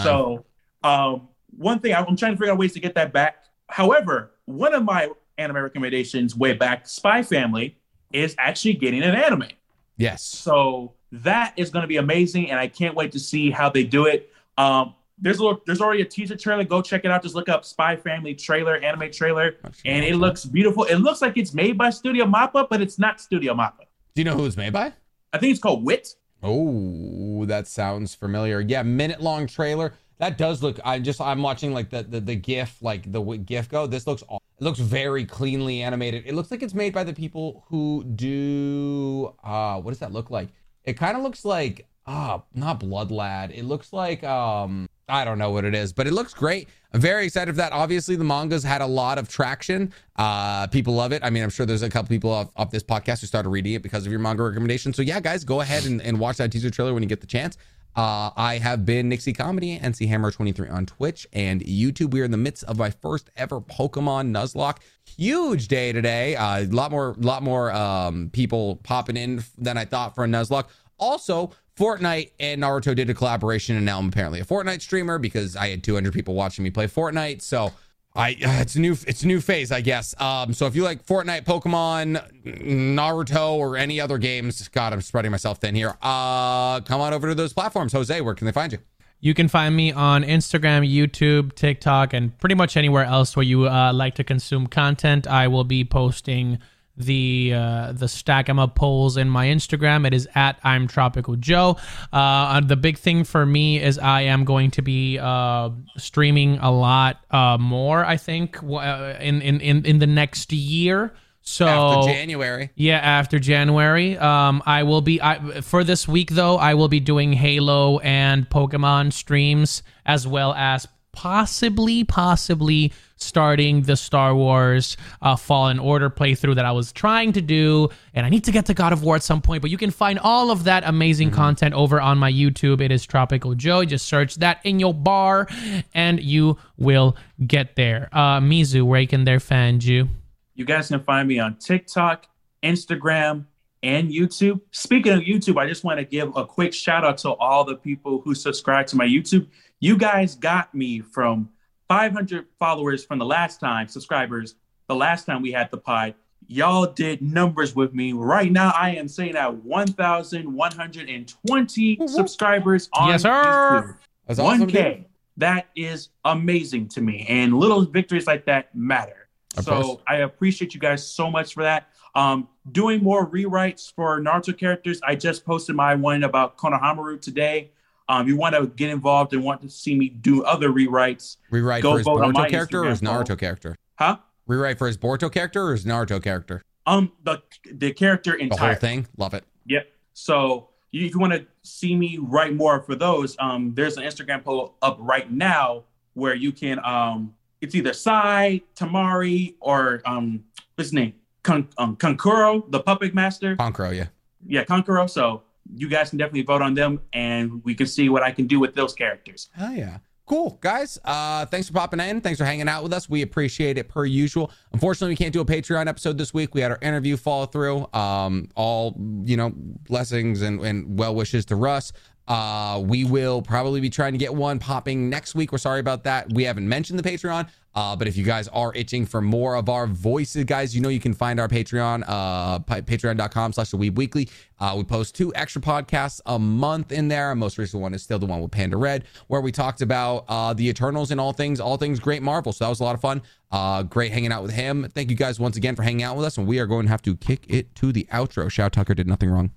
So, 0.02 0.44
um, 0.82 1.28
one 1.56 1.78
thing 1.78 1.94
I'm 1.94 2.16
trying 2.16 2.32
to 2.32 2.38
figure 2.38 2.52
out 2.52 2.59
ways 2.59 2.72
to 2.74 2.80
get 2.80 2.94
that 2.94 3.12
back. 3.12 3.44
However, 3.68 4.32
one 4.46 4.74
of 4.74 4.84
my 4.84 5.10
anime 5.38 5.56
recommendations 5.56 6.36
way 6.36 6.52
back, 6.52 6.86
Spy 6.86 7.22
Family, 7.22 7.76
is 8.12 8.34
actually 8.38 8.74
getting 8.74 9.02
an 9.02 9.14
anime. 9.14 9.48
Yes. 9.96 10.22
So 10.22 10.92
that 11.12 11.55
is 11.56 11.70
going 11.70 11.82
to 11.82 11.88
be 11.88 11.96
amazing, 11.96 12.51
and 12.51 12.59
I 12.59 12.66
can't 12.66 12.94
wait 12.94 13.12
to 13.12 13.18
see 13.18 13.51
how 13.51 13.68
they 13.70 13.84
do 13.84 14.06
it. 14.06 14.30
Um, 14.59 14.94
there's 15.18 15.38
a 15.38 15.44
little, 15.44 15.62
there's 15.66 15.80
already 15.80 16.02
a 16.02 16.05
teaser 16.05 16.36
trailer. 16.36 16.64
Go 16.64 16.82
check 16.82 17.05
it 17.05 17.10
out. 17.10 17.22
Just 17.22 17.34
look 17.34 17.48
up 17.48 17.64
Spy 17.64 17.96
Family 17.96 18.34
trailer, 18.34 18.76
anime 18.76 19.10
trailer, 19.12 19.56
and 19.84 20.05
it 20.05 20.16
looks 20.16 20.44
beautiful. 20.44 20.84
It 20.84 20.96
looks 20.96 21.22
like 21.22 21.36
it's 21.36 21.55
made 21.55 21.78
by 21.78 21.90
Studio 21.90 22.24
Mappa, 22.26 22.68
but 22.68 22.80
it's 22.80 22.98
not 22.98 23.20
Studio 23.20 23.55
Mappa. 23.55 23.86
Do 24.14 24.20
you 24.20 24.24
know 24.24 24.34
who 24.36 24.44
it's 24.44 24.56
made 24.56 24.72
by? 24.72 24.92
I 25.32 25.38
think 25.38 25.52
it's 25.52 25.60
called 25.60 25.84
Wit. 25.84 26.16
Oh, 26.44 27.46
that 27.46 27.66
sounds 27.66 28.14
familiar. 28.14 28.60
Yeah, 28.60 28.82
minute 28.82 29.22
long 29.22 29.46
trailer. 29.46 29.94
That 30.18 30.36
does 30.36 30.62
look. 30.62 30.78
I 30.84 30.98
just 30.98 31.20
I'm 31.20 31.42
watching 31.42 31.72
like 31.72 31.88
the 31.88 32.02
the, 32.02 32.20
the 32.20 32.36
GIF, 32.36 32.82
like 32.82 33.10
the 33.10 33.22
GIF 33.22 33.68
go. 33.70 33.86
This 33.86 34.06
looks 34.06 34.22
it 34.22 34.62
looks 34.62 34.78
very 34.78 35.24
cleanly 35.24 35.82
animated. 35.82 36.24
It 36.26 36.34
looks 36.34 36.50
like 36.50 36.62
it's 36.62 36.74
made 36.74 36.92
by 36.92 37.02
the 37.02 37.14
people 37.14 37.64
who 37.68 38.04
do 38.04 39.34
uh 39.42 39.80
what 39.80 39.90
does 39.90 40.00
that 40.00 40.12
look 40.12 40.30
like? 40.30 40.50
It 40.84 40.94
kind 40.98 41.16
of 41.16 41.22
looks 41.22 41.44
like 41.46 41.88
ah 42.06 42.42
not 42.54 42.78
Blood 42.78 43.10
Lad. 43.10 43.50
It 43.50 43.64
looks 43.64 43.92
like 43.92 44.22
um 44.22 44.86
I 45.09 45.24
don't 45.24 45.39
know 45.39 45.51
what 45.51 45.64
it 45.64 45.74
is, 45.74 45.93
but 45.93 46.06
it 46.06 46.12
looks 46.12 46.32
great. 46.32 46.68
I'm 46.93 47.01
very 47.01 47.26
excited 47.26 47.52
for 47.52 47.56
that. 47.56 47.72
Obviously, 47.72 48.16
the 48.16 48.24
manga's 48.24 48.62
had 48.62 48.81
a 48.81 48.86
lot 48.86 49.18
of 49.18 49.28
traction. 49.28 49.93
Uh, 50.16 50.66
people 50.68 50.94
love 50.94 51.12
it. 51.12 51.22
I 51.22 51.31
mean, 51.31 51.43
I'm 51.43 51.51
sure 51.51 51.66
there's 51.66 51.82
a 51.82 51.90
couple 51.90 52.09
people 52.09 52.31
off, 52.31 52.51
off 52.56 52.70
this 52.70 52.82
podcast 52.82 53.20
who 53.20 53.26
started 53.26 53.51
reading 53.51 53.74
it 53.74 53.82
because 53.82 54.06
of 54.06 54.12
your 54.12 54.20
manga 54.20 54.43
recommendation. 54.43 54.93
So 54.93 55.02
yeah, 55.02 55.20
guys, 55.20 55.44
go 55.44 55.60
ahead 55.60 55.85
and, 55.85 56.01
and 56.01 56.18
watch 56.18 56.39
that 56.39 56.52
teaser 56.52 56.70
trailer 56.70 56.94
when 56.94 57.02
you 57.02 57.09
get 57.09 57.20
the 57.20 57.26
chance. 57.26 57.59
Uh, 57.97 58.31
I 58.36 58.59
have 58.59 58.85
been 58.85 59.09
Nixie 59.09 59.32
Comedy, 59.32 59.78
NC 59.78 60.09
Hammer 60.09 60.32
23 60.32 60.68
on 60.68 60.85
Twitch 60.85 61.28
and 61.32 61.60
YouTube. 61.60 62.10
We 62.10 62.22
are 62.22 62.24
in 62.24 62.32
the 62.32 62.36
midst 62.36 62.64
of 62.64 62.76
my 62.76 62.90
first 62.90 63.31
ever 63.36 63.60
Pokemon 63.60 64.32
Nuzlocke. 64.32 64.78
Huge 65.05 65.68
day 65.68 65.93
today. 65.93 66.35
A 66.35 66.40
uh, 66.40 66.66
lot 66.70 66.90
more, 66.90 67.14
lot 67.18 67.44
more 67.44 67.72
um, 67.72 68.31
people 68.32 68.76
popping 68.82 69.16
in 69.16 69.44
than 69.56 69.78
I 69.78 69.85
thought 69.85 70.16
for 70.16 70.24
a 70.24 70.26
Nuzlocke. 70.26 70.66
Also, 70.98 71.52
Fortnite 71.76 72.30
and 72.38 72.62
Naruto 72.62 72.94
did 72.94 73.10
a 73.10 73.14
collaboration, 73.14 73.76
and 73.76 73.84
now 73.84 73.98
I'm 73.98 74.09
apparently 74.09 74.40
a 74.40 74.44
Fortnite 74.44 74.80
streamer 74.80 75.18
because 75.18 75.56
I 75.56 75.68
had 75.68 75.82
200 75.82 76.12
people 76.12 76.34
watching 76.34 76.62
me 76.62 76.70
play 76.70 76.86
Fortnite. 76.86 77.42
So 77.42 77.72
I 78.14 78.36
it's 78.38 78.76
a 78.76 78.80
new 78.80 78.92
it's 79.06 79.22
a 79.22 79.26
new 79.26 79.40
phase, 79.40 79.72
I 79.72 79.80
guess. 79.80 80.18
Um, 80.20 80.55
so 80.55 80.66
if 80.66 80.76
you 80.76 80.84
like 80.84 81.05
Fortnite, 81.05 81.44
Pokemon, 81.44 82.22
Naruto, 82.44 83.55
or 83.55 83.76
any 83.76 84.01
other 84.01 84.18
games, 84.18 84.66
God, 84.68 84.92
I'm 84.92 85.02
spreading 85.02 85.30
myself 85.30 85.59
thin 85.59 85.74
here. 85.74 85.96
Uh, 86.01 86.80
come 86.80 87.01
on 87.01 87.12
over 87.12 87.28
to 87.28 87.34
those 87.34 87.52
platforms. 87.52 87.92
Jose, 87.92 88.20
where 88.20 88.34
can 88.34 88.46
they 88.46 88.52
find 88.52 88.72
you? 88.72 88.78
You 89.20 89.32
can 89.32 89.48
find 89.48 89.74
me 89.74 89.90
on 89.90 90.22
Instagram, 90.22 90.86
YouTube, 90.86 91.55
TikTok, 91.55 92.12
and 92.12 92.36
pretty 92.38 92.55
much 92.55 92.76
anywhere 92.76 93.05
else 93.05 93.34
where 93.34 93.42
you 93.42 93.66
uh, 93.66 93.90
like 93.92 94.16
to 94.16 94.24
consume 94.24 94.66
content. 94.66 95.26
I 95.26 95.48
will 95.48 95.64
be 95.64 95.82
posting 95.82 96.59
the 96.96 97.52
uh, 97.54 97.92
the 97.92 98.08
stack 98.08 98.48
em 98.48 98.58
up 98.58 98.74
polls 98.74 99.16
in 99.16 99.28
my 99.28 99.46
Instagram. 99.46 100.06
It 100.06 100.14
is 100.14 100.28
at 100.34 100.58
I'm 100.62 100.86
Tropical 100.86 101.36
Joe. 101.36 101.76
Uh, 102.12 102.60
the 102.60 102.76
big 102.76 102.98
thing 102.98 103.24
for 103.24 103.44
me 103.44 103.80
is 103.80 103.98
I 103.98 104.22
am 104.22 104.44
going 104.44 104.70
to 104.72 104.82
be 104.82 105.18
uh, 105.18 105.70
streaming 105.96 106.58
a 106.58 106.70
lot 106.70 107.24
uh, 107.30 107.58
more. 107.58 108.04
I 108.04 108.16
think 108.16 108.62
uh, 108.62 109.14
in, 109.20 109.42
in 109.42 109.60
in 109.60 109.84
in 109.84 109.98
the 109.98 110.06
next 110.06 110.52
year. 110.52 111.14
So 111.46 111.66
after 111.66 112.10
January, 112.10 112.70
yeah, 112.74 112.96
after 112.96 113.38
January, 113.38 114.16
um, 114.16 114.62
I 114.64 114.84
will 114.84 115.02
be 115.02 115.20
I, 115.20 115.60
for 115.60 115.84
this 115.84 116.08
week 116.08 116.30
though. 116.30 116.56
I 116.56 116.72
will 116.72 116.88
be 116.88 117.00
doing 117.00 117.34
Halo 117.34 117.98
and 117.98 118.48
Pokemon 118.48 119.12
streams 119.12 119.82
as 120.06 120.26
well 120.26 120.54
as 120.54 120.88
possibly, 121.15 122.05
possibly 122.05 122.93
starting 123.16 123.82
the 123.82 123.97
Star 123.97 124.35
Wars 124.35 124.97
uh, 125.23 125.36
Fallen 125.36 125.78
Order 125.78 126.11
playthrough 126.11 126.57
that 126.57 126.65
I 126.65 126.73
was 126.73 126.93
trying 126.93 127.32
to 127.32 127.41
do. 127.41 127.89
And 128.12 128.27
I 128.27 128.28
need 128.28 128.45
to 128.45 128.53
get 128.53 128.66
to 128.66 128.74
God 128.74 128.93
of 128.93 129.03
War 129.03 129.16
at 129.16 129.23
some 129.23 129.41
point, 129.41 129.62
but 129.62 129.70
you 129.70 129.78
can 129.78 129.91
find 129.91 130.19
all 130.19 130.51
of 130.51 130.65
that 130.65 130.85
amazing 130.86 131.28
mm-hmm. 131.28 131.36
content 131.36 131.74
over 131.74 132.01
on 132.01 132.19
my 132.19 132.31
YouTube. 132.31 132.81
It 132.81 132.91
is 132.91 133.07
Tropical 133.07 133.55
Joe. 133.55 133.85
Just 133.85 134.07
search 134.07 134.36
that 134.36 134.61
in 134.65 134.78
your 134.78 134.95
bar 134.95 135.49
and 135.95 136.20
you 136.20 136.59
will 136.77 137.16
get 137.47 137.77
there. 137.77 138.09
Uh, 138.12 138.41
Mizu, 138.41 138.82
where 138.82 139.07
can 139.07 139.24
they 139.24 139.39
find 139.39 139.82
you? 139.82 140.09
You 140.55 140.65
guys 140.65 140.89
can 140.89 141.01
find 141.01 141.27
me 141.27 141.39
on 141.39 141.57
TikTok, 141.57 142.28
Instagram, 142.62 143.47
and 143.85 144.09
YouTube. 144.11 144.61
Speaking 144.70 145.12
of 145.12 145.20
YouTube, 145.20 145.59
I 145.59 145.69
just 145.69 145.85
want 145.85 145.99
to 145.99 146.05
give 146.05 146.35
a 146.36 146.47
quick 146.47 146.73
shout 146.73 147.05
out 147.05 147.19
to 147.19 147.32
all 147.32 147.65
the 147.65 147.77
people 147.77 148.20
who 148.23 148.35
subscribe 148.35 148.86
to 148.89 148.97
my 148.97 149.07
YouTube. 149.07 149.47
You 149.85 149.97
guys 149.98 150.35
got 150.35 150.74
me 150.74 151.01
from 151.01 151.51
500 151.89 152.47
followers 152.59 153.05
from 153.05 153.19
the 153.19 153.27
last 153.27 153.61
time, 153.61 153.86
subscribers, 153.86 154.55
the 154.89 154.94
last 154.94 155.27
time 155.27 155.43
we 155.43 155.52
had 155.52 155.70
the 155.70 155.77
pod. 155.77 156.15
Y'all 156.47 156.86
did 156.86 157.20
numbers 157.20 157.77
with 157.77 157.93
me. 157.93 158.15
Right 158.15 158.51
now, 158.51 158.73
I 158.74 158.94
am 158.94 159.09
saying 159.09 159.36
at 159.36 159.56
1,120 159.56 162.09
subscribers 162.09 162.89
on 162.94 163.11
yes, 163.11 163.20
sir. 163.20 163.31
YouTube. 163.31 163.98
That's 164.27 164.39
awesome, 164.39 164.69
1K. 164.69 164.97
dude. 164.97 165.05
That 165.36 165.66
is 165.77 166.09
amazing 166.24 166.89
to 166.89 167.02
me. 167.02 167.27
And 167.28 167.52
little 167.52 167.85
victories 167.85 168.27
like 168.27 168.47
that 168.47 168.74
matter. 168.74 169.28
Of 169.59 169.65
so 169.65 169.82
course. 169.82 170.01
I 170.09 170.15
appreciate 170.20 170.73
you 170.73 170.81
guys 170.81 171.06
so 171.06 171.31
much 171.31 171.52
for 171.52 171.62
that. 171.62 171.90
Um, 172.15 172.48
doing 172.73 173.02
more 173.02 173.28
rewrites 173.28 173.93
for 173.93 174.19
Naruto 174.19 174.56
characters. 174.56 174.98
I 175.06 175.15
just 175.15 175.44
posted 175.44 175.77
my 175.77 175.94
one 175.94 176.24
about 176.24 176.56
Konohamaru 176.56 177.20
today. 177.20 177.70
Um, 178.09 178.28
you 178.28 178.36
want 178.36 178.55
to 178.55 178.66
get 178.66 178.90
involved 178.90 179.32
and 179.32 179.43
want 179.43 179.62
to 179.62 179.68
see 179.70 179.94
me 179.94 180.09
do 180.10 180.44
other 180.44 180.68
rewrites, 180.70 181.39
Rewrite 181.51 181.82
Go 181.82 181.93
for 181.93 181.98
his 181.98 182.06
Boruto 182.06 182.48
character 182.51 182.85
or 182.85 182.90
his 182.90 183.01
Naruto 183.01 183.39
character? 183.39 183.74
huh? 183.98 184.18
Rewrite 184.47 184.76
for 184.78 184.86
his 184.86 184.98
Boruto 184.98 185.32
character 185.32 185.66
or 185.66 185.72
his 185.72 185.85
Naruto 185.86 186.22
character? 186.22 186.62
Um, 186.86 187.12
the 187.22 187.40
the 187.72 187.93
character 187.93 188.32
The 188.32 188.40
entire 188.44 188.72
whole 188.72 188.81
thing. 188.81 189.06
Love 189.16 189.32
it. 189.32 189.44
Yep. 189.66 189.86
So 190.12 190.68
you- 190.90 191.06
if 191.06 191.14
you 191.14 191.18
want 191.20 191.32
to 191.32 191.47
see 191.62 191.94
me 191.97 192.18
write 192.20 192.55
more 192.55 192.82
for 192.82 192.94
those, 192.94 193.36
um, 193.40 193.72
there's 193.74 193.97
an 193.97 194.05
Instagram 194.05 194.44
poll 194.44 194.76
up 194.82 194.98
right 195.01 195.31
now 195.32 195.85
where 196.12 196.35
you 196.35 196.52
can 196.52 196.78
um, 196.85 197.35
it's 197.62 197.74
either 197.74 197.94
Sai, 197.94 198.60
Temari, 198.76 199.55
or 199.60 200.02
um, 200.05 200.44
what's 200.74 200.89
his 200.89 200.93
name, 200.93 201.14
Kon- 201.43 201.68
um, 201.78 201.97
Kankuro, 201.97 202.70
the 202.70 202.81
puppet 202.81 203.14
master. 203.14 203.56
Kankuro, 203.56 203.97
yeah. 203.97 204.09
Yeah, 204.47 204.64
Kankuro. 204.64 205.09
So 205.09 205.43
you 205.77 205.89
guys 205.89 206.11
can 206.11 206.19
definitely 206.19 206.43
vote 206.43 206.62
on 206.62 206.74
them, 206.74 207.01
and 207.12 207.62
we 207.65 207.74
can 207.74 207.86
see 207.86 208.09
what 208.09 208.23
I 208.23 208.31
can 208.31 208.47
do 208.47 208.61
with 208.61 208.74
those 208.74 208.95
characters. 208.95 209.49
Oh, 209.59 209.73
yeah. 209.73 209.99
Cool, 210.27 210.57
guys. 210.62 210.99
Uh, 211.05 211.45
thanks 211.45 211.69
for 211.69 211.74
popping 211.74 212.01
in. 212.01 212.23
Thanks 212.23 212.39
for 212.39 212.47
hanging 212.47 212.66
out 212.66 212.82
with 212.82 212.95
us. 212.95 213.11
We 213.11 213.20
appreciate 213.20 213.77
it 213.77 213.91
per 213.91 214.07
usual. 214.07 214.51
Unfortunately, 214.73 215.12
we 215.12 215.16
can't 215.16 215.35
do 215.35 215.41
a 215.41 215.45
Patreon 215.45 215.86
episode 215.86 216.16
this 216.16 216.32
week. 216.32 216.55
We 216.55 216.62
had 216.62 216.70
our 216.70 216.78
interview 216.81 217.19
fall 217.19 217.45
through. 217.45 217.86
Um, 217.93 218.49
all 218.55 218.97
you 219.24 219.36
know, 219.36 219.53
blessings 219.55 220.41
and, 220.41 220.61
and 220.62 220.99
well 220.99 221.15
wishes 221.15 221.45
to 221.47 221.57
Russ. 221.57 221.93
Uh, 222.26 222.82
we 222.84 223.05
will 223.05 223.42
probably 223.42 223.80
be 223.80 223.90
trying 223.90 224.12
to 224.12 224.18
get 224.18 224.34
one 224.34 224.59
popping 224.59 225.10
next 225.10 225.34
week. 225.34 225.52
We're 225.52 225.59
sorry 225.59 225.80
about 225.80 226.05
that. 226.05 226.32
We 226.32 226.44
haven't 226.44 226.68
mentioned 226.68 226.98
the 226.98 227.09
Patreon. 227.09 227.48
Uh, 227.74 227.96
but 227.96 228.06
if 228.06 228.16
you 228.16 228.24
guys 228.24 228.46
are 228.48 228.72
itching 228.74 229.05
for 229.05 229.20
more 229.20 229.56
of 229.56 229.68
our 229.68 229.86
voices, 229.86 230.44
guys, 230.44 230.74
you 230.74 230.80
know 230.80 230.88
you 230.88 231.01
can 231.01 231.12
find 231.12 231.40
our 231.40 231.48
Patreon, 231.48 232.05
uh, 232.06 232.60
patreon.com 232.60 233.52
slash 233.52 233.70
the 233.70 233.76
Weeb 233.76 233.96
Weekly. 233.96 234.28
Uh, 234.60 234.74
we 234.76 234.84
post 234.84 235.16
two 235.16 235.34
extra 235.34 235.60
podcasts 235.60 236.20
a 236.26 236.38
month 236.38 236.92
in 236.92 237.09
there. 237.09 237.26
Our 237.26 237.34
most 237.34 237.59
recent 237.59 237.82
one 237.82 237.92
is 237.92 238.02
still 238.02 238.18
the 238.18 238.26
one 238.26 238.40
with 238.40 238.52
Panda 238.52 238.76
Red, 238.76 239.05
where 239.26 239.40
we 239.40 239.51
talked 239.51 239.82
about 239.82 240.24
uh, 240.28 240.55
the 240.55 240.68
Eternals 240.68 241.10
and 241.10 241.20
all 241.20 241.32
things, 241.32 241.59
all 241.59 241.76
things 241.76 241.98
great 241.98 242.22
Marvel. 242.22 242.52
So 242.52 242.64
that 242.64 242.68
was 242.68 242.80
a 242.80 242.84
lot 242.84 242.94
of 242.94 243.01
fun. 243.01 243.22
Uh, 243.51 243.82
great 243.82 244.12
hanging 244.12 244.32
out 244.32 244.42
with 244.42 244.52
him. 244.52 244.88
Thank 244.94 245.10
you 245.10 245.16
guys 245.16 245.40
once 245.40 245.56
again 245.56 245.74
for 245.74 245.82
hanging 245.82 246.05
out 246.05 246.16
with 246.16 246.26
us. 246.26 246.38
And 246.38 246.46
we 246.46 246.60
are 246.60 246.66
going 246.66 246.86
to 246.86 246.90
have 246.90 247.02
to 247.02 247.16
kick 247.16 247.44
it 247.48 247.74
to 247.76 247.92
the 247.92 248.06
outro. 248.12 248.51
Shout 248.51 248.72
Tucker 248.72 248.94
did 248.94 249.09
nothing 249.09 249.30
wrong. 249.30 249.51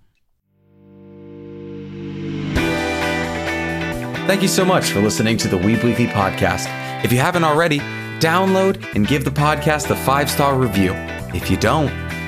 Thank 4.27 4.41
you 4.41 4.49
so 4.49 4.65
much 4.65 4.91
for 4.91 4.99
listening 4.99 5.37
to 5.37 5.47
the 5.47 5.57
Weeb 5.57 5.85
Weekly 5.85 6.05
podcast. 6.05 6.67
If 7.05 7.13
you 7.13 7.17
haven't 7.17 7.45
already, 7.45 7.79
download 8.19 8.93
and 8.93 9.07
give 9.07 9.23
the 9.23 9.31
podcast 9.31 9.89
a 9.89 9.95
five 9.95 10.29
star 10.29 10.55
review. 10.59 10.91
If 11.33 11.49
you 11.49 11.55
don't, 11.55 11.87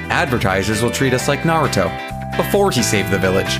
advertisers 0.10 0.82
will 0.82 0.92
treat 0.92 1.14
us 1.14 1.28
like 1.28 1.42
Naruto 1.42 1.90
before 2.38 2.72
he 2.72 2.84
saved 2.84 3.12
the 3.12 3.20
village. 3.20 3.60